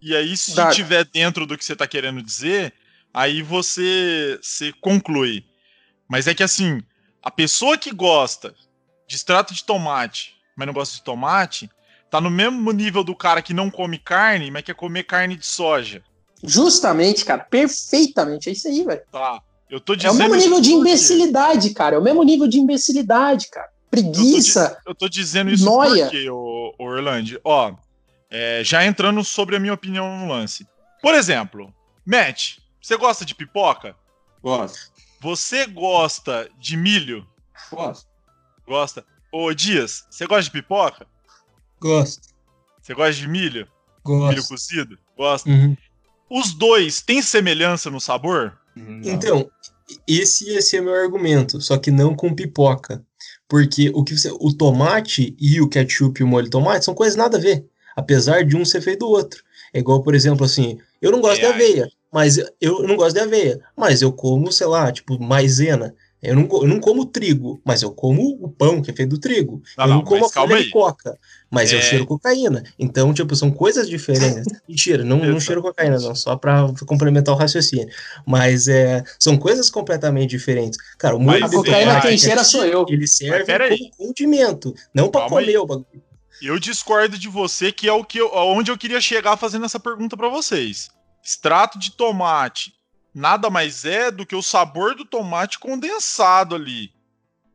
e 0.00 0.16
aí, 0.16 0.36
se 0.36 0.54
Dá. 0.54 0.70
tiver 0.70 1.04
dentro 1.04 1.46
do 1.46 1.56
que 1.56 1.64
você 1.64 1.72
está 1.74 1.86
querendo 1.86 2.22
dizer, 2.22 2.72
aí 3.12 3.42
você 3.42 4.38
se 4.42 4.72
conclui. 4.80 5.44
Mas 6.08 6.26
é 6.26 6.34
que 6.34 6.42
assim, 6.42 6.82
a 7.22 7.30
pessoa 7.30 7.76
que 7.76 7.92
gosta 7.92 8.54
de 9.06 9.16
extrato 9.16 9.54
de 9.54 9.64
tomate, 9.64 10.34
mas 10.56 10.66
não 10.66 10.74
gosta 10.74 10.96
de 10.96 11.02
tomate, 11.02 11.70
tá 12.10 12.20
no 12.20 12.30
mesmo 12.30 12.72
nível 12.72 13.04
do 13.04 13.14
cara 13.14 13.42
que 13.42 13.54
não 13.54 13.70
come 13.70 13.98
carne, 13.98 14.50
mas 14.50 14.62
quer 14.62 14.74
comer 14.74 15.04
carne 15.04 15.36
de 15.36 15.46
soja. 15.46 16.02
Justamente, 16.42 17.24
cara, 17.24 17.44
perfeitamente. 17.44 18.48
É 18.48 18.52
isso 18.52 18.68
aí, 18.68 18.84
velho. 18.84 19.02
Tá. 19.12 19.40
Eu 19.68 19.78
tô 19.78 19.94
dizendo. 19.94 20.20
É 20.20 20.26
o 20.26 20.30
mesmo 20.30 20.36
nível 20.36 20.60
de 20.60 20.72
imbecilidade, 20.72 21.70
cara. 21.70 21.96
É 21.96 21.98
o 21.98 22.02
mesmo 22.02 22.22
nível 22.24 22.48
de 22.48 22.58
imbecilidade, 22.58 23.48
cara. 23.48 23.68
Preguiça. 23.90 24.78
Eu 24.78 24.84
tô, 24.84 24.90
eu 24.90 24.94
tô 24.94 25.08
dizendo 25.08 25.50
isso 25.50 25.64
noia. 25.64 26.04
porque, 26.04 26.28
ô, 26.30 26.74
Orlando, 26.78 27.40
ó, 27.44 27.74
é, 28.30 28.62
já 28.62 28.84
entrando 28.84 29.22
sobre 29.24 29.56
a 29.56 29.60
minha 29.60 29.74
opinião 29.74 30.18
no 30.18 30.28
lance. 30.28 30.66
Por 31.02 31.14
exemplo, 31.14 31.74
Matt, 32.06 32.58
você 32.80 32.96
gosta 32.96 33.24
de 33.24 33.34
pipoca? 33.34 33.96
Gosto. 34.42 34.92
Você 35.20 35.66
gosta 35.66 36.48
de 36.58 36.76
milho? 36.76 37.26
Gosto. 37.70 38.08
Gosta. 38.66 39.04
Ô, 39.32 39.52
Dias, 39.52 40.06
você 40.10 40.26
gosta 40.26 40.44
de 40.44 40.50
pipoca? 40.50 41.06
Gosto. 41.80 42.28
Você 42.80 42.94
gosta 42.94 43.14
de 43.14 43.28
milho? 43.28 43.66
Gosto. 44.04 44.28
Milho 44.28 44.46
cozido? 44.46 44.98
Gosta. 45.16 45.50
Uhum. 45.50 45.76
Os 46.30 46.54
dois 46.54 47.02
têm 47.02 47.20
semelhança 47.20 47.90
no 47.90 48.00
sabor? 48.00 48.58
Não. 48.76 49.12
Então, 49.12 49.50
esse 50.06 50.48
ia 50.48 50.62
ser 50.62 50.80
meu 50.80 50.94
argumento, 50.94 51.60
só 51.60 51.76
que 51.76 51.90
não 51.90 52.14
com 52.14 52.34
pipoca. 52.34 53.04
Porque 53.48 53.90
o 53.92 54.04
que 54.04 54.16
você, 54.16 54.30
o 54.30 54.54
tomate 54.54 55.36
e 55.38 55.60
o 55.60 55.68
ketchup 55.68 56.20
e 56.20 56.24
o 56.24 56.26
molho 56.26 56.44
de 56.44 56.50
tomate 56.50 56.84
são 56.84 56.94
coisas 56.94 57.16
nada 57.16 57.36
a 57.36 57.40
ver 57.40 57.68
apesar 57.96 58.44
de 58.44 58.56
um 58.56 58.64
ser 58.64 58.80
feito 58.80 59.00
do 59.00 59.08
outro. 59.08 59.42
É 59.72 59.78
igual, 59.78 60.02
por 60.02 60.14
exemplo, 60.14 60.44
assim, 60.44 60.78
eu 61.00 61.12
não 61.12 61.20
gosto 61.20 61.38
é, 61.38 61.46
de 61.46 61.46
aveia, 61.46 61.88
mas 62.12 62.38
eu 62.60 62.82
não 62.82 62.96
gosto 62.96 63.14
de 63.14 63.20
aveia, 63.20 63.60
mas 63.76 64.02
eu 64.02 64.12
como, 64.12 64.50
sei 64.50 64.66
lá, 64.66 64.90
tipo, 64.90 65.20
maisena. 65.20 65.94
Eu 66.22 66.34
não, 66.34 66.42
eu 66.52 66.68
não 66.68 66.80
como 66.80 67.06
trigo, 67.06 67.62
mas 67.64 67.80
eu 67.80 67.92
como 67.92 68.38
o 68.42 68.48
pão 68.50 68.82
que 68.82 68.90
é 68.90 68.94
feito 68.94 69.10
do 69.10 69.18
trigo. 69.18 69.62
Não, 69.78 69.84
eu 69.84 69.88
não, 69.88 69.96
não 69.96 70.04
como 70.04 70.26
a 70.26 70.28
folha 70.28 70.62
de 70.62 70.70
coca, 70.70 71.18
mas 71.50 71.72
é... 71.72 71.76
eu 71.76 71.80
cheiro 71.80 72.06
cocaína. 72.06 72.62
Então, 72.78 73.14
tipo, 73.14 73.34
são 73.34 73.50
coisas 73.50 73.88
diferentes. 73.88 74.44
Mentira, 74.68 75.02
não, 75.02 75.16
não 75.18 75.40
cheiro 75.40 75.62
cocaína, 75.62 75.98
não, 75.98 76.14
só 76.14 76.36
pra 76.36 76.70
complementar 76.86 77.34
o 77.34 77.38
raciocínio. 77.38 77.88
Mas 78.26 78.68
é, 78.68 79.02
são 79.18 79.38
coisas 79.38 79.70
completamente 79.70 80.28
diferentes. 80.28 80.78
Cara, 80.98 81.16
o 81.16 81.18
molho 81.18 81.42
a 81.42 81.50
cocaína 81.50 82.02
quem 82.02 82.18
cheira 82.18 82.44
sou 82.44 82.66
eu. 82.66 82.84
Ele 82.86 83.06
serve 83.06 83.46
como 83.46 84.08
condimento, 84.08 84.74
não 84.92 85.08
pra 85.08 85.22
Calma 85.22 85.36
comer 85.36 85.52
aí. 85.52 85.56
o 85.56 85.66
bagulho. 85.66 86.09
Eu 86.42 86.58
discordo 86.58 87.18
de 87.18 87.28
você, 87.28 87.70
que 87.70 87.88
é 87.88 87.92
o 87.92 88.04
que 88.04 88.18
eu, 88.18 88.30
onde 88.34 88.70
eu 88.70 88.78
queria 88.78 89.00
chegar 89.00 89.36
fazendo 89.36 89.64
essa 89.64 89.78
pergunta 89.78 90.16
para 90.16 90.28
vocês. 90.28 90.90
Extrato 91.22 91.78
de 91.78 91.92
tomate 91.92 92.74
nada 93.14 93.50
mais 93.50 93.84
é 93.84 94.10
do 94.10 94.24
que 94.24 94.34
o 94.34 94.42
sabor 94.42 94.94
do 94.94 95.04
tomate 95.04 95.58
condensado 95.58 96.54
ali, 96.54 96.92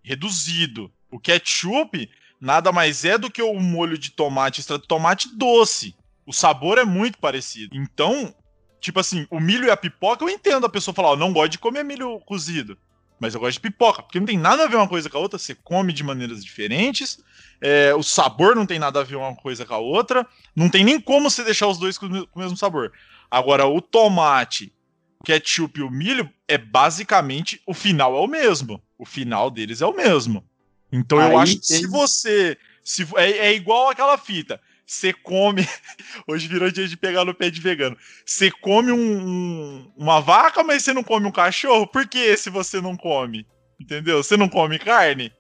reduzido. 0.04 0.92
O 1.12 1.20
ketchup 1.20 2.10
nada 2.40 2.72
mais 2.72 3.06
é 3.06 3.18
do 3.18 3.32
que 3.32 3.42
o 3.42 3.60
molho 3.60 3.98
de 3.98 4.12
tomate, 4.12 4.60
extrato 4.60 4.82
de 4.82 4.88
tomate 4.88 5.36
doce. 5.36 5.96
O 6.26 6.34
sabor 6.34 6.78
é 6.78 6.86
muito 6.86 7.18
parecido. 7.20 7.76
Então, 7.76 8.34
tipo 8.80 9.00
assim, 9.00 9.26
o 9.30 9.40
milho 9.40 9.66
e 9.66 9.72
a 9.72 9.78
pipoca, 9.78 10.24
eu 10.24 10.30
entendo 10.30 10.66
a 10.66 10.70
pessoa 10.70 10.94
falar, 10.94 11.10
ó, 11.10 11.16
não 11.16 11.32
gosto 11.32 11.54
de 11.54 11.60
comer 11.60 11.84
milho 11.84 12.20
cozido, 12.22 12.78
mas 13.20 13.34
eu 13.34 13.40
gosto 13.40 13.54
de 13.54 13.62
pipoca, 13.62 14.04
porque 14.04 14.20
não 14.20 14.28
tem 14.28 14.38
nada 14.38 14.64
a 14.64 14.68
ver 14.68 14.76
uma 14.76 14.88
coisa 14.88 15.10
com 15.10 15.18
a 15.18 15.22
outra, 15.22 15.40
você 15.40 15.56
come 15.56 15.94
de 15.94 16.04
maneiras 16.04 16.44
diferentes, 16.44 17.20
é, 17.62 17.94
o 17.94 18.04
sabor 18.04 18.56
não 18.56 18.66
tem 18.66 18.80
nada 18.80 19.00
a 19.00 19.04
ver 19.04 19.16
uma 19.16 19.36
coisa 19.36 19.66
com 19.66 19.74
a 19.74 19.78
outra. 19.78 20.28
Não 20.56 20.70
tem 20.70 20.84
nem 20.84 21.00
como 21.00 21.30
você 21.30 21.44
deixar 21.44 21.68
os 21.68 21.78
dois 21.78 21.98
com, 21.98 22.08
o 22.08 22.40
mesmo 22.40 22.58
sabor. 22.58 22.92
Agora, 23.30 23.66
o 23.66 23.82
tomate, 23.82 24.74
o 25.20 25.24
ketchup 25.24 25.80
e 25.80 25.84
o 25.84 25.90
milho 25.90 26.30
é 26.48 26.58
basicamente 26.58 27.62
o 27.66 27.74
final 27.74 28.16
é 28.16 28.20
o 28.20 28.28
mesmo. 28.28 28.82
O 28.98 29.06
final 29.06 29.50
deles 29.50 29.82
é 29.82 29.86
o 29.86 29.96
mesmo. 29.96 30.44
Então 30.92 31.20
Aí 31.20 31.32
eu 31.32 31.40
acho 31.40 31.60
que 31.60 31.68
tem... 31.68 31.80
se 31.80 31.88
você. 31.88 32.58
Se, 32.84 33.08
é, 33.16 33.48
é 33.48 33.56
igual 33.56 33.90
aquela 33.90 34.18
fita. 34.18 34.62
Você 34.86 35.12
come. 35.12 35.68
Hoje 36.28 36.48
virou 36.48 36.70
dia 36.70 36.88
de 36.88 36.96
pegar 36.96 37.26
no 37.26 37.34
pé 37.34 37.50
de 37.50 37.60
vegano. 37.60 37.98
Você 38.26 38.52
come 38.52 38.92
um, 38.92 38.98
um, 38.98 39.92
uma 39.98 40.22
vaca, 40.22 40.64
mas 40.64 40.84
você 40.84 40.94
não 40.94 41.04
come 41.04 41.26
um 41.26 41.32
cachorro? 41.32 41.88
Por 41.88 42.08
que 42.08 42.38
se 42.38 42.50
você 42.50 42.80
não 42.80 42.96
come? 42.96 43.48
Entendeu? 43.80 44.24
Você 44.24 44.38
não 44.38 44.48
come 44.48 44.78
carne? 44.78 45.34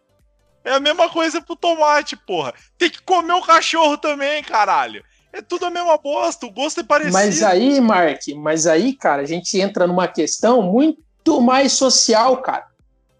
É 0.63 0.71
a 0.71 0.79
mesma 0.79 1.07
coisa 1.09 1.39
pro 1.41 1.55
tomate, 1.55 2.17
porra. 2.17 2.53
Tem 2.77 2.89
que 2.89 3.01
comer 3.03 3.33
o 3.33 3.41
cachorro 3.41 3.97
também, 3.97 4.43
caralho. 4.43 5.03
É 5.31 5.41
tudo 5.41 5.65
a 5.65 5.69
mesma 5.69 5.97
bosta, 5.97 6.45
o 6.45 6.51
gosto 6.51 6.79
é 6.79 6.83
parecido. 6.83 7.13
Mas 7.13 7.43
aí, 7.43 7.79
Mark, 7.79 8.21
mas 8.37 8.65
aí, 8.65 8.93
cara, 8.93 9.21
a 9.21 9.25
gente 9.25 9.59
entra 9.59 9.85
numa 9.85 10.07
questão 10.07 10.61
muito 10.61 11.39
mais 11.41 11.73
social, 11.73 12.37
cara. 12.37 12.65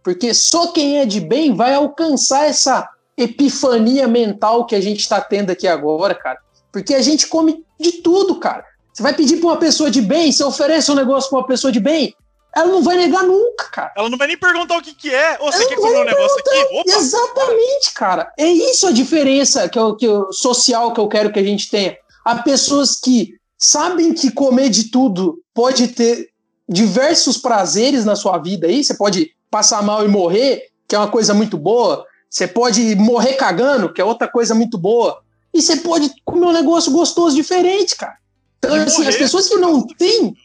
Porque 0.02 0.34
só 0.34 0.72
quem 0.72 1.00
é 1.00 1.06
de 1.06 1.20
bem 1.20 1.54
vai 1.54 1.74
alcançar 1.74 2.46
essa 2.46 2.90
epifania 3.18 4.08
mental 4.08 4.66
que 4.66 4.76
a 4.76 4.82
gente 4.82 5.00
está 5.00 5.22
tendo 5.22 5.52
aqui 5.52 5.68
agora, 5.68 6.14
cara. 6.14 6.40
Porque 6.72 6.94
a 6.94 7.02
gente 7.02 7.28
come 7.28 7.64
de 7.80 8.02
tudo, 8.02 8.36
cara. 8.40 8.66
Você 8.94 9.04
vai 9.04 9.14
pedir 9.14 9.38
para 9.38 9.48
uma 9.48 9.58
pessoa 9.58 9.92
de 9.92 10.02
bem, 10.02 10.32
você 10.32 10.44
oferece 10.44 10.92
um 10.92 10.96
negócio 10.96 11.30
para 11.30 11.40
uma 11.40 11.48
pessoa 11.48 11.72
de 11.72 11.80
bem, 11.80 12.16
ela 12.56 12.68
não 12.68 12.82
vai 12.82 12.96
negar 12.96 13.24
nunca, 13.24 13.66
cara. 13.66 13.92
Ela 13.98 14.10
não 14.10 14.18
vai 14.18 14.28
nem 14.28 14.38
perguntar 14.38 14.78
o 14.78 14.82
que, 14.82 14.96
que 14.96 15.14
é. 15.14 15.38
Ou 15.42 15.52
você 15.52 15.68
quer 15.68 15.76
comer 15.76 16.00
um 16.00 16.06
negócio 16.06 16.40
aqui? 16.40 16.76
Opa. 16.78 16.92
Exatamente, 16.92 17.94
cara. 17.94 18.32
É 18.40 18.48
isso 18.48 18.88
a 18.88 18.92
diferença 18.92 19.68
que 19.68 19.78
eu, 19.78 19.96
que 19.98 20.06
eu, 20.06 20.32
social 20.32 20.94
que 20.94 21.00
eu 21.02 21.08
quero 21.10 21.34
que 21.34 21.40
a 21.40 21.44
gente 21.44 21.70
tenha. 21.70 21.98
Há 22.24 22.36
pessoas 22.38 22.98
que 22.98 23.34
sabem 23.58 24.14
que 24.14 24.32
comer 24.32 24.70
de 24.70 24.90
tudo 24.90 25.38
pode 25.54 25.90
ter 25.90 26.30
diversos 26.68 27.38
prazeres 27.38 28.06
na 28.06 28.16
sua 28.16 28.38
vida 28.38 28.68
aí. 28.68 28.82
Você 28.82 28.94
pode 28.94 29.32
passar 29.52 29.84
mal 29.84 30.06
e 30.06 30.08
morrer, 30.08 30.70
que 30.88 30.96
é 30.96 30.98
uma 30.98 31.12
coisa 31.12 31.34
muito 31.34 31.58
boa. 31.58 32.06
Você 32.36 32.48
pode 32.50 32.96
morrer 32.98 33.36
cagando, 33.36 33.94
que 33.94 34.02
é 34.02 34.04
outra 34.04 34.28
coisa 34.28 34.54
muito 34.54 34.78
boa. 34.78 35.22
E 35.54 35.62
você 35.62 35.78
pode 35.78 36.12
comer 36.26 36.48
um 36.48 36.52
negócio 36.52 36.92
gostoso 36.92 37.34
diferente, 37.34 37.96
cara. 37.96 38.18
Então, 38.58 38.76
assim, 38.76 38.98
morrer, 38.98 39.08
as 39.08 39.16
pessoas 39.16 39.48
que 39.48 39.56
não 39.56 39.88
têm 39.88 40.36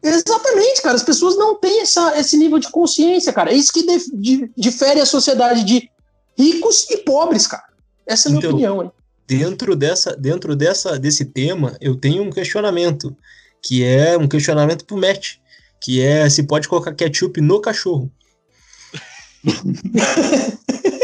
Exatamente, 0.00 0.80
cara. 0.80 0.94
As 0.94 1.02
pessoas 1.02 1.36
não 1.36 1.56
têm 1.56 1.80
essa, 1.80 2.16
esse 2.16 2.36
nível 2.36 2.60
de 2.60 2.70
consciência, 2.70 3.32
cara. 3.32 3.50
É 3.50 3.54
isso 3.56 3.72
que 3.72 3.84
dif, 3.84 4.08
di, 4.14 4.48
difere 4.56 5.00
a 5.00 5.06
sociedade 5.06 5.64
de 5.64 5.90
ricos 6.38 6.88
e 6.88 6.98
pobres, 6.98 7.48
cara. 7.48 7.64
Essa 8.06 8.28
é 8.28 8.30
a 8.30 8.32
minha 8.34 8.38
então, 8.38 8.50
opinião, 8.52 8.80
hein? 8.84 8.92
Dentro, 9.26 9.74
dessa, 9.74 10.14
dentro 10.14 10.54
dessa, 10.54 11.00
desse 11.00 11.24
tema, 11.24 11.76
eu 11.80 11.96
tenho 11.96 12.22
um 12.22 12.30
questionamento, 12.30 13.12
que 13.60 13.82
é 13.82 14.16
um 14.16 14.28
questionamento 14.28 14.84
pro 14.84 14.96
Matt, 14.96 15.38
que 15.82 16.00
é 16.00 16.30
se 16.30 16.44
pode 16.44 16.68
colocar 16.68 16.94
ketchup 16.94 17.40
no 17.40 17.60
cachorro. 17.60 18.08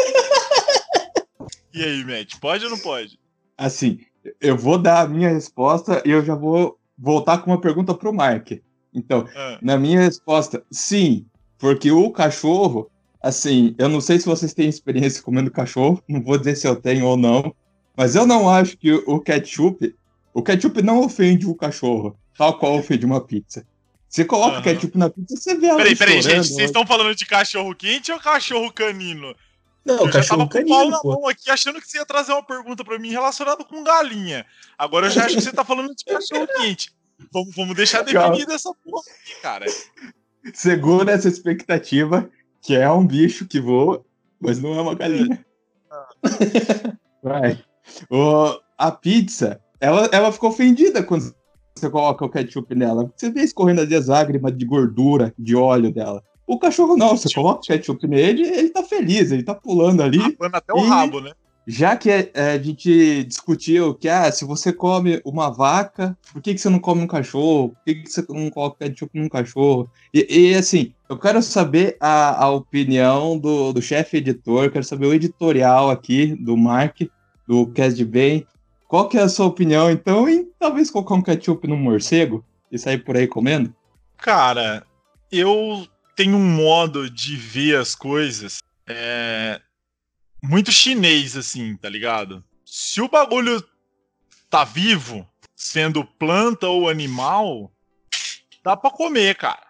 E 1.74 1.82
aí, 1.82 2.04
Matt, 2.04 2.38
pode 2.40 2.64
ou 2.64 2.70
não 2.70 2.78
pode? 2.78 3.18
Assim, 3.58 3.98
eu 4.40 4.56
vou 4.56 4.78
dar 4.78 5.00
a 5.00 5.08
minha 5.08 5.28
resposta 5.28 6.00
e 6.06 6.10
eu 6.10 6.24
já 6.24 6.36
vou 6.36 6.78
voltar 6.96 7.38
com 7.38 7.50
uma 7.50 7.60
pergunta 7.60 7.92
pro 7.92 8.14
Mark. 8.14 8.52
Então, 8.94 9.28
Ah, 9.34 9.58
na 9.60 9.76
minha 9.76 10.00
resposta, 10.00 10.64
sim, 10.70 11.26
porque 11.58 11.90
o 11.90 12.12
cachorro, 12.12 12.88
assim, 13.20 13.74
eu 13.76 13.88
não 13.88 14.00
sei 14.00 14.20
se 14.20 14.26
vocês 14.26 14.54
têm 14.54 14.68
experiência 14.68 15.20
comendo 15.20 15.50
cachorro, 15.50 16.00
não 16.08 16.22
vou 16.22 16.38
dizer 16.38 16.54
se 16.54 16.68
eu 16.68 16.76
tenho 16.76 17.06
ou 17.06 17.16
não, 17.16 17.52
mas 17.96 18.14
eu 18.14 18.24
não 18.24 18.48
acho 18.48 18.76
que 18.76 18.92
o 18.92 19.18
ketchup, 19.18 19.92
o 20.32 20.42
ketchup 20.42 20.80
não 20.80 21.02
ofende 21.02 21.46
o 21.46 21.56
cachorro, 21.56 22.16
tal 22.38 22.56
qual 22.56 22.78
ofende 22.78 23.04
uma 23.04 23.20
pizza. 23.20 23.66
Você 24.08 24.24
coloca 24.24 24.58
Aham. 24.58 24.62
ketchup 24.62 24.96
na 24.96 25.10
pizza, 25.10 25.36
você 25.36 25.56
vê 25.56 25.66
ela 25.66 25.78
Peraí, 25.78 25.96
peraí, 25.96 26.22
gente, 26.22 26.46
vocês 26.46 26.70
estão 26.70 26.86
falando 26.86 27.16
de 27.16 27.26
cachorro 27.26 27.74
quente 27.74 28.12
ou 28.12 28.20
cachorro 28.20 28.72
canino? 28.72 29.34
Não, 29.84 30.00
eu 30.00 30.06
já 30.06 30.12
cachorro 30.12 30.48
tava 30.48 30.50
com 30.50 30.58
o 30.58 30.68
pau 30.68 30.90
na 30.90 31.00
pô. 31.00 31.12
mão 31.12 31.28
aqui 31.28 31.50
achando 31.50 31.80
que 31.80 31.86
você 31.86 31.98
ia 31.98 32.06
trazer 32.06 32.32
uma 32.32 32.44
pergunta 32.44 32.84
pra 32.84 32.98
mim 32.98 33.10
relacionada 33.10 33.64
com 33.64 33.84
galinha. 33.84 34.46
Agora 34.78 35.06
eu 35.06 35.10
já 35.10 35.26
acho 35.26 35.36
que 35.36 35.42
você 35.42 35.52
tá 35.52 35.64
falando 35.64 35.94
de 35.94 36.04
cachorro 36.04 36.46
quente. 36.56 36.94
Vamos, 37.32 37.54
vamos 37.54 37.76
deixar 37.76 38.02
definida 38.02 38.54
essa 38.54 38.72
porra 38.74 39.02
aqui, 39.22 39.40
cara. 39.42 39.66
Segura 40.52 41.12
essa 41.12 41.28
expectativa, 41.28 42.28
que 42.62 42.74
é 42.74 42.90
um 42.90 43.06
bicho 43.06 43.46
que 43.46 43.60
voa, 43.60 44.04
mas 44.40 44.58
não 44.58 44.74
é 44.74 44.80
uma 44.80 44.94
galinha. 44.94 45.44
Vai. 47.22 47.62
O, 48.10 48.58
a 48.78 48.90
pizza, 48.90 49.60
ela, 49.80 50.08
ela 50.12 50.32
ficou 50.32 50.50
ofendida 50.50 51.02
quando 51.02 51.34
você 51.74 51.90
coloca 51.90 52.24
o 52.24 52.30
ketchup 52.30 52.74
nela. 52.74 53.12
Você 53.14 53.30
vê 53.30 53.42
escorrendo 53.42 53.82
as 53.82 54.06
lágrimas 54.06 54.56
de 54.56 54.64
gordura, 54.64 55.34
de 55.38 55.54
óleo 55.54 55.92
dela. 55.92 56.22
O 56.46 56.58
cachorro 56.58 56.96
não, 56.96 57.16
você 57.16 57.32
coloca 57.32 57.60
o 57.60 57.62
ketchup 57.62 58.06
nele, 58.06 58.42
ele 58.42 58.68
tá 58.70 58.82
feliz, 58.82 59.30
ele 59.32 59.42
tá 59.42 59.54
pulando 59.54 60.02
ali. 60.02 60.18
Rapando 60.18 60.56
até 60.56 60.72
o 60.74 60.78
E- 60.78 60.88
rabo, 60.88 61.20
né? 61.20 61.32
Já 61.66 61.96
que 61.96 62.10
é, 62.10 62.30
é, 62.34 62.50
a 62.52 62.58
gente 62.58 63.24
discutiu 63.24 63.94
que, 63.94 64.06
ah, 64.06 64.30
se 64.30 64.44
você 64.44 64.70
come 64.70 65.22
uma 65.24 65.48
vaca, 65.48 66.14
por 66.30 66.42
que, 66.42 66.52
que 66.52 66.60
você 66.60 66.68
não 66.68 66.78
come 66.78 67.00
um 67.00 67.06
cachorro? 67.06 67.70
Por 67.70 67.84
que, 67.86 67.94
que 68.02 68.10
você 68.10 68.22
não 68.28 68.50
coloca 68.50 68.84
ketchup 68.84 69.18
num 69.18 69.30
cachorro? 69.30 69.88
E, 70.12 70.50
e, 70.50 70.54
assim, 70.54 70.92
eu 71.08 71.18
quero 71.18 71.40
saber 71.42 71.96
a, 71.98 72.44
a 72.44 72.50
opinião 72.50 73.38
do, 73.38 73.72
do 73.72 73.80
chefe 73.80 74.18
editor, 74.18 74.70
quero 74.70 74.84
saber 74.84 75.06
o 75.06 75.14
editorial 75.14 75.90
aqui 75.90 76.36
do 76.36 76.54
Mark, 76.54 77.00
do 77.48 77.66
Cast 77.68 77.96
de 77.96 78.04
Bem. 78.04 78.46
Qual 78.86 79.08
que 79.08 79.16
é 79.16 79.22
a 79.22 79.28
sua 79.30 79.46
opinião, 79.46 79.90
então, 79.90 80.28
em 80.28 80.46
talvez 80.58 80.90
colocar 80.90 81.14
um 81.14 81.22
ketchup 81.22 81.66
num 81.66 81.78
morcego 81.78 82.44
e 82.70 82.78
sair 82.78 82.98
por 82.98 83.16
aí 83.16 83.26
comendo? 83.26 83.74
Cara, 84.18 84.84
eu 85.32 85.86
tenho 86.14 86.36
um 86.36 86.54
modo 86.56 87.10
de 87.10 87.36
ver 87.36 87.76
as 87.76 87.94
coisas 87.94 88.62
é, 88.86 89.60
muito 90.42 90.70
chinês, 90.70 91.36
assim, 91.36 91.76
tá 91.76 91.88
ligado? 91.88 92.44
Se 92.64 93.00
o 93.00 93.08
bagulho 93.08 93.62
tá 94.50 94.64
vivo, 94.64 95.28
sendo 95.56 96.04
planta 96.04 96.68
ou 96.68 96.88
animal, 96.88 97.72
dá 98.62 98.76
pra 98.76 98.90
comer, 98.90 99.34
cara. 99.36 99.66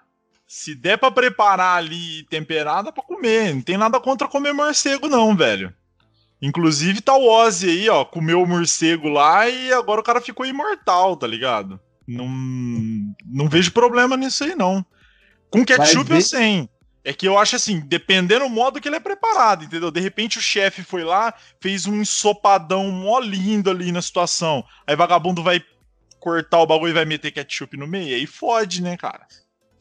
Se 0.47 0.75
der 0.75 0.99
pra 0.99 1.11
preparar 1.11 1.79
ali 1.79 2.21
e 2.21 2.25
temperar, 2.25 2.85
dá 2.85 2.93
pra 2.93 3.03
comer. 3.03 3.55
Não 3.55 3.63
tem 3.63 3.77
nada 3.77 3.99
contra 3.99 4.29
comer 4.29 4.53
morcego, 4.53 5.09
não, 5.09 5.37
velho. 5.37 5.75
Inclusive 6.41 7.01
tá 7.01 7.17
o 7.17 7.27
Ozzy 7.27 7.71
aí, 7.71 7.89
ó, 7.89 8.05
comeu 8.05 8.43
o 8.43 8.47
morcego 8.47 9.09
lá 9.09 9.49
e 9.49 9.73
agora 9.73 10.01
o 10.01 10.05
cara 10.05 10.21
ficou 10.21 10.45
imortal, 10.45 11.17
tá 11.17 11.27
ligado? 11.27 11.81
Não, 12.07 12.29
não 13.25 13.49
vejo 13.49 13.73
problema 13.73 14.17
nisso 14.17 14.45
aí, 14.45 14.55
não. 14.55 14.85
Com 15.51 15.65
ketchup 15.65 16.11
eu 16.11 16.21
sei. 16.21 16.69
É 17.07 17.13
que 17.13 17.29
eu 17.29 17.39
acho 17.39 17.55
assim, 17.55 17.81
dependendo 17.81 18.45
do 18.47 18.51
modo 18.51 18.81
que 18.81 18.89
ele 18.89 18.97
é 18.97 19.01
preparado, 19.01 19.65
entendeu? 19.65 19.91
De 19.91 20.01
repente 20.01 20.39
o 20.39 20.43
chefe 20.43 20.83
foi 20.83 21.05
lá, 21.05 21.35
fez 21.61 21.87
um 21.87 22.01
ensopadão 22.01 22.91
mó 22.91 23.19
lindo 23.21 23.71
ali 23.71 23.93
na 23.93 24.01
situação. 24.01 24.65
Aí 24.87 24.97
vagabundo 24.97 25.43
vai 25.43 25.63
cortar 26.19 26.61
o 26.61 26.67
bagulho 26.67 26.91
e 26.91 26.95
vai 26.95 27.05
meter 27.05 27.31
ketchup 27.31 27.77
no 27.77 27.87
meio. 27.87 28.17
Aí 28.17 28.27
fode, 28.27 28.83
né, 28.83 28.97
cara? 28.97 29.27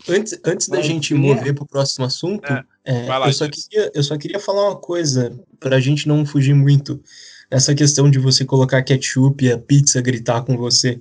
Antes, 0.10 0.38
antes 0.44 0.68
da 0.68 0.78
Mas 0.78 0.86
gente 0.86 1.14
é- 1.14 1.18
mover 1.18 1.56
pro 1.56 1.66
próximo 1.66 2.06
assunto, 2.06 2.46
É, 2.52 2.66
é, 2.84 3.08
lá, 3.08 3.28
eu, 3.28 3.34
só 3.34 3.48
queria, 3.48 3.92
eu 3.96 4.04
só 4.04 4.18
queria 4.18 4.40
falar 4.40 4.72
uma 4.72 4.76
coisa, 4.76 5.40
pra 5.62 5.80
gente 5.80 6.10
não 6.10 6.26
fugir 6.26 6.54
muito 6.54 7.02
nessa 7.50 7.74
questão 7.74 8.12
de 8.12 8.20
você 8.20 8.44
colocar 8.44 8.84
ketchup 8.84 9.46
e 9.46 9.52
a 9.52 9.58
pizza 9.58 10.02
gritar 10.02 10.42
com 10.42 10.58
você. 10.58 11.00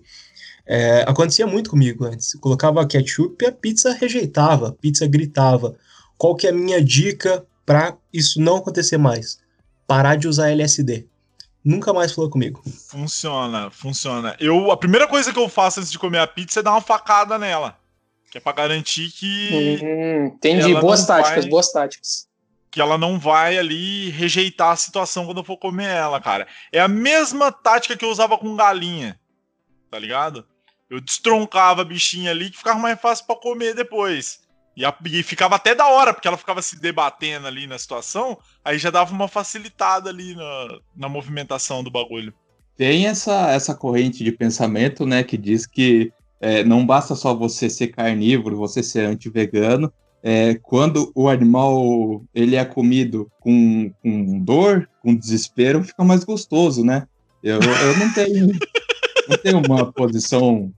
É, 0.66 1.02
acontecia 1.08 1.46
muito 1.46 1.70
comigo 1.70 2.04
antes. 2.04 2.34
Eu 2.34 2.40
colocava 2.40 2.86
ketchup 2.86 3.44
e 3.44 3.48
a 3.48 3.52
pizza 3.52 3.92
rejeitava, 3.92 4.68
a 4.68 4.72
pizza 4.72 5.06
gritava. 5.06 5.74
Qual 6.16 6.36
que 6.36 6.46
é 6.46 6.50
a 6.50 6.54
minha 6.54 6.82
dica 6.82 7.44
pra 7.66 7.96
isso 8.12 8.40
não 8.40 8.56
acontecer 8.56 8.96
mais? 8.96 9.40
Parar 9.86 10.16
de 10.16 10.28
usar 10.28 10.50
LSD. 10.50 11.06
Nunca 11.64 11.92
mais 11.92 12.12
falou 12.12 12.30
comigo. 12.30 12.62
Funciona, 12.88 13.70
funciona. 13.70 14.36
Eu, 14.40 14.70
a 14.70 14.76
primeira 14.76 15.06
coisa 15.06 15.32
que 15.32 15.38
eu 15.38 15.48
faço 15.48 15.80
antes 15.80 15.92
de 15.92 15.98
comer 15.98 16.18
a 16.18 16.26
pizza 16.26 16.60
é 16.60 16.62
dar 16.62 16.72
uma 16.72 16.80
facada 16.80 17.38
nela. 17.38 17.76
Que 18.30 18.38
é 18.38 18.40
pra 18.40 18.52
garantir 18.52 19.10
que, 19.10 19.78
Hum, 19.82 20.26
entendi. 20.26 20.74
Boas 20.76 21.04
táticas, 21.06 21.42
vai- 21.44 21.50
boas 21.50 21.70
táticas. 21.72 22.26
que 22.70 22.80
ela 22.80 22.96
não 22.96 23.18
vai 23.18 23.58
ali 23.58 24.08
rejeitar 24.10 24.70
a 24.70 24.76
situação 24.76 25.26
quando 25.26 25.38
eu 25.38 25.44
for 25.44 25.58
comer 25.58 25.88
ela, 25.90 26.20
cara. 26.20 26.46
É 26.72 26.80
a 26.80 26.88
mesma 26.88 27.52
tática 27.52 27.96
que 27.96 28.04
eu 28.04 28.10
usava 28.10 28.38
com 28.38 28.56
galinha. 28.56 29.20
Tá 29.90 29.98
ligado? 29.98 30.46
Eu 30.92 31.00
destroncava 31.00 31.80
a 31.80 31.84
bichinha 31.84 32.30
ali 32.30 32.50
que 32.50 32.58
ficava 32.58 32.78
mais 32.78 33.00
fácil 33.00 33.24
pra 33.26 33.34
comer 33.36 33.74
depois. 33.74 34.40
E, 34.76 34.84
a- 34.84 34.94
e 35.06 35.22
ficava 35.22 35.56
até 35.56 35.74
da 35.74 35.86
hora, 35.88 36.12
porque 36.12 36.28
ela 36.28 36.36
ficava 36.36 36.60
se 36.60 36.78
debatendo 36.78 37.46
ali 37.46 37.66
na 37.66 37.78
situação, 37.78 38.36
aí 38.62 38.76
já 38.78 38.90
dava 38.90 39.10
uma 39.12 39.26
facilitada 39.26 40.10
ali 40.10 40.34
na, 40.34 40.78
na 40.94 41.08
movimentação 41.08 41.82
do 41.82 41.90
bagulho. 41.90 42.34
Tem 42.76 43.06
essa, 43.06 43.50
essa 43.52 43.74
corrente 43.74 44.22
de 44.22 44.32
pensamento, 44.32 45.06
né, 45.06 45.22
que 45.22 45.38
diz 45.38 45.66
que 45.66 46.12
é, 46.40 46.62
não 46.62 46.84
basta 46.84 47.14
só 47.14 47.34
você 47.34 47.70
ser 47.70 47.88
carnívoro, 47.88 48.56
você 48.56 48.82
ser 48.82 49.06
anti-vegano. 49.06 49.90
É, 50.22 50.56
quando 50.62 51.10
o 51.14 51.28
animal 51.28 52.22
ele 52.34 52.56
é 52.56 52.64
comido 52.64 53.30
com, 53.40 53.90
com 54.02 54.40
dor, 54.40 54.88
com 55.00 55.14
desespero, 55.14 55.82
fica 55.84 56.04
mais 56.04 56.22
gostoso, 56.22 56.84
né? 56.84 57.06
Eu, 57.42 57.60
eu 57.60 57.96
não 57.98 58.12
tenho 58.12 58.46
não 59.28 59.36
tenho 59.38 59.58
uma 59.66 59.92
posição 59.92 60.72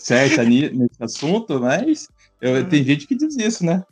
certa 0.00 0.44
nesse 0.44 1.00
assunto, 1.00 1.60
mas 1.60 2.08
eu, 2.40 2.68
tem 2.68 2.84
gente 2.84 3.06
que 3.06 3.14
diz 3.14 3.36
isso, 3.36 3.64
né? 3.64 3.84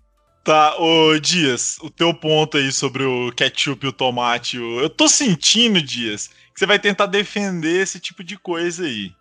Tá, 0.43 0.75
ô 0.81 1.19
Dias, 1.19 1.77
o 1.83 1.91
teu 1.91 2.15
ponto 2.15 2.57
aí 2.57 2.73
sobre 2.73 3.05
o 3.05 3.31
ketchup 3.33 3.85
e 3.85 3.89
o 3.89 3.93
tomate, 3.93 4.57
eu 4.57 4.89
tô 4.89 5.07
sentindo, 5.07 5.83
Dias, 5.83 6.29
que 6.53 6.59
você 6.59 6.67
vai 6.67 6.79
tentar 6.79 7.07
defender 7.07 7.83
esse 7.83 8.01
tipo 8.01 8.25
de 8.25 8.39
coisa 8.39 8.85
aí. 8.85 9.13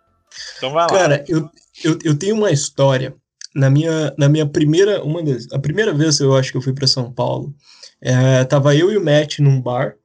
Então 0.56 0.72
vai 0.72 0.84
lá. 0.84 0.88
Cara, 0.88 1.24
eu, 1.28 1.48
eu, 1.84 1.98
eu 2.02 2.18
tenho 2.18 2.36
uma 2.36 2.50
história. 2.50 3.14
Na 3.54 3.68
minha, 3.68 4.14
na 4.16 4.28
minha 4.28 4.46
primeira, 4.46 5.02
uma 5.02 5.22
das, 5.22 5.46
a 5.52 5.58
primeira 5.58 5.92
vez 5.92 6.20
eu 6.20 6.36
acho 6.36 6.52
que 6.52 6.56
eu 6.56 6.62
fui 6.62 6.72
para 6.72 6.86
São 6.86 7.12
Paulo, 7.12 7.54
é, 8.00 8.44
tava 8.44 8.74
eu 8.74 8.92
e 8.92 8.96
o 8.96 9.04
Matt 9.04 9.40
num 9.40 9.60
bar, 9.60 9.96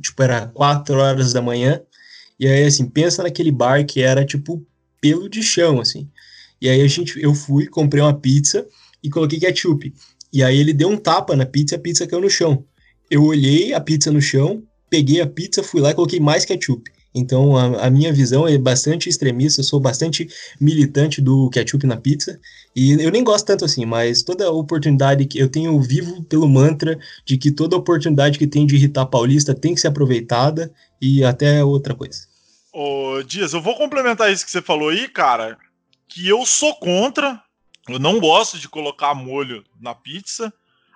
tipo, 0.00 0.22
era 0.22 0.46
4 0.46 0.96
horas 0.96 1.32
da 1.32 1.42
manhã, 1.42 1.82
e 2.38 2.46
aí, 2.46 2.64
assim, 2.64 2.88
pensa 2.88 3.22
naquele 3.22 3.52
bar 3.52 3.84
que 3.84 4.00
era, 4.00 4.24
tipo, 4.24 4.64
pelo 5.00 5.28
de 5.28 5.42
chão, 5.42 5.80
assim. 5.80 6.08
E 6.64 6.68
aí 6.70 6.80
a 6.80 6.86
gente, 6.86 7.22
eu 7.22 7.34
fui, 7.34 7.66
comprei 7.66 8.02
uma 8.02 8.18
pizza 8.18 8.66
e 9.02 9.10
coloquei 9.10 9.38
ketchup. 9.38 9.92
E 10.32 10.42
aí 10.42 10.58
ele 10.58 10.72
deu 10.72 10.88
um 10.88 10.96
tapa 10.96 11.36
na 11.36 11.44
pizza 11.44 11.76
a 11.76 11.78
pizza 11.78 12.06
caiu 12.06 12.22
no 12.22 12.30
chão. 12.30 12.64
Eu 13.10 13.22
olhei 13.22 13.74
a 13.74 13.80
pizza 13.82 14.10
no 14.10 14.18
chão, 14.18 14.62
peguei 14.88 15.20
a 15.20 15.26
pizza, 15.26 15.62
fui 15.62 15.82
lá 15.82 15.90
e 15.90 15.94
coloquei 15.94 16.18
mais 16.18 16.46
ketchup. 16.46 16.90
Então 17.14 17.54
a, 17.54 17.84
a 17.84 17.90
minha 17.90 18.10
visão 18.14 18.48
é 18.48 18.56
bastante 18.56 19.10
extremista, 19.10 19.60
eu 19.60 19.64
sou 19.64 19.78
bastante 19.78 20.26
militante 20.58 21.20
do 21.20 21.50
ketchup 21.50 21.86
na 21.86 21.98
pizza. 21.98 22.40
E 22.74 22.92
eu 22.92 23.10
nem 23.10 23.22
gosto 23.22 23.44
tanto 23.44 23.66
assim, 23.66 23.84
mas 23.84 24.22
toda 24.22 24.50
oportunidade 24.50 25.26
que 25.26 25.38
eu 25.38 25.50
tenho 25.50 25.78
vivo 25.82 26.24
pelo 26.24 26.48
mantra 26.48 26.98
de 27.26 27.36
que 27.36 27.50
toda 27.50 27.76
oportunidade 27.76 28.38
que 28.38 28.46
tem 28.46 28.64
de 28.64 28.76
irritar 28.76 29.04
paulista 29.04 29.54
tem 29.54 29.74
que 29.74 29.82
ser 29.82 29.88
aproveitada 29.88 30.72
e 30.98 31.22
até 31.22 31.62
outra 31.62 31.94
coisa. 31.94 32.20
Ô 32.72 33.22
Dias, 33.22 33.52
eu 33.52 33.60
vou 33.60 33.76
complementar 33.76 34.32
isso 34.32 34.46
que 34.46 34.50
você 34.50 34.62
falou 34.62 34.88
aí, 34.88 35.06
cara, 35.08 35.58
que 36.14 36.28
eu 36.28 36.46
sou 36.46 36.74
contra, 36.76 37.42
eu 37.88 37.98
não 37.98 38.20
gosto 38.20 38.56
de 38.56 38.68
colocar 38.68 39.14
molho 39.14 39.64
na 39.80 39.94
pizza, 39.94 40.52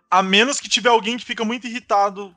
a 0.08 0.22
menos 0.22 0.60
que 0.60 0.68
tiver 0.68 0.90
alguém 0.90 1.16
que 1.16 1.24
fica 1.24 1.44
muito 1.44 1.66
irritado 1.66 2.32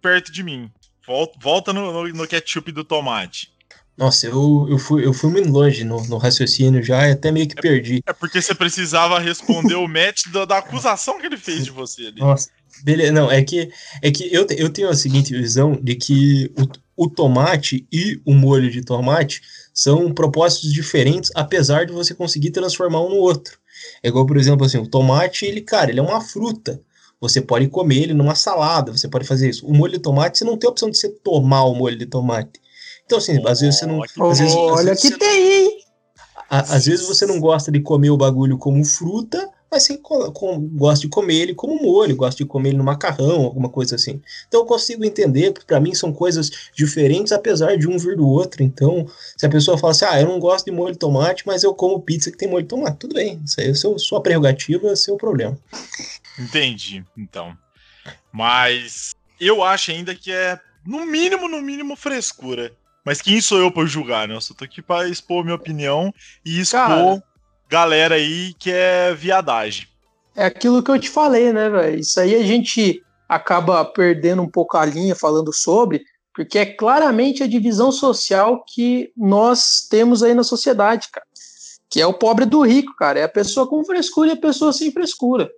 perto 0.00 0.32
de 0.32 0.42
mim. 0.42 0.70
Volta, 1.06 1.38
volta 1.40 1.72
no, 1.74 1.92
no- 1.92 2.08
no 2.08 2.26
ketchup 2.26 2.72
do 2.72 2.84
tomate. 2.84 3.52
Nossa, 3.98 4.26
eu, 4.26 4.66
eu, 4.70 4.78
fui, 4.78 5.04
eu 5.04 5.12
fui 5.12 5.30
muito 5.30 5.50
longe 5.50 5.84
no, 5.84 6.02
no 6.06 6.16
raciocínio 6.16 6.82
já 6.82 7.06
e 7.06 7.12
até 7.12 7.30
meio 7.30 7.46
que 7.46 7.54
perdi. 7.54 8.02
É 8.06 8.12
porque 8.14 8.40
você 8.40 8.54
precisava 8.54 9.18
responder 9.18 9.74
o 9.74 9.86
match 9.86 10.28
da, 10.28 10.46
da 10.46 10.58
acusação 10.58 11.20
que 11.20 11.26
ele 11.26 11.36
fez 11.36 11.64
de 11.66 11.70
você 11.70 12.06
ali. 12.06 12.18
Nossa, 12.18 12.48
beleza. 12.82 13.12
Não, 13.12 13.30
é 13.30 13.42
que, 13.42 13.70
é 14.00 14.10
que 14.10 14.32
eu, 14.34 14.46
eu 14.56 14.70
tenho 14.70 14.88
a 14.88 14.96
seguinte 14.96 15.34
visão 15.34 15.78
de 15.80 15.94
que 15.94 16.50
o, 16.96 17.04
o 17.04 17.10
tomate 17.10 17.86
e 17.92 18.18
o 18.24 18.32
molho 18.32 18.70
de 18.70 18.82
tomate 18.82 19.42
são 19.72 20.12
propósitos 20.12 20.72
diferentes, 20.72 21.30
apesar 21.34 21.86
de 21.86 21.92
você 21.92 22.14
conseguir 22.14 22.50
transformar 22.50 23.00
um 23.02 23.08
no 23.10 23.16
outro. 23.16 23.58
É 24.02 24.08
igual, 24.08 24.26
por 24.26 24.36
exemplo, 24.36 24.64
assim, 24.66 24.78
o 24.78 24.86
tomate, 24.86 25.44
ele, 25.46 25.60
cara, 25.60 25.90
ele 25.90 26.00
é 26.00 26.02
uma 26.02 26.20
fruta. 26.20 26.80
Você 27.20 27.40
pode 27.40 27.68
comer 27.68 28.02
ele 28.02 28.14
numa 28.14 28.34
salada, 28.34 28.90
você 28.92 29.08
pode 29.08 29.26
fazer 29.26 29.48
isso. 29.48 29.66
O 29.66 29.72
molho 29.74 29.92
de 29.92 29.98
tomate, 30.00 30.38
você 30.38 30.44
não 30.44 30.56
tem 30.56 30.66
a 30.68 30.70
opção 30.70 30.90
de 30.90 30.98
você 30.98 31.08
tomar 31.08 31.64
o 31.64 31.74
molho 31.74 31.96
de 31.96 32.06
tomate. 32.06 32.60
Então, 33.06 33.18
assim, 33.18 33.40
às 33.46 33.60
vezes 33.60 33.78
você 33.78 33.86
não. 33.86 34.02
Às 34.02 34.38
vezes, 34.38 34.54
Olha 34.54 34.92
às 34.92 35.00
que 35.00 35.08
vezes 35.08 35.18
tem, 35.18 35.52
hein? 35.52 35.78
a- 36.50 36.74
Às 36.74 36.86
vezes 36.86 37.06
você 37.06 37.24
não 37.26 37.38
gosta 37.40 37.70
de 37.70 37.80
comer 37.80 38.10
o 38.10 38.16
bagulho 38.16 38.58
como 38.58 38.84
fruta, 38.84 39.48
mas 39.72 39.84
você 39.84 39.96
co- 39.96 40.30
com- 40.32 40.60
gosta 40.60 41.00
de 41.06 41.08
comer 41.08 41.34
ele 41.36 41.54
como 41.54 41.82
molho, 41.82 42.14
gosta 42.14 42.36
de 42.36 42.48
comer 42.48 42.68
ele 42.68 42.78
no 42.78 42.84
macarrão, 42.84 43.42
alguma 43.44 43.70
coisa 43.70 43.94
assim. 43.96 44.20
Então 44.46 44.60
eu 44.60 44.66
consigo 44.66 45.02
entender 45.02 45.52
que 45.54 45.64
pra 45.64 45.80
mim 45.80 45.94
são 45.94 46.12
coisas 46.12 46.50
diferentes, 46.74 47.32
apesar 47.32 47.78
de 47.78 47.88
um 47.88 47.96
vir 47.96 48.14
do 48.16 48.28
outro. 48.28 48.62
Então, 48.62 49.06
se 49.36 49.46
a 49.46 49.48
pessoa 49.48 49.78
fala 49.78 49.92
assim, 49.92 50.04
ah, 50.04 50.20
eu 50.20 50.28
não 50.28 50.38
gosto 50.38 50.66
de 50.66 50.70
molho 50.70 50.92
de 50.92 50.98
tomate, 50.98 51.44
mas 51.46 51.62
eu 51.62 51.74
como 51.74 52.02
pizza 52.02 52.30
que 52.30 52.36
tem 52.36 52.48
molho 52.48 52.62
de 52.64 52.68
tomate, 52.68 52.98
tudo 52.98 53.14
bem. 53.14 53.40
Isso 53.44 53.58
aí 53.60 53.70
é 53.70 53.74
seu, 53.74 53.98
sua 53.98 54.22
prerrogativa, 54.22 54.88
é 54.90 54.96
seu 54.96 55.16
problema. 55.16 55.58
Entendi, 56.38 57.02
então. 57.16 57.56
Mas 58.30 59.10
eu 59.40 59.62
acho 59.62 59.90
ainda 59.90 60.14
que 60.14 60.30
é, 60.30 60.58
no 60.86 61.06
mínimo, 61.06 61.48
no 61.48 61.62
mínimo, 61.62 61.96
frescura. 61.96 62.72
Mas 63.04 63.20
quem 63.20 63.40
sou 63.40 63.58
eu 63.58 63.70
pra 63.70 63.84
julgar, 63.84 64.28
né? 64.28 64.34
Eu 64.34 64.40
só 64.40 64.54
tô 64.54 64.64
aqui 64.64 64.80
pra 64.80 65.08
expor 65.08 65.42
minha 65.42 65.56
opinião 65.56 66.14
e 66.44 66.60
expor 66.60 66.78
Cara. 66.86 67.24
Galera 67.72 68.16
aí 68.16 68.52
que 68.58 68.70
é 68.70 69.14
viadagem. 69.14 69.88
É 70.36 70.44
aquilo 70.44 70.82
que 70.82 70.90
eu 70.90 70.98
te 70.98 71.08
falei, 71.08 71.54
né, 71.54 71.70
velho? 71.70 72.00
Isso 72.00 72.20
aí 72.20 72.34
a 72.34 72.42
gente 72.42 73.02
acaba 73.26 73.82
perdendo 73.82 74.42
um 74.42 74.48
pouco 74.48 74.76
a 74.76 74.84
linha 74.84 75.16
falando 75.16 75.50
sobre, 75.54 76.04
porque 76.34 76.58
é 76.58 76.66
claramente 76.66 77.42
a 77.42 77.46
divisão 77.46 77.90
social 77.90 78.62
que 78.62 79.10
nós 79.16 79.86
temos 79.88 80.22
aí 80.22 80.34
na 80.34 80.44
sociedade, 80.44 81.08
cara. 81.10 81.26
Que 81.88 82.00
é 82.00 82.06
o 82.06 82.12
pobre 82.12 82.44
do 82.44 82.60
rico, 82.60 82.94
cara. 82.94 83.20
É 83.20 83.22
a 83.22 83.28
pessoa 83.28 83.66
com 83.66 83.82
frescura 83.84 84.28
e 84.28 84.32
a 84.32 84.36
pessoa 84.36 84.70
sem 84.72 84.92
frescura. 84.92 85.50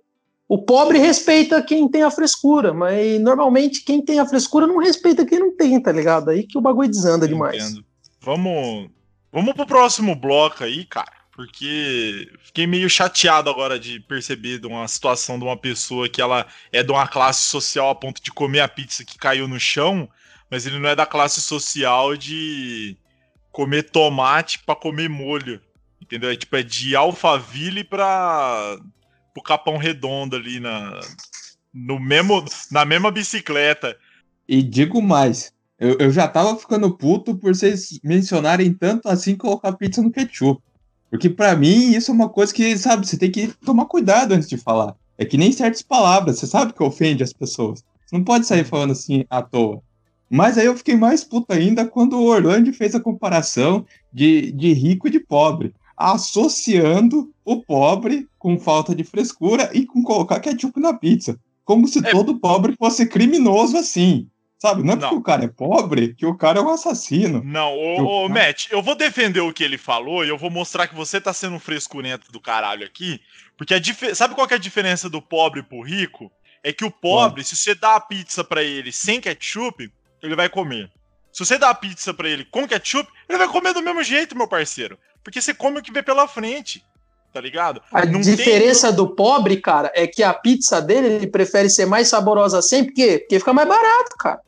O 0.47 0.61
pobre 0.61 0.99
respeita 0.99 1.61
quem 1.61 1.85
tem 1.87 2.03
a 2.03 2.11
frescura, 2.11 2.73
mas 2.73 3.19
normalmente 3.19 3.83
quem 3.83 4.01
tem 4.01 4.19
a 4.19 4.25
frescura 4.25 4.67
não 4.67 4.77
respeita 4.77 5.25
quem 5.25 5.39
não 5.39 5.55
tem, 5.55 5.81
tá 5.81 5.91
ligado? 5.91 6.29
Aí 6.29 6.43
que 6.43 6.57
o 6.57 6.61
bagulho 6.61 6.89
desanda 6.89 7.27
demais. 7.27 7.71
Entendo. 7.71 7.85
Vamos, 8.21 8.89
vamos 9.33 9.53
pro 9.53 9.65
próximo 9.65 10.15
bloco 10.15 10.63
aí, 10.63 10.85
cara. 10.85 11.14
Porque 11.35 12.31
fiquei 12.45 12.65
meio 12.65 12.89
chateado 12.89 13.49
agora 13.49 13.77
de 13.77 13.99
perceber 13.99 14.57
de 14.57 14.67
uma 14.67 14.87
situação 14.87 15.37
de 15.37 15.43
uma 15.43 15.57
pessoa 15.57 16.07
que 16.07 16.21
ela 16.21 16.47
é 16.71 16.81
de 16.81 16.89
uma 16.89 17.05
classe 17.05 17.41
social 17.49 17.89
a 17.89 17.95
ponto 17.95 18.23
de 18.23 18.31
comer 18.31 18.61
a 18.61 18.69
pizza 18.69 19.03
que 19.03 19.17
caiu 19.17 19.45
no 19.45 19.59
chão, 19.59 20.07
mas 20.49 20.65
ele 20.65 20.79
não 20.79 20.87
é 20.87 20.95
da 20.95 21.05
classe 21.05 21.41
social 21.41 22.15
de 22.15 22.95
comer 23.51 23.83
tomate 23.83 24.59
pra 24.59 24.77
comer 24.77 25.09
molho. 25.09 25.61
Entendeu? 26.01 26.29
É 26.29 26.37
tipo, 26.37 26.55
é 26.55 26.63
de 26.63 26.95
Alphaville 26.95 27.83
pra 27.83 28.77
pro 29.33 29.43
Capão 29.43 29.75
Redondo 29.75 30.37
ali 30.37 30.61
na 30.61 31.01
no 31.73 31.99
mesmo 31.99 32.45
na 32.71 32.85
mesma 32.85 33.11
bicicleta. 33.11 33.97
E 34.47 34.63
digo 34.63 35.01
mais, 35.01 35.51
eu, 35.77 35.97
eu 35.99 36.11
já 36.11 36.29
tava 36.29 36.57
ficando 36.57 36.95
puto 36.95 37.35
por 37.35 37.53
vocês 37.53 37.99
mencionarem 38.01 38.73
tanto 38.73 39.09
assim 39.09 39.35
colocar 39.35 39.73
pizza 39.73 40.01
no 40.01 40.11
ketchup. 40.11 40.63
Porque 41.09 41.29
pra 41.29 41.55
mim 41.55 41.91
isso 41.91 42.11
é 42.11 42.13
uma 42.13 42.29
coisa 42.29 42.53
que, 42.53 42.77
sabe, 42.77 43.07
você 43.07 43.17
tem 43.17 43.31
que 43.31 43.47
tomar 43.65 43.85
cuidado 43.85 44.33
antes 44.33 44.49
de 44.49 44.57
falar. 44.57 44.95
É 45.17 45.23
que 45.23 45.37
nem 45.37 45.51
certas 45.51 45.81
palavras, 45.81 46.39
você 46.39 46.47
sabe 46.47 46.73
que 46.73 46.83
ofende 46.83 47.23
as 47.23 47.31
pessoas. 47.31 47.83
Você 48.05 48.17
não 48.17 48.23
pode 48.23 48.45
sair 48.45 48.65
falando 48.65 48.91
assim 48.91 49.23
à 49.29 49.41
toa. 49.41 49.81
Mas 50.29 50.57
aí 50.57 50.65
eu 50.65 50.75
fiquei 50.75 50.95
mais 50.95 51.23
puto 51.23 51.53
ainda 51.53 51.85
quando 51.85 52.17
o 52.17 52.25
Orlando 52.25 52.73
fez 52.73 52.95
a 52.95 52.99
comparação 52.99 53.85
de, 54.11 54.51
de 54.51 54.73
rico 54.73 55.07
e 55.07 55.11
de 55.11 55.19
pobre, 55.19 55.73
associando 55.95 57.31
o 57.45 57.61
pobre 57.61 58.27
com 58.37 58.59
falta 58.59 58.95
de 58.95 59.03
frescura 59.03 59.69
e 59.73 59.85
com 59.85 60.01
colocar 60.03 60.39
ketchup 60.39 60.79
na 60.79 60.93
pizza. 60.93 61.39
Como 61.63 61.87
se 61.87 61.99
É. 61.99 62.11
todo 62.11 62.39
pobre 62.39 62.75
fosse 62.77 63.05
criminoso 63.05 63.77
assim. 63.77 64.27
Sabe? 64.69 64.83
Não 64.83 64.93
é 64.93 64.95
porque 64.97 65.13
Não. 65.13 65.19
o 65.19 65.23
cara 65.23 65.45
é 65.45 65.47
pobre 65.47 66.13
que 66.15 66.25
o 66.25 66.35
cara 66.35 66.59
é 66.59 66.61
um 66.61 66.69
assassino. 66.69 67.41
Não, 67.43 67.73
ô, 67.73 68.25
ô, 68.25 68.29
Matt, 68.29 68.67
eu 68.71 68.81
vou 68.81 68.95
defender 68.95 69.41
o 69.41 69.53
que 69.53 69.63
ele 69.63 69.77
falou 69.77 70.23
e 70.25 70.29
eu 70.29 70.37
vou 70.37 70.49
mostrar 70.49 70.87
que 70.87 70.95
você 70.95 71.19
tá 71.21 71.33
sendo 71.33 71.55
um 71.55 71.59
frescurento 71.59 72.31
do 72.31 72.39
caralho 72.39 72.85
aqui. 72.85 73.19
Porque 73.57 73.73
a 73.73 73.79
dife- 73.79 74.13
sabe 74.15 74.35
qual 74.35 74.47
que 74.47 74.53
é 74.53 74.57
a 74.57 74.59
diferença 74.59 75.09
do 75.09 75.21
pobre 75.21 75.63
pro 75.63 75.81
rico? 75.81 76.31
É 76.63 76.73
que 76.73 76.83
o 76.83 76.91
pobre, 76.91 77.43
se 77.43 77.55
você 77.55 77.75
dá 77.75 77.95
a 77.95 77.99
pizza 77.99 78.43
pra 78.43 78.63
ele 78.63 78.91
sem 78.91 79.21
ketchup, 79.21 79.91
ele 80.21 80.35
vai 80.35 80.49
comer. 80.49 80.89
Se 81.31 81.45
você 81.45 81.57
dá 81.57 81.69
a 81.69 81.75
pizza 81.75 82.13
pra 82.13 82.27
ele 82.29 82.45
com 82.45 82.67
ketchup, 82.67 83.09
ele 83.29 83.37
vai 83.37 83.47
comer 83.47 83.73
do 83.73 83.81
mesmo 83.81 84.01
jeito, 84.03 84.35
meu 84.37 84.47
parceiro. 84.47 84.97
Porque 85.23 85.41
você 85.41 85.53
come 85.53 85.79
o 85.79 85.81
que 85.83 85.91
vê 85.91 86.01
pela 86.01 86.27
frente. 86.27 86.83
Tá 87.33 87.41
ligado? 87.41 87.81
A 87.91 88.05
Não 88.05 88.21
tem- 88.21 88.33
diferença 88.33 88.93
do 88.93 89.09
pobre, 89.13 89.57
cara, 89.57 89.91
é 89.93 90.07
que 90.07 90.23
a 90.23 90.33
pizza 90.33 90.81
dele 90.81 91.07
ele 91.07 91.27
prefere 91.27 91.69
ser 91.69 91.85
mais 91.85 92.07
saborosa 92.07 92.61
sempre, 92.61 92.93
por 92.93 92.95
quê? 92.95 93.17
Porque 93.19 93.39
fica 93.39 93.51
mais 93.53 93.67
barato, 93.67 94.15
cara. 94.17 94.39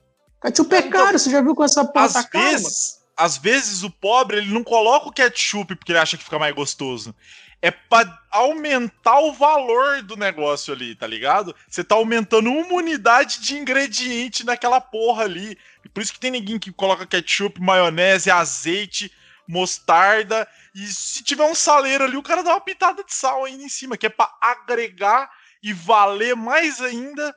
Ketchup 0.41 0.75
é 0.75 0.79
Então, 0.79 0.91
caro, 0.91 1.19
você 1.19 1.29
já 1.29 1.41
viu 1.41 1.55
com 1.55 1.63
essa 1.63 1.81
Às 1.81 1.91
pasta 1.91 2.23
cara, 2.23 2.43
mano? 2.45 2.57
vezes, 2.57 2.99
às 3.15 3.37
vezes 3.37 3.83
o 3.83 3.89
pobre 3.89 4.37
ele 4.37 4.53
não 4.53 4.63
coloca 4.63 5.07
o 5.07 5.11
ketchup 5.11 5.75
porque 5.75 5.91
ele 5.91 5.99
acha 5.99 6.17
que 6.17 6.23
fica 6.23 6.37
mais 6.39 6.53
gostoso. 6.53 7.15
É 7.59 7.71
pra 7.71 8.21
aumentar 8.29 9.19
o 9.19 9.33
valor 9.33 10.03
do 10.03 10.15
negócio 10.15 10.71
ali, 10.71 10.93
tá 10.95 11.07
ligado? 11.07 11.55
Você 11.67 11.83
tá 11.83 11.95
aumentando 11.95 12.51
uma 12.51 12.75
unidade 12.75 13.41
de 13.41 13.57
ingrediente 13.57 14.45
naquela 14.45 14.79
porra 14.79 15.23
ali. 15.23 15.57
E 15.83 15.89
por 15.89 16.03
isso 16.03 16.13
que 16.13 16.19
tem 16.19 16.29
ninguém 16.29 16.59
que 16.59 16.71
coloca 16.71 17.07
ketchup, 17.07 17.59
maionese, 17.59 18.29
azeite, 18.29 19.11
mostarda. 19.47 20.47
E 20.75 20.85
se 20.85 21.23
tiver 21.23 21.45
um 21.49 21.55
saleiro 21.55 22.03
ali, 22.03 22.15
o 22.15 22.21
cara 22.21 22.43
dá 22.43 22.51
uma 22.51 22.61
pitada 22.61 23.03
de 23.03 23.11
sal 23.11 23.43
ainda 23.43 23.63
em 23.63 23.69
cima, 23.69 23.97
que 23.97 24.05
é 24.05 24.09
pra 24.09 24.31
agregar 24.39 25.27
e 25.63 25.73
valer 25.73 26.35
mais 26.35 26.79
ainda 26.79 27.35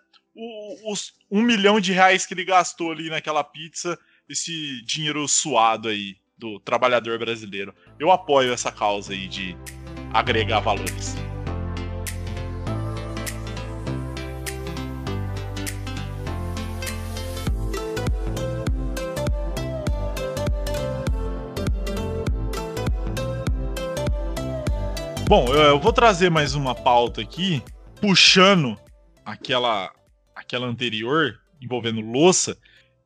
os 0.84 1.12
um 1.30 1.42
milhão 1.42 1.78
de 1.80 1.92
reais 1.92 2.26
que 2.26 2.34
ele 2.34 2.44
gastou 2.44 2.90
ali 2.90 3.10
naquela 3.10 3.44
pizza, 3.44 3.98
esse 4.28 4.82
dinheiro 4.84 5.26
suado 5.28 5.88
aí 5.88 6.16
do 6.36 6.58
trabalhador 6.60 7.18
brasileiro. 7.18 7.74
Eu 7.98 8.10
apoio 8.10 8.52
essa 8.52 8.72
causa 8.72 9.12
aí 9.12 9.28
de 9.28 9.56
agregar 10.12 10.60
valores. 10.60 11.14
Bom, 25.28 25.46
eu 25.54 25.78
vou 25.78 25.92
trazer 25.92 26.28
mais 26.28 26.56
uma 26.56 26.74
pauta 26.74 27.20
aqui, 27.20 27.62
puxando 28.00 28.76
aquela, 29.24 29.92
aquela 30.40 30.66
anterior, 30.66 31.38
envolvendo 31.60 32.00
louça, 32.00 32.56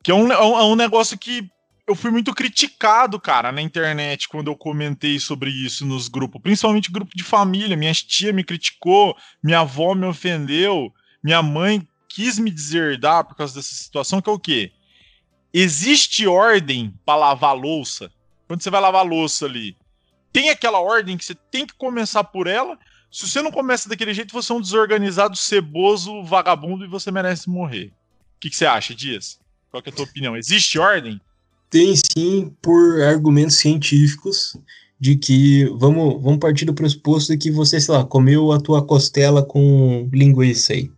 que 0.03 0.11
é 0.11 0.15
um, 0.15 0.31
é 0.31 0.43
um- 0.43 0.59
é 0.59 0.65
um 0.65 0.77
negócio 0.77 1.19
que 1.19 1.49
eu 1.87 1.95
fui 1.95 2.11
muito 2.11 2.33
criticado, 2.33 3.21
cara, 3.21 3.53
na 3.53 3.61
internet 3.61 4.29
quando 4.29 4.49
eu 4.49 4.57
comentei 4.57 5.19
sobre 5.21 5.51
isso 5.51 5.85
nos 5.85 6.09
grupos, 6.09 6.41
principalmente 6.41 6.91
grupo 6.91 7.11
de 7.15 7.23
família. 7.23 7.77
Minha 7.77 7.93
tia 7.93 8.33
me 8.33 8.43
criticou, 8.43 9.15
minha 9.43 9.61
avó 9.61 9.95
me 9.95 10.07
ofendeu, 10.07 10.93
minha 11.23 11.43
mãe 11.43 11.87
quis 12.09 12.39
me 12.39 12.51
deserdar 12.51 13.25
por 13.25 13.37
causa 13.37 13.55
dessa 13.57 13.75
situação, 13.75 14.23
que 14.23 14.31
é 14.31 14.33
o 14.33 14.39
quê? 14.39 14.73
Existe 15.53 16.27
ordem 16.27 16.95
para 17.05 17.19
lavar 17.19 17.55
louça? 17.55 18.11
Quando 18.49 18.63
você 18.63 18.71
vai 18.71 18.81
lavar 18.81 19.05
louça 19.05 19.45
ali, 19.47 19.77
tem 20.33 20.51
aquela 20.51 20.81
ordem 20.81 21.17
que 21.17 21.25
você 21.25 21.35
tem 21.35 21.67
que 21.67 21.75
começar 21.75 22.25
por 22.25 22.47
ela. 22.47 22.79
Se 23.15 23.29
você 23.29 23.41
não 23.41 23.53
começa 23.53 23.89
daquele 23.89 24.13
jeito, 24.13 24.33
você 24.33 24.51
é 24.51 24.57
um 24.57 24.61
desorganizado, 24.61 25.37
ceboso, 25.37 26.25
vagabundo 26.25 26.85
e 26.85 26.89
você 26.89 27.13
merece 27.13 27.49
morrer. 27.49 27.93
O 28.37 28.41
que, 28.41 28.51
que 28.51 28.57
você 28.57 28.67
acha, 28.67 28.93
Dias? 28.93 29.39
Qual 29.71 29.81
é 29.87 29.89
a 29.89 29.93
tua 29.93 30.05
opinião? 30.05 30.37
Existe 30.37 30.81
ordem? 30.81 31.21
Tem 31.71 31.95
sim, 31.95 32.53
por 32.61 33.01
argumentos 33.03 33.55
científicos, 33.55 34.57
de 34.99 35.15
que 35.15 35.65
vamos, 35.77 36.21
vamos 36.21 36.41
partir 36.41 36.65
do 36.65 36.75
pressuposto 36.75 37.33
de 37.33 37.39
que 37.39 37.53
você, 37.53 37.81
sei 37.81 37.95
lá, 37.95 38.05
comeu 38.05 38.51
a 38.51 38.59
tua 38.59 38.85
costela 38.85 39.45
com 39.45 40.09
linguiça 40.13 40.73
aí. 40.73 40.91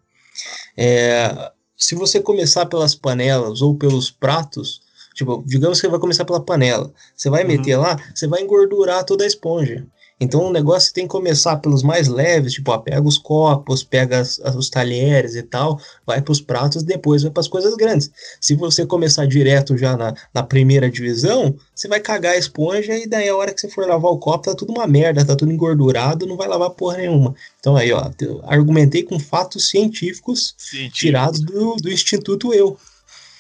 É, 0.75 1.53
se 1.77 1.95
você 1.95 2.19
começar 2.19 2.65
pelas 2.65 2.95
panelas 2.95 3.61
ou 3.61 3.77
pelos 3.77 4.11
pratos, 4.11 4.81
tipo, 5.15 5.45
digamos 5.47 5.79
que 5.79 5.87
você 5.87 5.91
vai 5.91 6.01
começar 6.01 6.25
pela 6.25 6.41
panela, 6.41 6.91
você 7.15 7.29
vai 7.29 7.43
Uhum. 7.43 7.49
meter 7.49 7.77
lá, 7.77 7.99
você 8.15 8.27
vai 8.27 8.41
engordurar 8.41 9.05
toda 9.05 9.23
a 9.23 9.27
esponja. 9.27 9.87
Então 10.19 10.45
o 10.45 10.53
negócio 10.53 10.95
tem 10.95 11.05
que 11.05 11.11
começar 11.11 11.57
pelos 11.57 11.83
mais 11.83 12.09
leves, 12.09 12.55
tipo, 12.55 12.71
ó, 12.73 12.79
pega 12.79 13.07
os 13.07 13.19
copos, 13.19 13.85
pega 13.85 14.19
as- 14.21 14.39
os 14.57 14.71
talheres 14.71 15.35
e 15.35 15.43
tal, 15.43 15.79
vai 16.07 16.23
para 16.23 16.33
os 16.33 16.41
pratos, 16.41 16.83
depois 16.83 17.23
vai 17.23 17.31
para 17.31 17.43
as 17.43 17.49
coisas 17.49 17.75
grandes. 17.75 18.11
Se 18.41 18.55
você 18.55 18.87
começar 18.87 19.27
direto 19.27 19.77
já 19.77 19.95
na, 19.95 20.15
na 20.33 20.43
primeira 20.43 20.91
divisão, 20.91 21.55
você 21.75 21.87
vai 21.87 22.01
cagar 22.01 22.33
a 22.33 22.39
esponja 22.39 22.97
e 22.97 23.07
daí 23.07 23.29
a 23.29 23.37
hora 23.37 23.53
que 23.53 23.61
você 23.61 23.69
for 23.69 23.87
lavar 23.87 24.11
o 24.11 24.19
copo 24.19 24.45
tá 24.45 24.55
tudo 24.55 24.73
uma 24.73 24.87
merda, 24.87 25.23
tá 25.23 25.37
tudo 25.37 25.53
engordurado, 25.53 26.25
não 26.27 26.37
vai 26.39 26.49
lavar 26.49 26.71
porra 26.71 26.97
nenhuma. 26.97 27.35
Então 27.61 27.77
aí, 27.77 27.93
ó, 27.93 28.11
argumentei 28.45 29.03
com 29.03 29.19
fatos 29.21 29.69
científicos 29.69 30.55
Científico. 30.57 30.97
tirados 30.97 31.41
do, 31.41 31.77
do 31.77 31.91
Instituto 31.91 32.55
Eu. 32.55 32.79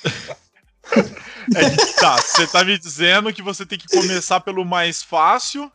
É, 1.54 1.76
tá, 2.00 2.16
você 2.20 2.44
tá 2.46 2.64
me 2.64 2.76
dizendo 2.78 3.32
que 3.32 3.40
você 3.40 3.64
tem 3.64 3.78
que 3.78 3.86
começar 3.88 4.40
pelo 4.40 4.64
mais 4.64 5.00
fácil 5.02 5.70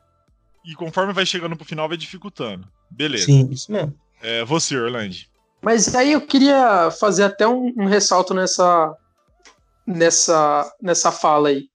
e 0.65 0.75
conforme 0.75 1.13
vai 1.13 1.25
chegando 1.25 1.55
pro 1.55 1.65
final 1.65 1.87
vai 1.87 1.97
dificultando. 1.97 2.67
Beleza. 2.89 3.25
Sim, 3.25 3.49
isso 3.51 3.71
mesmo. 3.71 3.93
É, 4.21 4.43
você, 4.45 4.77
Orlando. 4.77 5.15
Mas 5.61 5.93
aí 5.95 6.11
eu 6.11 6.21
queria 6.21 6.89
fazer 6.91 7.23
até 7.23 7.47
um, 7.47 7.73
um 7.77 7.85
ressalto 7.85 8.33
nessa, 8.33 8.95
nessa, 9.85 10.71
nessa 10.81 11.11
fala 11.11 11.49
aí. 11.49 11.69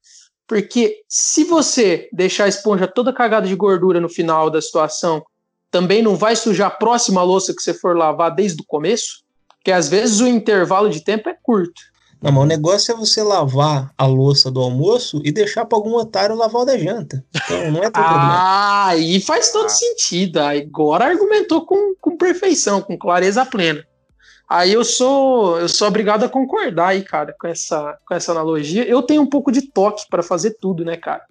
Porque 0.47 1.03
se 1.09 1.45
você 1.45 2.09
deixar 2.13 2.45
a 2.45 2.49
esponja 2.49 2.87
toda 2.87 3.13
cagada 3.13 3.49
de 3.49 3.57
gordura 3.57 4.01
no 4.01 4.09
final 4.09 4.49
da 4.49 4.61
situação, 4.61 5.25
também 5.71 6.03
não 6.03 6.15
vai 6.17 6.37
sujar 6.37 6.69
a 6.69 6.75
próxima 6.75 7.23
louça 7.23 7.55
que 7.55 7.63
você 7.63 7.75
for 7.75 7.97
lavar 7.97 8.35
desde 8.35 8.63
o 8.63 8.67
começo? 8.67 9.25
Porque 9.49 9.73
às 9.73 9.89
vezes 9.89 10.21
o 10.21 10.29
intervalo 10.29 10.89
de 10.89 11.03
tempo 11.03 11.29
é 11.29 11.37
curto. 11.43 11.81
Não, 12.21 12.33
mas 12.33 12.43
o 12.43 12.47
negócio 12.47 12.93
é 12.93 12.97
você 12.97 13.23
lavar 13.23 13.93
a 13.97 14.07
louça 14.07 14.51
do 14.51 14.61
almoço 14.61 15.21
e 15.25 15.31
deixar 15.31 15.65
para 15.67 15.77
algum 15.77 15.95
otário 15.95 16.35
lavar 16.35 16.63
o 16.63 16.65
da 16.65 16.79
janta. 16.79 17.25
Então 17.35 17.71
não 17.71 17.83
é 17.83 17.91
teu 17.91 18.03
problema. 18.03 18.33
Ah, 18.33 18.87
aí 18.89 19.21
faz 19.21 19.53
todo 19.53 19.69
sentido. 19.69 20.39
Agora 20.39 21.05
argumentou 21.05 21.67
com, 21.67 21.95
com 22.01 22.17
perfeição, 22.17 22.81
com 22.81 22.97
clareza 22.97 23.45
plena. 23.45 23.85
Aí 24.49 24.73
eu 24.73 24.85
sou 24.85 25.59
eu 25.59 25.69
sou 25.69 25.89
obrigado 25.89 26.25
a 26.25 26.29
concordar 26.29 26.89
aí, 26.89 27.03
cara, 27.03 27.35
com 27.39 27.49
essa, 27.49 27.99
com 28.07 28.15
essa 28.15 28.33
analogia. 28.33 28.89
Eu 28.89 29.03
tenho 29.03 29.23
um 29.23 29.27
pouco 29.27 29.53
de 29.53 29.63
toque 29.63 30.05
para 30.09 30.23
fazer 30.23 30.57
tudo, 30.61 30.85
né, 30.85 30.97
cara? 30.97 31.25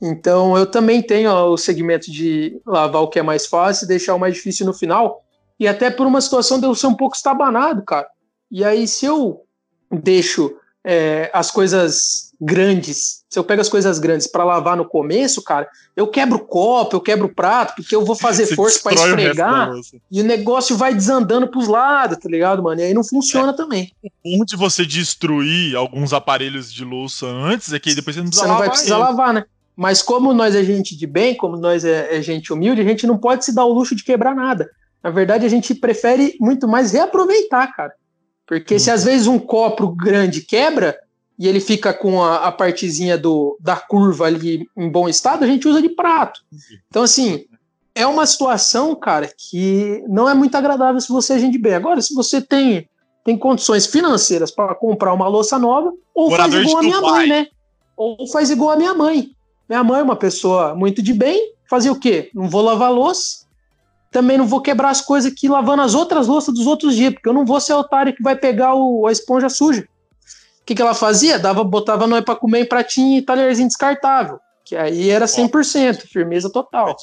Então 0.00 0.56
eu 0.56 0.66
também 0.66 1.02
tenho 1.02 1.30
ó, 1.30 1.50
o 1.50 1.56
segmento 1.56 2.10
de 2.10 2.60
lavar 2.66 3.02
o 3.02 3.08
que 3.08 3.18
é 3.18 3.22
mais 3.22 3.46
fácil 3.46 3.84
e 3.84 3.88
deixar 3.88 4.14
o 4.14 4.18
mais 4.18 4.34
difícil 4.34 4.66
no 4.66 4.74
final. 4.74 5.22
E 5.60 5.66
até 5.66 5.90
por 5.90 6.06
uma 6.06 6.20
situação 6.20 6.58
de 6.58 6.66
eu 6.66 6.74
ser 6.74 6.86
um 6.86 6.94
pouco 6.94 7.16
estabanado, 7.16 7.82
cara. 7.84 8.06
E 8.50 8.64
aí, 8.64 8.86
se 8.86 9.04
eu 9.04 9.42
deixo 9.90 10.54
é, 10.84 11.30
as 11.32 11.50
coisas 11.50 12.28
grandes, 12.40 13.24
se 13.28 13.36
eu 13.38 13.42
pego 13.42 13.60
as 13.60 13.68
coisas 13.68 13.98
grandes 13.98 14.26
para 14.28 14.44
lavar 14.44 14.76
no 14.76 14.84
começo, 14.84 15.42
cara, 15.42 15.68
eu 15.96 16.06
quebro 16.06 16.36
o 16.36 16.44
copo, 16.44 16.94
eu 16.94 17.00
quebro 17.00 17.26
o 17.26 17.34
prato, 17.34 17.74
porque 17.74 17.94
eu 17.94 18.04
vou 18.04 18.14
fazer 18.16 18.46
Você 18.46 18.54
força 18.54 18.80
para 18.80 18.92
o 18.92 18.94
esfregar 18.94 19.70
louça. 19.72 19.96
e 20.10 20.20
o 20.20 20.24
negócio 20.24 20.76
vai 20.76 20.94
desandando 20.94 21.48
pros 21.48 21.66
lados, 21.66 22.16
tá 22.18 22.28
ligado, 22.28 22.62
mano? 22.62 22.80
E 22.80 22.84
aí 22.84 22.94
não 22.94 23.02
funciona 23.02 23.52
também. 23.52 23.92
Onde 24.24 24.56
você 24.56 24.86
destruir 24.86 25.74
alguns 25.76 26.12
aparelhos 26.12 26.72
de 26.72 26.84
louça 26.84 27.26
antes 27.26 27.72
é 27.72 27.78
que 27.80 27.94
depois 27.94 28.14
você 28.14 28.22
não 28.22 28.28
precisa 28.28 28.46
Você 28.46 28.48
não 28.48 28.58
vai 28.58 28.68
lavar 28.68 28.76
precisar 28.76 28.94
ele. 28.96 29.04
lavar, 29.04 29.34
né? 29.34 29.44
Mas 29.76 30.02
como 30.02 30.32
nós 30.32 30.54
é 30.54 30.64
gente 30.64 30.96
de 30.96 31.06
bem, 31.06 31.36
como 31.36 31.56
nós 31.56 31.84
é, 31.84 32.16
é 32.16 32.22
gente 32.22 32.52
humilde, 32.52 32.80
a 32.80 32.84
gente 32.84 33.06
não 33.06 33.18
pode 33.18 33.44
se 33.44 33.54
dar 33.54 33.64
o 33.64 33.72
luxo 33.72 33.94
de 33.94 34.04
quebrar 34.04 34.34
nada. 34.34 34.68
Na 35.02 35.10
verdade, 35.10 35.46
a 35.46 35.48
gente 35.48 35.74
prefere 35.74 36.36
muito 36.40 36.66
mais 36.66 36.92
reaproveitar, 36.92 37.72
cara. 37.74 37.92
Porque 38.48 38.74
Uhum. 38.74 38.80
se 38.80 38.90
às 38.90 39.04
vezes 39.04 39.26
um 39.26 39.38
copo 39.38 39.88
grande 39.88 40.40
quebra 40.40 40.98
e 41.38 41.46
ele 41.46 41.60
fica 41.60 41.92
com 41.92 42.24
a, 42.24 42.46
a 42.46 42.50
partezinha 42.50 43.16
do, 43.16 43.56
da 43.60 43.76
curva 43.76 44.24
ali 44.24 44.66
em 44.76 44.90
bom 44.90 45.08
estado, 45.08 45.44
a 45.44 45.46
gente 45.46 45.68
usa 45.68 45.82
de 45.82 45.90
prato. 45.90 46.40
Então, 46.88 47.02
assim, 47.02 47.44
é 47.94 48.06
uma 48.06 48.26
situação, 48.26 48.94
cara, 48.96 49.30
que 49.36 50.02
não 50.08 50.28
é 50.28 50.34
muito 50.34 50.54
agradável 50.56 51.00
se 51.00 51.12
você 51.12 51.34
é 51.34 51.38
gente 51.38 51.58
bem. 51.58 51.74
Agora, 51.74 52.00
se 52.00 52.14
você 52.14 52.40
tem, 52.40 52.88
tem 53.22 53.36
condições 53.36 53.86
financeiras 53.86 54.50
para 54.50 54.74
comprar 54.74 55.12
uma 55.12 55.28
louça 55.28 55.58
nova, 55.58 55.92
ou 56.14 56.30
Morador 56.30 56.62
faz 56.62 56.66
igual 56.66 56.78
a 56.78 56.82
minha 56.82 57.00
mãe, 57.00 57.28
né? 57.28 57.46
Ou 57.96 58.26
faz 58.28 58.50
igual 58.50 58.70
a 58.70 58.76
minha 58.76 58.94
mãe. 58.94 59.30
Minha 59.68 59.84
mãe 59.84 60.00
é 60.00 60.02
uma 60.02 60.16
pessoa 60.16 60.74
muito 60.74 61.02
de 61.02 61.12
bem, 61.12 61.52
fazia 61.68 61.92
o 61.92 62.00
quê? 62.00 62.30
Não 62.34 62.48
vou 62.48 62.62
lavar 62.62 62.90
louça, 62.90 63.47
também 64.10 64.38
não 64.38 64.46
vou 64.46 64.60
quebrar 64.62 64.90
as 64.90 65.00
coisas 65.00 65.30
aqui 65.32 65.48
lavando 65.48 65.82
as 65.82 65.94
outras 65.94 66.26
louças 66.26 66.54
dos 66.54 66.66
outros 66.66 66.94
dias, 66.96 67.12
porque 67.12 67.28
eu 67.28 67.32
não 67.34 67.44
vou 67.44 67.60
ser 67.60 67.74
otário 67.74 68.14
que 68.14 68.22
vai 68.22 68.34
pegar 68.36 68.74
o, 68.74 69.06
a 69.06 69.12
esponja 69.12 69.48
suja. 69.48 69.82
O 70.60 70.64
que, 70.64 70.74
que 70.74 70.82
ela 70.82 70.94
fazia? 70.94 71.38
Dava, 71.38 71.64
botava 71.64 72.06
nós 72.06 72.22
para 72.24 72.36
comer 72.36 72.60
em 72.60 72.68
pratinho 72.68 73.18
e 73.18 73.22
talherzinho 73.22 73.68
descartável, 73.68 74.38
que 74.64 74.76
aí 74.76 75.08
era 75.10 75.24
100%, 75.26 76.02
firmeza 76.06 76.50
total. 76.50 76.94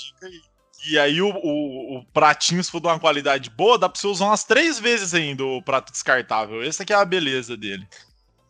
E 0.88 1.00
aí 1.00 1.20
o, 1.20 1.30
o- 1.30 1.98
o 2.00 2.06
pratinho, 2.14 2.64
se 2.64 2.70
for 2.70 2.80
de 2.80 2.86
uma 2.88 3.00
qualidade 3.00 3.50
boa, 3.50 3.78
dá 3.80 3.90
pra 3.90 4.00
você 4.00 4.06
usar 4.06 4.26
umas 4.26 4.44
três 4.44 4.80
vezes 4.80 5.16
ainda 5.16 5.44
o 5.44 5.64
prato 5.64 5.92
descartável. 5.92 6.62
Essa 6.62 6.84
aqui 6.84 6.94
é 6.94 6.96
a 6.96 7.04
beleza 7.04 7.58
dele. 7.58 7.88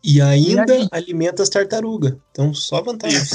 E 0.03 0.21
ainda 0.21 0.75
E 0.75 0.81
aí? 0.81 0.87
alimenta 0.91 1.41
as 1.43 1.49
tartarugas. 1.49 2.13
Então 2.31 2.53
só 2.53 2.81
vantagem. 2.81 3.19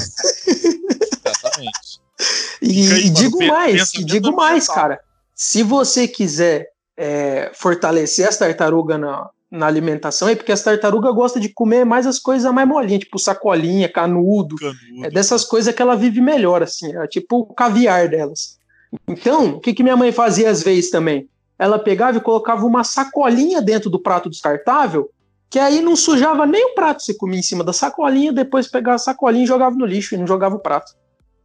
Exatamente. 1.24 2.00
E, 2.62 3.06
e 3.06 3.10
digo 3.10 3.38
mais, 3.46 3.94
e 3.94 4.04
digo 4.04 4.32
mais, 4.32 4.66
cara. 4.66 5.00
Se 5.43 5.62
você 5.62 6.07
quiser 6.07 6.68
é, 6.95 7.51
fortalecer 7.55 8.28
as 8.28 8.36
tartarugas 8.36 9.01
na, 9.01 9.30
na 9.51 9.66
alimentação, 9.66 10.28
é 10.28 10.36
porque 10.36 10.53
as 10.53 10.62
tartarugas 10.62 11.14
gostam 11.14 11.41
de 11.41 11.49
comer 11.49 11.82
mais 11.82 12.07
as 12.07 12.18
coisas 12.18 12.53
mais 12.53 12.68
molinhas, 12.68 13.01
tipo 13.01 13.18
sacolinha, 13.18 13.88
canudo. 13.88 14.57
Canudo. 14.57 15.07
É 15.07 15.09
dessas 15.09 15.43
coisas 15.43 15.74
que 15.74 15.80
ela 15.80 15.97
vive 15.97 16.20
melhor, 16.20 16.62
assim. 16.62 16.95
É 16.95 17.07
tipo 17.07 17.38
o 17.38 17.55
caviar 17.55 18.07
delas. 18.07 18.59
Então, 19.09 19.53
o 19.53 19.61
que, 19.61 19.72
que 19.72 19.82
minha 19.82 19.97
mãe 19.97 20.12
fazia 20.12 20.51
às 20.51 20.62
vezes 20.62 20.91
também? 20.91 21.26
Ela 21.59 21.78
pegava 21.78 22.18
e 22.18 22.20
colocava 22.20 22.66
uma 22.66 22.84
sacolinha 22.84 23.62
dentro 23.62 23.88
do 23.88 23.99
prato 23.99 24.28
descartável, 24.28 25.11
que 25.49 25.59
aí 25.59 25.80
não 25.80 25.97
sujava 25.97 26.45
nem 26.45 26.66
o 26.66 26.74
prato. 26.74 27.03
Você 27.03 27.14
comia 27.14 27.41
em 27.41 27.43
cima 27.43 27.64
da 27.64 27.72
sacolinha, 27.72 28.30
depois 28.30 28.68
pegava 28.68 28.97
a 28.97 28.99
sacolinha 28.99 29.45
e 29.45 29.49
jogava 29.49 29.74
no 29.74 29.86
lixo 29.86 30.14
e 30.14 30.18
não 30.18 30.26
jogava 30.26 30.57
o 30.57 30.61
prato. 30.61 30.93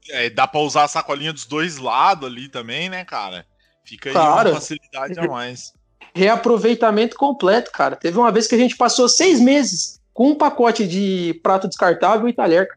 É, 0.09 0.29
dá 0.29 0.45
pra 0.45 0.59
usar 0.59 0.83
a 0.83 0.89
sacolinha 0.89 1.31
dos 1.31 1.45
dois 1.45 1.77
lados 1.77 2.27
ali 2.29 2.49
também, 2.49 2.89
né, 2.89 3.05
cara? 3.05 3.45
Fica 3.85 4.09
aí 4.09 4.13
Claro. 4.13 4.49
uma 4.49 4.59
facilidade 4.59 5.19
a 5.19 5.27
mais. 5.27 5.73
reaproveitamento 6.13 7.15
completo, 7.15 7.71
cara. 7.71 7.95
Teve 7.95 8.17
uma 8.17 8.31
vez 8.31 8.47
que 8.47 8.55
a 8.55 8.57
gente 8.57 8.75
passou 8.75 9.07
seis 9.07 9.39
meses 9.39 9.99
com 10.13 10.29
um 10.31 10.35
pacote 10.35 10.87
de 10.87 11.39
prato 11.43 11.67
descartável 11.67 12.27
e 12.27 12.33
talher, 12.33 12.67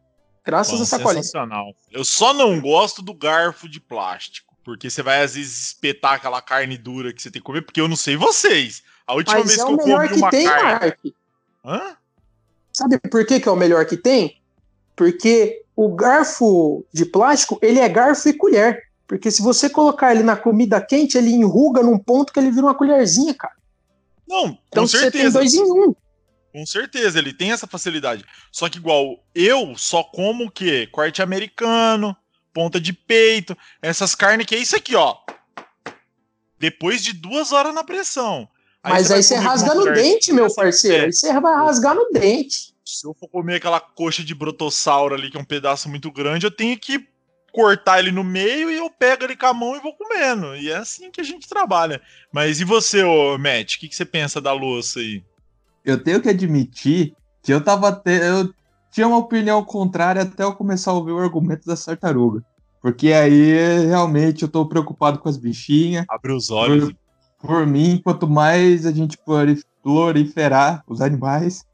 graças 0.45 0.77
Bom, 0.77 0.83
a 0.83 0.87
sacolinha. 0.87 1.23
sensacional. 1.23 1.73
Eu 1.91 2.05
só 2.05 2.33
não 2.35 2.61
gosto 2.61 3.01
do 3.01 3.15
garfo 3.15 3.69
de 3.69 3.81
plástico. 3.81 4.49
Porque 4.65 4.91
você 4.91 5.03
vai 5.03 5.23
às 5.23 5.35
vezes 5.35 5.69
espetar 5.69 6.13
aquela 6.15 6.43
carne 6.43 6.77
dura 6.77 7.11
que 7.13 7.23
você 7.23 7.31
tem 7.31 7.41
que 7.41 7.47
comer, 7.47 7.63
porque 7.63 7.81
eu 7.81 7.89
não 7.89 7.97
sei 7.97 8.17
vocês. 8.17 8.83
A 9.07 9.15
última 9.15 9.39
Mas 9.39 9.47
vez 9.47 9.59
é 9.61 9.65
que 9.65 9.73
eu 9.73 9.79
comi 9.79 10.09
que 10.09 10.15
uma 10.15 10.31
tem, 10.31 10.45
carne. 10.47 10.71
Mark. 10.71 10.99
Hã? 11.65 11.97
Sabe 12.73 12.99
por 12.99 13.25
que, 13.25 13.41
que 13.41 13.49
é 13.49 13.53
o 13.53 13.57
melhor 13.57 13.87
que 13.87 13.97
tem? 13.97 14.39
Porque 14.95 15.63
o 15.75 15.89
garfo 15.95 16.85
de 16.93 17.07
plástico, 17.07 17.59
ele 17.63 17.79
é 17.79 17.89
garfo 17.89 18.29
e 18.29 18.35
colher. 18.35 18.88
Porque 19.09 19.31
se 19.31 19.41
você 19.41 19.71
colocar 19.71 20.15
ele 20.15 20.23
na 20.23 20.37
comida 20.37 20.79
quente, 20.83 21.17
ele 21.17 21.31
enruga 21.31 21.83
num 21.83 21.99
ponto 21.99 22.31
que 22.31 22.39
ele 22.39 22.51
vira 22.51 22.67
uma 22.67 22.75
colherzinha, 22.75 23.33
cara. 23.33 23.55
Não, 24.29 24.53
com 24.53 24.59
Então 24.69 24.87
você 24.87 25.11
tem 25.11 25.23
certeza. 25.23 25.39
dois 25.39 25.55
em 25.55 25.63
um. 25.63 25.95
Com 26.53 26.67
certeza, 26.67 27.19
ele 27.19 27.33
tem 27.33 27.51
essa 27.51 27.67
facilidade. 27.67 28.23
Só 28.53 28.69
que 28.69 28.77
igual 28.77 29.25
eu 29.35 29.75
só 29.77 30.03
como 30.05 30.45
o 30.45 30.51
quê? 30.51 30.87
Corte 30.93 31.23
americano, 31.23 32.15
ponta 32.53 32.79
de 32.79 32.93
peito, 32.93 33.57
essas 33.81 34.15
carnes 34.15 34.47
que 34.47 34.55
é 34.55 34.59
isso 34.59 34.77
aqui, 34.77 34.95
ó. 34.95 35.17
Depois 36.59 37.03
de 37.03 37.15
duas 37.15 37.51
horas 37.51 37.75
na 37.75 37.83
pressão. 37.85 38.47
Mas 38.85 39.09
vai 39.09 39.19
aí 39.19 39.23
você 39.23 39.37
rasga 39.37 39.75
no 39.75 39.93
dente, 39.93 40.33
meu 40.33 40.47
assim, 40.47 40.57
parceiro. 40.57 40.97
é. 40.97 41.07
Aí 41.07 41.13
você 41.13 41.41
vai 41.41 41.55
rasgar 41.55 41.95
no 41.95 42.11
dente. 42.13 42.75
Se 42.85 43.07
eu 43.07 43.15
for 43.19 43.29
comer 43.29 43.57
aquela 43.57 43.81
coxa 43.81 44.23
de 44.23 44.35
brotossauro 44.35 45.15
ali, 45.15 45.31
que 45.31 45.37
é 45.39 45.41
um 45.41 45.45
pedaço 45.45 45.89
muito 45.89 46.11
grande, 46.11 46.45
eu 46.47 46.51
tenho 46.51 46.79
que 46.79 47.09
cortar 47.53 47.99
ele 47.99 48.13
no 48.13 48.23
meio 48.23 48.71
e 48.71 48.77
eu 48.77 48.91
pego 48.91 49.25
ele 49.25 49.37
com 49.37 49.47
a 49.47 49.55
mão 49.55 49.77
e 49.77 49.81
vou 49.81 49.95
comendo. 49.95 50.55
E 50.57 50.71
é 50.71 50.77
assim 50.77 51.11
que 51.11 51.21
a 51.21 51.25
gente 51.25 51.49
trabalha. 51.49 52.01
Mas 52.33 52.61
e 52.61 52.65
você, 52.65 53.03
ô 53.03 53.37
Matt? 53.39 53.75
O 53.75 53.81
que, 53.81 53.89
que 53.89 53.97
você 53.97 54.05
pensa 54.05 54.41
da 54.41 54.53
louça 54.53 55.01
aí? 55.01 55.23
Eu 55.85 56.03
tenho 56.03 56.21
que 56.21 56.29
admitir 56.29 57.15
que 57.43 57.53
eu 57.53 57.63
tava 57.63 57.93
te... 57.93 58.11
eu 58.11 58.53
tinha 58.91 59.07
uma 59.07 59.19
opinião 59.19 59.65
contrária 59.65 60.23
até 60.23 60.43
eu 60.43 60.55
começar 60.55 60.91
a 60.91 60.95
ouvir 60.95 61.13
o 61.13 61.19
argumento 61.19 61.67
da 61.67 61.77
tartaruga. 61.77 62.43
Porque 62.81 63.13
aí 63.13 63.87
realmente 63.87 64.43
eu 64.43 64.49
tô 64.49 64.67
preocupado 64.67 65.19
com 65.19 65.29
as 65.29 65.37
bichinhas. 65.37 66.05
Abre 66.09 66.33
os 66.33 66.51
olhos. 66.51 66.93
Por, 67.39 67.49
por 67.49 67.67
mim, 67.67 68.01
quanto 68.03 68.29
mais 68.29 68.87
a 68.87 68.93
gente 68.93 69.19
proli- 69.19 69.63
proliferar 69.83 70.83
os 70.87 71.01
animais, 71.01 71.65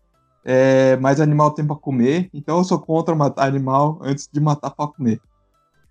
é, 0.45 0.97
mais 0.97 1.21
animal 1.21 1.51
tem 1.51 1.67
pra 1.67 1.77
comer. 1.77 2.31
Então 2.33 2.59
eu 2.59 2.65
sou 2.65 2.79
contra 2.79 3.15
matar 3.15 3.47
animal 3.47 3.99
antes 4.03 4.29
de 4.33 4.41
matar 4.41 4.71
pra 4.71 4.87
comer. 4.87 5.21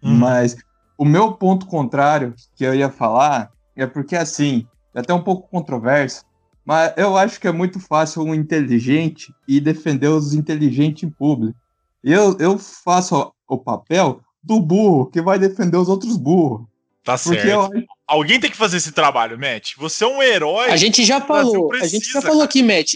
Uhum. 0.04 0.16
Mas 0.16 0.56
o 0.98 1.06
meu 1.06 1.34
ponto 1.34 1.66
contrário 1.66 2.34
que 2.56 2.64
eu 2.64 2.76
ia 2.76 2.90
falar 2.90 3.52
é 3.76 3.86
porque, 3.86 4.16
assim, 4.16 4.68
é 4.94 5.00
até 5.00 5.14
um 5.14 5.24
pouco 5.24 5.50
controverso, 5.50 6.24
mas 6.66 6.94
eu 6.96 7.18
acho 7.18 7.40
que 7.40 7.48
é 7.48 7.52
muito 7.52 7.80
fácil 7.80 8.22
um 8.24 8.34
inteligente 8.34 9.34
ir 9.48 9.60
defender 9.60 10.08
os 10.08 10.34
inteligentes 10.34 11.04
em 11.04 11.10
público. 11.10 11.58
Eu, 12.04 12.38
eu 12.40 12.58
faço 12.58 13.34
o 13.48 13.58
papel 13.58 14.22
do 14.42 14.60
burro 14.60 15.08
que 15.08 15.22
vai 15.22 15.40
defender 15.40 15.78
os 15.78 15.90
outros 15.90 16.18
burros. 16.18 16.66
Tá 17.04 17.18
Porque 17.18 17.42
certo. 17.42 17.76
eu, 17.76 17.84
Alguém 18.08 18.40
tem 18.40 18.50
que 18.50 18.58
fazer 18.58 18.78
esse 18.78 18.92
trabalho, 18.92 19.40
Matt. 19.40 19.74
Você 19.78 20.04
é 20.04 20.08
um 20.08 20.22
herói. 20.22 20.70
A 20.70 20.78
gente 20.78 21.04
já 21.04 21.20
falou, 21.20 21.66
a 21.66 21.70
precisa, 21.70 21.92
gente 21.92 22.12
já 22.12 22.22
falou 22.22 22.42
aqui, 22.42 22.62
Matt. 22.62 22.96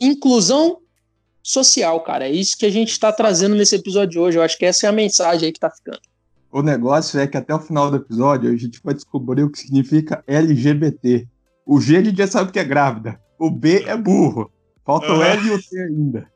Inclusão 0.00 0.78
social, 1.42 2.00
cara. 2.00 2.26
É 2.26 2.32
isso 2.32 2.56
que 2.56 2.66
a 2.66 2.70
gente 2.70 2.98
tá 2.98 3.12
trazendo 3.12 3.54
nesse 3.54 3.76
episódio 3.76 4.10
de 4.10 4.18
hoje. 4.18 4.38
Eu 4.38 4.42
acho 4.42 4.56
que 4.56 4.64
essa 4.64 4.86
é 4.86 4.88
a 4.88 4.92
mensagem 4.92 5.46
aí 5.46 5.52
que 5.52 5.60
tá 5.60 5.70
ficando. 5.70 6.00
O 6.52 6.62
negócio 6.62 7.20
é 7.20 7.26
que 7.26 7.36
até 7.36 7.54
o 7.54 7.60
final 7.60 7.90
do 7.90 7.96
episódio 7.96 8.50
a 8.50 8.56
gente 8.56 8.80
vai 8.82 8.94
descobrir 8.94 9.44
o 9.44 9.50
que 9.50 9.58
significa 9.58 10.22
LGBT. 10.26 11.26
O 11.64 11.80
G 11.80 11.98
a 11.98 12.02
gente 12.02 12.18
já 12.18 12.26
sabe 12.26 12.50
que 12.50 12.58
é 12.58 12.64
grávida. 12.64 13.20
O 13.38 13.50
B 13.50 13.84
é 13.86 13.96
burro. 13.96 14.50
Falta 14.84 15.12
o. 15.12 15.22
L 15.22 15.46
e 15.46 15.50
o 15.50 15.62
T 15.62 15.78
ainda. 15.80 16.30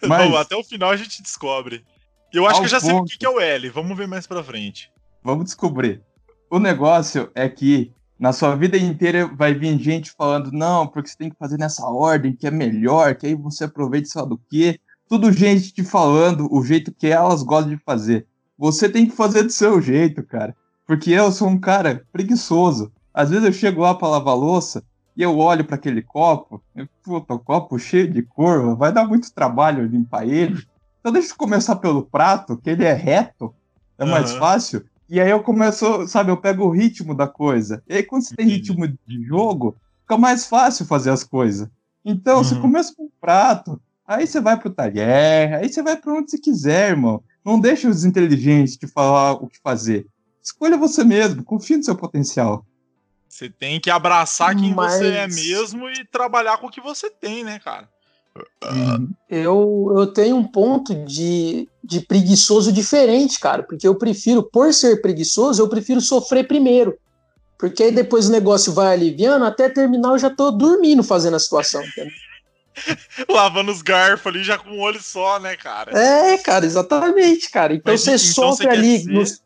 Mas... 0.06 0.30
Não, 0.30 0.36
até 0.36 0.54
o 0.54 0.62
final 0.62 0.90
a 0.90 0.96
gente 0.96 1.22
descobre. 1.22 1.84
Eu 2.32 2.46
acho 2.46 2.60
que 2.60 2.66
eu 2.66 2.70
já 2.70 2.78
sei 2.78 2.94
o 2.94 3.04
que 3.04 3.26
é 3.26 3.28
o 3.28 3.40
L. 3.40 3.68
Vamos 3.70 3.96
ver 3.96 4.06
mais 4.06 4.26
pra 4.26 4.42
frente. 4.42 4.92
Vamos 5.22 5.46
descobrir. 5.46 6.00
O 6.48 6.60
negócio 6.60 7.30
é 7.34 7.48
que 7.48 7.92
na 8.18 8.32
sua 8.32 8.54
vida 8.54 8.76
inteira 8.76 9.26
vai 9.26 9.54
vir 9.54 9.78
gente 9.78 10.12
falando, 10.12 10.52
não, 10.52 10.86
porque 10.86 11.08
você 11.08 11.16
tem 11.16 11.30
que 11.30 11.38
fazer 11.38 11.58
nessa 11.58 11.84
ordem, 11.86 12.36
que 12.36 12.46
é 12.46 12.50
melhor, 12.50 13.16
que 13.16 13.26
aí 13.26 13.34
você 13.34 13.64
aproveita 13.64 14.08
só 14.08 14.24
do 14.24 14.38
quê. 14.48 14.78
Tudo 15.08 15.32
gente 15.32 15.72
te 15.72 15.82
falando 15.82 16.46
o 16.52 16.62
jeito 16.62 16.92
que 16.92 17.08
elas 17.08 17.42
gostam 17.42 17.74
de 17.74 17.82
fazer. 17.82 18.26
Você 18.60 18.90
tem 18.90 19.06
que 19.06 19.16
fazer 19.16 19.42
do 19.42 19.50
seu 19.50 19.80
jeito, 19.80 20.22
cara. 20.22 20.54
Porque 20.86 21.10
eu 21.10 21.32
sou 21.32 21.48
um 21.48 21.58
cara 21.58 22.04
preguiçoso. 22.12 22.92
Às 23.12 23.30
vezes 23.30 23.46
eu 23.46 23.52
chego 23.54 23.80
lá 23.80 23.94
para 23.94 24.08
lavar 24.08 24.36
louça 24.36 24.84
e 25.16 25.22
eu 25.22 25.38
olho 25.38 25.64
para 25.64 25.76
aquele 25.76 26.02
copo, 26.02 26.62
e, 26.76 26.86
puta, 27.02 27.32
o 27.32 27.38
copo 27.38 27.78
cheio 27.78 28.10
de 28.10 28.22
curva, 28.22 28.74
vai 28.74 28.92
dar 28.92 29.06
muito 29.06 29.32
trabalho 29.32 29.86
limpar 29.86 30.28
ele. 30.28 30.62
Então 31.00 31.10
deixa 31.10 31.32
eu 31.32 31.36
começar 31.36 31.76
pelo 31.76 32.02
prato, 32.02 32.56
que 32.58 32.68
ele 32.68 32.84
é 32.84 32.92
reto, 32.92 33.54
é 33.98 34.04
uhum. 34.04 34.10
mais 34.10 34.32
fácil. 34.32 34.84
E 35.08 35.18
aí 35.18 35.30
eu 35.30 35.42
começo, 35.42 36.06
sabe, 36.06 36.30
eu 36.30 36.36
pego 36.36 36.66
o 36.66 36.70
ritmo 36.70 37.14
da 37.14 37.26
coisa. 37.26 37.82
E 37.88 37.94
aí 37.94 38.02
quando 38.02 38.24
você 38.24 38.36
tem 38.36 38.46
ritmo 38.46 38.86
de 38.86 39.24
jogo, 39.24 39.74
fica 40.02 40.18
mais 40.18 40.46
fácil 40.46 40.84
fazer 40.84 41.10
as 41.10 41.24
coisas. 41.24 41.66
Então 42.04 42.38
uhum. 42.38 42.44
você 42.44 42.60
começa 42.60 42.94
com 42.94 43.04
o 43.04 43.12
prato, 43.18 43.80
aí 44.06 44.26
você 44.26 44.38
vai 44.38 44.58
pro 44.58 44.70
talher, 44.70 45.54
aí 45.54 45.68
você 45.68 45.82
vai 45.82 45.96
para 45.96 46.12
onde 46.12 46.30
você 46.30 46.38
quiser, 46.38 46.90
irmão. 46.90 47.22
Não 47.44 47.58
deixa 47.58 47.88
os 47.88 48.04
inteligentes 48.04 48.76
te 48.76 48.86
falar 48.86 49.32
o 49.32 49.46
que 49.46 49.58
fazer. 49.62 50.06
Escolha 50.42 50.76
você 50.76 51.04
mesmo, 51.04 51.44
confie 51.44 51.76
no 51.76 51.84
seu 51.84 51.96
potencial. 51.96 52.64
Você 53.28 53.48
tem 53.48 53.80
que 53.80 53.90
abraçar 53.90 54.56
quem 54.56 54.74
Mas... 54.74 54.94
você 54.94 55.06
é 55.08 55.26
mesmo 55.26 55.88
e 55.88 56.04
trabalhar 56.04 56.58
com 56.58 56.66
o 56.66 56.70
que 56.70 56.80
você 56.80 57.08
tem, 57.08 57.44
né, 57.44 57.58
cara? 57.58 57.88
Eu, 59.28 59.92
eu 59.96 60.06
tenho 60.06 60.36
um 60.36 60.44
ponto 60.46 60.94
de, 61.04 61.68
de 61.82 62.00
preguiçoso 62.00 62.72
diferente, 62.72 63.38
cara, 63.38 63.62
porque 63.62 63.86
eu 63.86 63.94
prefiro, 63.94 64.42
por 64.42 64.72
ser 64.72 65.00
preguiçoso, 65.00 65.62
eu 65.62 65.68
prefiro 65.68 66.00
sofrer 66.00 66.46
primeiro. 66.46 66.96
Porque 67.58 67.82
aí 67.82 67.92
depois 67.92 68.28
o 68.28 68.32
negócio 68.32 68.72
vai 68.72 68.92
aliviando, 68.92 69.44
até 69.44 69.68
terminar 69.68 70.10
eu 70.10 70.18
já 70.18 70.30
tô 70.30 70.50
dormindo 70.50 71.02
fazendo 71.02 71.36
a 71.36 71.40
situação, 71.40 71.82
entendeu? 71.84 72.12
Lavando 73.28 73.72
os 73.72 73.82
garfos 73.82 74.26
ali 74.26 74.44
já 74.44 74.58
com 74.58 74.70
um 74.70 74.80
olho 74.80 75.02
só, 75.02 75.38
né, 75.38 75.56
cara? 75.56 75.96
É, 75.98 76.38
cara, 76.38 76.64
exatamente, 76.64 77.50
cara. 77.50 77.74
Então 77.74 77.92
Mas, 77.92 78.02
você 78.02 78.10
então 78.10 78.18
sofre 78.32 78.66
você 78.66 78.70
ali. 78.70 78.98
Dizer... 78.98 79.12
Nos... 79.12 79.42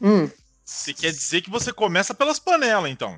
Hum. 0.00 0.30
Você 0.64 0.94
quer 0.94 1.10
dizer 1.10 1.42
que 1.42 1.50
você 1.50 1.72
começa 1.72 2.14
pelas 2.14 2.38
panelas, 2.38 2.90
então. 2.90 3.16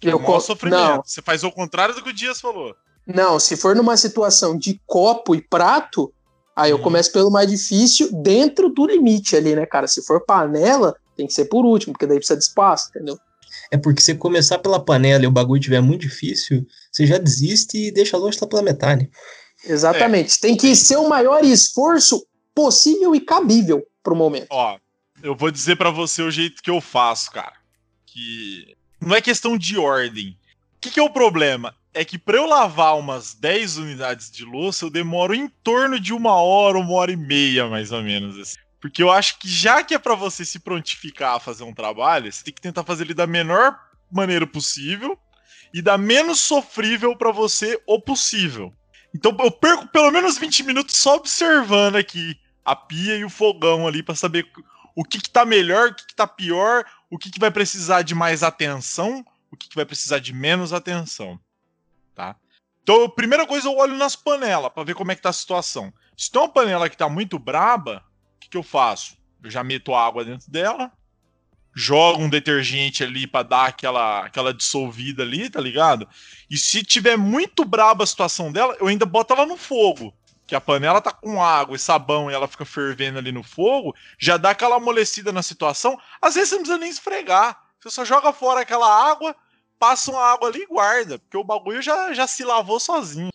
Eu 0.00 0.18
é 0.18 0.22
co... 0.22 0.40
sofrimento. 0.40 0.80
Não. 0.80 1.02
Você 1.04 1.20
faz 1.20 1.42
o 1.44 1.50
contrário 1.50 1.94
do 1.94 2.02
que 2.02 2.10
o 2.10 2.14
Dias 2.14 2.40
falou. 2.40 2.74
Não, 3.06 3.38
se 3.38 3.56
for 3.56 3.74
numa 3.74 3.96
situação 3.96 4.56
de 4.56 4.80
copo 4.86 5.34
e 5.34 5.42
prato, 5.42 6.12
aí 6.54 6.70
eu 6.70 6.78
hum. 6.78 6.82
começo 6.82 7.12
pelo 7.12 7.30
mais 7.30 7.50
difícil 7.50 8.10
dentro 8.22 8.68
do 8.68 8.86
limite 8.86 9.36
ali, 9.36 9.54
né, 9.54 9.66
cara? 9.66 9.86
Se 9.86 10.04
for 10.04 10.24
panela, 10.24 10.94
tem 11.16 11.26
que 11.26 11.32
ser 11.32 11.46
por 11.46 11.64
último, 11.64 11.92
porque 11.92 12.06
daí 12.06 12.18
precisa 12.18 12.38
de 12.38 12.44
espaço, 12.44 12.88
entendeu? 12.90 13.18
É 13.70 13.76
porque 13.76 14.02
se 14.02 14.14
começar 14.14 14.58
pela 14.58 14.84
panela 14.84 15.24
e 15.24 15.26
o 15.26 15.30
bagulho 15.30 15.60
tiver 15.60 15.80
muito 15.80 16.02
difícil, 16.02 16.66
você 16.90 17.06
já 17.06 17.18
desiste 17.18 17.78
e 17.78 17.92
deixa 17.92 18.16
a 18.16 18.20
louça 18.20 18.46
pela 18.46 18.62
metade. 18.62 19.08
Exatamente. 19.64 20.34
É. 20.34 20.40
Tem 20.40 20.56
que 20.56 20.74
ser 20.74 20.96
o 20.96 21.08
maior 21.08 21.44
esforço 21.44 22.26
possível 22.54 23.14
e 23.14 23.20
cabível 23.20 23.86
pro 24.02 24.16
momento. 24.16 24.48
Ó, 24.50 24.76
eu 25.22 25.36
vou 25.36 25.50
dizer 25.50 25.76
para 25.76 25.90
você 25.90 26.22
o 26.22 26.30
jeito 26.30 26.62
que 26.62 26.70
eu 26.70 26.80
faço, 26.80 27.30
cara. 27.30 27.54
Que 28.06 28.76
não 29.00 29.14
é 29.14 29.20
questão 29.20 29.56
de 29.56 29.78
ordem. 29.78 30.36
O 30.76 30.80
que, 30.80 30.90
que 30.90 31.00
é 31.00 31.02
o 31.02 31.10
problema? 31.10 31.74
É 31.92 32.04
que 32.04 32.18
para 32.18 32.38
eu 32.38 32.46
lavar 32.46 32.98
umas 32.98 33.34
10 33.34 33.78
unidades 33.78 34.30
de 34.30 34.44
louça, 34.44 34.84
eu 34.84 34.90
demoro 34.90 35.34
em 35.34 35.48
torno 35.62 36.00
de 36.00 36.12
uma 36.12 36.34
hora, 36.34 36.78
uma 36.78 36.92
hora 36.92 37.12
e 37.12 37.16
meia, 37.16 37.68
mais 37.68 37.92
ou 37.92 38.02
menos. 38.02 38.38
Assim. 38.38 38.56
Porque 38.80 39.02
eu 39.02 39.10
acho 39.10 39.38
que 39.38 39.48
já 39.48 39.84
que 39.84 39.94
é 39.94 39.98
para 39.98 40.14
você 40.14 40.44
se 40.44 40.58
prontificar 40.58 41.36
a 41.36 41.40
fazer 41.40 41.64
um 41.64 41.74
trabalho, 41.74 42.32
você 42.32 42.42
tem 42.42 42.54
que 42.54 42.60
tentar 42.60 42.82
fazer 42.82 43.04
ele 43.04 43.14
da 43.14 43.26
menor 43.26 43.78
maneira 44.10 44.46
possível 44.46 45.18
e 45.72 45.82
da 45.82 45.98
menos 45.98 46.40
sofrível 46.40 47.14
para 47.16 47.30
você 47.30 47.80
o 47.86 48.00
possível. 48.00 48.72
Então 49.14 49.36
eu 49.38 49.50
perco 49.50 49.86
pelo 49.88 50.10
menos 50.10 50.38
20 50.38 50.62
minutos 50.62 50.96
só 50.96 51.16
observando 51.16 51.96
aqui 51.96 52.38
a 52.64 52.74
pia 52.74 53.16
e 53.16 53.24
o 53.24 53.30
fogão 53.30 53.86
ali 53.86 54.02
para 54.02 54.14
saber 54.14 54.50
o 54.94 55.04
que, 55.04 55.20
que 55.20 55.30
tá 55.30 55.44
melhor, 55.44 55.88
o 55.88 55.94
que, 55.94 56.06
que 56.06 56.14
tá 56.14 56.26
pior, 56.26 56.84
o 57.10 57.18
que, 57.18 57.30
que 57.30 57.40
vai 57.40 57.50
precisar 57.50 58.02
de 58.02 58.14
mais 58.14 58.42
atenção, 58.42 59.24
o 59.50 59.56
que, 59.56 59.68
que 59.68 59.76
vai 59.76 59.84
precisar 59.84 60.18
de 60.18 60.32
menos 60.32 60.72
atenção. 60.72 61.38
Tá? 62.14 62.36
Então, 62.82 63.04
a 63.04 63.08
primeira 63.08 63.46
coisa 63.46 63.68
eu 63.68 63.76
olho 63.76 63.96
nas 63.96 64.16
panelas 64.16 64.72
para 64.72 64.84
ver 64.84 64.94
como 64.94 65.12
é 65.12 65.16
que 65.16 65.22
tá 65.22 65.28
a 65.28 65.34
situação. 65.34 65.92
Se 66.16 66.30
tem 66.30 66.40
uma 66.40 66.48
panela 66.48 66.88
que 66.88 66.96
tá 66.96 67.08
muito 67.08 67.38
braba, 67.38 68.04
que, 68.40 68.48
que 68.48 68.56
eu 68.56 68.62
faço? 68.62 69.16
Eu 69.42 69.50
já 69.50 69.62
meto 69.62 69.94
água 69.94 70.24
dentro 70.24 70.50
dela, 70.50 70.90
jogo 71.74 72.22
um 72.22 72.28
detergente 72.28 73.04
ali 73.04 73.26
para 73.26 73.42
dar 73.42 73.66
aquela, 73.66 74.24
aquela 74.24 74.52
dissolvida 74.52 75.22
ali, 75.22 75.48
tá 75.48 75.60
ligado? 75.60 76.08
E 76.50 76.56
se 76.56 76.82
tiver 76.82 77.16
muito 77.16 77.64
braba 77.64 78.04
a 78.04 78.06
situação 78.06 78.50
dela, 78.50 78.76
eu 78.80 78.86
ainda 78.86 79.06
boto 79.06 79.32
ela 79.32 79.46
no 79.46 79.56
fogo 79.56 80.14
que 80.50 80.54
a 80.56 80.60
panela 80.60 81.00
tá 81.00 81.12
com 81.12 81.40
água 81.40 81.76
e 81.76 81.78
sabão 81.78 82.28
e 82.28 82.34
ela 82.34 82.48
fica 82.48 82.64
fervendo 82.64 83.20
ali 83.20 83.30
no 83.30 83.40
fogo, 83.40 83.94
já 84.18 84.36
dá 84.36 84.50
aquela 84.50 84.76
amolecida 84.76 85.30
na 85.30 85.44
situação. 85.44 85.96
Às 86.20 86.34
vezes 86.34 86.48
você 86.48 86.54
não 86.56 86.62
precisa 86.62 86.80
nem 86.80 86.90
esfregar. 86.90 87.56
Você 87.80 87.88
só 87.88 88.04
joga 88.04 88.32
fora 88.32 88.60
aquela 88.60 89.08
água, 89.10 89.36
passa 89.80 90.10
uma 90.10 90.20
água 90.20 90.48
ali 90.48 90.60
e 90.60 90.66
guarda, 90.66 91.18
porque 91.18 91.38
o 91.38 91.42
bagulho 91.42 91.80
já, 91.80 92.12
já 92.12 92.26
se 92.26 92.44
lavou 92.44 92.78
sozinho. 92.78 93.30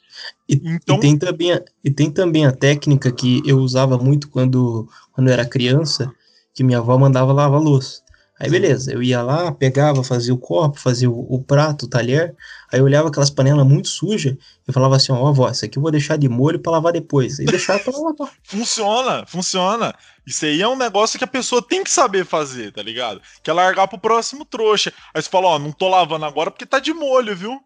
E, 0.48 0.62
então... 0.64 0.98
e, 0.98 1.00
tem 1.00 1.18
também 1.18 1.52
a, 1.52 1.62
e 1.84 1.92
tem 1.92 2.12
também 2.12 2.46
a 2.46 2.52
técnica 2.52 3.12
que 3.12 3.42
eu 3.46 3.58
usava 3.58 3.98
muito 3.98 4.30
quando, 4.30 4.88
quando 5.12 5.28
eu 5.28 5.34
era 5.34 5.44
criança, 5.44 6.14
que 6.54 6.64
minha 6.64 6.78
avó 6.78 6.96
mandava 7.00 7.34
lavar 7.34 7.60
louça. 7.60 8.05
Aí 8.38 8.50
beleza, 8.50 8.92
eu 8.92 9.02
ia 9.02 9.22
lá, 9.22 9.50
pegava, 9.50 10.04
fazia 10.04 10.34
o 10.34 10.38
copo, 10.38 10.78
fazia 10.78 11.10
o, 11.10 11.26
o 11.34 11.42
prato, 11.42 11.86
o 11.86 11.90
talher, 11.90 12.36
aí 12.70 12.80
eu 12.80 12.84
olhava 12.84 13.08
aquelas 13.08 13.30
panelas 13.30 13.66
muito 13.66 13.88
sujas 13.88 14.36
e 14.68 14.74
falava 14.74 14.98
assim, 14.98 15.14
ó, 15.14 15.24
oh, 15.24 15.28
avó, 15.28 15.50
isso 15.50 15.64
aqui 15.64 15.78
eu 15.78 15.82
vou 15.82 15.90
deixar 15.90 16.18
de 16.18 16.28
molho 16.28 16.60
para 16.60 16.74
lavar 16.74 16.92
depois. 16.92 17.40
E 17.40 17.46
deixar 17.46 17.80
pra 17.80 17.98
lavar. 17.98 18.30
funciona, 18.44 19.26
funciona. 19.26 19.96
Isso 20.28 20.44
aí 20.44 20.62
é 20.62 20.68
um 20.68 20.76
negócio 20.76 21.18
que 21.18 21.24
a 21.24 21.28
pessoa 21.28 21.62
tem 21.62 21.82
que 21.82 21.90
saber 21.90 22.26
fazer, 22.26 22.74
tá 22.74 22.82
ligado? 22.84 23.22
Que 23.42 23.50
é 23.50 23.54
largar 23.54 23.88
pro 23.88 23.98
próximo 23.98 24.44
trouxa. 24.44 24.92
Aí 25.14 25.22
você 25.22 25.30
fala, 25.30 25.48
ó, 25.48 25.56
oh, 25.56 25.60
não 25.60 25.72
tô 25.72 25.88
lavando 25.88 26.26
agora 26.26 26.52
porque 26.52 26.66
tá 26.66 26.80
de 26.80 26.94
molho, 26.94 27.34
viu? 27.36 27.58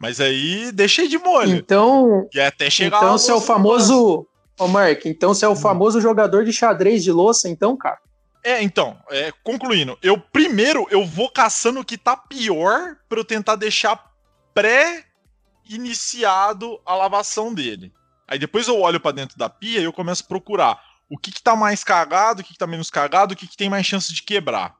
Mas 0.00 0.20
aí 0.20 0.72
deixei 0.72 1.06
de 1.06 1.16
molho. 1.16 1.54
Então. 1.54 2.28
E 2.34 2.40
até 2.40 2.68
chegar 2.68 2.96
Então 2.96 3.16
você 3.16 3.30
é 3.30 3.34
o 3.34 3.40
famoso. 3.40 4.26
Ô, 4.58 4.66
Mark, 4.66 5.06
então 5.06 5.32
você 5.32 5.44
é 5.44 5.48
o 5.48 5.52
hum. 5.52 5.56
famoso 5.56 6.00
jogador 6.00 6.44
de 6.44 6.52
xadrez 6.52 7.04
de 7.04 7.12
louça, 7.12 7.48
então, 7.48 7.76
cara? 7.76 7.98
É, 8.44 8.60
então, 8.60 9.00
é, 9.08 9.30
concluindo, 9.44 9.96
eu 10.02 10.18
primeiro 10.18 10.84
eu 10.90 11.06
vou 11.06 11.30
caçando 11.30 11.78
o 11.80 11.84
que 11.84 11.96
tá 11.96 12.16
pior 12.16 12.96
para 13.08 13.20
eu 13.20 13.24
tentar 13.24 13.54
deixar 13.54 14.12
pré-iniciado 14.52 16.80
a 16.84 16.96
lavação 16.96 17.54
dele. 17.54 17.92
Aí 18.26 18.36
depois 18.38 18.66
eu 18.66 18.80
olho 18.80 18.98
para 18.98 19.12
dentro 19.12 19.38
da 19.38 19.48
pia 19.48 19.78
e 19.80 19.84
eu 19.84 19.92
começo 19.92 20.24
a 20.24 20.26
procurar 20.26 20.82
o 21.08 21.16
que, 21.16 21.30
que 21.30 21.42
tá 21.42 21.54
mais 21.54 21.84
cagado, 21.84 22.40
o 22.40 22.44
que, 22.44 22.52
que 22.52 22.58
tá 22.58 22.66
menos 22.66 22.90
cagado, 22.90 23.34
o 23.34 23.36
que, 23.36 23.46
que 23.46 23.56
tem 23.56 23.70
mais 23.70 23.86
chance 23.86 24.12
de 24.12 24.22
quebrar. 24.22 24.74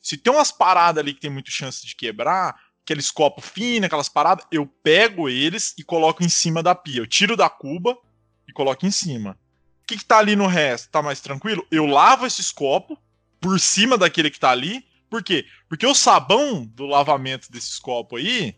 Se 0.00 0.16
tem 0.16 0.32
umas 0.32 0.52
paradas 0.52 1.02
ali 1.02 1.12
que 1.12 1.20
tem 1.20 1.30
muito 1.30 1.50
chance 1.50 1.86
de 1.86 1.94
quebrar, 1.96 2.54
aqueles 2.82 3.10
copos 3.10 3.44
finos, 3.46 3.86
aquelas 3.86 4.08
paradas, 4.08 4.46
eu 4.52 4.66
pego 4.66 5.28
eles 5.28 5.74
e 5.76 5.82
coloco 5.82 6.22
em 6.22 6.28
cima 6.28 6.62
da 6.62 6.74
pia. 6.74 7.00
Eu 7.00 7.06
tiro 7.06 7.36
da 7.36 7.50
cuba 7.50 7.98
e 8.48 8.52
coloco 8.52 8.86
em 8.86 8.90
cima. 8.90 9.36
O 9.84 9.86
que, 9.86 9.98
que 9.98 10.04
tá 10.04 10.16
ali 10.16 10.34
no 10.34 10.46
resto? 10.46 10.88
Tá 10.88 11.02
mais 11.02 11.20
tranquilo? 11.20 11.66
Eu 11.70 11.84
lavo 11.84 12.24
esses 12.24 12.50
copos 12.50 12.96
por 13.38 13.60
cima 13.60 13.98
daquele 13.98 14.30
que 14.30 14.40
tá 14.40 14.50
ali. 14.50 14.82
Por 15.10 15.22
quê? 15.22 15.44
Porque 15.68 15.86
o 15.86 15.94
sabão 15.94 16.64
do 16.64 16.86
lavamento 16.86 17.52
desses 17.52 17.78
copos 17.78 18.18
aí 18.18 18.56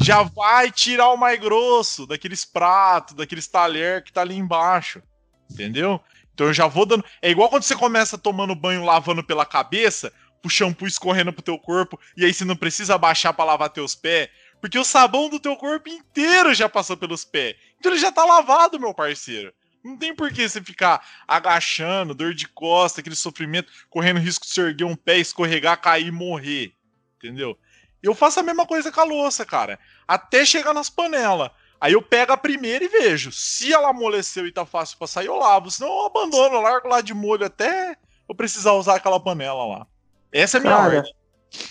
já 0.00 0.22
vai 0.22 0.70
tirar 0.70 1.10
o 1.10 1.18
mais 1.18 1.38
grosso 1.38 2.06
daqueles 2.06 2.46
pratos, 2.46 3.14
daqueles 3.14 3.46
talher 3.46 4.02
que 4.02 4.10
tá 4.10 4.22
ali 4.22 4.36
embaixo. 4.36 5.02
Entendeu? 5.50 6.00
Então 6.32 6.46
eu 6.46 6.54
já 6.54 6.66
vou 6.66 6.86
dando. 6.86 7.04
É 7.20 7.30
igual 7.30 7.50
quando 7.50 7.64
você 7.64 7.76
começa 7.76 8.16
tomando 8.16 8.54
banho 8.54 8.86
lavando 8.86 9.22
pela 9.22 9.44
cabeça, 9.44 10.10
o 10.42 10.48
shampoo 10.48 10.88
escorrendo 10.88 11.30
pro 11.30 11.42
teu 11.42 11.58
corpo, 11.58 12.00
e 12.16 12.24
aí 12.24 12.32
você 12.32 12.46
não 12.46 12.56
precisa 12.56 12.94
abaixar 12.94 13.34
para 13.34 13.44
lavar 13.44 13.68
teus 13.68 13.94
pés. 13.94 14.30
Porque 14.62 14.78
o 14.78 14.84
sabão 14.84 15.28
do 15.28 15.38
teu 15.38 15.54
corpo 15.56 15.90
inteiro 15.90 16.54
já 16.54 16.70
passou 16.70 16.96
pelos 16.96 17.22
pés. 17.22 17.54
Então 17.78 17.92
ele 17.92 18.00
já 18.00 18.10
tá 18.10 18.24
lavado, 18.24 18.80
meu 18.80 18.94
parceiro. 18.94 19.52
Não 19.84 19.98
tem 19.98 20.14
por 20.14 20.32
que 20.32 20.48
você 20.48 20.62
ficar 20.62 21.06
agachando, 21.28 22.14
dor 22.14 22.32
de 22.32 22.48
costa, 22.48 23.00
aquele 23.00 23.14
sofrimento, 23.14 23.70
correndo 23.90 24.18
risco 24.18 24.46
de 24.46 24.52
se 24.52 24.60
erguer 24.60 24.84
um 24.84 24.96
pé, 24.96 25.18
escorregar, 25.18 25.78
cair 25.78 26.06
e 26.06 26.10
morrer. 26.10 26.72
Entendeu? 27.18 27.58
Eu 28.02 28.14
faço 28.14 28.40
a 28.40 28.42
mesma 28.42 28.66
coisa 28.66 28.90
com 28.90 29.00
a 29.00 29.04
louça, 29.04 29.44
cara. 29.44 29.78
Até 30.08 30.44
chegar 30.44 30.72
nas 30.72 30.88
panelas. 30.88 31.50
Aí 31.78 31.92
eu 31.92 32.00
pego 32.00 32.32
a 32.32 32.36
primeira 32.36 32.82
e 32.82 32.88
vejo. 32.88 33.30
Se 33.30 33.72
ela 33.72 33.90
amoleceu 33.90 34.46
e 34.46 34.52
tá 34.52 34.64
fácil 34.64 34.96
pra 34.96 35.06
sair, 35.06 35.26
eu 35.26 35.36
lavo. 35.36 35.70
Senão 35.70 35.90
eu 35.90 36.06
abandono, 36.06 36.54
eu 36.54 36.60
largo 36.62 36.88
lá 36.88 37.02
de 37.02 37.12
molho 37.12 37.44
até 37.44 37.94
eu 38.26 38.34
precisar 38.34 38.72
usar 38.72 38.96
aquela 38.96 39.20
panela 39.20 39.66
lá. 39.66 39.86
Essa 40.32 40.56
é 40.56 40.60
a 40.60 40.62
minha 40.62 40.76
cara, 40.76 40.96
ordem. 40.96 41.14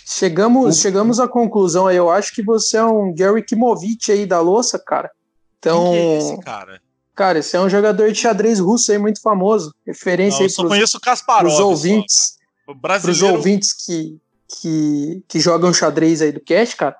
Chegamos, 0.05 0.80
chegamos 0.80 1.20
à 1.20 1.28
conclusão 1.28 1.88
aí. 1.88 1.97
Eu 1.97 2.11
acho 2.11 2.34
que 2.34 2.43
você 2.43 2.78
é 2.78 2.86
um 2.86 3.14
Gary 3.14 3.43
Kimovich 3.43 4.11
aí 4.11 4.26
da 4.28 4.39
louça, 4.39 4.78
cara. 4.78 5.09
Então. 5.57 5.86
Quem 5.86 5.93
que 5.93 5.97
é 5.97 6.18
esse, 6.18 6.39
cara? 6.41 6.82
Cara, 7.16 7.39
esse 7.39 7.55
é 7.55 7.59
um 7.61 7.70
jogador 7.70 8.11
de 8.11 8.18
xadrez 8.20 8.59
russo 8.59 8.91
aí 8.91 8.97
muito 8.97 9.22
famoso. 9.22 9.74
Referência 9.86 10.38
Não, 10.39 10.41
eu 10.41 10.45
aí 10.45 10.49
só 10.49 10.61
pros, 10.64 10.72
conheço 10.74 10.97
o 10.97 11.01
Kasparov. 11.01 11.41
pros 11.43 11.57
só, 11.57 11.70
ouvintes. 11.70 12.38
Pros 12.66 12.78
brasileiro. 12.80 13.36
ouvintes 13.38 13.74
que, 13.74 14.18
que, 14.61 15.24
que 15.28 15.39
jogam 15.39 15.72
xadrez 15.74 16.22
aí 16.22 16.32
do 16.32 16.39
cast, 16.39 16.76
cara. 16.76 16.95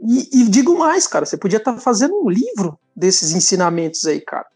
E, 0.00 0.40
e 0.42 0.48
digo 0.48 0.76
mais, 0.76 1.06
cara, 1.06 1.24
você 1.24 1.36
podia 1.36 1.58
estar 1.58 1.76
fazendo 1.78 2.14
um 2.24 2.28
livro 2.28 2.76
desses 2.96 3.30
ensinamentos 3.32 4.04
aí, 4.04 4.20
cara. 4.20 4.46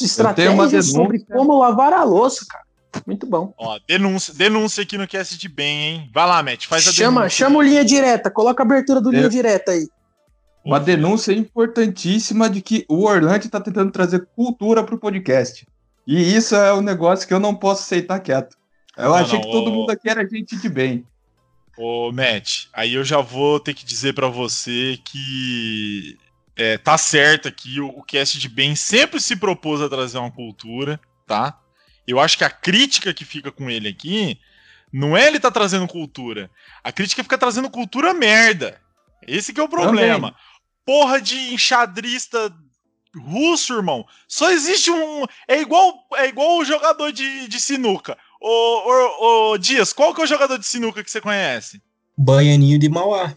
Estratégias 0.00 0.86
sobre 0.86 1.18
como 1.24 1.58
lavar 1.58 1.92
a 1.92 2.04
louça, 2.04 2.44
cara. 2.48 2.64
Muito 3.06 3.26
bom. 3.26 3.52
Ó, 3.58 3.78
denúncia, 3.86 4.32
denúncia 4.34 4.82
aqui 4.82 4.96
no 4.96 5.06
cast 5.06 5.36
de 5.36 5.48
bem, 5.48 5.78
hein? 5.80 6.10
Vai 6.12 6.26
lá, 6.26 6.42
Matt, 6.42 6.66
faz 6.66 6.86
a 6.88 6.92
Chama, 6.92 7.20
denúncia. 7.22 7.36
chama 7.44 7.58
o 7.58 7.62
linha 7.62 7.84
direta, 7.84 8.30
coloca 8.30 8.62
a 8.62 8.66
abertura 8.66 9.00
do 9.00 9.10
Eu- 9.10 9.12
linha 9.12 9.28
direta 9.28 9.72
aí. 9.72 9.86
Uma 10.68 10.80
denúncia 10.80 11.32
importantíssima 11.32 12.48
de 12.48 12.60
que 12.60 12.84
o 12.88 13.04
Orlando 13.04 13.46
está 13.46 13.60
tentando 13.60 13.90
trazer 13.90 14.26
cultura 14.36 14.84
pro 14.84 14.98
podcast. 14.98 15.66
E 16.06 16.34
isso 16.34 16.54
é 16.54 16.72
um 16.74 16.80
negócio 16.80 17.26
que 17.26 17.34
eu 17.34 17.40
não 17.40 17.54
posso 17.54 17.82
aceitar 17.82 18.20
quieto. 18.20 18.56
Eu 18.96 19.10
Não, 19.10 19.14
achei 19.14 19.38
não, 19.38 19.44
que 19.44 19.50
todo 19.50 19.70
mundo 19.70 19.90
aqui 19.90 20.08
era 20.08 20.28
gente 20.28 20.56
de 20.56 20.68
bem. 20.68 21.06
Ô, 21.76 22.10
Matt, 22.12 22.66
aí 22.72 22.94
eu 22.94 23.04
já 23.04 23.20
vou 23.20 23.60
ter 23.60 23.72
que 23.72 23.84
dizer 23.84 24.12
pra 24.12 24.26
você 24.26 24.98
que 25.04 26.18
é, 26.56 26.76
tá 26.76 26.98
certo 26.98 27.46
aqui, 27.46 27.80
o, 27.80 27.88
o 27.88 28.02
cast 28.02 28.38
de 28.38 28.48
bem 28.48 28.74
sempre 28.74 29.20
se 29.20 29.36
propôs 29.36 29.80
a 29.80 29.88
trazer 29.88 30.18
uma 30.18 30.30
cultura, 30.30 31.00
tá? 31.26 31.58
Eu 32.06 32.18
acho 32.18 32.36
que 32.36 32.44
a 32.44 32.50
crítica 32.50 33.14
que 33.14 33.24
fica 33.24 33.52
com 33.52 33.70
ele 33.70 33.88
aqui 33.88 34.38
não 34.92 35.16
é 35.16 35.26
ele 35.26 35.38
tá 35.38 35.50
trazendo 35.50 35.86
cultura. 35.86 36.50
A 36.82 36.90
crítica 36.90 37.22
fica 37.22 37.38
trazendo 37.38 37.70
cultura 37.70 38.12
merda. 38.12 38.80
Esse 39.26 39.52
que 39.52 39.60
é 39.60 39.62
o 39.62 39.68
problema. 39.68 40.34
Porra 40.88 41.20
de 41.20 41.52
enxadrista 41.52 42.50
russo, 43.14 43.74
irmão. 43.74 44.06
Só 44.26 44.50
existe 44.50 44.90
um. 44.90 45.26
É 45.46 45.60
igual, 45.60 46.06
é 46.14 46.28
igual 46.28 46.56
o 46.56 46.64
jogador 46.64 47.12
de, 47.12 47.46
de 47.46 47.60
sinuca. 47.60 48.16
Ô, 48.40 48.48
ô, 48.48 49.50
ô, 49.50 49.58
Dias, 49.58 49.92
qual 49.92 50.14
que 50.14 50.22
é 50.22 50.24
o 50.24 50.26
jogador 50.26 50.56
de 50.56 50.64
sinuca 50.64 51.04
que 51.04 51.10
você 51.10 51.20
conhece? 51.20 51.82
Baianinho 52.16 52.78
de 52.78 52.88
Mauá. 52.88 53.34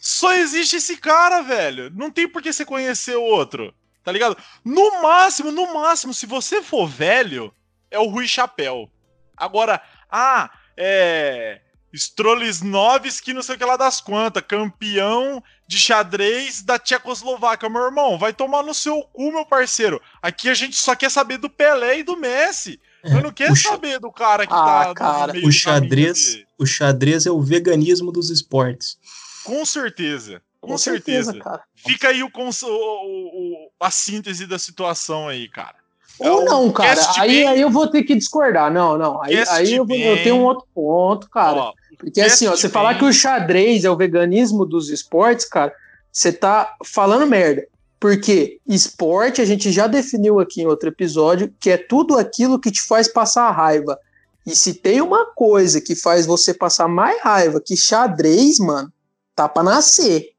Só 0.00 0.32
existe 0.32 0.74
esse 0.74 0.96
cara, 0.96 1.40
velho. 1.40 1.88
Não 1.94 2.10
tem 2.10 2.26
por 2.26 2.42
que 2.42 2.52
você 2.52 2.64
conhecer 2.64 3.16
o 3.16 3.22
outro. 3.22 3.72
Tá 4.02 4.10
ligado? 4.10 4.36
No 4.64 5.00
máximo, 5.00 5.52
no 5.52 5.72
máximo, 5.72 6.12
se 6.12 6.26
você 6.26 6.60
for 6.60 6.88
velho, 6.88 7.54
é 7.92 8.00
o 8.00 8.08
Rui 8.08 8.26
Chapéu. 8.26 8.90
Agora, 9.36 9.80
ah, 10.10 10.50
é. 10.76 11.60
Strolisnovski, 11.94 13.32
não 13.32 13.42
sei 13.42 13.54
o 13.54 13.58
que 13.58 13.64
lá 13.64 13.76
das 13.76 14.00
quantas, 14.00 14.42
campeão 14.46 15.42
de 15.66 15.78
xadrez 15.78 16.62
da 16.62 16.78
Tchecoslováquia. 16.78 17.68
Meu 17.68 17.82
irmão, 17.84 18.18
vai 18.18 18.32
tomar 18.32 18.62
no 18.62 18.74
seu 18.74 19.02
cu, 19.12 19.32
meu 19.32 19.44
parceiro. 19.46 20.00
Aqui 20.22 20.48
a 20.48 20.54
gente 20.54 20.76
só 20.76 20.94
quer 20.94 21.10
saber 21.10 21.38
do 21.38 21.48
Pelé 21.50 21.98
e 22.00 22.02
do 22.02 22.16
Messi. 22.16 22.80
Eu 23.04 23.22
não 23.22 23.32
quero 23.32 23.54
saber 23.56 23.98
do 24.00 24.10
cara 24.10 24.46
que 24.46 24.52
Ah, 24.52 24.56
tá 24.84 24.88
no 24.88 24.94
cara, 24.94 25.32
meio 25.32 25.46
O 25.46 25.52
xadrez, 25.52 26.44
o 26.58 26.66
xadrez 26.66 27.26
é 27.26 27.30
o 27.30 27.40
veganismo 27.40 28.10
dos 28.10 28.28
esportes. 28.30 28.98
Com 29.44 29.64
certeza. 29.64 30.42
Com, 30.60 30.76
certeza. 30.76 31.32
cara. 31.38 31.62
Fica 31.76 32.08
aí 32.08 32.22
o- 32.22 32.30
o- 32.34 32.66
o- 32.66 33.70
a 33.80 33.90
síntese 33.90 34.46
da 34.46 34.58
situação 34.58 35.28
aí, 35.28 35.48
cara. 35.48 35.76
É 36.20 36.30
Ou 36.30 36.42
o 36.42 36.44
não, 36.44 36.70
cara. 36.72 37.00
Aí, 37.18 37.46
aí 37.46 37.60
eu 37.60 37.70
vou 37.70 37.86
ter 37.86 38.02
que 38.02 38.14
discordar. 38.14 38.72
Não, 38.72 38.98
não. 38.98 39.22
Aí, 39.22 39.36
aí 39.48 39.74
eu, 39.74 39.84
vou- 39.86 39.96
eu 39.96 40.16
tenho 40.22 40.36
um 40.36 40.44
outro 40.44 40.66
ponto, 40.74 41.28
cara. 41.30 41.56
Ó, 41.56 41.72
Porque 41.96 42.20
assim, 42.20 42.46
ó, 42.46 42.56
você 42.56 42.68
falar 42.68 42.98
que 42.98 43.04
o 43.04 43.12
xadrez 43.12 43.84
é 43.84 43.90
o 43.90 43.96
veganismo 43.96 44.64
dos 44.66 44.88
esportes, 44.90 45.44
cara, 45.46 45.72
você 46.12 46.32
tá 46.32 46.74
falando 46.84 47.26
merda. 47.26 47.66
Porque 48.00 48.58
esporte, 48.66 49.40
a 49.40 49.44
gente 49.44 49.72
já 49.72 49.86
definiu 49.88 50.38
aqui 50.38 50.62
em 50.62 50.66
outro 50.66 50.88
episódio, 50.88 51.52
que 51.60 51.70
é 51.70 51.76
tudo 51.76 52.16
aquilo 52.16 52.58
que 52.60 52.70
te 52.70 52.82
faz 52.82 53.08
passar 53.08 53.50
raiva. 53.50 53.98
E 54.46 54.54
se 54.54 54.72
tem 54.74 55.00
uma 55.00 55.26
coisa 55.26 55.80
que 55.80 55.94
faz 55.96 56.24
você 56.24 56.54
passar 56.54 56.88
mais 56.88 57.20
raiva 57.20 57.60
que 57.64 57.76
xadrez, 57.76 58.58
mano, 58.58 58.92
tá 59.34 59.48
pra 59.48 59.62
nascer. 59.62 60.30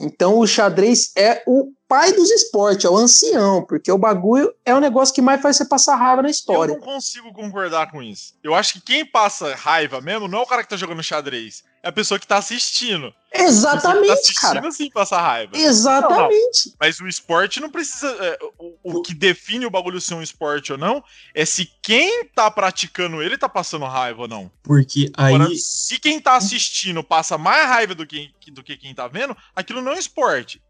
Então 0.00 0.38
o 0.38 0.46
xadrez 0.46 1.12
é 1.16 1.42
o 1.46 1.72
pai 1.88 2.12
dos 2.12 2.30
esportes, 2.30 2.84
é 2.84 2.90
o 2.90 2.96
ancião, 2.96 3.64
porque 3.64 3.90
o 3.90 3.96
bagulho 3.98 4.52
é 4.64 4.74
o 4.74 4.80
negócio 4.80 5.14
que 5.14 5.22
mais 5.22 5.40
faz 5.40 5.56
você 5.56 5.64
passar 5.64 5.96
raiva 5.96 6.22
na 6.22 6.28
Eu 6.28 6.32
história. 6.32 6.74
não 6.74 6.80
consigo 6.80 7.32
concordar 7.32 7.90
com 7.90 8.02
isso. 8.02 8.34
Eu 8.44 8.54
acho 8.54 8.74
que 8.74 8.80
quem 8.82 9.06
passa 9.06 9.54
raiva 9.54 10.00
mesmo 10.00 10.28
não 10.28 10.40
é 10.40 10.42
o 10.42 10.46
cara 10.46 10.62
que 10.62 10.68
tá 10.68 10.76
jogando 10.76 11.02
xadrez. 11.02 11.64
É 11.82 11.88
a 11.88 11.92
pessoa 11.92 12.18
que 12.18 12.26
tá 12.26 12.36
assistindo. 12.38 13.12
Que 13.30 13.38
tá 13.38 13.44
Exatamente, 13.44 14.10
assistindo 14.10 14.52
cara. 14.60 14.72
sim 14.72 14.90
passa 14.90 15.16
raiva. 15.20 15.56
Exatamente. 15.56 16.74
Mas 16.78 16.98
o 17.00 17.06
esporte 17.06 17.60
não 17.60 17.70
precisa. 17.70 18.08
é, 18.08 18.38
o, 18.58 18.98
o 18.98 19.02
que 19.02 19.14
define 19.14 19.64
o 19.64 19.70
bagulho 19.70 20.00
ser 20.00 20.14
um 20.14 20.22
esporte 20.22 20.72
ou 20.72 20.78
não 20.78 21.02
é 21.34 21.44
se 21.44 21.70
quem 21.80 22.24
tá 22.34 22.50
praticando 22.50 23.22
ele 23.22 23.38
tá 23.38 23.48
passando 23.48 23.84
raiva 23.84 24.22
ou 24.22 24.28
não. 24.28 24.50
Porque 24.62 25.10
aí. 25.16 25.34
Agora, 25.34 25.50
se 25.54 25.98
quem 26.00 26.20
tá 26.20 26.36
assistindo 26.36 27.02
passa 27.04 27.38
mais 27.38 27.66
raiva 27.66 27.94
do 27.94 28.04
que, 28.06 28.30
do 28.52 28.62
que 28.62 28.76
quem 28.76 28.92
tá 28.94 29.06
vendo, 29.06 29.36
aquilo 29.54 29.80
não 29.80 29.92
é 29.92 29.98
esporte. 29.98 30.60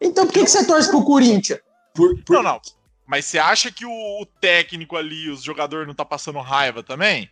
Então 0.00 0.26
por 0.26 0.32
que, 0.32 0.44
que 0.44 0.50
você 0.50 0.64
torce 0.66 0.88
pro 0.90 1.04
Corinthians? 1.04 1.60
Por, 1.94 2.22
por- 2.24 2.34
Não, 2.36 2.42
não. 2.42 2.60
Mas 3.06 3.24
você 3.26 3.38
acha 3.38 3.72
que 3.72 3.84
o, 3.84 3.90
o 3.90 4.26
técnico 4.40 4.96
ali, 4.96 5.28
os 5.30 5.42
jogadores 5.42 5.86
não 5.86 5.94
tá 5.94 6.04
passando 6.04 6.38
raiva 6.38 6.82
também? 6.82 7.28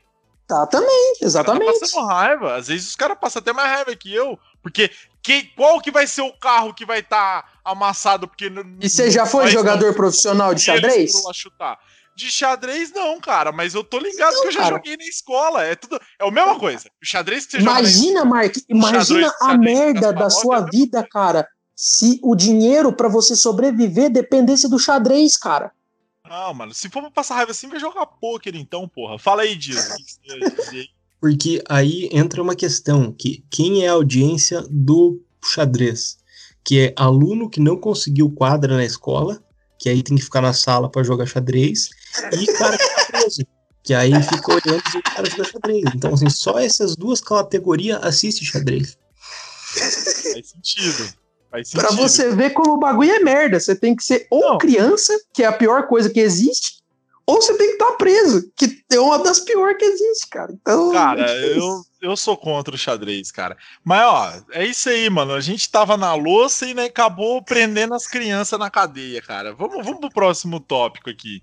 Tá 0.47 0.67
também, 0.67 1.15
Tá 1.21 1.27
exatamente. 1.27 1.79
passando 1.81 2.07
raiva. 2.07 2.57
Às 2.57 2.69
vezes 2.69 2.89
os 2.89 2.97
caras 2.97 3.17
passam 3.21 3.39
até 3.41 3.53
mais 3.53 3.71
raiva 3.71 3.95
que 3.95 4.13
eu. 4.13 4.39
Porque 4.63 4.91
que, 5.23 5.45
qual 5.55 5.81
que 5.81 5.91
vai 5.91 6.07
ser 6.07 6.23
o 6.23 6.33
carro 6.33 6.75
que 6.75 6.85
vai 6.87 6.99
estar 7.01 7.61
amassado? 7.65 8.27
Porque 8.27 8.49
não- 8.51 8.65
E 8.81 8.89
você 8.89 9.11
já 9.11 9.25
foi 9.27 9.49
jogador 9.49 9.95
profissional 9.95 10.53
de 10.55 10.69
eles 10.71 10.83
xadrez? 10.83 11.13
foram 11.13 11.27
lá 11.27 11.33
chutar. 11.35 11.79
De 12.17 12.29
xadrez, 12.31 12.91
não, 12.93 13.21
cara. 13.21 13.53
Mas 13.53 13.75
eu 13.75 13.85
tô 13.85 13.99
ligado 13.99 14.35
Não, 14.35 14.41
que 14.43 14.49
eu 14.49 14.53
já 14.53 14.63
cara. 14.63 14.77
joguei 14.77 14.97
na 14.97 15.05
escola. 15.05 15.63
É 15.65 15.77
tudo. 15.77 16.01
É 16.21 16.27
a 16.27 16.31
mesma 16.31 16.59
coisa. 16.59 16.89
O 17.01 17.07
xadrez 17.07 17.45
que 17.47 17.53
você 17.53 17.59
joga 17.61 17.73
na 17.75 17.79
Imagina, 17.81 18.25
Mark, 18.25 18.55
imagina 18.69 19.33
a 19.43 19.57
merda 19.57 20.13
da 20.13 20.29
sua 20.29 20.59
é 20.59 20.65
vida, 20.65 21.07
cara. 21.09 21.47
Se 21.81 22.19
o 22.25 22.35
dinheiro 22.35 22.93
pra 22.93 23.09
você 23.09 23.37
sobreviver 23.37 24.11
dependesse 24.11 24.69
do 24.69 24.81
xadrez, 24.81 25.37
cara. 25.37 25.71
Não, 26.29 26.53
mano. 26.53 26.75
Se 26.75 26.89
for 26.89 27.03
pra 27.03 27.11
passar 27.13 27.37
raiva 27.37 27.53
assim, 27.53 27.69
vai 27.69 27.79
jogar 27.79 28.05
pôquer 28.05 28.57
então, 28.57 28.89
porra. 28.89 29.17
Fala 29.17 29.43
aí, 29.43 29.53
o 29.53 29.57
dizer? 29.57 29.95
Porque 31.21 31.63
aí 31.69 32.09
entra 32.11 32.43
uma 32.43 32.57
questão, 32.57 33.13
que 33.13 33.45
quem 33.49 33.85
é 33.85 33.89
a 33.89 33.93
audiência 33.93 34.61
do 34.69 35.23
xadrez? 35.41 36.19
Que 36.65 36.81
é 36.81 36.95
aluno 36.97 37.49
que 37.49 37.61
não 37.61 37.77
conseguiu 37.77 38.29
quadra 38.29 38.77
na 38.77 38.85
escola, 38.85 39.41
que 39.79 39.89
aí 39.89 40.03
tem 40.03 40.17
que 40.17 40.25
ficar 40.25 40.41
na 40.41 40.53
sala 40.53 40.91
pra 40.91 41.05
jogar 41.05 41.27
xadrez, 41.27 41.91
e 42.33 42.47
cara 42.55 42.77
que 42.77 42.89
tá 42.89 43.05
preso, 43.07 43.43
que 43.85 43.95
aí 43.95 44.21
fica 44.25 44.51
olhando 44.53 44.83
os 44.85 45.15
caras 45.15 45.31
jogar 45.31 45.45
xadrez. 45.45 45.85
Então, 45.95 46.13
assim, 46.13 46.29
só 46.29 46.59
essas 46.59 46.97
duas 46.97 47.21
categorias 47.21 48.03
assistem 48.03 48.45
xadrez. 48.45 48.99
Faz 50.33 50.49
sentido. 50.49 51.28
Pra 51.51 51.91
você 51.93 52.35
ver 52.35 52.51
como 52.51 52.75
o 52.75 52.79
bagulho 52.79 53.11
é 53.11 53.21
merda. 53.21 53.59
Você 53.59 53.75
tem 53.75 53.97
que 53.97 54.03
ser 54.05 54.27
ou 54.31 54.41
Não. 54.41 54.59
criança, 54.59 55.13
que 55.33 55.43
é 55.43 55.47
a 55.47 55.53
pior 55.53 55.87
coisa 55.87 56.11
que 56.11 56.21
existe, 56.21 56.79
ou 57.27 57.43
você 57.43 57.57
tem 57.59 57.69
que 57.69 57.73
estar 57.75 57.93
preso, 57.93 58.51
que 58.57 58.83
é 58.91 58.99
uma 58.99 59.19
das 59.19 59.41
piores 59.41 59.77
que 59.79 59.85
existe, 59.85 60.29
cara. 60.31 60.51
Então, 60.51 60.93
Cara, 60.93 61.21
é 61.31 61.59
eu, 61.59 61.83
eu 62.01 62.17
sou 62.17 62.37
contra 62.37 62.75
o 62.75 62.79
xadrez, 62.79 63.31
cara. 63.31 63.57
Mas, 63.85 64.03
ó, 64.07 64.33
é 64.53 64.67
isso 64.67 64.89
aí, 64.89 65.11
mano. 65.11 65.35
A 65.35 65.41
gente 65.41 65.71
tava 65.71 65.97
na 65.97 66.15
louça 66.15 66.67
e 66.67 66.73
né, 66.73 66.85
acabou 66.85 67.43
prendendo 67.43 67.95
as 67.95 68.07
crianças 68.07 68.59
na 68.59 68.71
cadeia, 68.71 69.21
cara. 69.21 69.55
Vamos, 69.55 69.85
vamos 69.85 70.01
pro 70.01 70.11
próximo 70.11 70.59
tópico 70.59 71.11
aqui. 71.11 71.43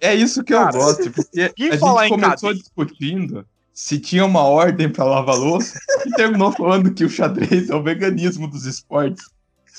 É 0.00 0.14
isso 0.14 0.42
que 0.44 0.52
Cara, 0.52 0.74
eu 0.76 0.80
gosto, 0.80 1.10
porque 1.10 1.48
quem 1.56 1.70
a 1.70 1.78
falar 1.78 2.08
gente 2.08 2.10
começou 2.10 2.48
cadeia? 2.50 2.54
discutindo 2.54 3.46
se 3.74 3.98
tinha 3.98 4.24
uma 4.24 4.42
ordem 4.44 4.88
pra 4.88 5.04
lavar 5.04 5.36
louça 5.36 5.78
e 6.06 6.10
terminou 6.12 6.52
falando 6.52 6.94
que 6.94 7.04
o 7.04 7.10
xadrez 7.10 7.68
é 7.68 7.74
o 7.74 7.82
veganismo 7.82 8.48
dos 8.48 8.64
esportes. 8.64 9.24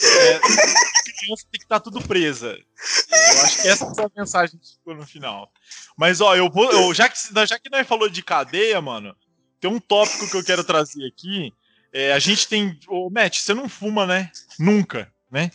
É, 0.02 0.40
criança 0.40 1.46
tem 1.52 1.60
que 1.60 1.64
estar 1.66 1.80
tudo 1.80 2.02
presa. 2.02 2.48
Eu 2.52 3.42
acho 3.44 3.62
que 3.62 3.68
essa 3.68 3.86
é 3.86 4.04
a 4.06 4.12
mensagem 4.16 4.60
que 4.60 4.68
ficou 4.74 4.96
no 4.96 5.06
final. 5.06 5.50
Mas, 5.98 6.22
ó, 6.22 6.36
eu 6.36 6.50
vou. 6.50 6.72
eu- 6.72 6.94
já, 6.94 7.10
que, 7.10 7.18
já 7.48 7.58
que 7.58 7.70
nós 7.70 7.88
falou 7.88 8.10
de 8.10 8.22
cadeia, 8.22 8.80
mano, 8.82 9.16
tem 9.60 9.72
um 9.72 9.80
tópico 9.80 10.30
que 10.30 10.38
eu 10.38 10.44
quero 10.44 10.64
trazer 10.64 11.06
aqui. 11.08 11.52
É, 11.92 12.14
a 12.14 12.20
gente 12.20 12.48
tem. 12.48 12.78
Ô, 12.88 13.10
Matt, 13.10 13.40
você 13.40 13.54
não 13.54 13.70
fuma, 13.70 14.06
né? 14.06 14.30
Nunca, 14.60 15.12
né? 15.32 15.50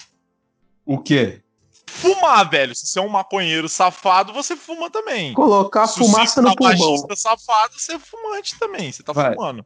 O 0.84 0.98
quê? 0.98 1.39
Fumar, 1.90 2.48
velho. 2.48 2.74
Se 2.74 2.86
você 2.86 2.98
é 2.98 3.02
um 3.02 3.08
maconheiro 3.08 3.68
safado, 3.68 4.32
você 4.32 4.56
fuma 4.56 4.90
também. 4.90 5.32
Colocar 5.34 5.86
Se 5.86 5.98
fumaça 5.98 6.34
você 6.34 6.40
no 6.40 6.54
pulmão. 6.56 6.76
tabagista 6.78 7.16
safado, 7.16 7.78
você 7.78 7.92
é 7.94 7.98
fumante 7.98 8.58
também. 8.58 8.90
Você 8.92 9.02
tá 9.02 9.12
Vai. 9.12 9.34
fumando. 9.34 9.64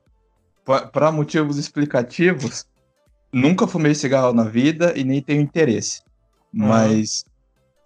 Pa- 0.64 0.86
Pra 0.86 1.12
motivos 1.12 1.58
explicativos, 1.58 2.64
nunca 3.32 3.66
fumei 3.66 3.94
cigarro 3.94 4.32
na 4.32 4.44
vida 4.44 4.92
e 4.96 5.04
nem 5.04 5.20
tenho 5.22 5.40
interesse. 5.42 6.02
Mas. 6.52 7.24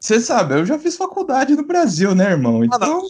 Você 0.01 0.21
sabe, 0.21 0.55
eu 0.55 0.65
já 0.65 0.79
fiz 0.79 0.97
faculdade 0.97 1.57
no 1.57 1.67
Brasil, 1.67 2.15
né, 2.15 2.31
irmão? 2.31 2.63
Ah. 2.63 2.65
Então, 2.67 3.03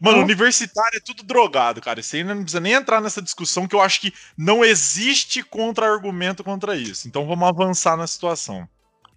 Mano, 0.00 0.16
Não. 0.18 0.24
universitário 0.24 0.96
é 0.96 1.00
tudo 1.04 1.22
drogado, 1.22 1.82
cara. 1.82 2.00
Isso 2.00 2.16
aí 2.16 2.24
não 2.24 2.36
precisa 2.40 2.60
nem 2.60 2.72
entrar 2.72 2.98
nessa 3.02 3.20
discussão, 3.20 3.68
que 3.68 3.74
eu 3.74 3.82
acho 3.82 4.00
que 4.00 4.10
não 4.34 4.64
existe 4.64 5.42
contra-argumento 5.42 6.42
contra 6.42 6.74
isso. 6.74 7.06
Então 7.06 7.26
vamos 7.26 7.46
avançar 7.46 7.94
na 7.94 8.06
situação. 8.06 8.66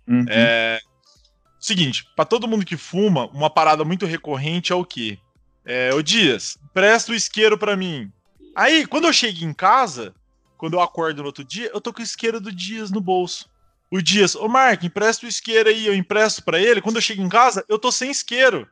uhum. 0.06 0.26
É, 0.28 0.82
Seguinte, 1.64 2.06
para 2.14 2.26
todo 2.26 2.46
mundo 2.46 2.66
que 2.66 2.76
fuma, 2.76 3.28
uma 3.28 3.50
parada 3.50 3.86
muito 3.86 4.06
recorrente 4.06 4.74
é 4.74 4.76
o 4.76 4.84
quê? 4.84 5.18
É, 5.64 5.94
ô 5.94 6.02
Dias, 6.02 6.58
presta 6.74 7.14
o 7.14 7.16
isqueiro 7.16 7.58
para 7.58 7.78
mim. 7.78 8.12
Aí, 8.54 8.86
quando 8.86 9.06
eu 9.06 9.14
chego 9.14 9.46
em 9.46 9.54
casa, 9.54 10.14
quando 10.58 10.74
eu 10.74 10.82
acordo 10.82 11.22
no 11.22 11.28
outro 11.28 11.42
dia, 11.42 11.72
eu 11.74 11.80
tô 11.80 11.94
com 11.94 12.02
o 12.02 12.04
isqueiro 12.04 12.42
do 12.42 12.52
Dias 12.52 12.92
no 12.92 13.00
bolso. 13.00 13.50
O 13.90 14.02
Dias, 14.02 14.36
ô 14.36 14.50
Mark, 14.50 14.84
empresta 14.84 15.26
o 15.26 15.30
isqueiro 15.30 15.70
aí, 15.70 15.88
eu 15.88 15.96
empresto 15.96 16.44
para 16.44 16.60
ele. 16.60 16.82
Quando 16.82 16.98
eu 16.98 17.02
chego 17.02 17.22
em 17.22 17.30
casa, 17.30 17.64
eu 17.70 17.80
tô 17.80 17.94
sem 17.94 18.12
isqueiro. 18.12 18.68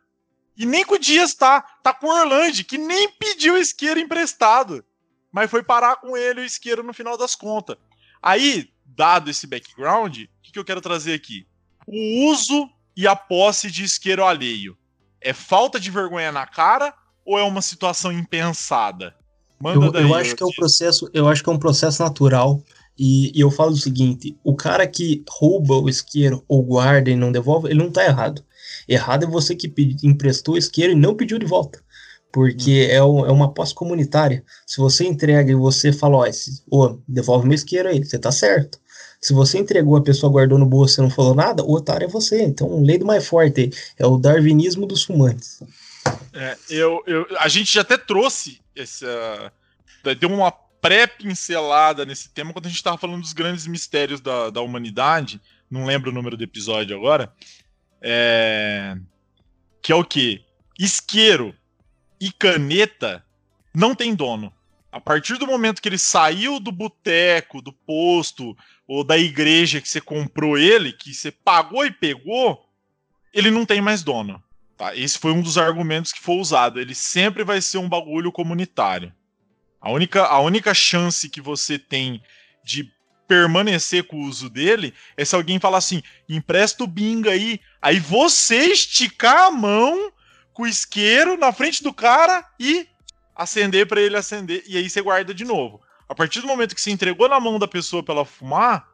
E 0.57 0.65
nem 0.65 0.83
com 0.83 0.95
o 0.95 0.99
Dias 0.99 1.33
tá, 1.33 1.61
tá 1.81 1.93
com 1.93 2.07
o 2.07 2.09
Orlando, 2.09 2.61
que 2.65 2.77
nem 2.77 3.09
pediu 3.13 3.57
isqueiro 3.57 4.01
emprestado. 4.01 4.83
Mas 5.31 5.49
foi 5.49 5.63
parar 5.63 5.95
com 5.95 6.17
ele 6.17 6.41
o 6.41 6.45
isqueiro 6.45 6.83
no 6.83 6.91
final 6.91 7.17
das 7.17 7.35
contas. 7.35 7.77
Aí, 8.21 8.69
dado 8.85 9.31
esse 9.31 9.47
background, 9.47 10.23
o 10.23 10.27
que, 10.43 10.51
que 10.51 10.59
eu 10.59 10.65
quero 10.65 10.81
trazer 10.81 11.13
aqui? 11.13 11.47
O 11.87 12.29
uso 12.29 12.69
e 12.95 13.07
a 13.07 13.15
posse 13.15 13.69
de 13.69 13.83
isqueiro 13.83 14.23
alheio. 14.23 14.77
É 15.19 15.33
falta 15.33 15.79
de 15.79 15.91
vergonha 15.91 16.31
na 16.31 16.45
cara 16.45 16.93
ou 17.25 17.37
é 17.37 17.43
uma 17.43 17.61
situação 17.61 18.11
impensada? 18.11 19.13
Manda 19.59 19.85
eu, 19.85 19.91
daí, 19.91 20.03
eu 20.03 20.15
acho 20.15 20.35
que 20.35 20.43
é 20.43 20.45
um 20.45 20.51
processo, 20.51 21.09
eu 21.13 21.27
acho 21.27 21.43
que 21.43 21.49
é 21.49 21.53
um 21.53 21.59
processo 21.59 22.01
natural. 22.01 22.63
E, 22.97 23.31
e, 23.37 23.41
eu 23.41 23.51
falo 23.51 23.71
o 23.71 23.77
seguinte: 23.77 24.37
o 24.43 24.55
cara 24.55 24.85
que 24.87 25.23
rouba 25.29 25.75
o 25.75 25.87
isqueiro 25.87 26.43
ou 26.47 26.63
guarda 26.63 27.09
e 27.09 27.15
não 27.15 27.31
devolve, 27.31 27.69
ele 27.69 27.79
não 27.79 27.91
tá 27.91 28.03
errado. 28.03 28.43
Errado 28.87 29.25
é 29.25 29.27
você 29.27 29.55
que 29.55 29.67
pedi, 29.67 30.07
emprestou 30.07 30.55
o 30.55 30.57
isqueiro 30.57 30.93
e 30.93 30.95
não 30.95 31.15
pediu 31.15 31.37
de 31.37 31.45
volta. 31.45 31.81
Porque 32.31 32.87
hum. 32.87 32.93
é, 32.93 33.03
o, 33.03 33.25
é, 33.25 33.31
uma 33.31 33.53
posse 33.53 33.73
comunitária. 33.73 34.43
Se 34.65 34.77
você 34.77 35.05
entrega 35.05 35.51
e 35.51 35.55
você 35.55 35.93
fala, 35.93 36.17
ó, 36.17 36.25
oh, 36.69 36.99
devolve 37.07 37.47
meu 37.47 37.55
isqueiro 37.55 37.89
aí, 37.89 38.03
você 38.03 38.17
tá 38.17 38.31
certo. 38.31 38.79
Se 39.21 39.33
você 39.33 39.59
entregou, 39.59 39.95
a 39.95 40.01
pessoa 40.01 40.31
guardou 40.31 40.57
no 40.57 40.65
bolso 40.65 40.99
e 40.99 41.03
não 41.03 41.09
falou 41.09 41.35
nada, 41.35 41.63
o 41.63 41.73
otário 41.73 42.05
é 42.05 42.07
você. 42.07 42.41
Então, 42.41 42.81
lei 42.81 42.97
do 42.97 43.05
mais 43.05 43.27
forte 43.27 43.69
é 43.97 44.05
o 44.05 44.17
darwinismo 44.17 44.87
dos 44.87 45.03
fumantes. 45.03 45.61
É, 46.33 46.57
eu, 46.69 47.03
eu, 47.05 47.27
a 47.39 47.47
gente 47.47 47.71
já 47.71 47.81
até 47.81 47.97
trouxe 47.97 48.59
essa. 48.75 49.53
Deu 50.19 50.29
uma 50.29 50.51
pré-pincelada 50.51 52.03
nesse 52.03 52.29
tema 52.29 52.51
quando 52.51 52.65
a 52.65 52.69
gente 52.69 52.77
estava 52.77 52.97
falando 52.97 53.21
dos 53.21 53.33
grandes 53.33 53.67
mistérios 53.67 54.19
da, 54.19 54.49
da 54.49 54.61
humanidade. 54.61 55.39
Não 55.69 55.85
lembro 55.85 56.09
o 56.09 56.13
número 56.13 56.35
do 56.35 56.43
episódio 56.43 56.97
agora. 56.97 57.31
É, 58.01 58.97
que 59.83 59.91
é 59.91 59.95
o 59.95 60.03
que? 60.03 60.43
Isqueiro 60.79 61.55
e 62.19 62.31
caneta 62.31 63.23
não 63.71 63.93
tem 63.93 64.15
dono. 64.15 64.51
A 64.91 64.99
partir 64.99 65.37
do 65.37 65.47
momento 65.47 65.81
que 65.81 65.87
ele 65.87 65.97
saiu 65.97 66.59
do 66.59 66.71
boteco, 66.71 67.61
do 67.61 67.71
posto 67.71 68.57
ou 68.85 69.03
da 69.03 69.17
igreja 69.17 69.79
que 69.79 69.87
você 69.87 70.01
comprou 70.01 70.57
ele, 70.57 70.91
que 70.91 71.13
você 71.13 71.31
pagou 71.31 71.85
e 71.85 71.91
pegou, 71.91 72.67
ele 73.33 73.49
não 73.49 73.65
tem 73.65 73.79
mais 73.79 74.03
dono. 74.03 74.43
Tá? 74.77 74.93
Esse 74.95 75.17
foi 75.17 75.31
um 75.31 75.41
dos 75.41 75.57
argumentos 75.57 76.11
que 76.11 76.19
foi 76.19 76.35
usado. 76.35 76.79
Ele 76.79 76.93
sempre 76.93 77.43
vai 77.43 77.61
ser 77.61 77.77
um 77.77 77.87
bagulho 77.87 78.31
comunitário. 78.31 79.13
A 79.79 79.89
única, 79.89 80.25
a 80.25 80.39
única 80.39 80.73
chance 80.73 81.29
que 81.29 81.39
você 81.39 81.79
tem 81.79 82.21
de 82.63 82.91
permanecer 83.27 84.03
com 84.03 84.17
o 84.17 84.25
uso 84.25 84.49
dele 84.49 84.93
é 85.15 85.23
se 85.23 85.33
alguém 85.35 85.57
falar 85.57 85.77
assim: 85.77 86.03
empresta 86.27 86.83
o 86.83 86.87
binga 86.87 87.31
aí. 87.31 87.61
Aí 87.81 87.97
você 87.97 88.71
esticar 88.71 89.45
a 89.45 89.51
mão 89.51 90.11
com 90.53 90.63
o 90.63 90.67
isqueiro 90.67 91.37
na 91.37 91.53
frente 91.53 91.81
do 91.81 91.93
cara 91.93 92.45
e 92.59 92.87
acender 93.41 93.87
para 93.87 94.01
ele 94.01 94.17
acender. 94.17 94.63
E 94.67 94.77
aí 94.77 94.89
você 94.89 95.01
guarda 95.01 95.33
de 95.33 95.45
novo. 95.45 95.81
A 96.07 96.15
partir 96.15 96.41
do 96.41 96.47
momento 96.47 96.75
que 96.75 96.81
você 96.81 96.91
entregou 96.91 97.29
na 97.29 97.39
mão 97.39 97.57
da 97.57 97.67
pessoa 97.67 98.03
para 98.03 98.15
ela 98.15 98.25
fumar, 98.25 98.87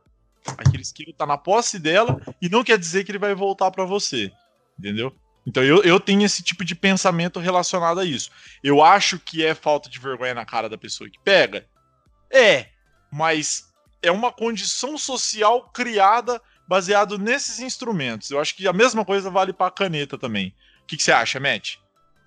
aquele 0.58 0.84
isqueiro 0.84 1.14
tá 1.14 1.26
na 1.26 1.38
posse 1.38 1.80
dela 1.80 2.22
e 2.42 2.48
não 2.50 2.64
quer 2.64 2.78
dizer 2.78 3.04
que 3.04 3.12
ele 3.12 3.20
vai 3.20 3.34
voltar 3.34 3.72
para 3.72 3.86
você. 3.86 4.32
Entendeu? 4.78 5.16
Então 5.46 5.64
eu, 5.64 5.82
eu 5.84 6.00
tenho 6.00 6.24
esse 6.24 6.44
tipo 6.44 6.66
de 6.66 6.76
pensamento 6.76 7.40
relacionado 7.40 8.00
a 8.00 8.06
isso. 8.06 8.30
Eu 8.64 8.84
acho 8.84 9.18
que 9.18 9.46
é 9.46 9.56
falta 9.56 9.90
de 9.90 9.98
vergonha 9.98 10.34
na 10.34 10.46
cara 10.46 10.70
da 10.70 10.78
pessoa 10.78 11.10
que 11.10 11.20
pega. 11.24 11.66
É, 12.32 12.68
mas 13.12 13.68
é 14.02 14.12
uma 14.12 14.32
condição 14.32 14.98
social 14.98 15.70
criada 15.70 16.42
baseado 16.68 17.18
nesses 17.18 17.60
instrumentos. 17.60 18.30
Eu 18.30 18.40
acho 18.40 18.56
que 18.56 18.68
a 18.68 18.74
mesma 18.74 19.06
coisa 19.06 19.30
vale 19.30 19.54
para 19.54 19.68
a 19.68 19.72
caneta 19.72 20.18
também. 20.18 20.54
O 20.84 20.86
que, 20.86 20.98
que, 20.98 21.04
você 21.04 21.12
acha, 21.12 21.40
Matt? 21.40 21.78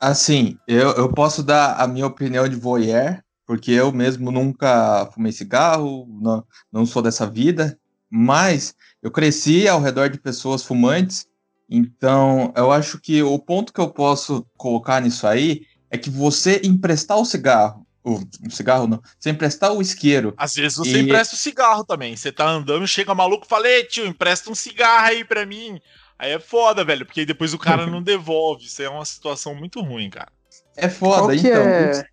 Assim, 0.01 0.57
eu, 0.67 0.93
eu 0.93 1.13
posso 1.13 1.43
dar 1.43 1.75
a 1.75 1.87
minha 1.87 2.07
opinião 2.07 2.49
de 2.49 2.57
voyeur, 2.57 3.21
porque 3.47 3.71
eu 3.73 3.93
mesmo 3.93 4.31
nunca 4.31 5.11
fumei 5.13 5.31
cigarro, 5.31 6.07
não, 6.21 6.45
não 6.73 6.87
sou 6.87 7.03
dessa 7.03 7.27
vida, 7.27 7.79
mas 8.09 8.75
eu 9.03 9.11
cresci 9.11 9.69
ao 9.69 9.81
redor 9.81 10.09
de 10.09 10.19
pessoas 10.19 10.63
fumantes, 10.63 11.27
então 11.69 12.53
eu 12.57 12.73
acho 12.73 12.99
que 12.99 13.23
o 13.23 13.39
ponto 13.39 13.73
que 13.73 13.81
eu 13.81 13.91
posso 13.91 14.47
colocar 14.57 15.01
nisso 15.01 15.27
aí 15.27 15.63
é 15.91 15.99
que 15.99 16.09
você 16.09 16.61
emprestar 16.65 17.19
o 17.19 17.25
cigarro 17.25 17.87
o, 18.03 18.21
cigarro 18.51 18.87
não. 18.87 19.03
Você 19.19 19.31
emprestar 19.31 19.73
o 19.73 19.83
isqueiro. 19.83 20.33
Às 20.37 20.55
vezes 20.55 20.79
você 20.79 20.99
e... 20.99 21.03
empresta 21.03 21.35
o 21.35 21.39
cigarro 21.39 21.85
também. 21.85 22.17
Você 22.17 22.33
tá 22.33 22.49
andando, 22.49 22.87
chega 22.87 23.15
maluco 23.15 23.45
e 23.45 23.49
fala: 23.49 23.69
Ei, 23.69 23.85
tio, 23.85 24.07
empresta 24.07 24.51
um 24.51 24.55
cigarro 24.55 25.07
aí 25.07 25.25
pra 25.25 25.45
mim. 25.45 25.81
Aí 26.21 26.33
é 26.33 26.39
foda, 26.39 26.85
velho, 26.85 27.07
porque 27.07 27.25
depois 27.25 27.55
o 27.55 27.59
cara 27.59 27.87
não 27.87 28.03
devolve. 28.03 28.67
Isso 28.67 28.83
é 28.83 28.89
uma 28.91 29.07
situação 29.07 29.55
muito 29.55 29.81
ruim, 29.81 30.11
cara. 30.11 30.31
É 30.77 30.87
foda, 30.87 31.35
então. 31.35 31.51
É... 31.51 32.05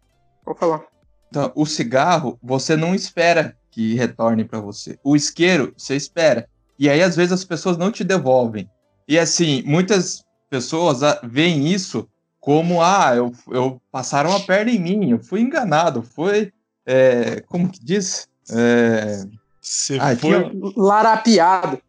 Vou 0.45 0.55
falar. 0.55 0.81
Então, 1.27 1.51
o 1.53 1.65
cigarro, 1.65 2.39
você 2.41 2.77
não 2.77 2.95
espera 2.95 3.57
que 3.69 3.95
retorne 3.95 4.45
para 4.45 4.61
você. 4.61 4.97
O 5.03 5.13
isqueiro, 5.13 5.73
você 5.75 5.97
espera. 5.97 6.47
E 6.79 6.89
aí, 6.89 7.03
às 7.03 7.17
vezes, 7.17 7.33
as 7.33 7.43
pessoas 7.43 7.75
não 7.75 7.91
te 7.91 8.05
devolvem. 8.05 8.69
E 9.09 9.19
assim, 9.19 9.61
muitas 9.65 10.23
pessoas 10.49 11.01
veem 11.23 11.67
isso 11.67 12.07
como, 12.39 12.81
ah, 12.81 13.13
eu, 13.13 13.33
eu 13.51 13.81
passaram 13.91 14.33
a 14.33 14.39
perna 14.39 14.71
em 14.71 14.79
mim, 14.79 15.11
eu 15.11 15.19
fui 15.19 15.41
enganado, 15.41 16.01
foi, 16.01 16.53
é, 16.85 17.41
como 17.41 17.69
que 17.69 17.83
diz? 17.83 18.29
É, 18.49 19.25
Você 19.59 19.97
ah, 19.99 20.15
foi... 20.15 20.49
Larapiado. 20.77 21.81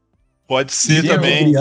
Pode 0.49 0.73
ser 0.73 1.07
também. 1.07 1.55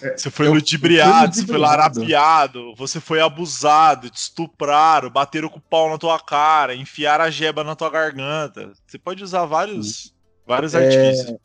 Você 0.00 0.30
foi 0.30 0.48
ludibriado, 0.48 1.34
você 1.34 1.44
foi 1.44 1.58
larapiado, 1.58 2.74
você 2.76 3.00
foi 3.00 3.20
abusado, 3.20 4.08
te 4.08 4.18
estupraram, 4.18 5.10
bateram 5.10 5.48
com 5.48 5.58
o 5.58 5.62
pau 5.62 5.90
na 5.90 5.98
tua 5.98 6.20
cara, 6.20 6.74
enfiaram 6.74 7.24
a 7.24 7.30
jeba 7.30 7.64
na 7.64 7.74
tua 7.74 7.90
garganta. 7.90 8.72
Você 8.86 8.96
pode 8.96 9.24
usar 9.24 9.44
vários, 9.44 10.14
vários 10.46 10.74
é... 10.74 10.84
artifícios. 10.84 11.38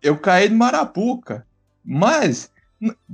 Eu 0.00 0.16
caí 0.16 0.48
no 0.48 0.56
Marapuca, 0.56 1.46
mas 1.84 2.50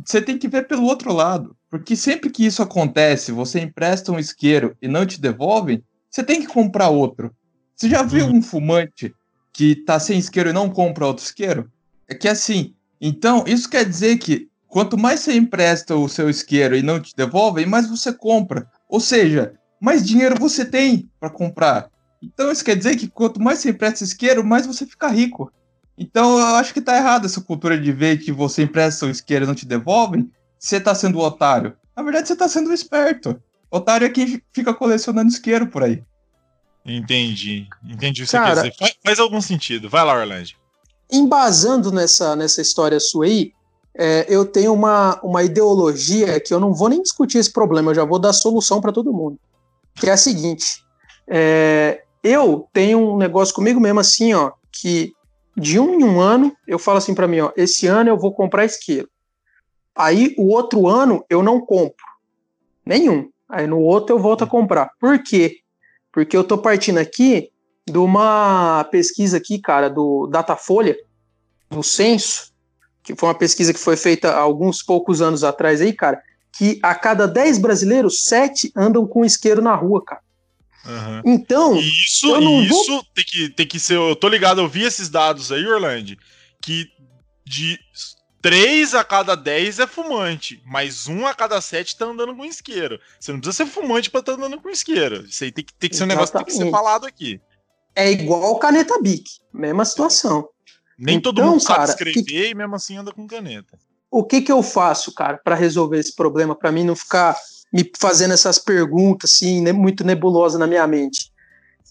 você 0.05 0.21
tem 0.21 0.39
que 0.39 0.49
ver 0.49 0.67
pelo 0.67 0.85
outro 0.85 1.13
lado. 1.13 1.57
Porque 1.71 1.95
sempre 1.97 2.31
que 2.31 2.45
isso 2.45 2.63
acontece, 2.63 3.33
você 3.33 3.61
empresta 3.61 4.13
um 4.13 4.19
isqueiro 4.19 4.77
e 4.81 4.89
não 4.89 5.05
te 5.05 5.21
devolvem, 5.21 5.83
você 6.11 6.23
tem 6.23 6.41
que 6.41 6.47
comprar 6.47 6.89
outro. 6.89 7.35
Você 7.75 7.89
já 7.89 8.03
viu 8.03 8.27
uhum. 8.27 8.37
um 8.37 8.43
fumante 8.43 9.15
que 9.53 9.77
tá 9.77 9.99
sem 10.01 10.19
isqueiro 10.19 10.51
e 10.51 10.53
não 10.53 10.71
compra 10.71 11.07
outro 11.07 11.25
isqueiro? 11.25 11.71
É 12.09 12.15
que 12.15 12.29
assim, 12.29 12.75
então 13.01 13.45
isso 13.47 13.69
quer 13.69 13.85
dizer 13.85 14.17
que 14.19 14.48
quanto 14.69 14.97
mais 14.97 15.21
você 15.21 15.35
empresta 15.35 15.97
o 15.97 16.09
seu 16.09 16.29
isqueiro 16.29 16.77
e 16.77 16.83
não 16.83 17.01
te 17.01 17.17
devolvem, 17.17 17.67
mais 17.67 17.89
você 17.89 18.13
compra. 18.13 18.71
Ou 18.89 19.01
seja, 19.01 19.55
mais 19.81 20.07
dinheiro 20.07 20.39
você 20.39 20.65
tem 20.65 21.11
para 21.19 21.31
comprar. 21.31 21.91
Então 22.23 22.51
isso 22.51 22.65
quer 22.65 22.77
dizer 22.77 22.97
que 22.97 23.09
quanto 23.09 23.41
mais 23.41 23.61
você 23.61 23.71
empresta 23.71 24.05
isqueiro, 24.05 24.45
mais 24.45 24.67
você 24.67 24.85
fica 24.87 25.09
rico. 25.09 25.53
Então 25.97 26.39
eu 26.39 26.57
acho 26.57 26.73
que 26.73 26.81
tá 26.81 26.97
errado 26.97 27.27
essa 27.27 27.41
cultura 27.41 27.79
de 27.79 27.91
ver 27.93 28.19
que 28.19 28.31
você 28.31 28.63
empresta 28.63 29.07
o 29.07 29.11
isqueiro 29.11 29.45
e 29.45 29.49
não 29.49 29.55
te 29.55 29.67
devolvem, 29.67 30.31
você 30.59 30.81
tá 30.81 30.95
sendo 30.95 31.19
o 31.19 31.23
otário. 31.23 31.77
Na 31.97 32.03
verdade, 32.03 32.29
você 32.29 32.37
tá 32.37 32.49
sendo 32.49 32.71
o 32.71 32.75
esperto. 32.75 33.41
Otário 33.71 34.07
é 34.07 34.11
quem 34.11 34.41
fica 34.53 34.73
colecionando 34.73 35.29
isqueiro 35.29 35.67
por 35.67 35.83
aí. 35.83 36.03
Entendi. 36.85 37.67
Entendi 37.85 38.23
o 38.23 38.27
que 38.27 38.33
Cara, 38.33 38.55
você 38.55 38.63
quer 38.63 38.69
dizer. 38.71 38.79
Faz, 38.79 38.97
faz, 39.05 39.19
algum 39.19 39.41
sentido. 39.41 39.91
Vai 39.91 40.05
lá, 40.05 40.15
Orlando. 40.15 40.51
Embasando 41.11 41.93
nessa, 41.93 42.35
nessa 42.35 42.63
história 42.63 42.99
sua 43.01 43.27
aí, 43.27 43.53
é, 43.99 44.25
eu 44.29 44.47
tenho 44.47 44.73
uma, 44.73 45.21
uma 45.25 45.43
ideologia 45.43 46.39
que 46.39 46.55
eu 46.55 46.61
não 46.61 46.73
vou 46.73 46.89
nem 46.89 47.03
discutir 47.03 47.39
esse 47.39 47.53
problema, 47.53 47.91
eu 47.91 47.97
já 47.97 48.05
vou 48.05 48.21
dar 48.21 48.33
solução 48.33 48.81
para 48.81 48.93
todo 48.93 49.13
mundo. 49.13 49.37
Que 49.97 50.09
é 50.09 50.13
a 50.13 50.17
seguinte: 50.17 50.85
é, 51.27 52.05
eu 52.23 52.69
tenho 52.73 52.99
um 52.99 53.17
negócio 53.17 53.53
comigo 53.53 53.81
mesmo 53.81 53.99
assim, 53.99 54.33
ó, 54.35 54.53
que 54.71 55.13
de 55.57 55.81
um 55.81 55.99
em 55.99 56.05
um 56.05 56.21
ano 56.21 56.57
eu 56.65 56.79
falo 56.79 56.99
assim 56.99 57.13
para 57.13 57.27
mim, 57.27 57.41
ó, 57.41 57.51
esse 57.57 57.89
ano 57.89 58.09
eu 58.09 58.17
vou 58.17 58.33
comprar 58.33 58.65
isqueiro. 58.65 59.09
Aí 59.97 60.33
o 60.39 60.53
outro 60.53 60.87
ano 60.87 61.25
eu 61.29 61.43
não 61.43 61.61
compro. 61.61 62.07
Nenhum. 62.87 63.29
Aí 63.49 63.67
no 63.67 63.81
outro 63.81 64.15
eu 64.15 64.21
volto 64.21 64.45
a 64.45 64.47
comprar. 64.47 64.93
Por 65.01 65.21
quê? 65.25 65.57
Porque 66.13 66.37
eu 66.37 66.45
tô 66.45 66.57
partindo 66.57 66.99
aqui 66.99 67.51
de 67.85 67.99
uma 67.99 68.85
pesquisa 68.93 69.39
aqui, 69.39 69.59
cara, 69.59 69.91
do 69.91 70.29
Datafolha, 70.29 70.97
do 71.69 71.83
Censo, 71.83 72.53
que 73.15 73.17
foi 73.17 73.31
uma 73.31 73.35
pesquisa 73.35 73.73
que 73.73 73.81
foi 73.81 73.97
feita 73.97 74.33
há 74.33 74.39
alguns 74.39 74.83
poucos 74.83 75.23
anos 75.23 75.43
atrás 75.43 75.81
aí, 75.81 75.95
cara, 75.95 76.23
que 76.53 76.79
a 76.83 76.95
cada 76.95 77.27
10 77.27 77.57
brasileiros, 77.57 78.25
7 78.25 78.71
andam 78.77 79.07
com 79.07 79.25
isqueiro 79.25 79.63
na 79.63 79.75
rua, 79.75 80.05
cara. 80.05 80.21
Uhum. 80.85 81.23
Então, 81.25 81.77
isso, 81.77 82.37
isso 82.37 82.87
vou... 82.87 83.05
tem, 83.15 83.25
que, 83.25 83.49
tem 83.49 83.67
que 83.67 83.81
ser. 83.81 83.95
Eu 83.95 84.15
tô 84.15 84.29
ligado, 84.29 84.61
eu 84.61 84.69
vi 84.69 84.83
esses 84.83 85.09
dados 85.09 85.51
aí, 85.51 85.67
Orlando, 85.67 86.17
que 86.63 86.87
de 87.47 87.79
3 88.43 88.95
a 88.95 89.03
cada 89.03 89.35
10 89.35 89.79
é 89.79 89.87
fumante, 89.87 90.63
mas 90.67 91.09
1 91.09 91.27
a 91.27 91.35
cada 91.35 91.63
7 91.63 91.97
tá 91.97 92.05
andando 92.05 92.37
com 92.37 92.45
isqueiro. 92.45 93.01
Você 93.19 93.33
não 93.33 93.41
precisa 93.41 93.65
ser 93.65 93.71
fumante 93.71 94.11
pra 94.11 94.21
estar 94.21 94.33
tá 94.33 94.39
andando 94.39 94.61
com 94.61 94.69
isqueiro. 94.69 95.25
Isso 95.25 95.45
aí 95.45 95.51
tem 95.51 95.65
que, 95.65 95.73
tem 95.73 95.89
que 95.89 95.97
ser 95.97 96.05
um 96.05 96.09
negócio 96.09 96.33
que 96.33 96.45
tem 96.45 96.55
que 96.55 96.63
ser 96.63 96.71
falado 96.71 97.07
aqui. 97.07 97.41
É 97.97 98.11
igual 98.11 98.59
caneta 98.59 99.01
Bic, 99.01 99.25
mesma 99.53 99.87
situação. 99.87 100.47
Nem 100.99 101.17
então, 101.17 101.33
todo 101.33 101.45
mundo 101.45 101.61
sabe 101.61 101.85
escrever 101.85 102.25
que... 102.25 102.51
e 102.51 102.55
mesmo 102.55 102.75
assim 102.75 102.97
anda 102.97 103.13
com 103.13 103.27
caneta. 103.27 103.79
O 104.11 104.25
que 104.25 104.41
que 104.41 104.51
eu 104.51 104.63
faço, 104.63 105.15
cara, 105.15 105.39
para 105.39 105.55
resolver 105.55 105.99
esse 105.99 106.15
problema, 106.15 106.55
para 106.57 106.73
mim 106.73 106.83
não 106.83 106.97
ficar 106.97 107.37
me 107.73 107.89
fazendo 107.99 108.33
essas 108.33 108.59
perguntas 108.59 109.33
assim, 109.35 109.61
né, 109.61 109.71
muito 109.71 110.03
nebulosas 110.03 110.59
na 110.59 110.67
minha 110.67 110.87
mente? 110.87 111.31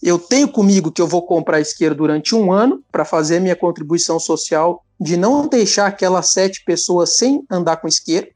Eu 0.02 0.18
tenho 0.18 0.48
comigo 0.48 0.92
que 0.92 1.00
eu 1.00 1.06
vou 1.06 1.22
comprar 1.22 1.60
isqueiro 1.60 1.94
durante 1.94 2.34
um 2.34 2.52
ano 2.52 2.82
para 2.92 3.04
fazer 3.04 3.40
minha 3.40 3.56
contribuição 3.56 4.20
social 4.20 4.84
de 5.00 5.16
não 5.16 5.48
deixar 5.48 5.86
aquelas 5.86 6.32
sete 6.32 6.62
pessoas 6.64 7.16
sem 7.16 7.44
andar 7.50 7.78
com 7.78 7.88
isqueiro. 7.88 8.28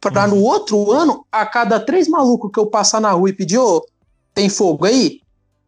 Para 0.00 0.24
uhum. 0.24 0.36
no 0.36 0.42
outro 0.42 0.90
ano, 0.90 1.26
a 1.30 1.44
cada 1.44 1.78
três 1.78 2.08
malucos 2.08 2.50
que 2.52 2.58
eu 2.58 2.66
passar 2.66 3.00
na 3.00 3.10
rua 3.12 3.28
e 3.28 3.34
pedir, 3.34 3.58
ô, 3.58 3.84
tem 4.34 4.48
fogo 4.48 4.86
aí? 4.86 5.20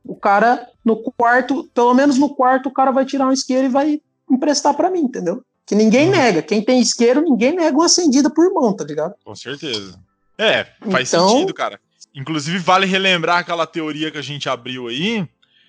O 0.04 0.16
cara 0.16 0.66
no 0.84 0.96
quarto, 0.96 1.68
pelo 1.74 1.94
menos 1.94 2.18
no 2.18 2.34
quarto, 2.34 2.68
o 2.68 2.72
cara 2.72 2.90
vai 2.90 3.04
tirar 3.04 3.26
um 3.26 3.32
isqueiro 3.32 3.66
e 3.66 3.70
vai 3.70 4.00
emprestar 4.34 4.74
para 4.74 4.90
mim, 4.90 5.00
entendeu? 5.00 5.44
Que 5.66 5.74
ninguém 5.74 6.06
uhum. 6.06 6.16
nega. 6.16 6.42
Quem 6.42 6.62
tem 6.62 6.80
isqueiro, 6.80 7.20
ninguém 7.20 7.54
nega 7.54 7.76
uma 7.76 7.86
acendida 7.86 8.28
por 8.30 8.52
mão, 8.52 8.74
tá 8.74 8.84
ligado? 8.84 9.14
Com 9.24 9.34
certeza. 9.34 9.98
É, 10.36 10.66
faz 10.90 11.08
então... 11.08 11.28
sentido, 11.28 11.54
cara. 11.54 11.80
Inclusive, 12.14 12.58
vale 12.58 12.86
relembrar 12.86 13.38
aquela 13.38 13.66
teoria 13.66 14.10
que 14.10 14.18
a 14.18 14.22
gente 14.22 14.48
abriu 14.48 14.88
aí, 14.88 15.26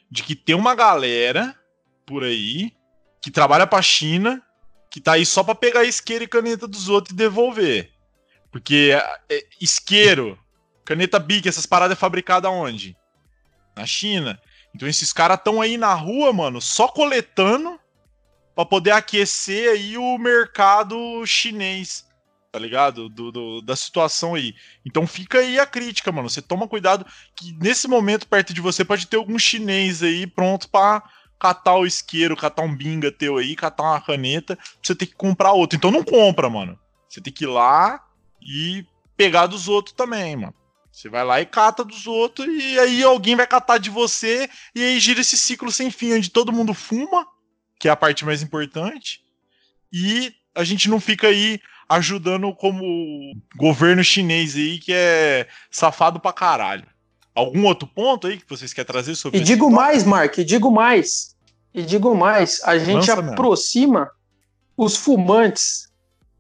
de 0.10 0.24
que 0.24 0.36
tem 0.36 0.56
uma 0.56 0.76
galera 0.76 1.56
por 2.06 2.24
aí 2.24 2.74
que 3.22 3.32
trabalha 3.32 3.66
pra 3.66 3.82
China, 3.82 4.42
que 4.90 5.00
tá 5.00 5.14
aí 5.14 5.26
só 5.26 5.44
pra 5.44 5.56
pegar 5.56 5.86
isqueiro 5.86 6.26
e 6.26 6.28
caneta 6.28 6.68
dos 6.68 6.90
outros 6.90 7.14
e 7.14 7.18
devolver. 7.18 7.92
Porque 8.52 8.92
é, 9.30 9.46
isqueiro, 9.62 10.38
caneta 10.84 11.18
Bic, 11.18 11.48
essas 11.48 11.66
paradas 11.66 11.98
é 11.98 12.00
fabricada 12.00 12.50
onde? 12.50 12.96
Na 13.76 13.86
China. 13.86 14.40
Então 14.76 14.88
esses 14.88 15.14
caras 15.14 15.38
estão 15.38 15.62
aí 15.62 15.78
na 15.78 15.94
rua, 15.94 16.34
mano, 16.34 16.60
só 16.60 16.88
coletando 16.88 17.80
para 18.56 18.66
poder 18.66 18.92
aquecer 18.92 19.72
aí 19.72 19.98
o 19.98 20.18
mercado 20.18 21.26
chinês, 21.26 22.06
tá 22.52 22.60
ligado? 22.60 23.10
Do, 23.10 23.32
do, 23.32 23.62
da 23.62 23.76
situação 23.76 24.36
aí. 24.36 24.54
Então 24.86 25.08
fica 25.08 25.40
aí 25.40 25.60
a 25.60 25.66
crítica, 25.66 26.12
mano. 26.12 26.30
Você 26.30 26.42
toma 26.42 26.68
cuidado 26.68 27.06
que 27.36 27.54
nesse 27.54 27.88
momento 27.88 28.28
perto 28.28 28.54
de 28.54 28.62
você 28.62 28.86
pode 28.86 29.08
ter 29.08 29.18
algum 29.18 29.40
chinês 29.40 30.04
aí 30.04 30.28
pronto 30.28 30.70
para 30.70 31.04
catar 31.40 31.76
o 31.76 31.86
isqueiro, 31.86 32.38
catar 32.38 32.62
um 32.62 32.76
binga 32.76 33.12
teu 33.12 33.38
aí, 33.38 33.56
catar 33.56 33.84
uma 33.84 34.02
caneta, 34.02 34.58
você 34.82 34.96
ter 34.96 35.08
que 35.08 35.16
comprar 35.16 35.52
outro. 35.52 35.76
Então 35.76 35.92
não 35.92 36.04
compra, 36.04 36.50
mano. 36.50 36.80
Você 37.10 37.20
tem 37.20 37.34
que 37.34 37.44
ir 37.44 37.48
lá 37.48 38.02
e 38.42 38.86
pegar 39.18 39.48
dos 39.48 39.68
outros 39.68 39.96
também, 39.96 40.36
mano. 40.36 40.54
Você 40.92 41.10
vai 41.10 41.26
lá 41.26 41.42
e 41.42 41.46
cata 41.46 41.84
dos 41.84 42.06
outros, 42.06 42.48
e 42.48 42.80
aí 42.80 43.04
alguém 43.04 43.36
vai 43.36 43.48
catar 43.48 43.80
de 43.80 43.90
você, 43.90 44.48
e 44.76 44.84
aí 44.84 45.00
gira 45.00 45.22
esse 45.22 45.36
ciclo 45.36 45.72
sem 45.72 45.90
fim, 45.90 46.14
onde 46.14 46.30
todo 46.30 46.54
mundo 46.54 46.72
fuma, 46.72 47.28
que 47.84 47.90
é 47.90 47.92
a 47.92 47.98
parte 47.98 48.24
mais 48.24 48.42
importante, 48.42 49.20
e 49.92 50.32
a 50.56 50.64
gente 50.64 50.90
não 50.90 51.02
fica 51.02 51.28
aí 51.28 51.60
ajudando 51.90 52.56
como 52.56 52.82
governo 53.58 54.02
chinês 54.02 54.56
aí, 54.56 54.80
que 54.80 54.94
é 54.94 55.48
safado 55.70 56.18
pra 56.18 56.32
caralho. 56.32 56.86
Algum 57.36 57.66
outro 57.66 57.86
ponto 57.86 58.26
aí 58.26 58.38
que 58.38 58.48
vocês 58.48 58.72
querem 58.72 58.88
trazer 58.88 59.16
sobre 59.16 59.38
E 59.38 59.44
digo 59.44 59.70
mais, 59.70 60.06
Mark, 60.06 60.38
e 60.38 60.46
digo 60.46 60.72
mais. 60.72 61.36
E 61.74 61.82
digo 61.82 62.16
mais, 62.16 62.62
a 62.64 62.78
gente 62.78 63.12
Lança 63.12 63.20
aproxima 63.20 64.00
mesmo. 64.00 64.12
os 64.78 64.96
fumantes. 64.96 65.90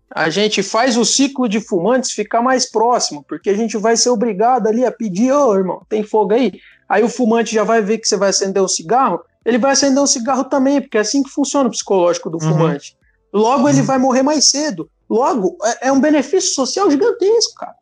A 0.09 0.29
gente 0.29 0.63
faz 0.63 0.95
o 0.95 1.03
ciclo 1.03 1.49
de 1.49 1.59
fumantes 1.59 2.11
ficar 2.11 2.41
mais 2.41 2.71
próximo, 2.71 3.21
porque 3.27 3.49
a 3.49 3.53
gente 3.53 3.77
vai 3.77 3.97
ser 3.97 4.11
obrigado 4.11 4.67
ali 4.67 4.85
a 4.85 4.91
pedir, 4.93 5.33
ô 5.33 5.49
oh, 5.49 5.55
irmão, 5.55 5.85
tem 5.89 6.03
fogo 6.03 6.33
aí? 6.33 6.53
Aí 6.87 7.03
o 7.03 7.09
fumante 7.09 7.53
já 7.53 7.65
vai 7.65 7.81
ver 7.81 7.97
que 7.97 8.07
você 8.07 8.15
vai 8.15 8.29
acender 8.29 8.63
um 8.63 8.67
cigarro, 8.67 9.19
ele 9.45 9.57
vai 9.57 9.71
acender 9.71 10.01
um 10.01 10.07
cigarro 10.07 10.45
também, 10.45 10.81
porque 10.81 10.97
é 10.97 11.01
assim 11.01 11.23
que 11.23 11.29
funciona 11.29 11.67
o 11.67 11.71
psicológico 11.71 12.29
do 12.29 12.43
uhum. 12.43 12.51
fumante. 12.51 12.95
Logo, 13.31 13.67
ele 13.67 13.79
uhum. 13.79 13.85
vai 13.85 13.97
morrer 13.97 14.23
mais 14.23 14.49
cedo. 14.49 14.89
Logo, 15.09 15.57
é, 15.63 15.87
é 15.87 15.91
um 15.91 15.99
benefício 15.99 16.53
social 16.53 16.89
gigantesco, 16.89 17.55
cara. 17.55 17.75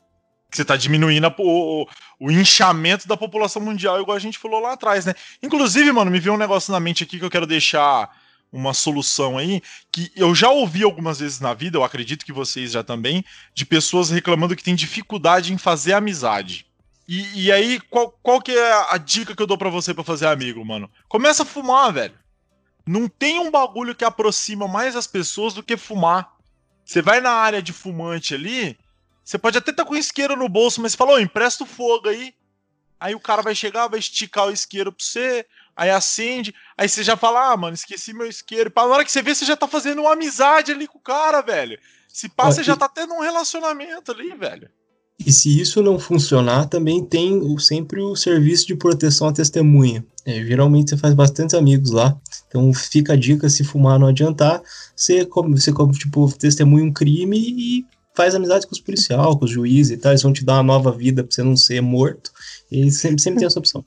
Você 0.51 0.63
está 0.63 0.75
diminuindo 0.75 1.27
a, 1.27 1.35
o, 1.39 1.87
o 2.19 2.31
inchamento 2.31 3.07
da 3.07 3.15
população 3.15 3.61
mundial, 3.61 4.01
igual 4.01 4.17
a 4.17 4.19
gente 4.19 4.37
falou 4.37 4.59
lá 4.59 4.73
atrás, 4.73 5.05
né? 5.05 5.13
Inclusive, 5.41 5.91
mano, 5.91 6.11
me 6.11 6.19
veio 6.19 6.35
um 6.35 6.37
negócio 6.37 6.71
na 6.71 6.79
mente 6.79 7.03
aqui 7.03 7.19
que 7.19 7.25
eu 7.25 7.29
quero 7.29 7.47
deixar 7.47 8.09
uma 8.51 8.73
solução 8.73 9.37
aí, 9.37 9.61
que 9.89 10.11
eu 10.13 10.35
já 10.35 10.49
ouvi 10.49 10.83
algumas 10.83 11.19
vezes 11.19 11.39
na 11.39 11.53
vida, 11.53 11.77
eu 11.77 11.83
acredito 11.85 12.25
que 12.25 12.33
vocês 12.33 12.71
já 12.71 12.83
também, 12.83 13.23
de 13.53 13.65
pessoas 13.65 14.09
reclamando 14.09 14.55
que 14.55 14.63
tem 14.63 14.75
dificuldade 14.75 15.53
em 15.53 15.57
fazer 15.57 15.93
amizade. 15.93 16.65
E, 17.13 17.47
e 17.47 17.51
aí, 17.51 17.77
qual, 17.77 18.09
qual 18.23 18.41
que 18.41 18.53
é 18.53 18.85
a 18.89 18.97
dica 18.97 19.35
que 19.35 19.43
eu 19.43 19.45
dou 19.45 19.57
para 19.57 19.69
você 19.69 19.93
para 19.93 20.01
fazer 20.01 20.27
amigo, 20.27 20.63
mano? 20.63 20.89
Começa 21.09 21.43
a 21.43 21.45
fumar, 21.45 21.91
velho. 21.91 22.17
Não 22.87 23.09
tem 23.09 23.37
um 23.37 23.51
bagulho 23.51 23.93
que 23.93 24.05
aproxima 24.05 24.65
mais 24.65 24.95
as 24.95 25.07
pessoas 25.07 25.53
do 25.53 25.61
que 25.61 25.75
fumar. 25.75 26.31
Você 26.85 27.01
vai 27.01 27.19
na 27.19 27.31
área 27.31 27.61
de 27.61 27.73
fumante 27.73 28.33
ali, 28.33 28.79
você 29.25 29.37
pode 29.37 29.57
até 29.57 29.71
estar 29.71 29.83
tá 29.83 29.89
com 29.89 29.93
isqueiro 29.93 30.37
no 30.37 30.47
bolso, 30.47 30.81
mas 30.81 30.93
você 30.93 30.97
fala, 30.97 31.11
ô, 31.11 31.19
empresta 31.19 31.65
o 31.65 31.67
fogo 31.67 32.07
aí. 32.07 32.33
Aí 32.97 33.13
o 33.13 33.19
cara 33.19 33.41
vai 33.41 33.53
chegar, 33.53 33.89
vai 33.89 33.99
esticar 33.99 34.47
o 34.47 34.51
isqueiro 34.51 34.89
pra 34.89 35.03
você, 35.03 35.45
aí 35.75 35.89
acende, 35.89 36.55
aí 36.77 36.87
você 36.87 37.03
já 37.03 37.17
fala, 37.17 37.51
ah, 37.51 37.57
mano, 37.57 37.73
esqueci 37.73 38.13
meu 38.13 38.27
isqueiro. 38.27 38.71
Na 38.73 38.83
hora 38.85 39.03
que 39.03 39.11
você 39.11 39.21
vê, 39.21 39.35
você 39.35 39.43
já 39.43 39.57
tá 39.57 39.67
fazendo 39.67 40.03
uma 40.03 40.13
amizade 40.13 40.71
ali 40.71 40.87
com 40.87 40.97
o 40.97 41.01
cara, 41.01 41.41
velho. 41.41 41.77
Se 42.07 42.29
passa, 42.29 42.59
você 42.59 42.63
já 42.63 42.77
tá 42.77 42.87
tendo 42.87 43.13
um 43.13 43.19
relacionamento 43.19 44.13
ali, 44.13 44.33
velho. 44.33 44.71
E 45.25 45.31
se 45.31 45.59
isso 45.59 45.81
não 45.81 45.99
funcionar, 45.99 46.67
também 46.67 47.03
tem 47.03 47.37
o, 47.37 47.59
sempre 47.59 48.01
o 48.01 48.15
serviço 48.15 48.67
de 48.67 48.75
proteção 48.75 49.27
à 49.27 49.33
testemunha. 49.33 50.05
É, 50.25 50.43
geralmente 50.43 50.89
você 50.89 50.97
faz 50.97 51.13
bastante 51.13 51.55
amigos 51.55 51.91
lá, 51.91 52.15
então 52.47 52.71
fica 52.73 53.13
a 53.13 53.15
dica, 53.15 53.49
se 53.49 53.63
fumar 53.63 53.97
não 53.97 54.07
adiantar, 54.07 54.61
você, 54.95 55.27
você 55.49 55.73
tipo, 55.97 56.31
testemunha 56.37 56.85
um 56.85 56.93
crime 56.93 57.37
e 57.37 57.85
faz 58.15 58.35
amizade 58.35 58.67
com 58.67 58.73
os 58.73 58.79
policiais, 58.79 59.35
com 59.35 59.45
os 59.45 59.49
juízes 59.49 59.91
e 59.91 59.97
tal, 59.97 60.11
eles 60.11 60.21
vão 60.21 60.33
te 60.33 60.45
dar 60.45 60.55
uma 60.55 60.63
nova 60.63 60.91
vida 60.91 61.23
pra 61.23 61.33
você 61.33 61.41
não 61.41 61.57
ser 61.57 61.81
morto, 61.81 62.31
e 62.71 62.91
sempre, 62.91 63.21
sempre 63.21 63.39
tem 63.39 63.47
essa 63.47 63.57
opção. 63.57 63.83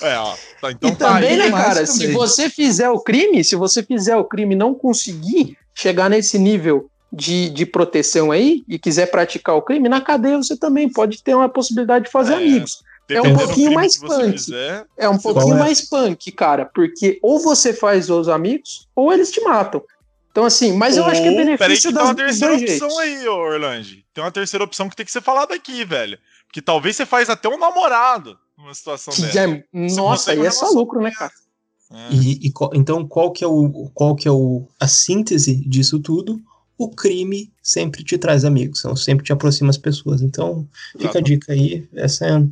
É, 0.00 0.16
ó. 0.16 0.34
Tá, 0.60 0.72
então 0.72 0.90
e 0.90 0.96
tá 0.96 1.14
também, 1.14 1.36
né, 1.36 1.50
cara, 1.50 1.86
se 1.86 2.08
você 2.08 2.48
fizer 2.48 2.90
o 2.90 3.00
crime, 3.00 3.44
se 3.44 3.54
você 3.54 3.82
fizer 3.82 4.16
o 4.16 4.24
crime 4.24 4.54
e 4.54 4.58
não 4.58 4.74
conseguir 4.74 5.56
chegar 5.74 6.10
nesse 6.10 6.38
nível 6.38 6.90
de, 7.12 7.50
de 7.50 7.66
proteção 7.66 8.30
aí 8.30 8.64
e 8.66 8.78
quiser 8.78 9.10
praticar 9.10 9.54
o 9.54 9.62
crime, 9.62 9.88
na 9.88 10.00
cadeia 10.00 10.38
você 10.38 10.56
também 10.56 10.88
pode 10.88 11.22
ter 11.22 11.34
uma 11.34 11.48
possibilidade 11.48 12.06
de 12.06 12.10
fazer 12.10 12.34
é, 12.34 12.36
amigos. 12.36 12.82
É 13.08 13.20
um 13.20 13.36
pouquinho 13.36 13.72
mais 13.74 13.98
punk. 13.98 14.32
Fizer, 14.32 14.86
é 14.96 15.08
um 15.08 15.18
pouquinho 15.18 15.56
é? 15.56 15.58
mais 15.58 15.88
punk, 15.88 16.32
cara, 16.32 16.64
porque 16.64 17.18
ou 17.22 17.38
você 17.38 17.74
faz 17.74 18.08
os 18.08 18.28
amigos 18.28 18.88
ou 18.96 19.12
eles 19.12 19.30
te 19.30 19.42
matam. 19.42 19.82
Então, 20.30 20.46
assim, 20.46 20.72
mas 20.72 20.96
eu 20.96 21.04
acho 21.04 21.20
que 21.20 21.28
é 21.28 21.36
benefício 21.36 21.92
tem 21.92 22.02
uma 22.02 22.14
terceira 22.14 22.54
opção 22.54 22.98
aí, 23.00 23.28
Orlando. 23.28 23.88
Tem 24.14 24.24
uma 24.24 24.32
terceira 24.32 24.64
opção 24.64 24.88
que 24.88 24.96
tem 24.96 25.04
que 25.04 25.12
ser 25.12 25.20
falada 25.20 25.54
aqui, 25.54 25.84
velho. 25.84 26.18
Que 26.50 26.62
talvez 26.62 26.96
você 26.96 27.04
faz 27.04 27.28
até 27.28 27.50
um 27.50 27.58
namorado 27.58 28.38
numa 28.56 28.72
situação 28.72 29.12
que 29.12 29.20
dessa. 29.20 29.40
É, 29.40 29.64
nossa, 29.72 30.32
aí 30.32 30.40
é 30.40 30.50
só 30.50 30.70
lucro, 30.70 31.02
né, 31.02 31.10
cara? 31.10 31.32
É. 31.90 32.14
E, 32.14 32.48
e, 32.48 32.52
então, 32.72 33.06
qual 33.06 33.30
que 33.30 33.44
é, 33.44 33.46
o, 33.46 33.90
qual 33.92 34.16
que 34.16 34.26
é 34.26 34.30
o, 34.30 34.66
a 34.80 34.88
síntese 34.88 35.54
disso 35.68 36.00
tudo? 36.00 36.40
O 36.84 36.90
crime 36.90 37.52
sempre 37.62 38.04
te 38.04 38.18
traz 38.18 38.44
amigos, 38.44 38.80
então 38.80 38.96
sempre 38.96 39.24
te 39.24 39.32
aproxima 39.32 39.70
as 39.70 39.78
pessoas. 39.78 40.22
Então, 40.22 40.66
fica 40.92 41.04
Exato. 41.04 41.18
a 41.18 41.20
dica 41.20 41.52
aí, 41.52 41.88
essa 41.94 42.26
é 42.26 42.44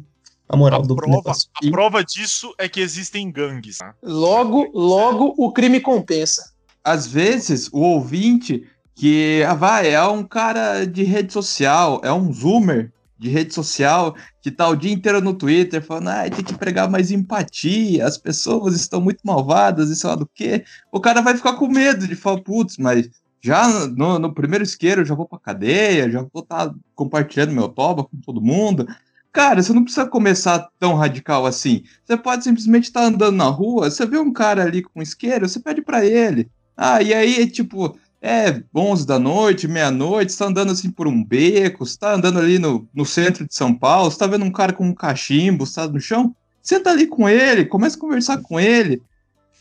a 0.48 0.56
moral 0.56 0.82
a 0.82 0.86
do 0.86 0.96
prova, 0.96 1.16
negócio. 1.16 1.48
A 1.64 1.70
prova 1.70 2.04
disso 2.04 2.52
é 2.58 2.68
que 2.68 2.80
existem 2.80 3.30
gangues. 3.30 3.78
Tá? 3.78 3.94
Logo, 4.02 4.70
logo 4.74 5.34
o 5.38 5.52
crime 5.52 5.80
compensa. 5.80 6.52
Às 6.82 7.06
vezes, 7.06 7.68
o 7.72 7.80
ouvinte 7.80 8.66
que 8.94 9.42
ah, 9.44 9.54
vai, 9.54 9.94
é 9.94 10.02
um 10.04 10.22
cara 10.22 10.84
de 10.84 11.04
rede 11.04 11.32
social, 11.32 12.00
é 12.04 12.12
um 12.12 12.32
zoomer 12.32 12.92
de 13.18 13.28
rede 13.28 13.54
social 13.54 14.14
que 14.42 14.50
tá 14.50 14.66
o 14.68 14.74
dia 14.74 14.92
inteiro 14.92 15.20
no 15.20 15.34
Twitter 15.34 15.82
falando, 15.82 16.08
ah, 16.08 16.30
tem 16.30 16.44
que 16.44 16.54
pregar 16.54 16.90
mais 16.90 17.10
empatia, 17.10 18.06
as 18.06 18.16
pessoas 18.16 18.74
estão 18.74 19.00
muito 19.00 19.20
malvadas, 19.24 19.90
isso 19.90 20.06
lá 20.06 20.14
do 20.14 20.28
quê? 20.34 20.64
O 20.90 21.00
cara 21.00 21.20
vai 21.20 21.36
ficar 21.36 21.52
com 21.54 21.68
medo 21.68 22.08
de 22.08 22.16
falar, 22.16 22.40
putz, 22.40 22.76
mas 22.78 23.08
já 23.42 23.68
no, 23.88 24.18
no, 24.18 24.34
primeiro 24.34 24.64
isqueiro 24.64 25.00
eu 25.00 25.04
já 25.04 25.14
vou 25.14 25.26
pra 25.26 25.38
cadeia, 25.38 26.10
já 26.10 26.20
vou 26.20 26.42
estar 26.42 26.68
tá 26.68 26.74
compartilhando 26.94 27.52
meu 27.52 27.68
toba 27.68 28.04
com 28.04 28.16
todo 28.18 28.40
mundo. 28.40 28.86
Cara, 29.32 29.62
você 29.62 29.72
não 29.72 29.84
precisa 29.84 30.06
começar 30.06 30.68
tão 30.78 30.94
radical 30.94 31.46
assim. 31.46 31.84
Você 32.04 32.16
pode 32.16 32.44
simplesmente 32.44 32.84
estar 32.84 33.00
tá 33.00 33.06
andando 33.06 33.36
na 33.36 33.46
rua, 33.46 33.90
você 33.90 34.04
vê 34.04 34.18
um 34.18 34.32
cara 34.32 34.64
ali 34.64 34.82
com 34.82 35.00
isqueiro, 35.00 35.48
você 35.48 35.60
pede 35.60 35.80
para 35.80 36.04
ele. 36.04 36.50
Ah, 36.76 37.00
e 37.02 37.14
aí, 37.14 37.46
tipo, 37.46 37.96
é 38.20 38.62
11 38.74 39.06
da 39.06 39.18
noite, 39.18 39.68
meia-noite, 39.68 40.32
você 40.32 40.38
tá 40.38 40.46
andando 40.46 40.72
assim 40.72 40.90
por 40.90 41.06
um 41.06 41.24
beco, 41.24 41.86
você 41.86 41.98
tá 41.98 42.14
andando 42.14 42.38
ali 42.38 42.58
no, 42.58 42.88
no 42.92 43.06
centro 43.06 43.46
de 43.46 43.54
São 43.54 43.74
Paulo, 43.74 44.10
você 44.10 44.18
tá 44.18 44.26
vendo 44.26 44.44
um 44.44 44.52
cara 44.52 44.72
com 44.72 44.86
um 44.86 44.94
cachimbo, 44.94 45.66
você 45.66 45.76
tá 45.76 45.88
no 45.88 46.00
chão, 46.00 46.34
senta 46.60 46.90
ali 46.90 47.06
com 47.06 47.28
ele, 47.28 47.64
começa 47.64 47.96
a 47.96 48.00
conversar 48.00 48.38
com 48.42 48.60
ele. 48.60 49.02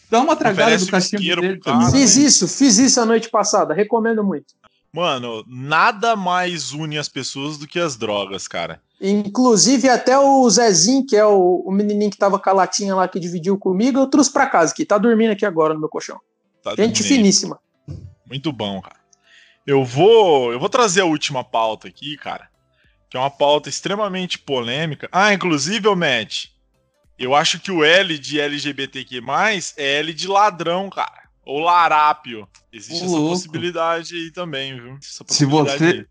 Dá 0.09 0.19
uma 0.21 0.35
tragada 0.35 0.77
do 0.77 0.87
cachimbo 0.87 1.23
dele 1.23 1.59
também. 1.59 1.91
Fiz 1.91 2.15
isso, 2.15 2.47
fiz 2.47 2.77
isso 2.77 2.99
a 2.99 3.05
noite 3.05 3.29
passada, 3.29 3.73
recomendo 3.73 4.23
muito. 4.23 4.55
Mano, 4.91 5.43
nada 5.47 6.15
mais 6.15 6.71
une 6.71 6.97
as 6.97 7.07
pessoas 7.07 7.57
do 7.57 7.67
que 7.67 7.79
as 7.79 7.95
drogas, 7.95 8.47
cara. 8.47 8.81
Inclusive, 8.99 9.87
até 9.87 10.17
o 10.17 10.49
Zezinho, 10.49 11.05
que 11.05 11.15
é 11.15 11.25
o, 11.25 11.63
o 11.65 11.71
menininho 11.71 12.09
que 12.09 12.17
tava 12.17 12.39
com 12.39 12.49
a 12.49 12.53
latinha 12.53 12.95
lá 12.95 13.07
que 13.07 13.19
dividiu 13.19 13.57
comigo, 13.57 13.99
eu 13.99 14.07
trouxe 14.07 14.33
pra 14.33 14.47
casa, 14.47 14.73
que 14.73 14.83
tá 14.83 14.97
dormindo 14.97 15.31
aqui 15.31 15.45
agora 15.45 15.73
no 15.73 15.79
meu 15.79 15.89
colchão. 15.89 16.19
Tá 16.63 16.71
Gente 16.71 17.01
dormindo. 17.01 17.03
finíssima. 17.03 17.59
Muito 18.27 18.51
bom, 18.51 18.81
cara. 18.81 18.97
Eu 19.65 19.85
vou, 19.85 20.51
eu 20.51 20.59
vou 20.59 20.69
trazer 20.69 21.01
a 21.01 21.05
última 21.05 21.43
pauta 21.43 21.87
aqui, 21.87 22.17
cara, 22.17 22.49
que 23.09 23.15
é 23.15 23.19
uma 23.19 23.29
pauta 23.29 23.69
extremamente 23.69 24.39
polêmica. 24.39 25.07
Ah, 25.11 25.33
inclusive, 25.33 25.87
ô 25.87 25.95
Matt, 25.95 26.47
eu 27.19 27.35
acho 27.35 27.59
que 27.59 27.71
o 27.71 27.83
L 27.83 28.17
de 28.17 28.39
LGBTQ+, 28.39 29.21
é 29.77 29.99
L 29.99 30.13
de 30.13 30.27
ladrão, 30.27 30.89
cara. 30.89 31.23
Ou 31.45 31.59
larápio. 31.59 32.47
Existe 32.71 33.03
Ô, 33.03 33.05
essa 33.05 33.15
louco. 33.15 33.29
possibilidade 33.35 34.15
aí 34.15 34.31
também, 34.31 34.75
viu? 34.79 34.97
Essa 35.01 35.23
Se 35.27 35.45
você- 35.45 35.83
aí. 35.83 36.05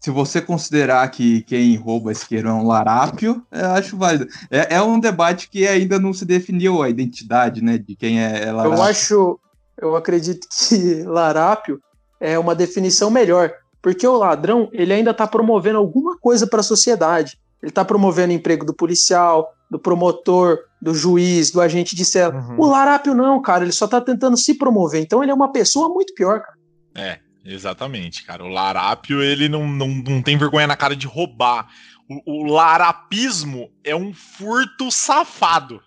Se 0.00 0.12
você 0.12 0.40
considerar 0.40 1.08
que 1.10 1.42
quem 1.42 1.74
rouba 1.74 2.12
isqueiro 2.12 2.48
é 2.48 2.52
um 2.52 2.64
larápio, 2.68 3.44
eu 3.50 3.66
acho 3.72 3.96
válido. 3.96 4.28
É, 4.48 4.76
é 4.76 4.82
um 4.82 5.00
debate 5.00 5.50
que 5.50 5.66
ainda 5.66 5.98
não 5.98 6.12
se 6.12 6.24
definiu 6.24 6.80
a 6.80 6.88
identidade, 6.88 7.60
né, 7.60 7.78
de 7.78 7.96
quem 7.96 8.22
é, 8.22 8.44
é 8.44 8.52
larápio. 8.52 8.78
Eu 8.78 8.82
acho, 8.84 9.40
eu 9.76 9.96
acredito 9.96 10.46
que 10.68 11.02
larápio 11.02 11.82
é 12.20 12.38
uma 12.38 12.54
definição 12.54 13.10
melhor, 13.10 13.52
porque 13.82 14.06
o 14.06 14.16
ladrão 14.16 14.68
ele 14.72 14.92
ainda 14.92 15.10
está 15.10 15.26
promovendo 15.26 15.78
alguma 15.78 16.16
coisa 16.16 16.46
para 16.46 16.60
a 16.60 16.62
sociedade. 16.62 17.36
Ele 17.60 17.70
está 17.70 17.84
promovendo 17.84 18.32
o 18.32 18.36
emprego 18.36 18.64
do 18.64 18.72
policial, 18.72 19.52
do 19.70 19.78
promotor, 19.78 20.58
do 20.80 20.94
juiz, 20.94 21.50
do 21.50 21.60
agente 21.60 21.94
de 21.94 22.04
cela. 22.04 22.34
Uhum. 22.34 22.60
O 22.60 22.66
larápio 22.66 23.14
não, 23.14 23.40
cara, 23.40 23.64
ele 23.64 23.72
só 23.72 23.84
está 23.84 24.00
tentando 24.00 24.36
se 24.36 24.54
promover. 24.54 25.02
Então 25.02 25.22
ele 25.22 25.30
é 25.30 25.34
uma 25.34 25.52
pessoa 25.52 25.88
muito 25.88 26.14
pior, 26.14 26.40
cara. 26.40 26.58
É, 26.94 27.18
exatamente, 27.44 28.24
cara. 28.24 28.44
O 28.44 28.48
larápio, 28.48 29.22
ele 29.22 29.48
não, 29.48 29.66
não, 29.68 29.88
não 29.88 30.22
tem 30.22 30.36
vergonha 30.38 30.66
na 30.66 30.76
cara 30.76 30.96
de 30.96 31.06
roubar. 31.06 31.68
O, 32.08 32.44
o 32.44 32.52
larapismo 32.52 33.70
é 33.84 33.94
um 33.94 34.14
furto 34.14 34.90
safado, 34.90 35.80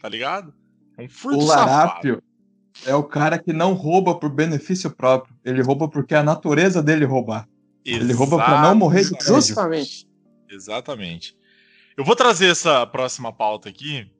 tá 0.00 0.08
ligado? 0.08 0.52
É 0.98 1.02
um 1.02 1.08
furto 1.08 1.38
O 1.38 1.46
safado. 1.46 1.70
larápio 1.70 2.22
é 2.86 2.94
o 2.94 3.02
cara 3.02 3.38
que 3.38 3.52
não 3.52 3.72
rouba 3.72 4.14
por 4.14 4.30
benefício 4.30 4.90
próprio. 4.90 5.34
Ele 5.44 5.62
rouba 5.62 5.88
porque 5.88 6.14
é 6.14 6.18
a 6.18 6.22
natureza 6.22 6.82
dele 6.82 7.04
roubar. 7.04 7.48
Ele 7.84 8.12
rouba 8.12 8.36
pra 8.36 8.62
não 8.62 8.74
morrer 8.74 9.04
de. 9.04 9.24
Justamente. 9.24 10.06
Exatamente. 10.50 11.34
Eu 11.96 12.04
vou 12.04 12.16
trazer 12.16 12.50
essa 12.50 12.86
próxima 12.86 13.32
pauta 13.32 13.68
aqui, 13.68 14.10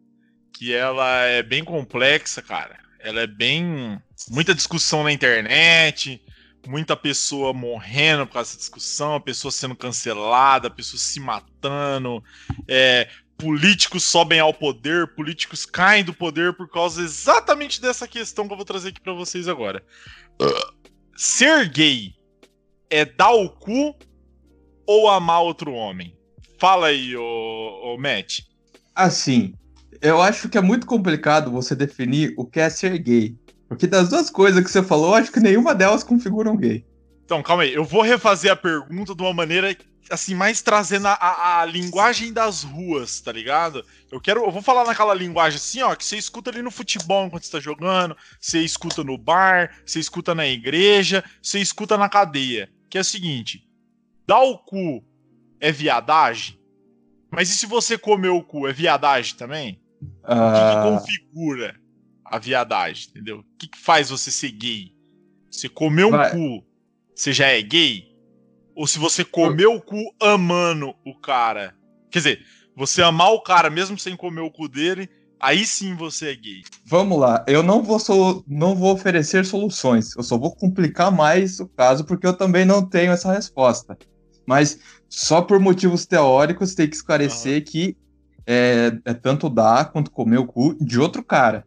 que 0.53 0.75
ela 0.75 1.23
é 1.23 1.43
bem 1.43 1.65
complexa, 1.65 2.43
cara. 2.43 2.79
Ela 3.01 3.23
é 3.23 3.27
bem. 3.27 3.99
Muita 4.31 4.55
discussão 4.55 5.03
na 5.03 5.11
internet, 5.11 6.23
muita 6.69 6.97
pessoa 6.97 7.53
morrendo 7.53 8.27
por 8.27 8.35
causa 8.35 8.51
dessa 8.51 8.59
discussão, 8.59 9.15
a 9.15 9.21
pessoa 9.21 9.51
sendo 9.51 9.75
cancelada, 9.75 10.69
a 10.69 10.71
pessoa 10.71 11.01
se 11.01 11.19
matando, 11.19 12.23
é, 12.69 13.09
políticos 13.37 14.05
sobem 14.05 14.39
ao 14.39 14.55
poder, 14.55 15.15
políticos 15.15 15.67
caem 15.67 16.05
do 16.05 16.15
poder 16.15 16.53
por 16.53 16.69
causa 16.69 17.03
exatamente 17.03 17.81
dessa 17.81 18.07
questão 18.07 18.47
que 18.47 18.53
eu 18.53 18.57
vou 18.57 18.67
trazer 18.67 18.91
aqui 18.91 19.01
pra 19.01 19.13
vocês 19.13 19.49
agora. 19.49 19.85
Ser 21.17 21.69
gay 21.69 22.15
é 22.89 23.05
dar 23.05 23.33
o 23.33 23.49
cu 23.51 23.97
ou 24.87 25.09
amar 25.09 25.43
outro 25.43 25.73
homem? 25.73 26.17
Fala 26.63 26.87
aí, 26.87 27.17
ô, 27.17 27.81
ô 27.83 27.99
Matt. 27.99 28.43
Assim, 28.95 29.53
eu 30.01 30.23
acho 30.23 30.49
que 30.49 30.57
é 30.57 30.61
muito 30.61 30.87
complicado 30.87 31.51
você 31.51 31.75
definir 31.75 32.35
o 32.37 32.47
que 32.47 32.61
é 32.61 32.71
ser 32.71 32.97
gay. 32.99 33.37
Porque 33.69 33.85
das 33.85 34.09
duas 34.09 34.31
coisas 34.31 34.63
que 34.63 34.71
você 34.71 34.81
falou, 34.81 35.09
eu 35.09 35.15
acho 35.17 35.33
que 35.33 35.41
nenhuma 35.41 35.75
delas 35.75 36.05
configura 36.05 36.49
um 36.49 36.57
gay. 36.57 36.87
Então, 37.25 37.43
calma 37.43 37.65
aí. 37.65 37.75
Eu 37.75 37.83
vou 37.85 38.03
refazer 38.03 38.53
a 38.53 38.55
pergunta 38.55 39.13
de 39.13 39.21
uma 39.21 39.33
maneira, 39.33 39.77
assim, 40.09 40.37
mais 40.37 40.63
trazendo 40.63 41.09
a, 41.09 41.15
a- 41.15 41.63
a 41.63 41.65
linguagem 41.67 42.33
das 42.33 42.63
ruas, 42.63 43.21
tá 43.21 43.33
ligado? 43.33 43.85
Eu 44.09 44.21
quero. 44.21 44.45
Eu 44.45 44.53
vou 44.53 44.63
falar 44.63 44.85
naquela 44.85 45.15
linguagem 45.15 45.57
assim, 45.57 45.83
ó, 45.83 45.97
que 45.97 46.05
você 46.05 46.17
escuta 46.17 46.49
ali 46.51 46.63
no 46.63 46.71
futebol 46.71 47.27
enquanto 47.27 47.43
você 47.43 47.51
tá 47.51 47.59
jogando, 47.59 48.17
você 48.41 48.61
escuta 48.61 49.03
no 49.03 49.19
bar, 49.19 49.79
você 49.85 49.99
escuta 49.99 50.33
na 50.33 50.47
igreja, 50.47 51.25
você 51.43 51.59
escuta 51.59 51.99
na 51.99 52.09
cadeia. 52.09 52.71
Que 52.89 52.99
é 52.99 53.01
o 53.01 53.05
seguinte: 53.05 53.65
dar 54.29 54.43
o 54.43 54.59
cu 54.59 55.03
é 55.63 55.73
viadagem? 55.73 56.59
Mas 57.31 57.49
e 57.51 57.55
se 57.57 57.65
você 57.65 57.97
comer 57.97 58.29
o 58.29 58.43
cu, 58.43 58.69
é 58.69 58.73
viadagem 58.73 59.37
também? 59.37 59.81
O 60.03 60.05
que, 60.05 60.11
que 60.19 60.77
Ah, 60.77 60.83
configura 60.83 61.75
a 62.27 62.39
viadagem, 62.39 63.07
entendeu? 63.11 63.39
O 63.39 63.45
que, 63.59 63.69
que 63.69 63.79
faz 63.79 64.11
você 64.11 64.31
ser 64.31 64.51
gay? 64.51 64.93
Você 65.51 65.69
comeu 65.69 66.09
um 66.09 66.11
Vai. 66.11 66.31
cu, 66.31 66.65
você 67.15 67.33
já 67.33 67.47
é 67.47 67.63
gay? 67.63 68.05
Ou 68.75 68.87
se 68.87 68.99
você 68.99 69.25
comeu 69.25 69.75
o 69.75 69.81
cu 69.81 69.97
amando 70.21 70.95
o 71.07 71.15
cara? 71.19 71.75
Quer 72.11 72.19
dizer, 72.19 72.47
você 72.77 73.03
amar 73.03 73.33
o 73.33 73.41
cara 73.43 73.71
mesmo 73.71 73.99
sem 73.99 74.17
comer 74.17 74.41
o 74.41 74.51
cu 74.51 74.69
dele, 74.69 75.09
aí 75.41 75.65
sim 75.65 75.95
você 75.95 76.31
é 76.33 76.35
gay. 76.35 76.63
vamos 76.87 77.19
lá, 77.19 77.45
eu 77.49 77.63
não 77.63 77.83
vou, 77.83 77.99
solu- 77.99 78.45
não 78.47 78.75
vou 78.75 78.93
oferecer 78.95 79.45
soluções, 79.45 80.15
eu 80.17 80.23
só 80.23 80.37
vou 80.39 80.55
complicar 80.55 81.11
mais 81.11 81.61
o 81.61 81.69
caso, 81.69 82.05
porque 82.05 82.27
eu 82.27 82.37
também 82.37 82.65
não 82.65 82.87
tenho 82.87 83.13
essa 83.13 83.33
resposta. 83.33 83.97
Mas 84.47 84.79
só 85.09 85.41
por 85.43 85.59
motivos 85.61 86.07
teóricos 86.07 86.75
tem 86.75 86.89
que 86.89 86.97
esclarecer 86.97 87.65
que 87.65 87.97
é, 88.47 88.93
é 89.05 89.15
tanto 89.15 89.49
dar 89.49 89.93
quanto 89.93 90.11
comer 90.11 90.39
o 90.39 90.47
cu 90.47 90.75
de 90.85 90.99
outro 90.99 91.23
cara. 91.23 91.65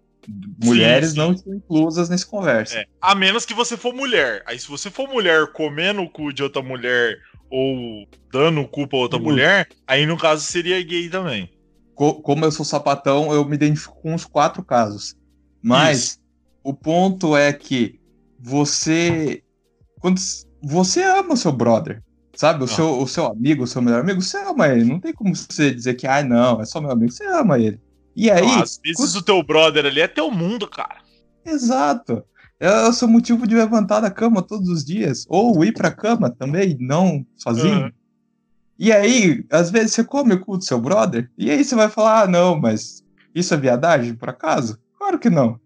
Mulheres 0.63 1.11
sim. 1.11 1.17
não 1.17 1.33
estão 1.33 1.53
inclusas 1.53 2.09
nessa 2.09 2.25
conversa. 2.25 2.79
É, 2.79 2.85
a 2.99 3.13
menos 3.13 3.45
que 3.45 3.53
você 3.53 3.77
for 3.77 3.93
mulher. 3.93 4.43
Aí 4.47 4.57
se 4.59 4.67
você 4.67 4.89
for 4.89 5.07
mulher 5.07 5.51
comendo 5.53 6.01
o 6.01 6.09
cu 6.09 6.33
de 6.33 6.41
outra 6.43 6.61
mulher 6.63 7.17
ou 7.49 8.07
dando 8.31 8.61
o 8.61 8.67
cu 8.67 8.87
pra 8.87 8.97
outra 8.97 9.19
Uhum. 9.19 9.25
mulher, 9.25 9.69
aí 9.85 10.05
no 10.05 10.17
caso 10.17 10.43
seria 10.43 10.81
gay 10.83 11.09
também. 11.09 11.49
co- 11.93 12.15
como 12.21 12.43
eu 12.43 12.51
sou 12.51 12.65
sapatão, 12.65 13.31
eu 13.31 13.45
me 13.45 13.55
identifico 13.55 13.95
com 14.01 14.13
os 14.15 14.25
quatro 14.25 14.63
casos. 14.65 15.15
Mas 15.61 15.99
Isso. 16.03 16.19
o 16.63 16.73
ponto 16.73 17.37
é 17.37 17.53
que 17.53 17.99
você. 18.39 19.41
Quando 20.01 20.19
você 20.61 21.03
ama 21.03 21.33
o 21.33 21.37
seu 21.37 21.51
brother, 21.51 22.03
sabe? 22.35 22.61
O, 22.61 22.65
Ah. 22.65 22.67
seu, 22.67 22.99
o 23.01 23.07
seu 23.07 23.25
amigo, 23.25 23.63
o 23.63 23.67
seu 23.67 23.81
melhor 23.81 24.01
amigo, 24.01 24.21
você 24.21 24.37
ama 24.37 24.67
ele. 24.67 24.85
Não 24.85 24.99
tem 24.99 25.13
como 25.13 25.35
você 25.35 25.71
dizer 25.73 25.95
que, 25.95 26.05
ah, 26.07 26.23
não, 26.23 26.61
é 26.61 26.65
só 26.65 26.79
meu 26.81 26.91
amigo. 26.91 27.11
Você 27.11 27.25
ama 27.25 27.57
ele. 27.59 27.79
E 28.15 28.29
aí. 28.31 28.45
Não, 28.45 28.61
às 28.61 28.79
vezes 28.83 29.15
o 29.15 29.21
teu 29.21 29.41
brother 29.43 29.85
ali 29.85 30.01
é 30.01 30.07
teu 30.07 30.29
mundo, 30.31 30.67
cara. 30.67 30.97
Exato. 31.45 32.23
É 32.59 32.69
o 32.87 32.93
seu 32.93 33.07
motivo 33.07 33.45
de 33.45 33.53
levantar 33.55 33.99
da 33.99 34.09
cama 34.09 34.41
todos 34.41 34.69
os 34.69 34.83
dias. 34.83 35.25
Ou 35.27 35.63
ir 35.65 35.73
pra 35.73 35.91
cama 35.91 36.29
também, 36.29 36.77
não 36.79 37.25
sozinho. 37.35 37.79
Aham. 37.79 37.91
E 38.77 38.91
aí, 38.91 39.45
às 39.49 39.69
vezes 39.71 39.93
você 39.93 40.03
come 40.03 40.33
o 40.33 40.39
cu 40.41 40.57
do 40.57 40.63
seu 40.63 40.79
brother, 40.81 41.29
e 41.37 41.49
aí 41.49 41.63
você 41.63 41.75
vai 41.75 41.87
falar, 41.89 42.23
ah, 42.23 42.27
não, 42.27 42.59
mas 42.59 43.01
isso 43.33 43.53
é 43.53 43.57
viadagem, 43.57 44.13
por 44.15 44.27
acaso? 44.29 44.77
Claro 44.97 45.17
que 45.17 45.29
não. 45.29 45.57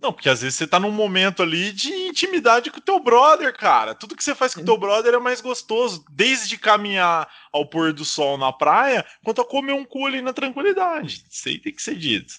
Não, 0.00 0.12
porque 0.12 0.28
às 0.28 0.42
vezes 0.42 0.56
você 0.56 0.66
tá 0.66 0.78
num 0.78 0.92
momento 0.92 1.42
ali 1.42 1.72
de 1.72 1.88
intimidade 1.92 2.70
com 2.70 2.78
o 2.78 2.82
teu 2.82 3.00
brother, 3.02 3.52
cara. 3.52 3.94
Tudo 3.96 4.14
que 4.14 4.22
você 4.22 4.32
faz 4.34 4.54
com 4.54 4.60
o 4.60 4.64
teu 4.64 4.78
brother 4.78 5.12
é 5.14 5.18
mais 5.18 5.40
gostoso. 5.40 6.04
Desde 6.10 6.56
caminhar 6.56 7.28
ao 7.52 7.66
pôr 7.68 7.92
do 7.92 8.04
sol 8.04 8.38
na 8.38 8.52
praia, 8.52 9.04
quanto 9.24 9.40
a 9.40 9.44
comer 9.44 9.72
um 9.72 9.84
cu 9.84 10.06
ali 10.06 10.22
na 10.22 10.32
tranquilidade. 10.32 11.24
Isso 11.28 11.48
aí 11.48 11.58
tem 11.58 11.74
que 11.74 11.82
ser 11.82 11.96
dito. 11.96 12.34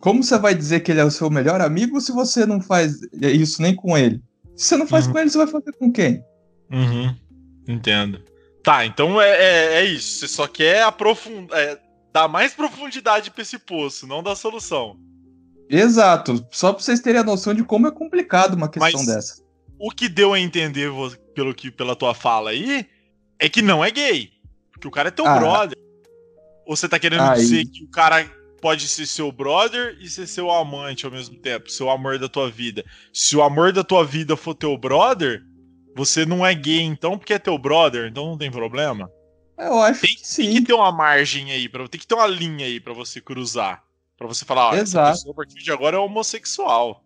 Como 0.00 0.22
você 0.22 0.38
vai 0.38 0.54
dizer 0.54 0.80
que 0.80 0.90
ele 0.90 1.00
é 1.00 1.04
o 1.04 1.10
seu 1.10 1.28
melhor 1.28 1.60
amigo 1.60 2.00
se 2.00 2.10
você 2.12 2.46
não 2.46 2.60
faz 2.60 2.94
isso 3.12 3.60
nem 3.60 3.74
com 3.74 3.98
ele? 3.98 4.22
Se 4.56 4.68
você 4.68 4.76
não 4.78 4.86
faz 4.86 5.06
Uhum. 5.06 5.12
com 5.12 5.18
ele, 5.18 5.30
você 5.30 5.38
vai 5.38 5.46
fazer 5.46 5.72
com 5.72 5.92
quem? 5.92 6.22
Uhum. 6.70 7.14
Entendo. 7.68 8.22
Tá, 8.62 8.86
então 8.86 9.20
é, 9.20 9.28
é, 9.30 9.74
é 9.80 9.84
isso. 9.84 10.18
Você 10.20 10.28
só 10.28 10.46
quer 10.46 10.84
aprofundar. 10.84 11.58
É, 11.58 11.78
dar 12.12 12.28
mais 12.28 12.54
profundidade 12.54 13.30
pra 13.30 13.42
esse 13.42 13.58
poço, 13.58 14.06
não 14.06 14.22
dar 14.22 14.34
solução. 14.34 14.96
Exato. 15.68 16.46
Só 16.50 16.72
pra 16.72 16.82
vocês 16.82 17.00
terem 17.00 17.20
a 17.20 17.24
noção 17.24 17.52
de 17.54 17.62
como 17.64 17.86
é 17.86 17.90
complicado 17.90 18.54
uma 18.54 18.68
questão 18.68 18.92
Mas- 19.04 19.06
dessa. 19.06 19.42
O 19.78 19.90
que 19.90 20.08
deu 20.08 20.32
a 20.34 20.40
entender 20.40 20.90
pelo 21.34 21.54
que, 21.54 21.70
pela 21.70 21.94
tua 21.94 22.12
fala 22.14 22.50
aí 22.50 22.86
é 23.38 23.48
que 23.48 23.62
não 23.62 23.84
é 23.84 23.90
gay. 23.90 24.30
Porque 24.72 24.88
o 24.88 24.90
cara 24.90 25.08
é 25.08 25.12
teu 25.12 25.26
Ah. 25.26 25.38
brother. 25.38 25.78
Ou 26.66 26.74
você 26.76 26.88
tá 26.88 26.98
querendo 26.98 27.22
Aí. 27.22 27.38
dizer 27.38 27.64
que 27.66 27.84
o 27.84 27.88
cara 27.88 28.28
pode 28.60 28.88
ser 28.88 29.06
seu 29.06 29.30
brother 29.30 29.96
e 30.00 30.08
ser 30.08 30.26
seu 30.26 30.50
amante 30.50 31.04
ao 31.06 31.12
mesmo 31.12 31.36
tempo, 31.36 31.70
seu 31.70 31.88
amor 31.90 32.18
da 32.18 32.28
tua 32.28 32.50
vida. 32.50 32.84
Se 33.12 33.36
o 33.36 33.42
amor 33.42 33.72
da 33.72 33.84
tua 33.84 34.04
vida 34.04 34.36
for 34.36 34.52
teu 34.54 34.76
brother, 34.76 35.42
você 35.94 36.26
não 36.26 36.44
é 36.44 36.52
gay 36.54 36.80
então 36.82 37.16
porque 37.16 37.32
é 37.34 37.38
teu 37.38 37.56
brother, 37.56 38.08
então 38.08 38.26
não 38.26 38.36
tem 38.36 38.50
problema. 38.50 39.08
Eu 39.56 39.78
acho 39.80 40.00
Tem, 40.00 40.10
que 40.10 40.16
tem 40.16 40.24
sim. 40.24 40.54
que 40.54 40.62
ter 40.62 40.72
uma 40.72 40.90
margem 40.92 41.50
aí, 41.52 41.68
pra, 41.68 41.86
tem 41.88 42.00
que 42.00 42.06
ter 42.06 42.14
uma 42.14 42.26
linha 42.26 42.66
aí 42.66 42.78
pra 42.80 42.92
você 42.92 43.20
cruzar. 43.20 43.82
Pra 44.18 44.26
você 44.26 44.44
falar, 44.44 44.70
ó, 44.70 44.74
essa 44.74 44.82
Exato. 44.82 45.12
pessoa 45.12 45.32
a 45.32 45.36
partir 45.36 45.62
de 45.62 45.70
agora 45.70 45.96
é 45.96 46.00
homossexual. 46.00 47.04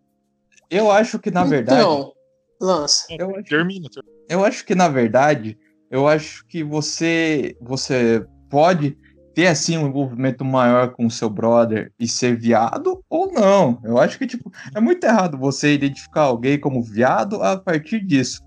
Eu 0.71 0.91
acho 0.91 1.19
que, 1.19 1.31
na 1.31 1.45
verdade. 1.45 1.83
Então, 1.83 2.13
Lança. 2.59 3.07
eu 3.11 3.37
acho 3.37 3.45
Termina, 3.45 3.89
termina. 3.91 4.17
Eu 4.31 4.43
acho 4.43 4.65
que, 4.65 4.75
na 4.75 4.89
verdade, 4.89 5.59
eu 5.91 6.09
acho 6.09 6.47
que 6.47 6.65
você, 6.65 7.55
você 7.61 8.25
pode 8.49 8.97
ter, 9.35 9.47
assim, 9.47 9.77
um 9.77 9.89
envolvimento 9.89 10.43
maior 10.43 10.93
com 10.93 11.05
o 11.05 11.11
seu 11.11 11.29
brother 11.29 11.93
e 12.01 12.09
ser 12.09 12.35
viado 12.39 13.05
ou 13.11 13.31
não. 13.31 13.79
Eu 13.85 13.99
acho 13.99 14.17
que, 14.19 14.27
tipo, 14.27 14.51
é 14.75 14.81
muito 14.81 15.05
errado 15.05 15.37
você 15.37 15.75
identificar 15.75 16.23
alguém 16.23 16.59
como 16.59 16.83
viado 16.83 17.43
a 17.43 17.59
partir 17.59 18.01
disso. 18.01 18.41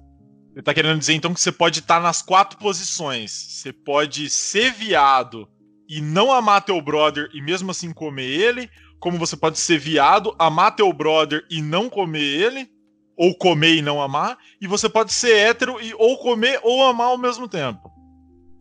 Ele 0.56 0.64
tá 0.64 0.74
querendo 0.74 0.98
dizer 0.98 1.14
então 1.14 1.34
que 1.34 1.42
você 1.42 1.52
pode 1.52 1.80
estar 1.82 2.00
nas 2.02 2.24
quatro 2.24 2.58
posições. 2.58 3.32
Você 3.32 3.72
pode 3.72 4.28
ser 4.30 4.72
viado 4.72 5.48
e 5.88 6.02
não 6.02 6.32
amar 6.32 6.64
teu 6.64 6.82
brother 6.82 7.30
e 7.34 7.42
mesmo 7.42 7.72
assim 7.72 7.94
comer 7.94 8.26
ele, 8.26 8.70
como 9.00 9.18
você 9.18 9.36
pode 9.36 9.60
ser 9.60 9.78
viado, 9.78 10.36
amar 10.40 10.76
teu 10.76 10.92
brother 10.92 11.46
e 11.50 11.62
não 11.62 11.90
comer 11.90 12.24
ele, 12.24 12.70
ou 13.18 13.38
comer 13.38 13.76
e 13.76 13.82
não 13.82 14.02
amar, 14.02 14.38
e 14.60 14.68
você 14.68 14.90
pode 14.90 15.14
ser 15.14 15.36
hétero 15.36 15.82
e 15.82 15.94
ou 15.94 16.18
comer 16.18 16.60
ou 16.64 16.84
amar 16.84 17.08
ao 17.08 17.18
mesmo 17.18 17.48
tempo. 17.48 17.90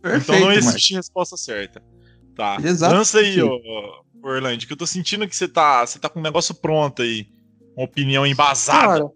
Perfeito, 0.01 0.33
então 0.33 0.41
não 0.41 0.53
existe 0.53 0.95
resposta 0.95 1.37
certa. 1.37 1.83
Tá. 2.37 2.57
Exato. 2.63 2.95
Lança 2.95 3.19
aí, 3.19 3.41
ô, 3.43 3.55
ô, 3.55 4.29
Orlando, 4.29 4.67
que 4.67 4.73
eu 4.73 4.77
tô 4.77 4.87
sentindo 4.87 5.27
que 5.27 5.35
você 5.35 5.49
tá, 5.49 5.87
você 5.87 5.99
tá 5.99 6.09
com 6.09 6.21
um 6.21 6.23
negócio 6.23 6.55
pronto 6.55 7.03
aí. 7.03 7.27
Uma 7.77 7.87
opinião 7.87 8.27
embasada. 8.27 9.01
Cara, 9.01 9.11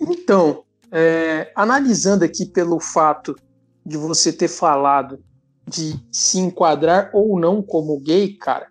então, 0.00 0.64
é, 0.90 1.52
analisando 1.54 2.24
aqui 2.24 2.46
pelo 2.46 2.80
fato 2.80 3.36
de 3.84 3.96
você 3.96 4.32
ter 4.32 4.48
falado 4.48 5.22
de 5.70 5.94
se 6.12 6.38
enquadrar 6.38 7.10
ou 7.14 7.38
não 7.38 7.62
como 7.62 8.00
gay, 8.00 8.34
cara, 8.34 8.66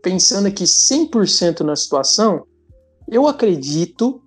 pensando 0.00 0.46
aqui 0.46 0.64
100% 0.64 1.60
na 1.60 1.74
situação, 1.74 2.46
eu 3.08 3.26
acredito, 3.26 4.22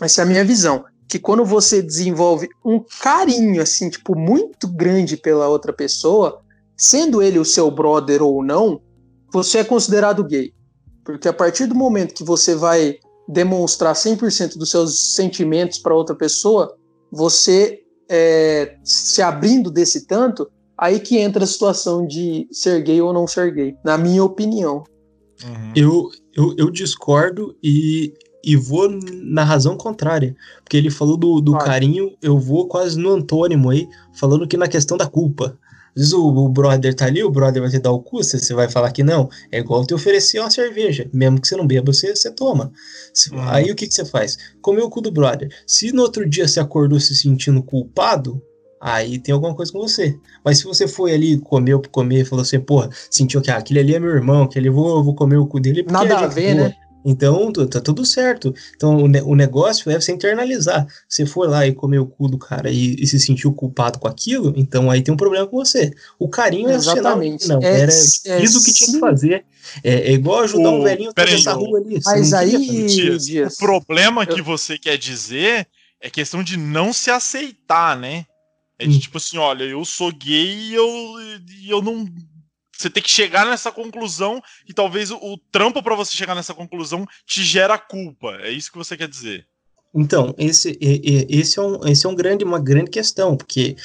essa 0.00 0.22
é 0.22 0.24
a 0.24 0.26
minha 0.26 0.44
visão, 0.44 0.84
que 1.08 1.18
quando 1.18 1.44
você 1.44 1.80
desenvolve 1.80 2.48
um 2.64 2.82
carinho, 3.00 3.62
assim, 3.62 3.88
tipo, 3.88 4.18
muito 4.18 4.66
grande 4.66 5.16
pela 5.16 5.48
outra 5.48 5.72
pessoa, 5.72 6.42
sendo 6.76 7.22
ele 7.22 7.38
o 7.38 7.44
seu 7.44 7.70
brother 7.70 8.22
ou 8.22 8.42
não, 8.42 8.80
você 9.32 9.58
é 9.58 9.64
considerado 9.64 10.24
gay. 10.24 10.52
Porque 11.04 11.28
a 11.28 11.32
partir 11.32 11.66
do 11.66 11.74
momento 11.74 12.14
que 12.14 12.24
você 12.24 12.54
vai 12.54 12.96
demonstrar 13.28 13.94
100% 13.94 14.56
dos 14.56 14.70
seus 14.70 15.14
sentimentos 15.14 15.78
para 15.78 15.94
outra 15.94 16.14
pessoa, 16.16 16.76
você 17.10 17.82
é, 18.08 18.76
se 18.82 19.22
abrindo 19.22 19.70
desse 19.70 20.06
tanto, 20.06 20.50
aí 20.82 20.98
que 20.98 21.16
entra 21.16 21.44
a 21.44 21.46
situação 21.46 22.04
de 22.04 22.48
ser 22.50 22.82
gay 22.82 23.00
ou 23.00 23.12
não 23.12 23.24
ser 23.24 23.54
gay, 23.54 23.76
na 23.84 23.96
minha 23.96 24.24
opinião. 24.24 24.82
Uhum. 25.44 25.72
Eu, 25.76 26.10
eu, 26.34 26.54
eu, 26.58 26.70
discordo 26.72 27.56
e, 27.62 28.12
e 28.44 28.56
vou 28.56 28.88
na 29.22 29.44
razão 29.44 29.76
contrária. 29.76 30.34
Porque 30.64 30.76
ele 30.76 30.90
falou 30.90 31.16
do, 31.16 31.40
do 31.40 31.56
carinho, 31.56 32.10
eu 32.20 32.36
vou 32.36 32.66
quase 32.66 32.98
no 32.98 33.10
antônimo 33.10 33.70
aí, 33.70 33.88
falando 34.18 34.46
que 34.46 34.56
na 34.56 34.66
questão 34.66 34.96
da 34.96 35.06
culpa. 35.06 35.56
Às 35.94 36.02
vezes 36.02 36.12
o, 36.14 36.26
o, 36.26 36.48
brother 36.48 36.92
tá 36.94 37.06
ali, 37.06 37.22
o 37.22 37.30
brother 37.30 37.62
vai 37.62 37.70
te 37.70 37.78
dar 37.78 37.92
o 37.92 38.00
cu, 38.00 38.16
você, 38.16 38.40
você 38.40 38.52
vai 38.52 38.68
falar 38.68 38.90
que 38.90 39.04
não. 39.04 39.28
É 39.52 39.60
igual 39.60 39.86
te 39.86 39.94
oferecer 39.94 40.40
uma 40.40 40.50
cerveja. 40.50 41.08
Mesmo 41.12 41.40
que 41.40 41.46
você 41.46 41.54
não 41.54 41.66
beba, 41.66 41.92
você, 41.92 42.16
você 42.16 42.30
toma. 42.32 42.72
Uhum. 43.30 43.48
Aí 43.48 43.70
o 43.70 43.76
que, 43.76 43.86
que 43.86 43.94
você 43.94 44.04
faz? 44.04 44.36
Comeu 44.60 44.86
o 44.86 44.90
cu 44.90 45.00
do 45.00 45.12
brother. 45.12 45.48
Se 45.64 45.92
no 45.92 46.02
outro 46.02 46.28
dia 46.28 46.48
você 46.48 46.58
acordou 46.58 46.98
se 46.98 47.14
sentindo 47.14 47.62
culpado, 47.62 48.42
aí 48.82 49.18
tem 49.20 49.32
alguma 49.32 49.54
coisa 49.54 49.70
com 49.70 49.78
você. 49.78 50.18
Mas 50.44 50.58
se 50.58 50.64
você 50.64 50.88
foi 50.88 51.14
ali, 51.14 51.38
comeu 51.38 51.78
por 51.78 51.88
comer, 51.88 52.24
falou 52.24 52.42
assim, 52.42 52.58
porra, 52.58 52.90
sentiu 53.08 53.40
que 53.40 53.50
ah, 53.50 53.56
aquele 53.56 53.78
ali 53.78 53.94
é 53.94 54.00
meu 54.00 54.10
irmão, 54.10 54.48
que 54.48 54.58
ele 54.58 54.68
vou, 54.68 55.04
vou 55.04 55.14
comer 55.14 55.36
o 55.36 55.46
cu 55.46 55.60
dele. 55.60 55.86
Nada 55.88 56.16
a, 56.16 56.24
a 56.24 56.26
ver, 56.26 56.56
boa. 56.56 56.68
né? 56.68 56.74
Então, 57.04 57.52
tá 57.52 57.80
tudo 57.80 58.04
certo. 58.04 58.54
Então, 58.76 58.96
o, 58.96 59.08
ne 59.08 59.20
o 59.22 59.34
negócio 59.34 59.90
é 59.90 60.00
você 60.00 60.12
internalizar. 60.12 60.86
Você 61.08 61.26
for 61.26 61.48
lá 61.48 61.66
e 61.66 61.72
comer 61.72 61.98
o 61.98 62.06
cu 62.06 62.28
do 62.28 62.38
cara 62.38 62.70
e, 62.70 62.94
e, 62.94 63.06
se 63.06 63.18
sentiu 63.18 63.52
culpado 63.52 63.98
com 63.98 64.08
aquilo, 64.08 64.52
então 64.56 64.90
aí 64.90 65.02
tem 65.02 65.12
um 65.12 65.16
problema 65.16 65.46
com 65.46 65.56
você. 65.56 65.92
O 66.18 66.28
carinho 66.28 66.68
é 66.68 66.74
Exatamente. 66.74 67.48
não. 67.48 67.60
É, 67.60 67.80
era 67.80 67.92
é, 67.92 68.42
isso 68.42 68.62
que 68.64 68.72
tinha 68.72 68.86
sim. 68.86 68.92
que 68.94 69.00
fazer. 69.00 69.44
É, 69.82 70.10
é, 70.10 70.12
igual 70.12 70.40
ajudar 70.40 70.70
o, 70.70 70.80
um 70.80 70.82
velhinho 70.82 71.08
a 71.08 71.10
atravessar 71.10 71.52
a 71.52 71.54
rua 71.54 71.78
ali. 71.78 72.00
Mas 72.04 72.32
aí, 72.32 72.86
o 73.46 73.56
problema 73.58 74.26
que 74.26 74.42
você 74.42 74.78
quer 74.78 74.96
dizer 74.96 75.66
é 76.00 76.10
questão 76.10 76.42
de 76.42 76.56
não 76.56 76.92
se 76.92 77.10
aceitar, 77.10 77.96
né? 77.96 78.26
É 78.82 78.86
de 78.86 78.96
hum. 78.96 79.00
tipo 79.00 79.18
assim, 79.18 79.38
olha, 79.38 79.64
eu 79.64 79.84
sou 79.84 80.12
gay 80.12 80.54
e 80.54 80.74
eu, 80.74 80.88
e 81.60 81.70
eu 81.70 81.82
não 81.82 82.06
você 82.76 82.90
tem 82.90 83.02
que 83.02 83.10
chegar 83.10 83.46
nessa 83.46 83.70
conclusão 83.70 84.42
e 84.68 84.74
talvez 84.74 85.10
o, 85.10 85.16
o 85.16 85.38
trampo 85.52 85.82
para 85.82 85.94
você 85.94 86.16
chegar 86.16 86.34
nessa 86.34 86.52
conclusão 86.52 87.06
te 87.24 87.44
gera 87.44 87.78
culpa. 87.78 88.38
É 88.40 88.50
isso 88.50 88.72
que 88.72 88.78
você 88.78 88.96
quer 88.96 89.08
dizer. 89.08 89.46
Então, 89.94 90.34
esse, 90.38 90.78
esse, 90.80 91.58
é, 91.58 91.62
um, 91.62 91.86
esse 91.86 92.06
é 92.06 92.08
um 92.08 92.14
grande, 92.14 92.44
uma 92.44 92.58
grande 92.58 92.90
questão, 92.90 93.36
porque 93.36 93.76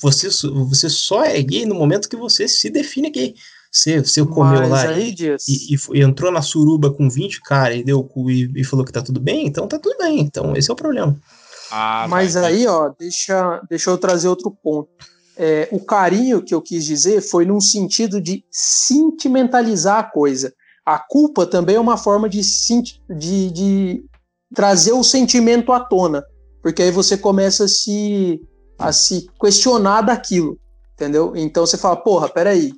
você, 0.00 0.28
você 0.50 0.88
só 0.88 1.24
é 1.24 1.40
gay 1.42 1.66
no 1.66 1.74
momento 1.74 2.08
que 2.08 2.16
você 2.16 2.48
se 2.48 2.70
define 2.70 3.10
gay. 3.10 3.34
Você, 3.70 4.00
você 4.00 4.24
comeu 4.24 4.68
lá 4.68 4.98
e, 4.98 5.14
e, 5.48 5.76
e, 5.94 6.02
entrou 6.02 6.30
na 6.30 6.42
suruba 6.42 6.92
com 6.92 7.08
20 7.08 7.40
caras 7.42 7.78
e 7.78 7.84
deu 7.84 8.00
o 8.00 8.04
cu 8.04 8.30
e, 8.30 8.50
e, 8.54 8.64
falou 8.64 8.84
que 8.84 8.92
tá 8.92 9.00
tudo 9.00 9.18
bem, 9.20 9.46
então 9.46 9.66
tá 9.66 9.78
tudo 9.78 9.96
bem. 9.98 10.20
Então, 10.20 10.54
esse 10.56 10.70
é 10.70 10.72
o 10.72 10.76
problema. 10.76 11.18
Ah, 11.72 12.06
Mas 12.08 12.36
aí, 12.36 12.66
ó, 12.66 12.92
deixa, 12.98 13.60
deixa 13.68 13.90
eu 13.90 13.98
trazer 13.98 14.28
outro 14.28 14.50
ponto 14.50 14.90
é, 15.36 15.68
o 15.72 15.80
carinho 15.80 16.42
que 16.42 16.54
eu 16.54 16.60
quis 16.60 16.84
dizer 16.84 17.20
foi 17.20 17.44
num 17.44 17.60
sentido 17.60 18.20
de 18.20 18.44
sentimentalizar 18.50 19.98
a 19.98 20.04
coisa. 20.04 20.52
A 20.84 20.98
culpa 20.98 21.46
também 21.46 21.76
é 21.76 21.80
uma 21.80 21.96
forma 21.96 22.28
de, 22.28 22.40
de, 23.10 23.50
de 23.50 24.04
trazer 24.54 24.92
o 24.92 25.02
sentimento 25.02 25.72
à 25.72 25.80
tona, 25.80 26.24
porque 26.62 26.82
aí 26.82 26.90
você 26.90 27.16
começa 27.16 27.64
a 27.64 27.68
se, 27.68 28.40
a 28.78 28.92
se 28.92 29.26
questionar 29.40 30.02
daquilo, 30.02 30.58
entendeu? 30.94 31.32
Então 31.36 31.64
você 31.64 31.78
fala, 31.78 31.96
porra, 31.96 32.28
peraí, 32.28 32.72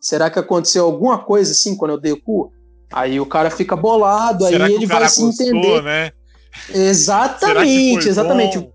será 0.00 0.30
que 0.30 0.38
aconteceu 0.38 0.84
alguma 0.84 1.18
coisa 1.24 1.52
assim 1.52 1.76
quando 1.76 1.92
eu 1.92 2.00
dei 2.00 2.12
o 2.12 2.22
cu? 2.22 2.50
Aí 2.92 3.20
o 3.20 3.26
cara 3.26 3.50
fica 3.50 3.76
bolado, 3.76 4.46
será 4.46 4.64
aí 4.64 4.74
ele 4.74 4.86
vai 4.86 5.08
se 5.08 5.22
entender. 5.22 5.82
Né? 5.82 6.10
Exatamente, 6.72 8.08
exatamente. 8.08 8.58
Bom? 8.58 8.72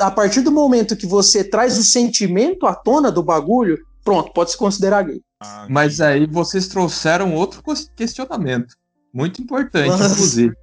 a 0.00 0.10
partir 0.10 0.40
do 0.40 0.50
momento 0.50 0.96
que 0.96 1.06
você 1.06 1.44
traz 1.44 1.78
o 1.78 1.84
sentimento 1.84 2.66
à 2.66 2.74
tona 2.74 3.12
do 3.12 3.22
bagulho, 3.22 3.78
pronto, 4.04 4.32
pode 4.32 4.50
se 4.50 4.56
considerar 4.56 5.02
gay. 5.02 5.22
Ah, 5.40 5.66
Mas 5.68 6.00
aí 6.00 6.26
vocês 6.26 6.66
trouxeram 6.66 7.34
outro 7.34 7.62
questionamento, 7.94 8.74
muito 9.12 9.40
importante, 9.40 9.90
Nossa. 9.90 10.12
inclusive, 10.12 10.54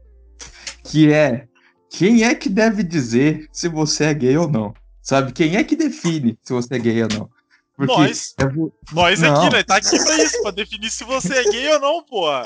que 0.84 1.14
é 1.14 1.48
quem 1.90 2.24
é 2.24 2.36
que 2.36 2.50
deve 2.50 2.84
dizer 2.84 3.48
se 3.54 3.70
você 3.70 4.06
é 4.06 4.14
gay 4.14 4.36
ou 4.38 4.50
não? 4.50 4.74
Sabe? 5.02 5.32
Quem 5.32 5.56
é 5.56 5.64
que 5.64 5.76
define 5.76 6.38
se 6.44 6.52
você 6.52 6.76
é 6.76 6.80
gay 6.80 7.04
ou 7.04 7.10
não? 7.10 7.30
Porque 7.78 7.94
nós. 7.94 8.34
É... 8.40 8.94
Nós 8.94 9.20
não. 9.22 9.46
aqui, 9.46 9.56
né? 9.56 9.64
Tá 9.64 9.78
aqui 9.78 10.04
pra 10.04 10.24
isso, 10.24 10.42
pra 10.42 10.52
definir 10.52 10.90
se 10.90 11.04
você 11.04 11.36
é 11.36 11.44
gay 11.44 11.70
ou 11.74 11.80
não, 11.80 12.04
porra. 12.04 12.46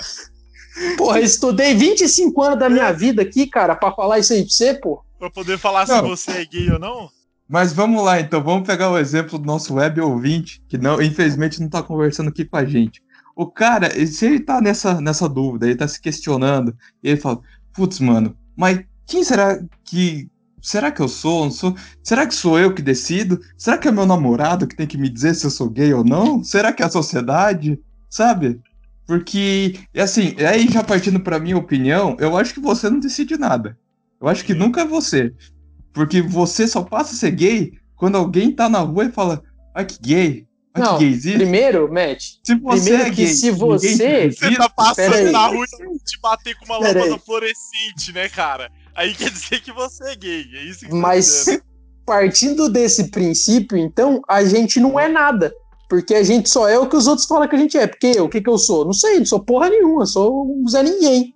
Porra, 0.97 1.19
estudei 1.19 1.73
25 1.73 2.41
anos 2.41 2.59
da 2.59 2.69
minha 2.69 2.91
vida 2.91 3.21
aqui, 3.21 3.47
cara, 3.47 3.75
pra 3.75 3.91
falar 3.91 4.19
isso 4.19 4.33
aí 4.33 4.41
pra 4.43 4.51
você, 4.51 4.73
pô 4.73 5.03
pra 5.19 5.29
poder 5.29 5.57
falar 5.57 5.85
não. 5.85 5.95
se 5.95 6.01
você 6.01 6.31
é 6.31 6.45
gay 6.45 6.71
ou 6.71 6.79
não? 6.79 7.09
Mas 7.47 7.73
vamos 7.73 8.03
lá, 8.03 8.19
então. 8.19 8.41
Vamos 8.41 8.65
pegar 8.65 8.89
o 8.89 8.97
exemplo 8.97 9.37
do 9.37 9.45
nosso 9.45 9.73
web 9.73 9.99
ouvinte, 9.99 10.63
que 10.67 10.77
não, 10.77 11.01
infelizmente 11.01 11.61
não 11.61 11.67
tá 11.67 11.83
conversando 11.83 12.29
aqui 12.29 12.45
com 12.45 12.55
a 12.55 12.63
gente. 12.63 13.03
O 13.35 13.45
cara, 13.45 13.89
se 14.07 14.25
ele 14.25 14.39
tá 14.39 14.61
nessa, 14.61 15.01
nessa 15.01 15.27
dúvida, 15.27 15.65
ele 15.65 15.75
tá 15.75 15.87
se 15.87 15.99
questionando, 15.99 16.75
e 17.03 17.09
ele 17.09 17.19
fala, 17.19 17.39
putz, 17.73 17.99
mano, 17.99 18.35
mas 18.55 18.79
quem 19.05 19.23
será 19.23 19.59
que. 19.83 20.29
Será 20.61 20.91
que 20.91 21.01
eu 21.01 21.07
sou? 21.07 21.45
Não 21.45 21.51
sou? 21.51 21.75
Será 22.03 22.27
que 22.27 22.35
sou 22.35 22.59
eu 22.59 22.73
que 22.73 22.81
decido? 22.81 23.39
Será 23.57 23.77
que 23.77 23.87
é 23.87 23.91
meu 23.91 24.05
namorado 24.05 24.67
que 24.67 24.75
tem 24.75 24.85
que 24.85 24.97
me 24.97 25.09
dizer 25.09 25.33
se 25.33 25.45
eu 25.45 25.49
sou 25.49 25.69
gay 25.69 25.93
ou 25.93 26.03
não? 26.03 26.43
Será 26.43 26.73
que 26.73 26.83
é 26.83 26.85
a 26.85 26.89
sociedade? 26.89 27.79
Sabe? 28.09 28.59
Porque, 29.09 29.73
assim, 29.97 30.35
aí 30.37 30.67
já 30.67 30.83
partindo 30.83 31.19
pra 31.19 31.39
minha 31.39 31.57
opinião, 31.57 32.15
eu 32.19 32.37
acho 32.37 32.53
que 32.53 32.59
você 32.59 32.87
não 32.91 32.99
decide 32.99 33.39
nada. 33.39 33.75
Eu 34.21 34.27
acho 34.27 34.45
que 34.45 34.53
nunca 34.53 34.81
é 34.81 34.85
você. 34.85 35.33
Porque 35.91 36.21
você 36.21 36.67
só 36.67 36.83
passa 36.83 37.15
a 37.15 37.17
ser 37.17 37.31
gay 37.31 37.73
quando 37.95 38.17
alguém 38.17 38.51
tá 38.51 38.69
na 38.69 38.81
rua 38.81 39.05
e 39.05 39.11
fala, 39.11 39.41
ai 39.73 39.83
que 39.83 39.97
gay. 39.99 40.47
Ai, 40.75 40.83
não, 40.83 40.99
que 40.99 41.05
existe. 41.05 41.39
primeiro, 41.39 41.91
Matt, 41.91 42.21
se 42.43 42.53
você 42.53 42.81
primeiro 42.83 43.03
é 43.03 43.09
que 43.09 43.15
gay, 43.15 43.27
se 43.33 43.49
você... 43.49 44.31
Você 44.31 44.55
tá 44.55 44.69
passando 44.69 45.31
na 45.31 45.47
rua 45.47 45.65
e 45.65 45.99
te 46.03 46.19
bater 46.21 46.55
com 46.59 46.65
uma 46.65 46.77
lâmpada 46.77 47.17
fluorescente, 47.17 48.13
né, 48.13 48.29
cara? 48.29 48.69
Aí 48.93 49.15
quer 49.15 49.31
dizer 49.31 49.59
que 49.61 49.71
você 49.71 50.11
é 50.11 50.15
gay, 50.15 50.45
é 50.53 50.63
isso 50.65 50.85
que 50.85 50.93
Mas 50.93 51.45
tá 51.45 51.59
partindo 52.05 52.69
desse 52.69 53.09
princípio, 53.09 53.75
então, 53.75 54.21
a 54.29 54.45
gente 54.45 54.79
não 54.79 54.99
é 54.99 55.09
nada. 55.09 55.51
Porque 55.89 56.13
a 56.13 56.23
gente 56.23 56.47
só 56.47 56.69
é 56.69 56.77
o 56.77 56.87
que 56.87 56.95
os 56.95 57.07
outros 57.07 57.27
falam 57.27 57.47
que 57.47 57.55
a 57.55 57.59
gente 57.59 57.75
é. 57.75 57.87
Porque 57.87 58.13
eu, 58.15 58.25
o 58.25 58.29
que 58.29 58.39
que 58.39 58.49
eu 58.49 58.59
sou? 58.59 58.85
Não 58.85 58.93
sei, 58.93 59.17
não 59.17 59.25
sou 59.25 59.39
porra 59.39 59.69
nenhuma, 59.69 60.05
sou 60.05 60.45
um 60.45 60.67
Zé 60.67 60.83
Ninguém. 60.83 61.33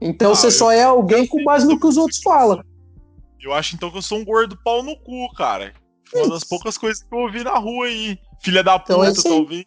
Então 0.00 0.32
ah, 0.32 0.34
você 0.34 0.46
eu, 0.46 0.50
só 0.50 0.72
é 0.72 0.82
alguém 0.82 1.26
com 1.26 1.44
base 1.44 1.66
no 1.66 1.78
que 1.78 1.86
os 1.86 1.98
outros 1.98 2.20
falam. 2.22 2.64
Eu 3.40 3.52
acho 3.52 3.74
então 3.76 3.90
que 3.90 3.98
eu 3.98 4.02
sou 4.02 4.18
um 4.18 4.24
gordo 4.24 4.58
pau 4.64 4.82
no 4.82 4.96
cu, 4.96 5.32
cara. 5.36 5.74
Uma 6.14 6.30
das 6.30 6.44
poucas 6.44 6.78
coisas 6.78 7.02
que 7.02 7.14
eu 7.14 7.18
ouvi 7.18 7.44
na 7.44 7.58
rua 7.58 7.86
aí. 7.86 8.18
Filha 8.42 8.64
da 8.64 8.76
então, 8.76 8.98
puta, 8.98 9.10
então, 9.10 9.22
talvez. 9.22 9.64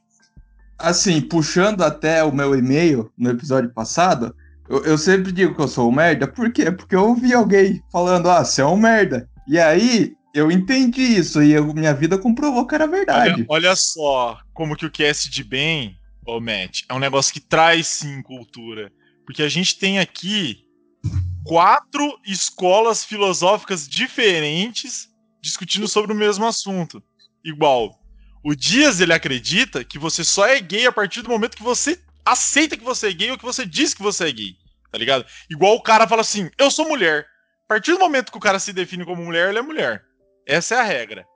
Assim, 0.77 1.21
puxando 1.21 1.81
até 1.81 2.23
o 2.23 2.33
meu 2.33 2.55
e-mail 2.55 3.11
no 3.17 3.29
episódio 3.29 3.73
passado, 3.73 4.35
eu, 4.67 4.83
eu, 4.83 4.97
sempre 4.97 5.31
digo 5.31 5.55
que 5.55 5.61
eu 5.61 5.67
sou 5.67 5.89
um 5.89 5.91
merda. 5.93 6.27
Por 6.27 6.51
quê? 6.51 6.71
Porque 6.71 6.95
eu 6.95 7.09
ouvi 7.09 7.33
alguém 7.33 7.81
falando, 7.91 8.29
ah, 8.29 8.43
você 8.43 8.61
é 8.61 8.65
um 8.65 8.75
merda. 8.75 9.29
E 9.47 9.59
aí, 9.59 10.15
eu 10.35 10.51
entendi 10.51 11.01
isso 11.01 11.41
e 11.41 11.53
eu, 11.53 11.73
minha 11.73 11.93
vida 11.93 12.17
comprovou 12.17 12.67
que 12.67 12.75
era 12.75 12.85
verdade. 12.85 13.33
Olha, 13.33 13.45
olha 13.47 13.75
só 13.75 14.37
como 14.53 14.75
que 14.75 14.85
o 14.85 14.91
QS 14.91 15.29
de 15.29 15.45
bem, 15.45 15.97
ô 16.27 16.41
Matt, 16.41 16.81
é 16.89 16.93
um 16.93 16.99
negócio 16.99 17.33
que 17.33 17.39
traz 17.39 17.87
sim 17.87 18.21
cultura. 18.21 18.91
Porque 19.25 19.41
a 19.41 19.47
gente 19.47 19.79
tem 19.79 19.97
aqui 19.97 20.65
quatro 21.45 22.19
escolas 22.25 23.05
filosóficas 23.05 23.87
diferentes 23.87 25.07
discutindo 25.41 25.87
sobre 25.87 26.11
o 26.11 26.15
mesmo 26.15 26.45
assunto. 26.45 27.01
Igual, 27.41 27.97
o 28.43 28.53
Dias 28.53 28.99
ele 28.99 29.13
acredita 29.13 29.85
que 29.85 29.97
você 29.97 30.21
só 30.21 30.45
é 30.45 30.59
gay 30.59 30.85
a 30.85 30.91
partir 30.91 31.21
do 31.21 31.29
momento 31.29 31.55
que 31.55 31.63
você 31.63 31.97
aceita 32.25 32.75
que 32.75 32.83
você 32.83 33.07
é 33.07 33.13
gay 33.13 33.31
ou 33.31 33.37
que 33.37 33.45
você 33.45 33.65
diz 33.65 33.93
que 33.93 34.03
você 34.03 34.27
é 34.27 34.31
gay, 34.33 34.57
tá 34.91 34.97
ligado? 34.97 35.25
Igual 35.49 35.75
o 35.75 35.81
cara 35.81 36.05
fala 36.09 36.21
assim, 36.21 36.49
eu 36.57 36.69
sou 36.69 36.89
mulher. 36.89 37.25
A 37.65 37.67
partir 37.69 37.93
do 37.93 37.99
momento 37.99 38.33
que 38.33 38.37
o 38.37 38.41
cara 38.41 38.59
se 38.59 38.73
define 38.73 39.05
como 39.05 39.23
mulher, 39.23 39.47
ele 39.49 39.59
é 39.59 39.61
mulher. 39.61 40.03
Essa 40.45 40.75
é 40.75 40.79
a 40.79 40.83
regra. 40.83 41.27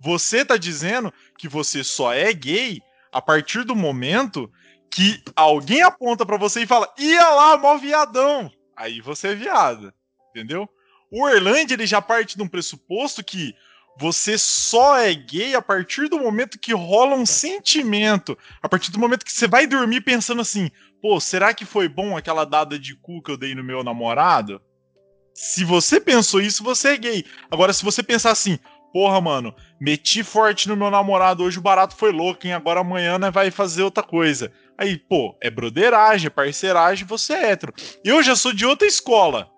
Você 0.00 0.44
tá 0.44 0.56
dizendo 0.56 1.12
que 1.38 1.48
você 1.48 1.82
só 1.82 2.12
é 2.12 2.32
gay 2.32 2.80
a 3.12 3.22
partir 3.22 3.64
do 3.64 3.74
momento 3.74 4.50
que 4.90 5.22
alguém 5.34 5.82
aponta 5.82 6.26
para 6.26 6.36
você 6.36 6.62
e 6.62 6.66
fala: 6.66 6.92
"Ia 6.98 7.30
lá, 7.30 7.56
mó 7.56 7.76
viadão". 7.78 8.50
Aí 8.76 9.00
você 9.00 9.28
é 9.28 9.34
viado, 9.34 9.92
entendeu? 10.30 10.68
O 11.10 11.28
Erland 11.28 11.72
ele 11.72 11.86
já 11.86 12.02
parte 12.02 12.36
de 12.36 12.42
um 12.42 12.48
pressuposto 12.48 13.22
que 13.22 13.54
você 13.96 14.36
só 14.36 14.98
é 14.98 15.14
gay 15.14 15.54
a 15.54 15.62
partir 15.62 16.08
do 16.08 16.18
momento 16.18 16.58
que 16.58 16.74
rola 16.74 17.14
um 17.14 17.24
sentimento. 17.24 18.36
A 18.60 18.68
partir 18.68 18.90
do 18.90 18.98
momento 18.98 19.24
que 19.24 19.32
você 19.32 19.46
vai 19.46 19.66
dormir 19.66 20.00
pensando 20.00 20.40
assim: 20.40 20.70
pô, 21.00 21.20
será 21.20 21.54
que 21.54 21.64
foi 21.64 21.88
bom 21.88 22.16
aquela 22.16 22.44
dada 22.44 22.78
de 22.78 22.96
cu 22.96 23.22
que 23.22 23.30
eu 23.30 23.36
dei 23.36 23.54
no 23.54 23.62
meu 23.62 23.84
namorado? 23.84 24.60
Se 25.34 25.64
você 25.64 26.00
pensou 26.00 26.40
isso, 26.40 26.62
você 26.62 26.90
é 26.90 26.96
gay. 26.96 27.24
Agora, 27.50 27.72
se 27.72 27.84
você 27.84 28.04
pensar 28.04 28.30
assim, 28.30 28.56
porra, 28.92 29.20
mano, 29.20 29.52
meti 29.80 30.22
forte 30.22 30.68
no 30.68 30.76
meu 30.76 30.92
namorado, 30.92 31.42
hoje 31.42 31.58
o 31.58 31.62
barato 31.62 31.96
foi 31.96 32.12
louco, 32.12 32.46
hein? 32.46 32.52
Agora 32.52 32.80
amanhã 32.80 33.18
né, 33.18 33.32
vai 33.32 33.50
fazer 33.50 33.82
outra 33.82 34.04
coisa. 34.04 34.52
Aí, 34.78 34.96
pô, 34.96 35.36
é 35.42 35.50
broderagem, 35.50 36.28
é 36.28 36.30
parceiragem, 36.30 37.04
você 37.04 37.32
é 37.32 37.50
hétero. 37.50 37.74
Eu 38.04 38.22
já 38.22 38.36
sou 38.36 38.52
de 38.52 38.64
outra 38.64 38.86
escola. 38.86 39.50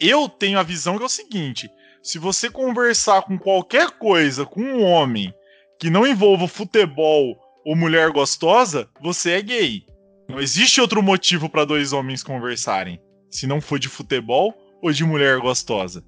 Eu 0.00 0.28
tenho 0.28 0.58
a 0.58 0.62
visão 0.62 0.96
que 0.96 1.02
é 1.02 1.06
o 1.06 1.08
seguinte: 1.08 1.68
se 2.00 2.18
você 2.18 2.48
conversar 2.48 3.22
com 3.22 3.36
qualquer 3.36 3.90
coisa 3.90 4.46
com 4.46 4.60
um 4.60 4.84
homem 4.84 5.34
que 5.80 5.90
não 5.90 6.06
envolva 6.06 6.46
futebol 6.46 7.36
ou 7.64 7.74
mulher 7.74 8.10
gostosa, 8.10 8.88
você 9.00 9.32
é 9.32 9.42
gay. 9.42 9.86
Não 10.28 10.40
existe 10.40 10.80
outro 10.80 11.02
motivo 11.02 11.48
para 11.48 11.64
dois 11.64 11.92
homens 11.92 12.22
conversarem. 12.22 13.00
Se 13.30 13.46
não 13.46 13.60
for 13.60 13.78
de 13.78 13.88
futebol 13.88 14.54
ou 14.84 14.92
de 14.92 15.02
mulher 15.02 15.40
gostosa. 15.40 16.04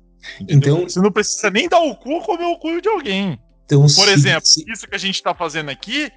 Então, 0.46 0.82
você 0.82 1.00
não 1.00 1.10
precisa 1.10 1.50
nem 1.50 1.66
dar 1.66 1.80
o 1.80 1.96
cu 1.96 2.10
ou 2.10 2.20
comer 2.20 2.44
o 2.44 2.58
cu 2.58 2.78
de 2.80 2.88
alguém. 2.88 3.40
Então, 3.64 3.80
Por 3.80 3.88
se, 3.88 4.10
exemplo, 4.10 4.44
se... 4.44 4.70
isso 4.70 4.86
que 4.86 4.94
a 4.94 4.98
gente 4.98 5.22
tá 5.22 5.34
fazendo 5.34 5.70
aqui, 5.70 6.10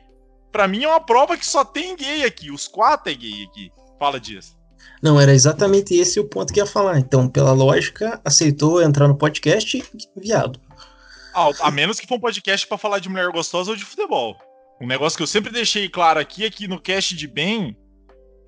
para 0.51 0.67
mim 0.67 0.83
é 0.83 0.87
uma 0.87 0.99
prova 0.99 1.37
que 1.37 1.45
só 1.45 1.63
tem 1.63 1.95
gay 1.95 2.25
aqui. 2.25 2.51
Os 2.51 2.67
quatro 2.67 3.09
é 3.09 3.15
gay 3.15 3.45
aqui. 3.45 3.71
Fala 3.97 4.19
disso. 4.19 4.57
Não, 5.01 5.19
era 5.19 5.33
exatamente 5.33 5.93
esse 5.93 6.19
o 6.19 6.25
ponto 6.25 6.51
que 6.51 6.59
ia 6.59 6.65
falar. 6.65 6.99
Então, 6.99 7.29
pela 7.29 7.53
lógica, 7.53 8.19
aceitou 8.25 8.81
entrar 8.81 9.07
no 9.07 9.17
podcast, 9.17 9.81
viado. 10.17 10.59
Ah, 11.33 11.49
a 11.61 11.71
menos 11.71 11.97
que 11.97 12.07
for 12.07 12.15
um 12.15 12.19
podcast 12.19 12.67
para 12.67 12.77
falar 12.77 12.99
de 12.99 13.07
mulher 13.07 13.29
gostosa 13.31 13.71
ou 13.71 13.77
de 13.77 13.85
futebol. 13.85 14.35
Um 14.81 14.87
negócio 14.87 15.15
que 15.15 15.23
eu 15.23 15.27
sempre 15.27 15.51
deixei 15.51 15.87
claro 15.87 16.19
aqui 16.19 16.43
é 16.43 16.49
que 16.49 16.67
no 16.67 16.81
cast 16.81 17.15
de 17.15 17.27
bem, 17.27 17.77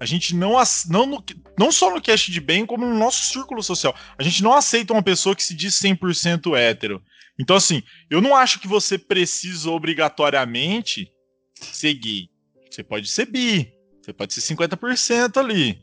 a 0.02 0.06
gente 0.06 0.36
não, 0.36 0.53
não, 0.90 1.06
no, 1.06 1.23
não 1.60 1.72
só 1.72 1.94
no 1.94 2.02
cast 2.02 2.32
de 2.32 2.41
bem, 2.41 2.65
como 2.65 2.88
no 2.88 2.98
nosso 2.98 3.32
círculo 3.32 3.61
social. 3.61 3.95
A 4.18 4.23
gente 4.23 4.41
não 4.41 4.52
aceita 4.52 4.94
uma 4.94 5.03
pessoa 5.03 5.36
que 5.36 5.44
se 5.44 5.53
diz 5.53 5.80
100% 5.80 6.57
hétero. 6.57 7.03
Então, 7.38 7.56
assim, 7.56 7.84
eu 8.10 8.19
não 8.19 8.36
acho 8.36 8.60
que 8.60 8.68
você 8.68 8.98
precisa 8.98 9.69
obrigatoriamente 9.69 11.07
ser 11.53 11.94
gay. 11.94 12.30
Você 12.68 12.84
pode 12.84 13.07
ser 13.07 13.28
bi. 13.28 13.72
Você 14.02 14.11
pode 14.11 14.34
ser 14.34 14.56
50% 14.56 15.38
ali. 15.38 15.80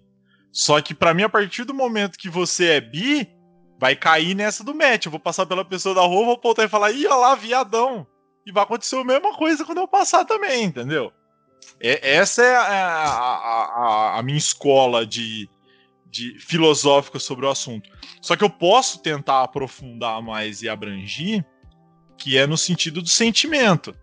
Só 0.50 0.80
que 0.80 0.94
para 0.94 1.14
mim, 1.14 1.22
a 1.22 1.28
partir 1.28 1.62
do 1.62 1.72
momento 1.72 2.18
que 2.18 2.28
você 2.28 2.70
é 2.70 2.80
bi, 2.80 3.28
vai 3.78 3.94
cair 3.94 4.34
nessa 4.34 4.64
do 4.64 4.74
match. 4.74 5.06
Eu 5.06 5.12
vou 5.12 5.20
passar 5.20 5.46
pela 5.46 5.64
pessoa 5.64 5.94
da 5.94 6.02
rua, 6.02 6.24
vou 6.24 6.34
apontar 6.34 6.64
e 6.64 6.68
falar, 6.68 6.90
ih, 6.90 7.06
olha 7.06 7.14
lá, 7.14 7.34
viadão. 7.36 8.04
E 8.44 8.50
vai 8.50 8.64
acontecer 8.64 8.96
a 8.96 9.04
mesma 9.04 9.36
coisa 9.36 9.64
quando 9.64 9.78
eu 9.78 9.86
passar 9.86 10.24
também, 10.24 10.64
entendeu? 10.64 11.12
É, 11.80 12.16
essa 12.16 12.42
é 12.42 12.56
a, 12.56 12.62
a, 12.62 13.64
a, 14.14 14.18
a 14.18 14.22
minha 14.22 14.38
escola 14.38 15.06
de, 15.06 15.48
de 16.10 16.38
filosófica 16.38 17.18
sobre 17.18 17.46
o 17.46 17.50
assunto. 17.50 17.88
Só 18.20 18.36
que 18.36 18.44
eu 18.44 18.50
posso 18.50 19.00
tentar 19.00 19.42
aprofundar 19.42 20.22
mais 20.22 20.62
e 20.62 20.68
abrangir, 20.68 21.44
que 22.16 22.36
é 22.36 22.46
no 22.46 22.56
sentido 22.56 23.00
do 23.00 23.08
sentimento. 23.08 23.94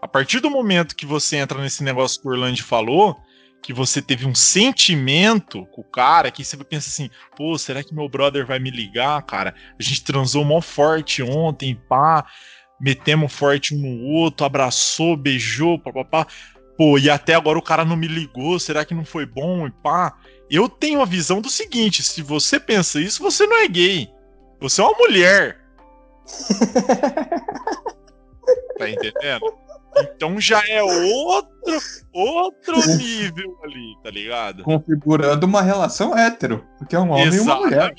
A 0.00 0.08
partir 0.08 0.40
do 0.40 0.50
momento 0.50 0.96
que 0.96 1.06
você 1.06 1.36
entra 1.36 1.60
nesse 1.60 1.82
negócio 1.82 2.20
que 2.20 2.26
o 2.26 2.30
Orlando 2.30 2.62
falou, 2.62 3.16
que 3.62 3.72
você 3.72 4.02
teve 4.02 4.26
um 4.26 4.34
sentimento 4.34 5.64
com 5.66 5.80
o 5.80 5.84
cara, 5.84 6.30
que 6.30 6.44
você 6.44 6.56
pensa 6.64 6.88
assim, 6.88 7.08
pô, 7.36 7.56
será 7.56 7.82
que 7.82 7.94
meu 7.94 8.08
brother 8.08 8.44
vai 8.44 8.58
me 8.58 8.70
ligar, 8.70 9.22
cara? 9.22 9.54
A 9.78 9.82
gente 9.82 10.02
transou 10.02 10.44
mó 10.44 10.60
forte 10.60 11.22
ontem, 11.22 11.80
pá, 11.88 12.26
metemos 12.80 13.32
forte 13.32 13.74
um 13.74 13.78
no 13.78 14.04
outro, 14.06 14.44
abraçou, 14.44 15.16
beijou, 15.16 15.78
papapá 15.78 16.26
pô, 16.76 16.98
e 16.98 17.10
até 17.10 17.34
agora 17.34 17.58
o 17.58 17.62
cara 17.62 17.84
não 17.84 17.96
me 17.96 18.08
ligou, 18.08 18.58
será 18.58 18.84
que 18.84 18.94
não 18.94 19.04
foi 19.04 19.26
bom 19.26 19.66
e 19.66 19.70
pá? 19.70 20.16
Eu 20.50 20.68
tenho 20.68 21.00
a 21.00 21.06
visão 21.06 21.40
do 21.40 21.48
seguinte: 21.48 22.02
se 22.02 22.22
você 22.22 22.60
pensa 22.60 23.00
isso, 23.00 23.22
você 23.22 23.46
não 23.46 23.58
é 23.58 23.68
gay. 23.68 24.10
Você 24.60 24.80
é 24.80 24.84
uma 24.84 24.98
mulher. 24.98 25.58
tá 28.78 28.88
entendendo? 28.88 29.62
Então 29.96 30.40
já 30.40 30.62
é 30.68 30.82
outro, 30.82 31.78
outro 32.12 32.76
nível 32.96 33.58
ali, 33.62 33.96
tá 34.02 34.10
ligado? 34.10 34.62
Configurando 34.62 35.46
uma 35.46 35.60
relação 35.60 36.16
hétero, 36.16 36.64
porque 36.78 36.96
é 36.96 36.98
um 36.98 37.10
homem 37.10 37.26
Exatamente. 37.26 37.38
e 37.38 37.42
uma 37.42 37.60
mulher. 37.60 37.94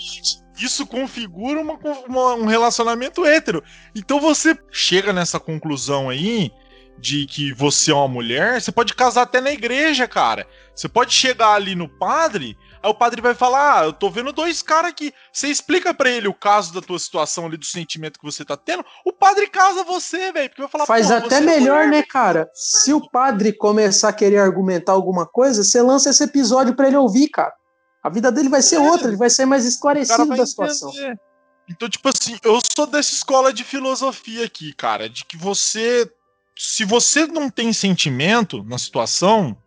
Isso 0.57 0.87
configura 0.87 1.59
uma, 1.59 1.77
uma, 2.07 2.35
um 2.35 2.45
relacionamento 2.45 3.25
hétero. 3.25 3.63
Então 3.95 4.19
você 4.19 4.57
chega 4.71 5.11
nessa 5.11 5.39
conclusão 5.39 6.09
aí 6.09 6.51
de 6.97 7.25
que 7.25 7.53
você 7.53 7.91
é 7.91 7.95
uma 7.95 8.07
mulher, 8.07 8.61
você 8.61 8.71
pode 8.71 8.93
casar 8.93 9.23
até 9.23 9.41
na 9.41 9.51
igreja, 9.51 10.07
cara. 10.07 10.47
Você 10.75 10.87
pode 10.87 11.13
chegar 11.13 11.53
ali 11.53 11.75
no 11.75 11.87
padre, 11.87 12.57
aí 12.81 12.89
o 12.89 12.93
padre 12.95 13.21
vai 13.21 13.35
falar: 13.35 13.79
Ah, 13.79 13.85
eu 13.85 13.93
tô 13.93 14.09
vendo 14.09 14.31
dois 14.31 14.61
caras 14.61 14.91
aqui. 14.91 15.13
Você 15.31 15.47
explica 15.47 15.93
para 15.93 16.09
ele 16.09 16.27
o 16.27 16.33
caso 16.33 16.73
da 16.73 16.81
tua 16.81 16.97
situação 16.97 17.45
ali, 17.45 17.57
do 17.57 17.65
sentimento 17.65 18.19
que 18.19 18.25
você 18.25 18.43
tá 18.43 18.57
tendo. 18.57 18.83
O 19.05 19.11
padre 19.11 19.47
casa 19.47 19.83
você, 19.83 20.31
velho. 20.31 20.49
Porque 20.49 20.61
vai 20.61 20.71
falar: 20.71 20.85
Faz 20.85 21.11
até 21.11 21.37
é 21.37 21.41
melhor, 21.41 21.85
é 21.85 21.87
né, 21.87 22.03
cara? 22.03 22.49
Se 22.53 22.93
o 22.93 23.09
padre 23.09 23.53
começar 23.53 24.09
a 24.09 24.13
querer 24.13 24.39
argumentar 24.39 24.93
alguma 24.93 25.25
coisa, 25.25 25.63
você 25.63 25.81
lança 25.81 26.09
esse 26.09 26.23
episódio 26.23 26.75
para 26.75 26.87
ele 26.87 26.97
ouvir, 26.97 27.29
cara. 27.29 27.53
A 28.03 28.09
vida 28.09 28.31
dele 28.31 28.49
vai 28.49 28.61
ser 28.61 28.77
é. 28.77 28.79
outra, 28.79 29.07
ele 29.07 29.17
vai 29.17 29.29
ser 29.29 29.45
mais 29.45 29.65
esclarecido 29.65 30.35
da 30.35 30.45
situação. 30.45 30.89
Entender. 30.89 31.17
Então, 31.69 31.89
tipo 31.89 32.09
assim, 32.09 32.37
eu 32.43 32.59
sou 32.75 32.85
dessa 32.85 33.13
escola 33.13 33.53
de 33.53 33.63
filosofia 33.63 34.45
aqui, 34.45 34.73
cara, 34.73 35.09
de 35.09 35.23
que 35.23 35.37
você 35.37 36.09
se 36.55 36.85
você 36.85 37.25
não 37.27 37.49
tem 37.49 37.73
sentimento 37.73 38.63
na 38.63 38.77
situação 38.77 39.57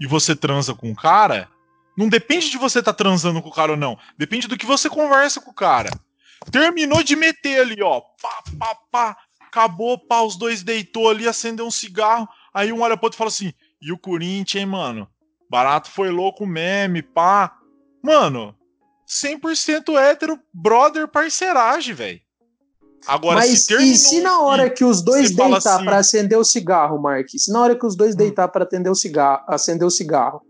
e 0.00 0.06
você 0.06 0.34
transa 0.34 0.74
com 0.74 0.90
o 0.90 0.96
cara, 0.96 1.48
não 1.96 2.08
depende 2.08 2.50
de 2.50 2.58
você 2.58 2.80
estar 2.80 2.92
tá 2.92 2.96
transando 2.96 3.40
com 3.42 3.48
o 3.48 3.54
cara 3.54 3.72
ou 3.72 3.78
não. 3.78 3.98
Depende 4.16 4.48
do 4.48 4.56
que 4.56 4.66
você 4.66 4.88
conversa 4.88 5.40
com 5.40 5.50
o 5.50 5.54
cara. 5.54 5.90
Terminou 6.50 7.02
de 7.02 7.16
meter 7.16 7.60
ali, 7.60 7.82
ó. 7.82 8.00
Pá, 8.00 8.42
pá, 8.58 8.76
pá. 8.90 9.16
Acabou, 9.40 9.98
pá. 9.98 10.20
Os 10.22 10.36
dois 10.36 10.62
deitou 10.62 11.08
ali, 11.08 11.26
acendeu 11.28 11.66
um 11.66 11.70
cigarro. 11.70 12.28
Aí 12.52 12.72
um 12.72 12.80
olha 12.80 12.96
pro 12.96 13.06
outro 13.06 13.16
e 13.16 13.18
fala 13.18 13.28
assim: 13.28 13.52
e 13.80 13.92
o 13.92 13.98
Corinthians, 13.98 14.62
hein, 14.62 14.66
mano? 14.66 15.08
Barato 15.48 15.90
foi 15.90 16.10
louco 16.10 16.46
meme, 16.46 17.02
pá. 17.02 17.56
Mano, 18.02 18.56
100% 19.08 19.96
hétero, 19.96 20.38
brother, 20.52 21.06
parceiragem, 21.06 21.94
velho. 21.94 22.20
Agora, 23.06 23.36
Mas 23.36 23.64
se 23.64 23.74
e 23.74 23.96
se 23.96 24.20
na 24.20 24.40
hora 24.40 24.70
que 24.70 24.84
os 24.84 25.02
dois 25.02 25.30
deitar 25.30 25.76
assim... 25.76 25.84
para 25.84 25.98
acender 25.98 26.38
o 26.38 26.44
cigarro, 26.44 27.00
Mark? 27.00 27.28
Se 27.36 27.52
na 27.52 27.60
hora 27.60 27.78
que 27.78 27.86
os 27.86 27.96
dois 27.96 28.14
hum. 28.14 28.18
deitar 28.18 28.48
para 28.48 28.64
atender 28.64 28.90
o 28.90 28.94
cigarro, 28.94 29.42
acender 29.46 29.86
o 29.86 29.90
cigarro, 29.90 30.42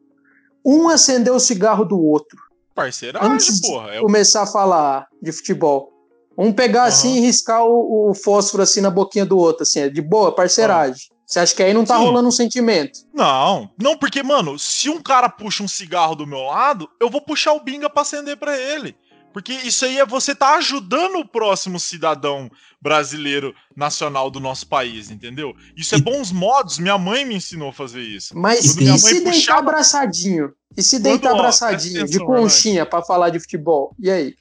um 0.64 0.89
acender 0.89 1.32
o 1.32 1.40
cigarro 1.40 1.85
do 1.85 2.01
outro. 2.01 2.39
Parceiragem, 2.74 3.31
antes 3.31 3.60
porra. 3.60 3.94
É 3.94 4.01
começar 4.01 4.43
a 4.43 4.47
falar 4.47 5.06
de 5.22 5.31
futebol. 5.32 5.93
Um 6.36 6.52
pegar 6.52 6.82
uhum. 6.82 6.89
assim 6.89 7.16
e 7.16 7.20
riscar 7.20 7.64
o, 7.64 8.10
o, 8.10 8.14
fósforo 8.14 8.62
assim 8.62 8.81
na 8.81 8.90
boquinha 8.90 9.24
do 9.24 9.39
outro, 9.39 9.62
assim, 9.62 9.81
é 9.81 9.89
de 9.89 10.02
boa, 10.02 10.35
parceiragem. 10.35 11.06
Uhum. 11.10 11.14
Você 11.26 11.39
acha 11.39 11.55
que 11.55 11.62
aí 11.62 11.72
não 11.72 11.85
tá 11.85 11.97
Sim. 11.97 12.05
rolando 12.05 12.28
um 12.28 12.32
sentimento? 12.32 13.01
Não, 13.14 13.70
não, 13.81 13.97
porque, 13.97 14.22
mano, 14.22 14.59
se 14.59 14.90
um 14.90 15.01
cara 15.01 15.28
puxa 15.28 15.62
um 15.62 15.68
cigarro 15.68 16.14
do 16.14 16.26
meu 16.26 16.43
lado, 16.43 16.89
eu 17.01 17.09
vou 17.09 17.20
puxar 17.20 17.52
o 17.55 17.60
binga 17.60 17.89
pra 17.89 18.02
acender 18.02 18.36
pra 18.36 18.59
ele. 18.59 18.94
Porque 19.35 19.52
isso 19.52 19.85
aí 19.85 19.98
é 19.98 20.06
você 20.06 20.32
tá 20.32 20.55
ajudando 20.55 21.16
o 21.16 21.27
próximo 21.27 21.81
cidadão 21.81 22.48
brasileiro 22.81 23.52
nacional 23.77 24.31
do 24.31 24.39
nosso 24.39 24.69
país, 24.69 25.11
entendeu? 25.11 25.56
Isso 25.77 25.97
é 25.97 25.98
bons 25.98 26.31
modos, 26.31 26.78
minha 26.78 26.97
mãe 26.97 27.24
me 27.24 27.35
ensinou 27.35 27.70
a 27.70 27.73
fazer 27.73 28.01
isso. 28.01 28.39
Mas 28.39 28.65
e 28.65 28.69
se 28.69 28.77
puxava... 28.77 29.32
deitar 29.32 29.59
abraçadinho? 29.59 30.52
E 30.77 30.82
se 30.85 31.01
deitar 31.01 31.31
Quando, 31.31 31.40
abraçadinho, 31.40 32.02
ó, 32.02 32.06
de 32.06 32.19
conchinha 32.20 32.86
para 32.86 33.02
falar 33.02 33.31
de 33.31 33.40
futebol? 33.40 33.93
E 33.98 34.09
aí? 34.09 34.36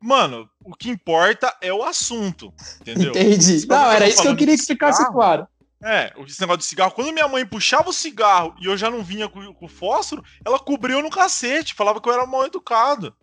Mano, 0.00 0.48
o 0.64 0.74
que 0.74 0.88
importa 0.88 1.54
é 1.60 1.72
o 1.72 1.82
assunto, 1.82 2.50
entendeu? 2.80 3.10
Entendi. 3.10 3.66
Não, 3.66 3.92
era 3.92 4.08
isso 4.08 4.22
que 4.22 4.28
eu 4.28 4.36
queria 4.36 4.56
que 4.56 4.64
ficasse 4.64 5.06
claro. 5.12 5.46
É, 5.82 6.14
esse 6.26 6.40
negócio 6.40 6.60
de 6.60 6.64
cigarro. 6.64 6.92
Quando 6.92 7.12
minha 7.12 7.28
mãe 7.28 7.44
puxava 7.44 7.90
o 7.90 7.92
cigarro 7.92 8.54
e 8.58 8.64
eu 8.64 8.74
já 8.74 8.90
não 8.90 9.04
vinha 9.04 9.28
com, 9.28 9.52
com 9.52 9.66
o 9.66 9.68
fósforo, 9.68 10.24
ela 10.42 10.58
cobriu 10.58 11.02
no 11.02 11.10
cacete, 11.10 11.74
falava 11.74 12.00
que 12.00 12.08
eu 12.08 12.12
era 12.14 12.24
mal 12.24 12.46
educado. 12.46 13.14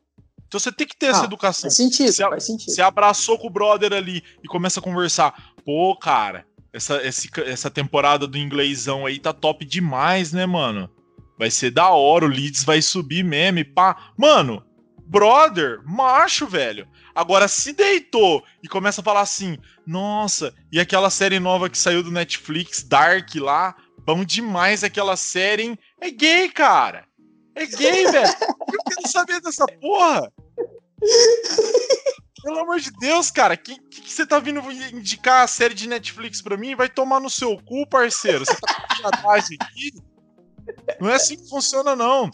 Então 0.51 0.59
você 0.59 0.69
tem 0.69 0.85
que 0.85 0.97
ter 0.97 1.05
essa 1.05 1.21
Ah, 1.21 1.25
educação. 1.25 1.61
Faz 1.69 1.77
sentido, 1.77 2.11
Se 2.11 2.21
a- 2.21 2.27
faz 2.27 2.45
sentido. 2.45 2.71
Você 2.75 2.81
abraçou 2.81 3.39
com 3.39 3.47
o 3.47 3.49
brother 3.49 3.93
ali 3.93 4.21
e 4.43 4.49
começa 4.49 4.81
a 4.81 4.83
conversar. 4.83 5.33
Pô, 5.63 5.95
cara, 5.95 6.45
essa, 6.73 7.01
esse- 7.07 7.29
essa 7.45 7.69
temporada 7.71 8.27
do 8.27 8.37
inglêsão 8.37 9.05
aí 9.05 9.17
tá 9.17 9.31
top 9.31 9.63
demais, 9.63 10.33
né, 10.33 10.45
mano? 10.45 10.89
Vai 11.39 11.49
ser 11.49 11.71
da 11.71 11.91
hora, 11.91 12.25
o 12.25 12.27
Leeds 12.27 12.65
vai 12.65 12.81
subir 12.81 13.23
mesmo 13.23 13.59
e 13.59 13.63
pá. 13.63 14.11
Mano, 14.17 14.61
brother, 15.05 15.79
macho, 15.85 16.45
velho. 16.45 16.85
Agora, 17.15 17.47
se 17.47 17.71
deitou 17.71 18.43
e 18.61 18.67
começa 18.67 18.99
a 18.99 19.03
falar 19.05 19.21
assim, 19.21 19.57
nossa, 19.87 20.53
e 20.69 20.81
aquela 20.81 21.09
série 21.09 21.39
nova 21.39 21.69
que 21.69 21.77
saiu 21.77 22.03
do 22.03 22.11
Netflix, 22.11 22.83
Dark 22.83 23.35
lá, 23.35 23.73
bom 24.05 24.25
demais 24.25 24.83
aquela 24.83 25.15
série, 25.15 25.63
hein? 25.63 25.79
É 26.01 26.11
gay, 26.11 26.49
cara. 26.49 27.05
É 27.55 27.65
gay, 27.65 28.05
velho. 28.11 28.33
Eu 28.73 28.83
quero 28.87 29.07
saber 29.09 29.41
dessa 29.41 29.65
porra. 29.65 30.31
Pelo 32.43 32.59
amor 32.59 32.79
de 32.79 32.91
Deus, 32.99 33.29
cara, 33.29 33.55
que, 33.55 33.79
que, 33.89 34.01
que 34.01 34.11
você 34.11 34.25
tá 34.25 34.39
vindo 34.39 34.59
indicar 34.91 35.43
a 35.43 35.47
série 35.47 35.75
de 35.75 35.87
Netflix 35.87 36.41
pra 36.41 36.57
mim? 36.57 36.75
Vai 36.75 36.89
tomar 36.89 37.19
no 37.19 37.29
seu 37.29 37.55
cu, 37.57 37.87
parceiro. 37.87 38.45
Você 38.45 38.55
tá 38.55 38.73
com 38.73 38.95
piadagem 38.95 39.57
aqui? 39.59 39.91
Não 40.99 41.09
é 41.09 41.15
assim 41.15 41.37
que 41.37 41.47
funciona, 41.47 41.95
não. 41.95 42.31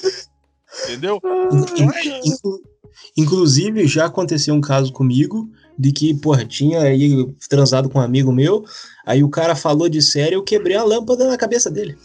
Entendeu? 0.83 1.19
Então 1.23 1.91
é 1.91 2.19
isso. 2.19 2.61
Inclusive, 3.15 3.87
já 3.87 4.05
aconteceu 4.05 4.53
um 4.53 4.61
caso 4.61 4.91
comigo 4.93 5.49
de 5.77 5.91
que, 5.91 6.13
porra, 6.13 6.45
tinha 6.45 6.81
aí 6.81 7.25
transado 7.49 7.89
com 7.89 7.99
um 7.99 8.01
amigo 8.01 8.31
meu, 8.31 8.65
aí 9.05 9.23
o 9.23 9.29
cara 9.29 9.55
falou 9.55 9.87
de 9.87 10.01
série, 10.01 10.35
eu 10.35 10.43
quebrei 10.43 10.75
a 10.75 10.83
lâmpada 10.83 11.27
na 11.27 11.37
cabeça 11.37 11.69
dele. 11.69 11.97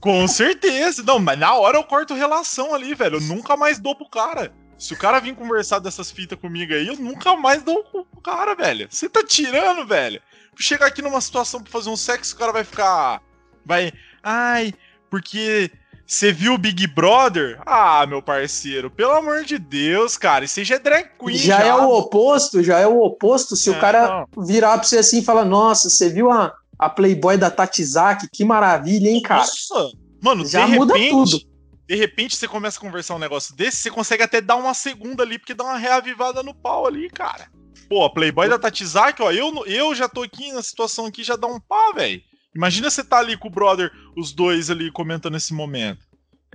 Com 0.00 0.28
certeza. 0.28 1.02
Não, 1.02 1.18
mas 1.18 1.38
na 1.38 1.54
hora 1.54 1.78
eu 1.78 1.84
corto 1.84 2.14
relação 2.14 2.74
ali, 2.74 2.94
velho. 2.94 3.16
Eu 3.16 3.20
nunca 3.22 3.56
mais 3.56 3.78
dou 3.78 3.94
pro 3.94 4.08
cara. 4.08 4.52
Se 4.78 4.92
o 4.92 4.98
cara 4.98 5.20
vir 5.20 5.34
conversar 5.34 5.78
dessas 5.78 6.10
fitas 6.10 6.38
comigo 6.38 6.72
aí, 6.74 6.86
eu 6.86 6.96
nunca 6.96 7.34
mais 7.36 7.62
dou 7.62 7.82
pro 7.84 8.06
cara, 8.22 8.54
velho. 8.54 8.86
Você 8.90 9.08
tá 9.08 9.22
tirando, 9.24 9.86
velho. 9.86 10.20
Chegar 10.58 10.86
aqui 10.86 11.02
numa 11.02 11.20
situação 11.20 11.62
pra 11.62 11.70
fazer 11.70 11.90
um 11.90 11.96
sexo, 11.96 12.34
o 12.34 12.38
cara 12.38 12.52
vai 12.52 12.64
ficar. 12.64 13.20
Vai. 13.64 13.92
Ai, 14.22 14.72
porque. 15.10 15.70
Você 16.06 16.30
viu 16.30 16.54
o 16.54 16.58
Big 16.58 16.86
Brother? 16.86 17.60
Ah, 17.66 18.06
meu 18.06 18.22
parceiro, 18.22 18.88
pelo 18.88 19.10
amor 19.10 19.42
de 19.42 19.58
Deus, 19.58 20.16
cara. 20.16 20.44
Isso 20.44 20.62
já 20.62 20.76
é 20.76 20.78
drag 20.78 21.10
queen. 21.18 21.36
Já 21.36 21.64
é 21.64 21.74
o 21.74 21.90
oposto, 21.90 22.62
já 22.62 22.78
é 22.78 22.86
o 22.86 23.02
oposto. 23.02 23.56
Se 23.56 23.70
É, 23.70 23.72
o 23.72 23.80
cara 23.80 24.24
virar 24.38 24.78
pra 24.78 24.84
você 24.86 24.98
assim 24.98 25.18
e 25.18 25.24
falar, 25.24 25.44
nossa, 25.44 25.90
você 25.90 26.08
viu 26.08 26.30
a, 26.30 26.54
a 26.78 26.88
Playboy 26.88 27.36
da 27.36 27.50
Tatizaki? 27.50 28.28
Que 28.32 28.44
maravilha, 28.44 29.08
hein, 29.08 29.20
cara? 29.20 29.40
Nossa! 29.40 29.90
Mano, 30.22 30.46
Já 30.46 30.64
de 30.64 30.72
muda 30.72 30.94
repente, 30.94 31.10
tudo. 31.10 31.40
De 31.86 31.94
repente 31.94 32.36
você 32.36 32.48
começa 32.48 32.78
a 32.78 32.80
conversar 32.80 33.14
um 33.14 33.20
negócio 33.20 33.54
desse, 33.54 33.78
você 33.78 33.90
consegue 33.90 34.22
até 34.22 34.40
dar 34.40 34.56
uma 34.56 34.74
segunda 34.74 35.22
ali, 35.22 35.38
porque 35.38 35.54
dá 35.54 35.64
uma 35.64 35.78
reavivada 35.78 36.42
no 36.42 36.54
pau 36.54 36.86
ali, 36.86 37.08
cara. 37.08 37.48
Pô, 37.88 38.04
a 38.04 38.10
Playboy 38.10 38.48
da 38.48 38.58
Tatizaki, 38.58 39.22
ó, 39.22 39.30
eu, 39.30 39.64
eu 39.66 39.94
já 39.94 40.08
tô 40.08 40.22
aqui 40.22 40.52
na 40.52 40.62
situação 40.62 41.06
aqui, 41.06 41.22
já 41.22 41.36
dá 41.36 41.46
um 41.46 41.60
pá, 41.60 41.92
velho. 41.94 42.20
Imagina 42.54 42.90
você 42.90 43.04
tá 43.04 43.18
ali 43.18 43.36
com 43.36 43.48
o 43.48 43.50
brother, 43.50 43.92
os 44.16 44.32
dois 44.32 44.70
ali 44.70 44.90
comentando 44.90 45.36
esse 45.36 45.54
momento. 45.54 46.00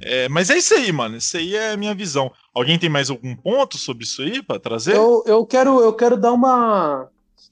É, 0.02 0.28
mas 0.28 0.50
é 0.50 0.58
isso 0.58 0.74
aí, 0.74 0.92
mano. 0.92 1.18
Isso 1.18 1.38
aí 1.38 1.56
é 1.56 1.72
a 1.72 1.78
minha 1.78 1.94
visão. 1.94 2.32
Alguém 2.54 2.78
tem 2.78 2.90
mais 2.90 3.10
algum 3.10 3.36
ponto 3.36 3.78
sobre 3.78 4.04
isso 4.04 4.22
aí 4.22 4.42
pra 4.42 4.60
trazer? 4.60 4.96
Eu, 4.96 5.24
eu, 5.28 5.46
quero, 5.46 5.80
eu 5.80 5.94
quero 5.94 6.18
dar 6.18 6.34
uma, 6.34 7.08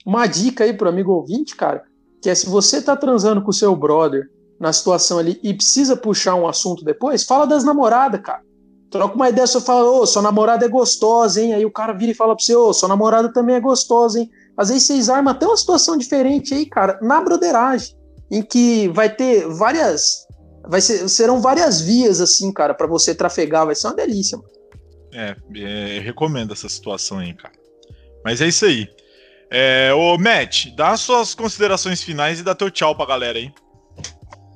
uma 0.06 0.26
dica 0.26 0.64
aí 0.64 0.74
pro 0.74 0.90
amigo 0.90 1.12
ouvinte, 1.12 1.56
cara, 1.56 1.84
que 2.22 2.30
é 2.30 2.36
se 2.36 2.48
você 2.48 2.82
tá 2.82 2.96
transando 2.96 3.42
com 3.42 3.52
o 3.52 3.54
seu 3.54 3.76
brother 3.76 4.30
na 4.60 4.74
situação 4.74 5.20
ali 5.20 5.40
e 5.42 5.54
precisa 5.54 5.96
puxar 5.96 6.36
um 6.36 6.48
assunto 6.48 6.84
depois, 6.84 7.24
fala 7.24 7.48
das 7.48 7.64
namoradas, 7.64 8.22
cara. 8.22 8.42
Troca 8.92 9.16
uma 9.16 9.30
ideia, 9.30 9.46
você 9.46 9.62
fala, 9.62 9.88
ô, 9.90 10.06
sua 10.06 10.22
namorada 10.22 10.66
é 10.66 10.68
gostosa, 10.68 11.42
hein? 11.42 11.54
Aí 11.54 11.64
o 11.64 11.72
cara 11.72 11.94
vira 11.94 12.12
e 12.12 12.16
fala 12.16 12.36
pra 12.36 12.44
você, 12.44 12.56
ô, 12.56 12.74
sua 12.74 12.90
namorada 12.90 13.32
também 13.32 13.56
é 13.56 13.60
gostosa, 13.60 14.20
hein? 14.20 14.30
Às 14.58 14.70
vezes 14.70 14.88
vocês 14.88 15.10
armam 15.10 15.32
até 15.32 15.46
uma 15.46 15.56
situação 15.56 15.96
diferente 15.96 16.54
aí, 16.54 16.66
cara, 16.66 17.00
na 17.02 17.22
broderagem, 17.22 17.96
em 18.32 18.42
que 18.42 18.88
vai 18.90 19.08
ter 19.08 19.48
várias. 19.48 20.28
Vai 20.68 20.82
ser, 20.82 21.08
serão 21.08 21.40
várias 21.40 21.82
vias, 21.82 22.20
assim, 22.20 22.52
cara, 22.52 22.74
pra 22.74 22.88
você 22.88 23.14
trafegar, 23.14 23.66
vai 23.66 23.76
ser 23.76 23.88
uma 23.88 23.96
delícia, 23.96 24.38
mano. 24.38 24.50
É, 25.14 25.36
é, 25.56 25.98
eu 25.98 26.02
recomendo 26.02 26.54
essa 26.54 26.68
situação 26.68 27.20
aí, 27.20 27.34
cara. 27.34 27.54
Mas 28.26 28.42
é 28.42 28.48
isso 28.48 28.66
aí. 28.66 28.88
É, 29.52 29.92
ô, 29.94 30.18
Matt, 30.18 30.68
dá 30.76 30.90
as 30.90 31.02
suas 31.02 31.34
considerações 31.34 32.04
finais 32.04 32.40
e 32.40 32.44
dá 32.44 32.54
teu 32.54 32.70
tchau 32.70 32.96
pra 32.96 33.06
galera 33.06 33.38
aí. 33.38 33.52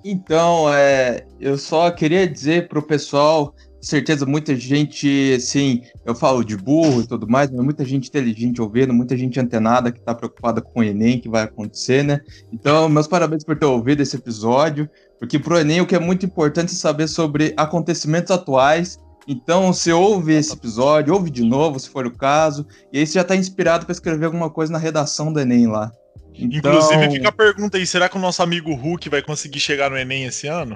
Então, 0.03 0.73
é, 0.73 1.25
eu 1.39 1.57
só 1.57 1.89
queria 1.89 2.27
dizer 2.27 2.67
pro 2.67 2.81
pessoal, 2.81 3.55
certeza 3.81 4.25
muita 4.25 4.55
gente, 4.55 5.33
assim, 5.35 5.81
eu 6.05 6.13
falo 6.13 6.43
de 6.43 6.57
burro 6.57 7.01
e 7.01 7.07
tudo 7.07 7.27
mais, 7.27 7.49
mas 7.49 7.63
muita 7.63 7.85
gente 7.85 8.09
inteligente 8.09 8.61
ouvindo, 8.61 8.93
muita 8.93 9.15
gente 9.15 9.39
antenada 9.39 9.91
que 9.91 10.01
tá 10.01 10.13
preocupada 10.13 10.61
com 10.61 10.81
o 10.81 10.83
Enem, 10.83 11.19
que 11.19 11.29
vai 11.29 11.43
acontecer, 11.43 12.03
né? 12.03 12.19
Então, 12.51 12.89
meus 12.89 13.07
parabéns 13.07 13.43
por 13.43 13.57
ter 13.57 13.65
ouvido 13.65 14.01
esse 14.01 14.15
episódio, 14.15 14.89
porque 15.19 15.39
pro 15.39 15.57
Enem 15.57 15.81
o 15.81 15.85
que 15.85 15.95
é 15.95 15.99
muito 15.99 16.25
importante 16.25 16.73
é 16.73 16.75
saber 16.75 17.07
sobre 17.07 17.53
acontecimentos 17.55 18.31
atuais. 18.31 18.99
Então, 19.25 19.71
você 19.71 19.93
ouve 19.93 20.33
esse 20.33 20.51
episódio, 20.51 21.13
ouve 21.13 21.29
de 21.29 21.43
novo, 21.43 21.79
se 21.79 21.89
for 21.89 22.05
o 22.05 22.11
caso, 22.11 22.67
e 22.91 22.99
aí 22.99 23.07
você 23.07 23.13
já 23.13 23.23
tá 23.23 23.35
inspirado 23.35 23.85
para 23.85 23.93
escrever 23.93 24.25
alguma 24.25 24.49
coisa 24.49 24.73
na 24.73 24.77
redação 24.77 25.31
do 25.31 25.39
Enem 25.39 25.67
lá. 25.67 25.91
Então, 26.35 26.73
Inclusive, 26.73 27.11
fica 27.11 27.29
a 27.29 27.31
pergunta 27.31 27.77
aí: 27.77 27.85
será 27.85 28.09
que 28.09 28.17
o 28.17 28.21
nosso 28.21 28.41
amigo 28.41 28.73
Hulk 28.73 29.09
vai 29.09 29.21
conseguir 29.21 29.59
chegar 29.59 29.89
no 29.89 29.97
Enem 29.97 30.25
esse 30.25 30.47
ano? 30.47 30.75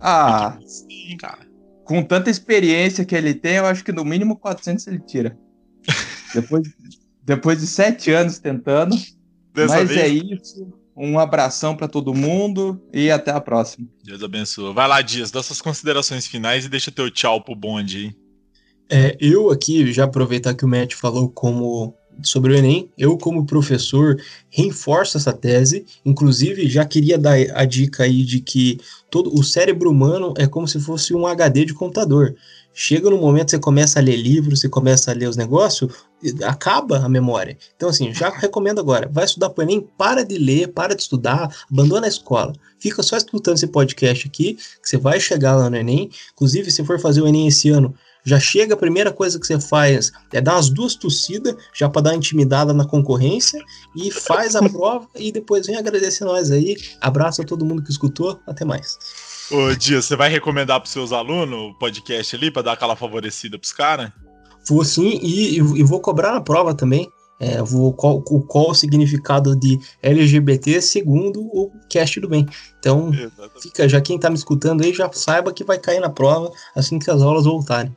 Ah, 0.00 0.58
Sim, 0.64 1.16
cara. 1.18 1.46
com 1.84 2.02
tanta 2.02 2.30
experiência 2.30 3.04
que 3.04 3.14
ele 3.14 3.34
tem, 3.34 3.56
eu 3.56 3.66
acho 3.66 3.84
que 3.84 3.92
no 3.92 4.04
mínimo 4.04 4.36
400 4.36 4.86
ele 4.86 4.98
tira. 5.00 5.38
depois, 6.34 6.68
depois 7.22 7.60
de 7.60 7.66
sete 7.66 8.10
anos 8.10 8.38
tentando. 8.38 8.96
Dessa 9.52 9.76
mas 9.76 9.88
vez, 9.88 10.00
é 10.00 10.08
isso. 10.08 10.66
Um 10.96 11.18
abração 11.18 11.76
pra 11.76 11.88
todo 11.88 12.14
mundo 12.14 12.80
e 12.92 13.10
até 13.10 13.30
a 13.30 13.40
próxima. 13.40 13.86
Deus 14.04 14.22
abençoe. 14.22 14.72
Vai 14.72 14.88
lá, 14.88 15.00
Dias, 15.00 15.30
dá 15.30 15.42
suas 15.42 15.60
considerações 15.60 16.26
finais 16.26 16.64
e 16.64 16.68
deixa 16.68 16.90
teu 16.90 17.10
tchau 17.10 17.42
pro 17.42 17.54
bonde 17.54 17.98
aí. 17.98 18.24
É, 18.90 19.16
eu 19.20 19.50
aqui, 19.50 19.92
já 19.92 20.04
aproveitar 20.04 20.54
que 20.54 20.64
o 20.64 20.68
Matt 20.68 20.94
falou 20.94 21.30
como 21.30 21.96
sobre 22.22 22.52
o 22.52 22.56
Enem, 22.56 22.90
eu 22.96 23.16
como 23.18 23.46
professor 23.46 24.16
reforço 24.50 25.16
essa 25.16 25.32
tese, 25.32 25.84
inclusive 26.04 26.68
já 26.68 26.84
queria 26.84 27.18
dar 27.18 27.36
a 27.54 27.64
dica 27.64 28.04
aí 28.04 28.24
de 28.24 28.40
que 28.40 28.78
todo 29.10 29.34
o 29.34 29.42
cérebro 29.42 29.90
humano 29.90 30.34
é 30.36 30.46
como 30.46 30.66
se 30.66 30.80
fosse 30.80 31.14
um 31.14 31.26
HD 31.26 31.64
de 31.64 31.74
computador. 31.74 32.34
Chega 32.76 33.08
no 33.08 33.18
momento 33.18 33.44
que 33.44 33.50
você 33.52 33.58
começa 33.60 34.00
a 34.00 34.02
ler 34.02 34.16
livros, 34.16 34.58
você 34.58 34.68
começa 34.68 35.12
a 35.12 35.14
ler 35.14 35.28
os 35.28 35.36
negócios, 35.36 35.92
acaba 36.42 36.98
a 36.98 37.08
memória. 37.08 37.56
Então, 37.76 37.88
assim, 37.88 38.12
já 38.12 38.28
recomendo 38.34 38.80
agora. 38.80 39.08
Vai 39.12 39.24
estudar 39.24 39.50
pro 39.50 39.62
Enem, 39.62 39.88
para 39.96 40.24
de 40.24 40.36
ler, 40.36 40.72
para 40.72 40.92
de 40.92 41.02
estudar, 41.02 41.54
abandona 41.70 42.06
a 42.06 42.08
escola. 42.08 42.52
Fica 42.80 43.00
só 43.00 43.16
escutando 43.16 43.56
esse 43.56 43.68
podcast 43.68 44.26
aqui, 44.26 44.54
que 44.54 44.88
você 44.88 44.96
vai 44.96 45.20
chegar 45.20 45.54
lá 45.54 45.70
no 45.70 45.76
Enem. 45.76 46.10
Inclusive, 46.32 46.68
se 46.72 46.84
for 46.84 46.98
fazer 46.98 47.20
o 47.20 47.28
Enem 47.28 47.46
esse 47.46 47.68
ano, 47.70 47.94
já 48.24 48.40
chega, 48.40 48.74
a 48.74 48.76
primeira 48.76 49.12
coisa 49.12 49.38
que 49.38 49.46
você 49.46 49.60
faz 49.60 50.10
é 50.32 50.40
dar 50.40 50.54
umas 50.54 50.70
duas 50.70 50.94
tossidas, 50.94 51.54
já 51.74 51.88
para 51.88 52.02
dar 52.02 52.10
uma 52.10 52.16
intimidada 52.16 52.72
na 52.72 52.86
concorrência, 52.86 53.62
e 53.94 54.10
faz 54.10 54.56
a 54.56 54.62
prova 54.68 55.06
e 55.14 55.30
depois 55.30 55.66
vem 55.66 55.76
agradecer 55.76 56.24
nós 56.24 56.50
aí. 56.50 56.76
Abraço 57.00 57.42
a 57.42 57.44
todo 57.44 57.64
mundo 57.64 57.82
que 57.82 57.90
escutou, 57.90 58.40
até 58.46 58.64
mais. 58.64 58.98
Ô, 59.50 59.74
Dias, 59.74 60.06
você 60.06 60.16
vai 60.16 60.30
recomendar 60.30 60.80
pros 60.80 60.92
seus 60.92 61.12
alunos 61.12 61.58
o 61.58 61.74
podcast 61.78 62.34
ali 62.34 62.50
pra 62.50 62.62
dar 62.62 62.72
aquela 62.72 62.96
favorecida 62.96 63.58
pros 63.58 63.72
caras? 63.72 64.10
Vou 64.66 64.82
sim, 64.82 65.20
e, 65.22 65.56
e 65.58 65.82
vou 65.82 66.00
cobrar 66.00 66.32
na 66.32 66.40
prova 66.40 66.74
também. 66.74 67.10
É, 67.40 67.60
vou, 67.60 67.92
qual, 67.92 68.22
qual 68.22 68.70
o 68.70 68.74
significado 68.74 69.56
de 69.56 69.78
LGBT 70.02 70.80
segundo 70.80 71.40
o 71.40 71.70
cast 71.88 72.20
do 72.20 72.28
bem. 72.28 72.46
Então, 72.78 73.12
Exatamente. 73.12 73.62
fica, 73.62 73.88
já 73.88 74.00
quem 74.00 74.18
tá 74.18 74.30
me 74.30 74.36
escutando 74.36 74.84
aí 74.84 74.94
já 74.94 75.10
saiba 75.12 75.52
que 75.52 75.64
vai 75.64 75.78
cair 75.78 76.00
na 76.00 76.10
prova 76.10 76.52
assim 76.74 76.98
que 76.98 77.10
as 77.10 77.20
aulas 77.20 77.44
voltarem. 77.44 77.94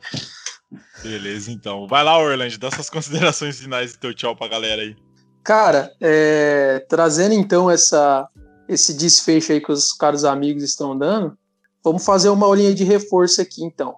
Beleza, 1.02 1.50
então. 1.50 1.86
Vai 1.86 2.02
lá, 2.02 2.18
Orlando, 2.18 2.58
dá 2.58 2.70
suas 2.70 2.90
considerações 2.90 3.58
finais 3.58 3.94
e 3.94 3.98
teu 3.98 4.12
tchau 4.12 4.34
pra 4.34 4.48
galera 4.48 4.82
aí. 4.82 4.96
Cara, 5.44 5.92
é, 6.00 6.84
trazendo 6.88 7.32
então 7.32 7.70
essa, 7.70 8.28
esse 8.68 8.92
desfecho 8.92 9.52
aí 9.52 9.60
que 9.60 9.72
os 9.72 9.92
caros 9.92 10.24
amigos 10.24 10.62
estão 10.62 10.98
dando, 10.98 11.38
vamos 11.82 12.04
fazer 12.04 12.28
uma 12.28 12.46
aulinha 12.46 12.74
de 12.74 12.84
reforço 12.84 13.40
aqui 13.40 13.64
então. 13.64 13.96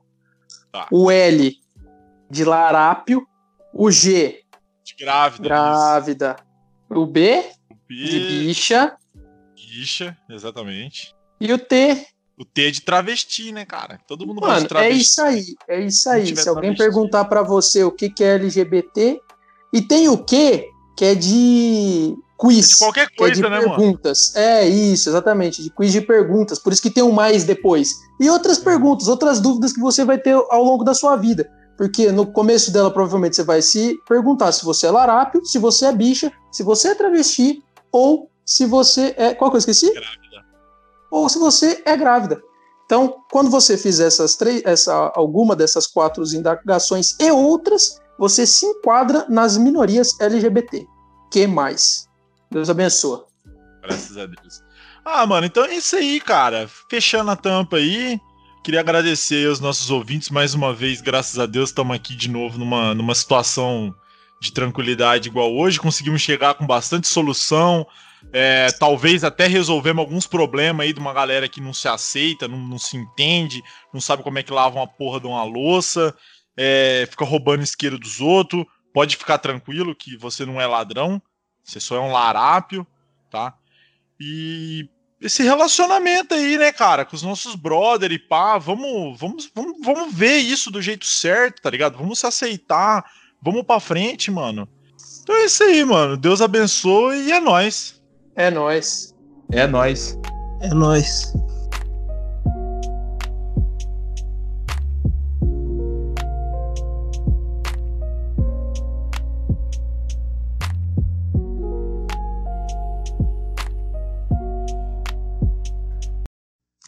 Tá. 0.71 0.87
O 0.93 1.11
L 1.11 1.57
de 2.31 2.45
larápio, 2.45 3.27
o 3.73 3.91
G 3.91 4.40
Grávida. 4.99 5.45
grávida, 5.45 6.37
o 6.89 7.07
B 7.07 7.45
isso. 7.89 8.11
de 8.11 8.21
bicha 8.21 8.97
Bicha, 9.57 10.17
exatamente. 10.29 11.15
e 11.41 11.53
o 11.53 11.59
T. 11.59 12.07
O 12.39 12.45
T 12.45 12.69
é 12.69 12.71
de 12.71 12.81
travesti, 12.81 13.53
né, 13.53 13.65
cara? 13.67 13.99
Todo 14.07 14.27
mundo 14.27 14.41
Mano, 14.41 14.65
é 14.65 14.69
travesti. 14.69 15.01
isso 15.03 15.23
aí, 15.23 15.45
é 15.69 15.81
isso 15.83 16.09
aí. 16.09 16.35
Se 16.37 16.49
alguém 16.49 16.75
travesti. 16.75 16.79
perguntar 16.79 17.25
pra 17.27 17.43
você 17.43 17.85
o 17.85 17.93
que, 17.93 18.09
que 18.09 18.25
é 18.25 18.35
LGBT, 18.37 19.21
e 19.75 19.83
tem 19.83 20.09
o 20.09 20.17
Q, 20.17 20.65
que 20.97 21.05
é 21.05 21.15
de 21.15 22.15
quiz. 22.39 22.71
De 22.71 22.77
qualquer 22.79 23.07
que 23.09 23.23
é 23.23 23.31
de 23.31 23.41
coisa, 23.43 23.51
né, 23.51 23.61
mano? 23.61 23.77
perguntas. 23.77 24.35
É 24.35 24.67
isso, 24.67 25.11
exatamente, 25.11 25.63
de 25.63 25.71
quiz 25.71 25.93
de 25.93 26.01
perguntas. 26.01 26.59
Por 26.59 26.73
isso 26.73 26.81
que 26.81 26.91
tem 26.91 27.03
um 27.05 27.13
mais 27.13 27.45
depois. 27.45 27.91
E 28.19 28.31
outras 28.31 28.59
É. 28.59 28.65
perguntas, 28.65 29.07
outras 29.09 29.39
dúvidas 29.41 29.73
que 29.75 29.81
você 29.81 30.05
vai 30.05 30.19
ter 30.19 30.33
ao 30.33 30.65
longo 30.65 30.83
da 30.83 30.95
sua 30.95 31.17
vida. 31.17 31.47
Porque 31.81 32.13
no 32.13 32.27
começo 32.31 32.71
dela, 32.71 32.91
provavelmente, 32.91 33.37
você 33.37 33.43
vai 33.43 33.63
se 33.63 33.99
perguntar 34.07 34.53
se 34.53 34.67
você 34.67 34.87
é 34.87 34.91
larápio, 34.91 35.43
se 35.47 35.59
você 35.59 35.87
é 35.87 35.93
bicha, 35.93 36.31
se 36.53 36.63
você 36.63 36.89
é 36.89 36.95
travesti, 36.95 37.65
ou 37.91 38.31
se 38.45 38.67
você 38.67 39.15
é. 39.17 39.33
Qual 39.33 39.51
que 39.51 39.57
eu 39.57 39.61
esqueci? 39.61 39.91
Grávida. 39.91 40.45
Ou 41.11 41.27
se 41.31 41.39
você 41.39 41.83
é 41.87 41.97
grávida. 41.97 42.39
Então, 42.85 43.25
quando 43.33 43.49
você 43.49 43.79
fizer 43.79 44.09
essas 44.09 44.37
três, 44.37 44.61
essa, 44.67 45.11
alguma 45.15 45.57
dessas 45.57 45.87
quatro 45.87 46.23
indagações 46.35 47.17
e 47.19 47.33
outras, 47.33 47.99
você 48.19 48.47
se 48.47 48.67
enquadra 48.67 49.25
nas 49.31 49.57
minorias 49.57 50.21
LGBT. 50.21 50.87
Que 51.33 51.47
mais? 51.47 52.07
Deus 52.51 52.69
abençoe. 52.69 53.23
Graças 53.81 54.19
a 54.19 54.27
Deus. 54.27 54.63
Ah, 55.03 55.27
mano, 55.27 55.47
então 55.47 55.65
é 55.65 55.77
isso 55.77 55.97
aí, 55.97 56.21
cara. 56.21 56.69
Fechando 56.91 57.31
a 57.31 57.37
tampa 57.37 57.79
aí. 57.79 58.21
Queria 58.63 58.81
agradecer 58.81 59.49
aos 59.49 59.59
nossos 59.59 59.91
ouvintes 59.91 60.29
mais 60.29 60.53
uma 60.53 60.75
vez, 60.75 61.01
graças 61.01 61.39
a 61.39 61.47
Deus, 61.47 61.71
estamos 61.71 61.97
aqui 61.97 62.15
de 62.15 62.29
novo 62.29 62.59
numa, 62.59 62.95
numa 62.95 63.15
situação 63.15 63.95
de 64.39 64.53
tranquilidade 64.53 65.31
igual 65.31 65.51
hoje. 65.57 65.81
Conseguimos 65.81 66.21
chegar 66.21 66.53
com 66.53 66.67
bastante 66.67 67.09
solução. 67.09 67.87
É, 68.35 68.71
talvez 68.73 69.25
até 69.25 69.47
resolvemos 69.47 70.01
alguns 70.01 70.27
problemas 70.27 70.85
aí 70.85 70.93
de 70.93 71.01
uma 71.01 71.15
galera 71.15 71.49
que 71.49 71.59
não 71.59 71.73
se 71.73 71.89
aceita, 71.89 72.47
não, 72.47 72.59
não 72.59 72.79
se 72.79 72.99
entende, 72.99 73.63
não 73.95 74.01
sabe 74.01 74.23
como 74.23 74.39
é 74.39 74.43
que 74.43 74.53
lava 74.53 74.77
uma 74.77 74.87
porra 74.87 75.21
de 75.21 75.27
uma 75.27 75.43
louça, 75.43 76.15
é, 76.55 77.09
fica 77.11 77.25
roubando 77.25 77.63
isqueiro 77.63 77.99
dos 77.99 78.21
outros. 78.21 78.67
Pode 78.93 79.17
ficar 79.17 79.39
tranquilo 79.39 79.97
que 79.97 80.19
você 80.19 80.45
não 80.45 80.61
é 80.61 80.67
ladrão, 80.67 81.21
você 81.65 81.81
só 81.81 81.97
é 81.97 82.01
um 82.01 82.13
larápio, 82.13 82.87
tá? 83.31 83.55
E 84.21 84.87
esse 85.21 85.43
relacionamento 85.43 86.35
aí, 86.35 86.57
né, 86.57 86.73
cara, 86.73 87.05
com 87.05 87.15
os 87.15 87.23
nossos 87.23 87.55
brother 87.55 88.11
e 88.11 88.19
pá, 88.19 88.57
vamos, 88.57 89.19
vamos, 89.19 89.51
vamos, 89.55 89.77
vamos 89.85 90.15
ver 90.15 90.39
isso 90.39 90.71
do 90.71 90.81
jeito 90.81 91.05
certo, 91.05 91.61
tá 91.61 91.69
ligado? 91.69 91.99
Vamos 91.99 92.19
se 92.19 92.27
aceitar, 92.27 93.05
vamos 93.43 93.63
pra 93.63 93.79
frente, 93.79 94.31
mano. 94.31 94.67
Então 95.23 95.37
é 95.37 95.45
isso 95.45 95.63
aí, 95.63 95.85
mano. 95.85 96.17
Deus 96.17 96.41
abençoe 96.41 97.27
e 97.27 97.33
é 97.33 97.41
nóis. 97.41 98.01
É 98.35 98.51
nóis. 98.51 99.15
É 99.53 99.67
nóis. 99.67 100.19
É 100.61 100.69
nóis. 100.69 101.33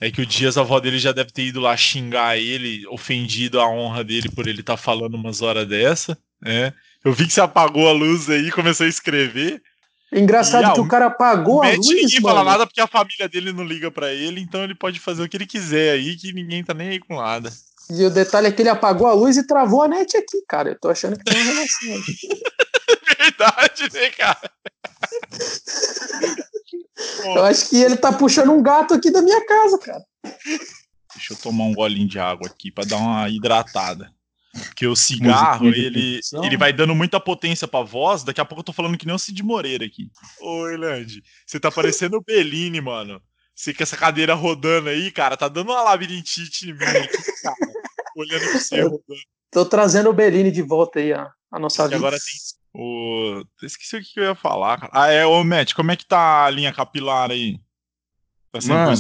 É 0.03 0.11
que 0.11 0.21
o 0.21 0.27
Dias, 0.27 0.59
a 0.59 0.63
avó 0.63 0.81
dele 0.81 0.99
já 0.99 1.13
deve 1.13 1.31
ter 1.31 1.43
ido 1.43 1.61
lá 1.61 1.77
xingar 1.77 2.37
ele, 2.37 2.85
ofendido 2.89 3.61
a 3.61 3.69
honra 3.69 4.03
dele 4.03 4.29
por 4.29 4.49
ele 4.49 4.59
estar 4.59 4.73
tá 4.73 4.77
falando 4.77 5.15
umas 5.15 5.41
horas 5.43 5.65
dessa, 5.65 6.19
né? 6.41 6.73
Eu 7.05 7.13
vi 7.13 7.25
que 7.25 7.33
você 7.33 7.41
apagou 7.41 7.89
a 7.89 7.93
luz 7.93 8.29
aí 8.29 8.49
e 8.49 8.51
começou 8.51 8.85
a 8.85 8.89
escrever. 8.89 9.63
Engraçado 10.13 10.65
E, 10.65 10.73
que 10.73 10.81
ah, 10.81 10.83
o 10.83 10.89
cara 10.89 11.07
apagou 11.07 11.63
a 11.63 11.71
luz, 11.71 11.87
ninguém 11.87 12.21
mano. 12.21 12.35
fala 12.35 12.51
nada 12.51 12.67
porque 12.67 12.81
a 12.81 12.89
família 12.89 13.29
dele 13.29 13.53
não 13.53 13.63
liga 13.63 13.93
pra 13.93 14.13
ele, 14.13 14.41
então 14.41 14.65
ele 14.65 14.75
pode 14.75 14.99
fazer 14.99 15.23
o 15.23 15.29
que 15.29 15.37
ele 15.37 15.47
quiser 15.47 15.93
aí, 15.93 16.17
que 16.17 16.33
ninguém 16.33 16.65
tá 16.65 16.75
nem 16.75 16.89
aí 16.89 16.99
com 16.99 17.15
nada. 17.21 17.49
E 17.89 18.05
o 18.05 18.11
detalhe 18.11 18.49
é 18.49 18.53
que 18.53 18.61
ele 18.61 18.71
apagou 18.71 19.07
a 19.07 19.13
luz 19.13 19.37
e 19.37 19.47
travou 19.47 19.83
a 19.83 19.89
net 19.89 20.17
aqui, 20.17 20.43
cara. 20.49 20.71
Eu 20.71 20.81
tô 20.81 20.89
achando 20.89 21.17
que 21.17 21.23
tem 21.23 21.41
uma 21.41 21.53
relação. 21.53 22.03
Verdade, 23.23 23.89
né, 23.93 24.11
cara? 24.11 24.51
Eu 27.25 27.45
acho 27.45 27.69
que 27.71 27.77
ele 27.77 27.97
tá 27.97 28.13
puxando 28.13 28.53
um 28.53 28.63
gato 28.63 28.95
aqui 28.95 29.11
da 29.11 29.23
minha 29.23 29.45
casa, 29.47 29.79
cara. 29.79 30.05
Deixa 31.15 31.33
eu 31.33 31.37
tomar 31.37 31.65
um 31.65 31.75
golinho 31.75 32.09
de 32.09 32.19
água 32.19 32.47
aqui 32.47 32.71
pra 32.71 32.85
dar 32.85 32.97
uma 32.97 33.29
hidratada. 33.29 34.13
Porque 34.53 34.87
o 34.87 34.95
cigarro, 34.95 35.69
ele, 35.69 36.21
ele 36.43 36.57
vai 36.59 36.73
dando 36.73 36.95
muita 36.95 37.19
potência 37.19 37.67
pra 37.67 37.83
voz. 37.83 38.23
Daqui 38.23 38.41
a 38.41 38.45
pouco 38.45 38.61
eu 38.61 38.65
tô 38.65 38.73
falando 38.73 38.99
que 38.99 39.07
nem 39.07 39.15
o 39.15 39.19
Cid 39.19 39.43
Moreira 39.43 39.85
aqui. 39.85 40.11
Ô, 40.41 40.69
Eland, 40.69 41.23
você 41.47 41.59
tá 41.59 41.71
parecendo 41.71 42.19
o 42.19 42.23
Bellini, 42.23 42.81
mano. 42.81 43.21
Você 43.55 43.73
com 43.73 43.83
essa 43.83 43.97
cadeira 43.97 44.35
rodando 44.35 44.89
aí, 44.89 45.11
cara, 45.11 45.37
tá 45.37 45.49
dando 45.49 45.71
uma 45.71 45.83
labirintite 45.83 46.71
em 46.71 46.75
mim 46.75 46.85
aqui, 46.85 47.43
cara. 47.43 47.57
Olhando 48.17 48.51
pra 48.51 48.61
você 48.61 48.83
rodando. 48.83 49.03
Tô 49.51 49.65
trazendo 49.65 50.11
o 50.11 50.15
Bellini 50.15 50.51
de 50.51 50.63
volta 50.63 50.99
aí, 50.99 51.13
a, 51.13 51.31
a 51.51 51.59
nossa 51.59 51.85
vida. 51.85 51.97
agora 51.97 52.17
tem 52.17 52.62
o. 52.75 53.45
Esqueci 53.63 53.97
o 53.97 54.03
que 54.03 54.21
eu 54.21 54.25
ia 54.25 54.35
falar, 54.35 54.79
cara. 54.81 54.93
Ah, 54.95 55.09
é, 55.09 55.25
ô, 55.27 55.43
Matt, 55.45 55.75
como 55.75 55.91
é 55.91 55.97
que 55.97 56.07
tá 56.07 56.45
a 56.45 56.51
linha 56.51 56.73
capilar 56.73 57.31
aí? 57.31 57.59
Tá 58.51 58.59
Mano? 58.67 58.97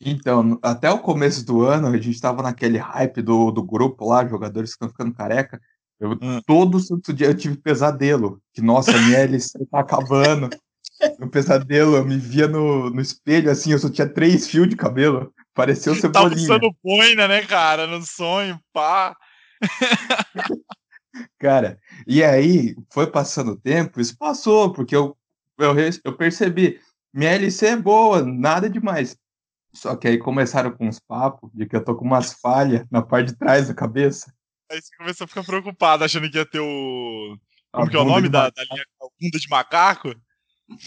Então, 0.00 0.58
até 0.62 0.90
o 0.90 0.98
começo 0.98 1.44
do 1.44 1.62
ano, 1.64 1.88
a 1.88 1.98
gente 1.98 2.20
tava 2.20 2.42
naquele 2.42 2.78
hype 2.78 3.22
do, 3.22 3.50
do 3.50 3.62
grupo 3.62 4.08
lá, 4.08 4.26
jogadores 4.26 4.70
que 4.70 4.74
estão 4.74 4.88
ficando 4.88 5.14
careca. 5.14 5.60
Eu, 5.98 6.12
Hum. 6.20 6.40
Todo 6.46 6.78
santo 6.78 7.12
dia 7.12 7.28
eu 7.28 7.34
tive 7.36 7.56
pesadelo. 7.56 8.40
Que, 8.52 8.60
nossa, 8.60 8.90
a 8.94 9.00
minha 9.00 9.18
LC 9.20 9.58
tá 9.70 9.80
acabando. 9.80 10.50
No 11.18 11.30
pesadelo, 11.30 11.96
eu 11.96 12.04
me 12.04 12.18
via 12.18 12.46
no, 12.46 12.90
no 12.90 13.00
espelho, 13.00 13.50
assim, 13.50 13.72
eu 13.72 13.78
só 13.78 13.90
tinha 13.90 14.08
três 14.08 14.46
fios 14.48 14.68
de 14.68 14.76
cabelo. 14.76 15.32
Parecia 15.54 15.92
o 15.92 15.94
Tava 16.12 16.28
Cebolinha. 16.28 16.42
usando 16.42 16.76
boina, 16.84 17.26
né, 17.26 17.42
cara? 17.46 17.86
No 17.86 18.02
sonho, 18.02 18.60
pá. 18.72 19.16
Cara, 21.38 21.78
e 22.06 22.22
aí 22.22 22.76
foi 22.90 23.06
passando 23.10 23.52
o 23.52 23.56
tempo, 23.56 24.00
isso 24.00 24.16
passou, 24.16 24.72
porque 24.72 24.94
eu, 24.94 25.16
eu, 25.58 25.74
eu 26.04 26.16
percebi, 26.16 26.80
minha 27.12 27.32
LC 27.32 27.66
é 27.66 27.76
boa, 27.76 28.22
nada 28.22 28.70
demais. 28.70 29.16
Só 29.72 29.94
que 29.96 30.08
aí 30.08 30.16
começaram 30.16 30.70
com 30.70 30.88
uns 30.88 30.98
papos 30.98 31.50
de 31.52 31.66
que 31.66 31.76
eu 31.76 31.84
tô 31.84 31.94
com 31.94 32.04
umas 32.04 32.32
falhas 32.34 32.86
na 32.90 33.02
parte 33.02 33.32
de 33.32 33.38
trás 33.38 33.68
da 33.68 33.74
cabeça. 33.74 34.32
Aí 34.70 34.80
você 34.80 34.96
começou 34.96 35.24
a 35.24 35.28
ficar 35.28 35.44
preocupado, 35.44 36.04
achando 36.04 36.30
que 36.30 36.38
ia 36.38 36.46
ter 36.46 36.60
o. 36.60 37.38
A 37.72 37.78
Como 37.78 37.90
que 37.90 37.96
é 37.96 38.00
o 38.00 38.04
nome 38.04 38.22
de 38.22 38.28
da, 38.30 38.48
da 38.48 38.62
linha? 38.70 38.84
Bunda 39.20 39.38
de 39.38 39.48
macaco? 39.48 40.14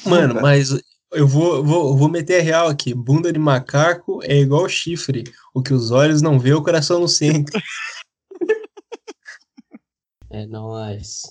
Mano, 0.05 0.41
mas 0.41 0.71
eu 1.13 1.27
vou, 1.27 1.63
vou, 1.63 1.97
vou 1.97 2.09
meter 2.09 2.39
a 2.39 2.43
real 2.43 2.67
aqui. 2.67 2.93
Bunda 2.93 3.31
de 3.31 3.39
macaco 3.39 4.19
é 4.23 4.37
igual 4.37 4.67
chifre. 4.67 5.23
O 5.53 5.61
que 5.61 5.73
os 5.73 5.91
olhos 5.91 6.21
não 6.21 6.39
vê, 6.39 6.53
o 6.53 6.63
coração 6.63 6.99
não 6.99 7.07
sente. 7.07 7.51
É 10.31 10.45
nóis. 10.47 11.27